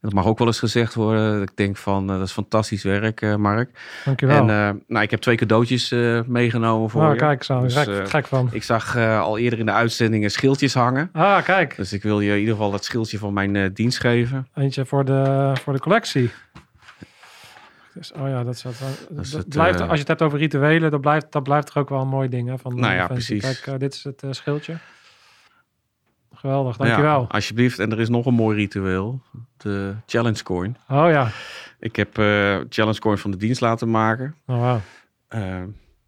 Dat 0.00 0.12
mag 0.12 0.26
ook 0.26 0.38
wel 0.38 0.46
eens 0.46 0.58
gezegd 0.58 0.94
worden. 0.94 1.42
Ik 1.42 1.56
denk 1.56 1.76
van, 1.76 2.10
eh, 2.10 2.18
dat 2.18 2.26
is 2.26 2.32
fantastisch 2.32 2.82
werk, 2.82 3.20
eh, 3.20 3.34
Mark. 3.34 3.70
Dankjewel. 4.04 4.36
En 4.36 4.50
eh, 4.50 4.80
nou, 4.86 5.04
ik 5.04 5.10
heb 5.10 5.20
twee 5.20 5.36
cadeautjes 5.36 5.90
meegenomen 6.26 6.90
voor 6.90 7.04
oh, 7.04 7.10
je. 7.10 7.16
kijk, 7.16 7.42
zo. 7.42 7.60
Dus, 7.60 7.76
gek, 7.76 8.08
gek 8.08 8.26
van. 8.26 8.48
Ik 8.52 8.62
zag 8.62 8.96
al 8.96 9.38
eerder 9.38 9.58
in 9.58 9.66
de 9.66 9.72
uitzendingen 9.72 10.30
schildjes 10.30 10.74
hangen. 10.74 11.08
Ah, 11.12 11.44
kijk. 11.44 11.76
Dus 11.76 11.92
ik 11.92 12.02
wil 12.02 12.20
je 12.20 12.32
in 12.32 12.38
ieder 12.38 12.54
geval 12.54 12.70
dat 12.70 12.84
schildje 12.84 13.18
van 13.18 13.32
mijn 13.32 13.72
dienst 13.72 14.00
geven. 14.00 14.48
Eentje 14.54 14.84
voor 14.84 15.04
de, 15.04 15.52
voor 15.62 15.72
de 15.72 15.80
collectie. 15.80 16.30
Dus, 17.94 18.12
oh 18.12 18.28
ja, 18.28 18.44
dat, 18.44 18.54
is, 18.54 18.62
dat, 18.62 18.74
dat 19.10 19.26
het, 19.26 19.48
blijft, 19.48 19.80
als 19.80 19.92
je 19.92 19.98
het 19.98 20.08
hebt 20.08 20.22
over 20.22 20.38
rituelen, 20.38 20.90
dat 20.90 21.00
blijft, 21.00 21.32
dat 21.32 21.42
blijft 21.42 21.66
toch 21.66 21.76
ook 21.76 21.88
wel 21.88 22.00
een 22.00 22.08
mooi 22.08 22.28
ding. 22.28 22.48
Hè, 22.48 22.58
van 22.58 22.80
Nou 22.80 22.94
ja, 22.94 23.06
precies. 23.06 23.60
Kijk, 23.60 23.80
dit 23.80 23.94
is 23.94 24.04
het 24.04 24.24
schildje. 24.30 24.76
Geweldig, 26.40 26.76
dankjewel. 26.76 27.20
Ja, 27.20 27.26
alsjeblieft. 27.28 27.78
En 27.78 27.92
er 27.92 28.00
is 28.00 28.08
nog 28.08 28.26
een 28.26 28.34
mooi 28.34 28.56
ritueel. 28.56 29.20
De 29.56 29.94
challenge 30.06 30.42
coin. 30.42 30.76
Oh 30.88 31.10
ja, 31.10 31.30
Ik 31.78 31.96
heb 31.96 32.18
eh 32.18 32.56
challenge 32.68 32.98
coin 32.98 33.18
van 33.18 33.30
de 33.30 33.36
dienst 33.36 33.60
laten 33.60 33.90
maken. 33.90 34.34
oh 34.46 34.60
wauw. 34.60 34.80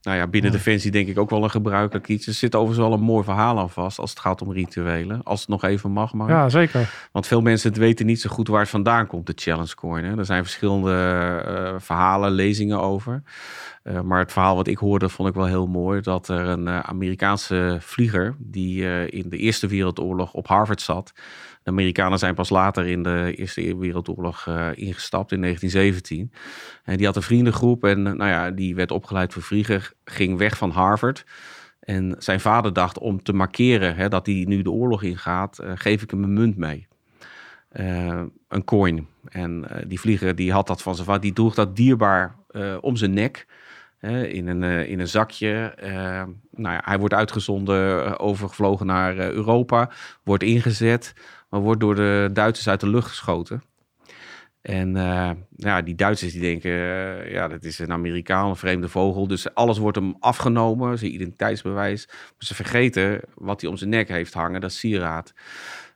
Nou 0.02 0.16
ja, 0.16 0.26
binnen 0.26 0.50
Ja. 0.50 0.56
Defensie 0.56 0.90
denk 0.90 1.08
ik 1.08 1.18
ook 1.18 1.30
wel 1.30 1.44
een 1.44 1.50
gebruikelijk 1.50 2.08
iets. 2.08 2.26
Er 2.26 2.32
zit 2.32 2.54
overigens 2.54 2.88
wel 2.88 2.98
een 2.98 3.04
mooi 3.04 3.24
verhaal 3.24 3.58
aan 3.58 3.70
vast 3.70 3.98
als 3.98 4.10
het 4.10 4.18
gaat 4.18 4.42
om 4.42 4.52
rituelen. 4.52 5.22
Als 5.22 5.40
het 5.40 5.48
nog 5.48 5.64
even 5.64 5.90
mag, 5.90 6.12
maar. 6.12 6.28
Ja, 6.28 6.48
zeker. 6.48 7.08
Want 7.12 7.26
veel 7.26 7.40
mensen 7.40 7.68
het 7.68 7.78
weten 7.78 8.06
niet 8.06 8.20
zo 8.20 8.30
goed 8.30 8.48
waar 8.48 8.60
het 8.60 8.68
vandaan 8.68 9.06
komt, 9.06 9.26
de 9.26 9.32
challenge 9.36 9.74
coin. 9.74 10.04
Hè. 10.04 10.18
Er 10.18 10.24
zijn 10.24 10.42
verschillende 10.42 10.92
eh, 11.46 11.74
verhalen, 11.78 12.30
lezingen 12.30 12.80
over. 12.80 13.22
Eh, 13.82 14.00
maar 14.00 14.18
het 14.18 14.32
verhaal 14.32 14.56
wat 14.56 14.66
ik 14.66 14.78
hoorde 14.78 15.08
vond 15.08 15.28
ik 15.28 15.34
wel 15.34 15.46
heel 15.46 15.66
mooi. 15.66 16.00
Dat 16.00 16.28
er 16.28 16.46
een 16.46 16.68
eh, 16.68 16.78
Amerikaanse 16.78 17.76
vlieger 17.80 18.34
die 18.38 19.06
in 19.10 19.28
de 19.28 19.36
Eerste 19.36 19.66
Wereldoorlog 19.66 20.32
op 20.32 20.46
Harvard 20.46 20.80
zat. 20.80 21.12
De 21.62 21.70
Amerikanen 21.70 22.18
zijn 22.18 22.34
pas 22.34 22.50
later 22.50 22.86
in 22.86 23.02
de 23.02 23.34
Eerste 23.36 23.76
Wereldoorlog 23.76 24.46
eh, 24.46 24.68
ingestapt 24.74 25.32
in 25.32 25.40
1917. 25.40 26.32
En 26.84 26.96
die 26.96 27.06
had 27.06 27.16
een 27.16 27.22
vriendengroep 27.22 27.84
en 27.84 28.06
eh, 28.06 28.12
nou 28.12 28.30
ja, 28.30 28.50
die 28.50 28.74
werd 28.74 28.90
opgeleid 28.90 29.32
voor 29.32 29.42
vlieger. 29.42 29.92
Ging 30.04 30.38
weg 30.38 30.56
van 30.56 30.70
Harvard. 30.70 31.24
En 31.80 32.14
zijn 32.18 32.40
vader 32.40 32.72
dacht 32.72 32.98
om 32.98 33.22
te 33.22 33.32
markeren 33.32 33.96
hè, 33.96 34.08
dat 34.08 34.26
hij 34.26 34.44
nu 34.48 34.62
de 34.62 34.70
oorlog 34.70 35.02
ingaat, 35.02 35.58
eh, 35.58 35.72
geef 35.74 36.02
ik 36.02 36.10
hem 36.10 36.22
een 36.22 36.32
munt 36.32 36.56
mee. 36.56 36.86
Een 38.48 38.64
coin. 38.64 39.06
En 39.28 39.66
die 39.86 40.00
vlieger 40.00 40.34
die 40.34 40.52
had 40.52 40.66
dat 40.66 40.82
van 40.82 40.94
zijn 40.94 41.06
vader, 41.06 41.22
die 41.22 41.32
droeg 41.32 41.54
dat 41.54 41.76
dierbaar 41.76 42.36
om 42.80 42.96
zijn 42.96 43.12
nek. 43.12 43.46
in, 44.28 44.46
een, 44.46 44.62
in 44.62 45.00
een 45.00 45.08
zakje. 45.08 45.74
Nou 46.50 46.74
ja, 46.74 46.80
hij 46.84 46.98
wordt 46.98 47.14
uitgezonden, 47.14 48.18
overgevlogen 48.18 48.86
naar 48.86 49.18
Europa. 49.18 49.90
Wordt 50.22 50.42
ingezet, 50.42 51.14
maar 51.52 51.60
wordt 51.60 51.80
door 51.80 51.94
de 51.94 52.30
Duitsers 52.32 52.68
uit 52.68 52.80
de 52.80 52.88
lucht 52.88 53.08
geschoten. 53.08 53.62
En 54.62 54.96
eh, 54.96 55.30
ja, 55.56 55.82
die 55.82 55.94
Duitsers 55.94 56.32
die 56.32 56.40
denken, 56.40 56.70
eh, 56.70 57.32
ja, 57.32 57.48
dat 57.48 57.64
is 57.64 57.78
een 57.78 57.92
Amerikaan, 57.92 58.48
een 58.48 58.56
vreemde 58.56 58.88
vogel. 58.88 59.26
Dus 59.26 59.54
alles 59.54 59.78
wordt 59.78 59.96
hem 59.96 60.16
afgenomen, 60.18 60.98
zijn 60.98 61.14
identiteitsbewijs. 61.14 62.08
Ze 62.38 62.54
vergeten 62.54 63.20
wat 63.34 63.60
hij 63.60 63.70
om 63.70 63.76
zijn 63.76 63.90
nek 63.90 64.08
heeft 64.08 64.34
hangen, 64.34 64.60
dat 64.60 64.72
sieraad. 64.72 65.34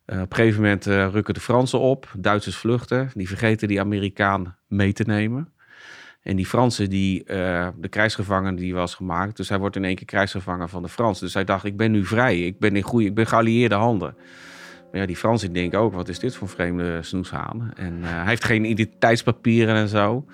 Eh, 0.05 0.21
op 0.21 0.31
een 0.31 0.37
gegeven 0.37 0.63
moment 0.63 0.85
rukken 0.87 1.35
de 1.35 1.41
Fransen 1.41 1.79
op, 1.79 2.13
Duitsers 2.19 2.57
vluchten. 2.57 3.11
Die 3.15 3.29
vergeten 3.29 3.69
die 3.69 3.81
Amerikaan 3.81 4.57
mee 4.69 4.93
te 4.93 5.05
nemen. 5.07 5.53
En 6.23 6.37
die 6.37 6.47
Fransen, 6.47 6.91
die, 6.91 7.25
de 7.25 7.89
krijgsgevangen 7.91 8.55
die 8.57 8.75
was 8.75 8.95
gemaakt. 8.95 9.37
Dus 9.37 9.49
hij 9.49 9.59
wordt 9.59 9.77
in 9.77 9.85
één 9.85 9.95
keer 9.95 10.07
krijgsgevangen 10.07 10.69
van 10.69 10.83
de 10.83 10.89
Fransen. 10.89 11.25
Dus 11.25 11.35
hij 11.35 11.45
dacht, 11.45 11.65
ik 11.65 11.77
ben 11.77 11.91
nu 11.91 12.05
vrij. 12.05 12.41
Ik 12.41 12.59
ben 12.59 12.77
in 12.77 12.83
goede, 12.83 13.07
ik 13.07 13.15
ben 13.15 13.27
geallieerde 13.27 13.75
handen. 13.75 14.17
Ja, 14.97 15.07
die 15.07 15.17
Fransen 15.17 15.53
denken 15.53 15.79
ook, 15.79 15.93
wat 15.93 16.09
is 16.09 16.19
dit 16.19 16.37
voor 16.37 16.49
vreemde 16.49 16.99
snoeshaan? 17.03 17.71
En 17.75 17.99
eh, 18.03 18.11
hij 18.11 18.27
heeft 18.27 18.45
geen 18.45 18.65
identiteitspapieren 18.65 19.75
en 19.75 19.89
zo. 19.89 20.25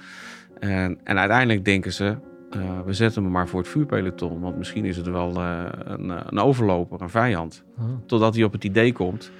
En, 0.59 0.99
en 1.05 1.19
uiteindelijk 1.19 1.65
denken 1.65 1.93
ze, 1.93 2.17
eh, 2.51 2.81
we 2.85 2.93
zetten 2.93 3.23
hem 3.23 3.33
maar 3.33 3.49
voor 3.49 3.61
het 3.61 3.69
vuurpeloton. 3.69 4.41
Want 4.41 4.59
misschien 4.59 4.85
is 4.85 4.97
het 4.97 5.07
wel 5.07 5.37
eh, 5.37 5.65
een, 5.85 6.09
een 6.09 6.39
overloper, 6.39 7.03
een 7.03 7.11
vijand. 7.11 7.65
Oh. 7.79 7.85
Totdat 8.07 8.35
hij 8.35 8.45
op 8.45 8.53
het 8.53 8.65
idee 8.65 8.93
komt. 8.93 9.31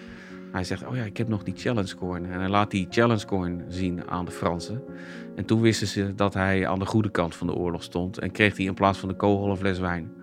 Hij 0.53 0.65
zegt, 0.65 0.87
oh 0.87 0.97
ja, 0.97 1.03
ik 1.03 1.17
heb 1.17 1.29
nog 1.29 1.43
die 1.43 1.55
challenge 1.57 1.97
coin. 1.97 2.31
En 2.31 2.39
hij 2.39 2.49
laat 2.49 2.71
die 2.71 2.87
challenge 2.91 3.27
coin 3.27 3.63
zien 3.69 4.09
aan 4.09 4.25
de 4.25 4.31
Fransen. 4.31 4.83
En 5.37 5.45
toen 5.45 5.61
wisten 5.61 5.87
ze 5.87 6.15
dat 6.15 6.35
hij 6.35 6.67
aan 6.67 6.79
de 6.79 6.87
goede 6.87 7.11
kant 7.11 7.35
van 7.35 7.47
de 7.47 7.55
oorlog 7.55 7.83
stond. 7.83 8.19
En 8.19 8.31
kreeg 8.31 8.57
hij 8.57 8.67
in 8.67 8.75
plaats 8.75 8.99
van 8.99 9.09
de 9.09 9.15
kogel 9.15 9.51
een 9.51 9.57
fles 9.57 9.79
wijn. 9.79 10.13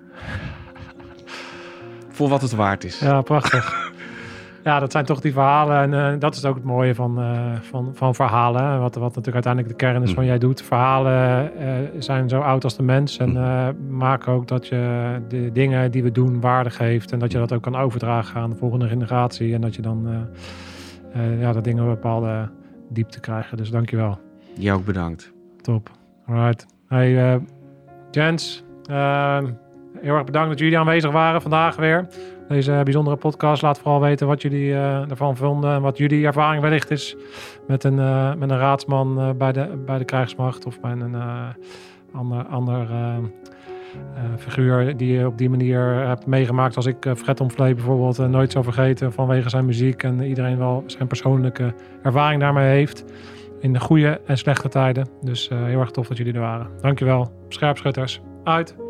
Voor 2.10 2.30
wat 2.30 2.42
het 2.42 2.52
waard 2.52 2.84
is. 2.84 3.00
Ja, 3.00 3.22
prachtig. 3.22 3.90
Ja, 4.70 4.80
dat 4.80 4.92
zijn 4.92 5.06
toch 5.06 5.20
die 5.20 5.32
verhalen. 5.34 5.78
En 5.94 6.14
eh, 6.14 6.20
dat 6.20 6.36
is 6.36 6.46
ook 6.46 6.56
het 6.56 6.64
mooie 6.64 6.96
van, 6.96 7.20
eh, 7.20 7.54
van, 7.62 7.92
van 7.94 8.16
verhalen. 8.16 8.80
Wat, 8.80 8.96
wat 8.96 9.16
natuurlijk 9.16 9.34
uiteindelijk 9.46 9.74
de 9.80 9.86
kern 9.86 10.04
is 10.04 10.10
van 10.14 10.20
Mhm. 10.24 10.30
jij 10.32 10.38
doet. 10.40 10.62
Verhalen 10.62 11.52
eh, 11.58 11.68
zijn 12.00 12.30
zo 12.30 12.40
oud 12.40 12.64
als 12.64 12.76
de 12.76 12.84
mens. 12.84 13.18
En 13.18 13.38
eh, 13.38 13.68
maken 13.90 14.34
ook 14.34 14.48
dat 14.48 14.68
je 14.68 15.12
de 15.28 15.52
dingen 15.52 15.92
die 15.92 16.04
we 16.04 16.12
doen 16.12 16.40
waarde 16.42 16.70
geeft. 16.70 17.12
En 17.12 17.20
dat 17.20 17.32
je 17.32 17.38
dat 17.38 17.54
ook 17.54 17.62
kan 17.62 17.76
overdragen 17.76 18.42
aan 18.42 18.50
de 18.50 18.56
volgende 18.56 18.88
generatie. 18.88 19.54
En 19.54 19.62
dat 19.62 19.76
je 19.76 19.82
dan 19.82 20.28
ja, 21.40 21.52
dat 21.52 21.64
dingen 21.64 21.84
een 21.84 21.90
bepaalde 21.90 22.50
diepte 22.90 23.20
krijgen. 23.20 23.58
Dus 23.58 23.70
dankjewel. 23.70 24.20
Jij 24.54 24.74
ook 24.74 24.86
bedankt. 24.86 25.32
Top. 25.62 25.90
Alright. 26.28 26.66
Hey, 26.88 27.40
Jens. 28.12 28.64
heel 30.02 30.16
erg 30.16 30.24
bedankt 30.24 30.50
dat 30.50 30.60
jullie 30.60 30.78
aanwezig 30.78 31.12
waren 31.12 31.42
vandaag 31.42 31.76
weer. 31.76 32.08
Deze 32.50 32.82
bijzondere 32.84 33.16
podcast. 33.16 33.62
Laat 33.62 33.80
vooral 33.80 34.02
weten 34.02 34.28
wat 34.28 34.42
jullie 34.42 34.74
eh, 34.74 35.10
ervan 35.10 35.38
vonden. 35.38 35.74
En 35.74 35.82
wat 35.82 35.98
jullie 35.98 36.26
ervaring 36.26 36.62
wellicht 36.62 36.92
is 36.92 37.16
met 37.68 37.84
een, 37.84 38.00
eh, 38.00 38.34
met 38.34 38.50
een 38.50 38.58
raadsman 38.58 39.20
eh, 39.20 39.30
bij, 39.38 39.52
de, 39.52 39.82
bij 39.86 39.98
de 39.98 40.06
krijgsmacht. 40.06 40.66
Of 40.66 40.80
bij 40.80 40.92
een 40.92 41.16
ander, 42.14 42.46
ander 42.46 42.88
figuur 44.38 44.98
die 44.98 45.18
je 45.18 45.28
op 45.28 45.38
die 45.38 45.50
manier 45.50 45.80
hebt 45.82 46.26
meegemaakt. 46.26 46.76
Als 46.76 46.86
ik 46.86 47.14
Fred 47.18 47.40
Omvlee 47.40 47.74
bijvoorbeeld 47.74 48.18
nooit 48.18 48.52
zal 48.52 48.64
vergeten 48.64 49.14
vanwege 49.14 49.50
zijn 49.50 49.66
muziek. 49.66 50.04
En 50.04 50.22
iedereen 50.22 50.58
wel 50.58 50.84
zijn 50.86 51.08
persoonlijke 51.08 51.74
ervaring 52.04 52.42
daarmee 52.42 52.70
heeft. 52.70 53.06
In 53.60 53.74
de 53.74 53.80
goede 53.80 54.22
en 54.26 54.38
slechte 54.38 54.70
tijden. 54.70 55.08
Dus 55.22 55.50
heel 55.50 55.80
erg 55.80 55.92
tof 55.92 56.08
dat 56.08 56.18
jullie 56.18 56.34
er 56.34 56.40
waren. 56.40 56.68
Dankjewel. 56.82 57.32
Scherpschutters. 57.50 58.22
Uit. 58.44 58.89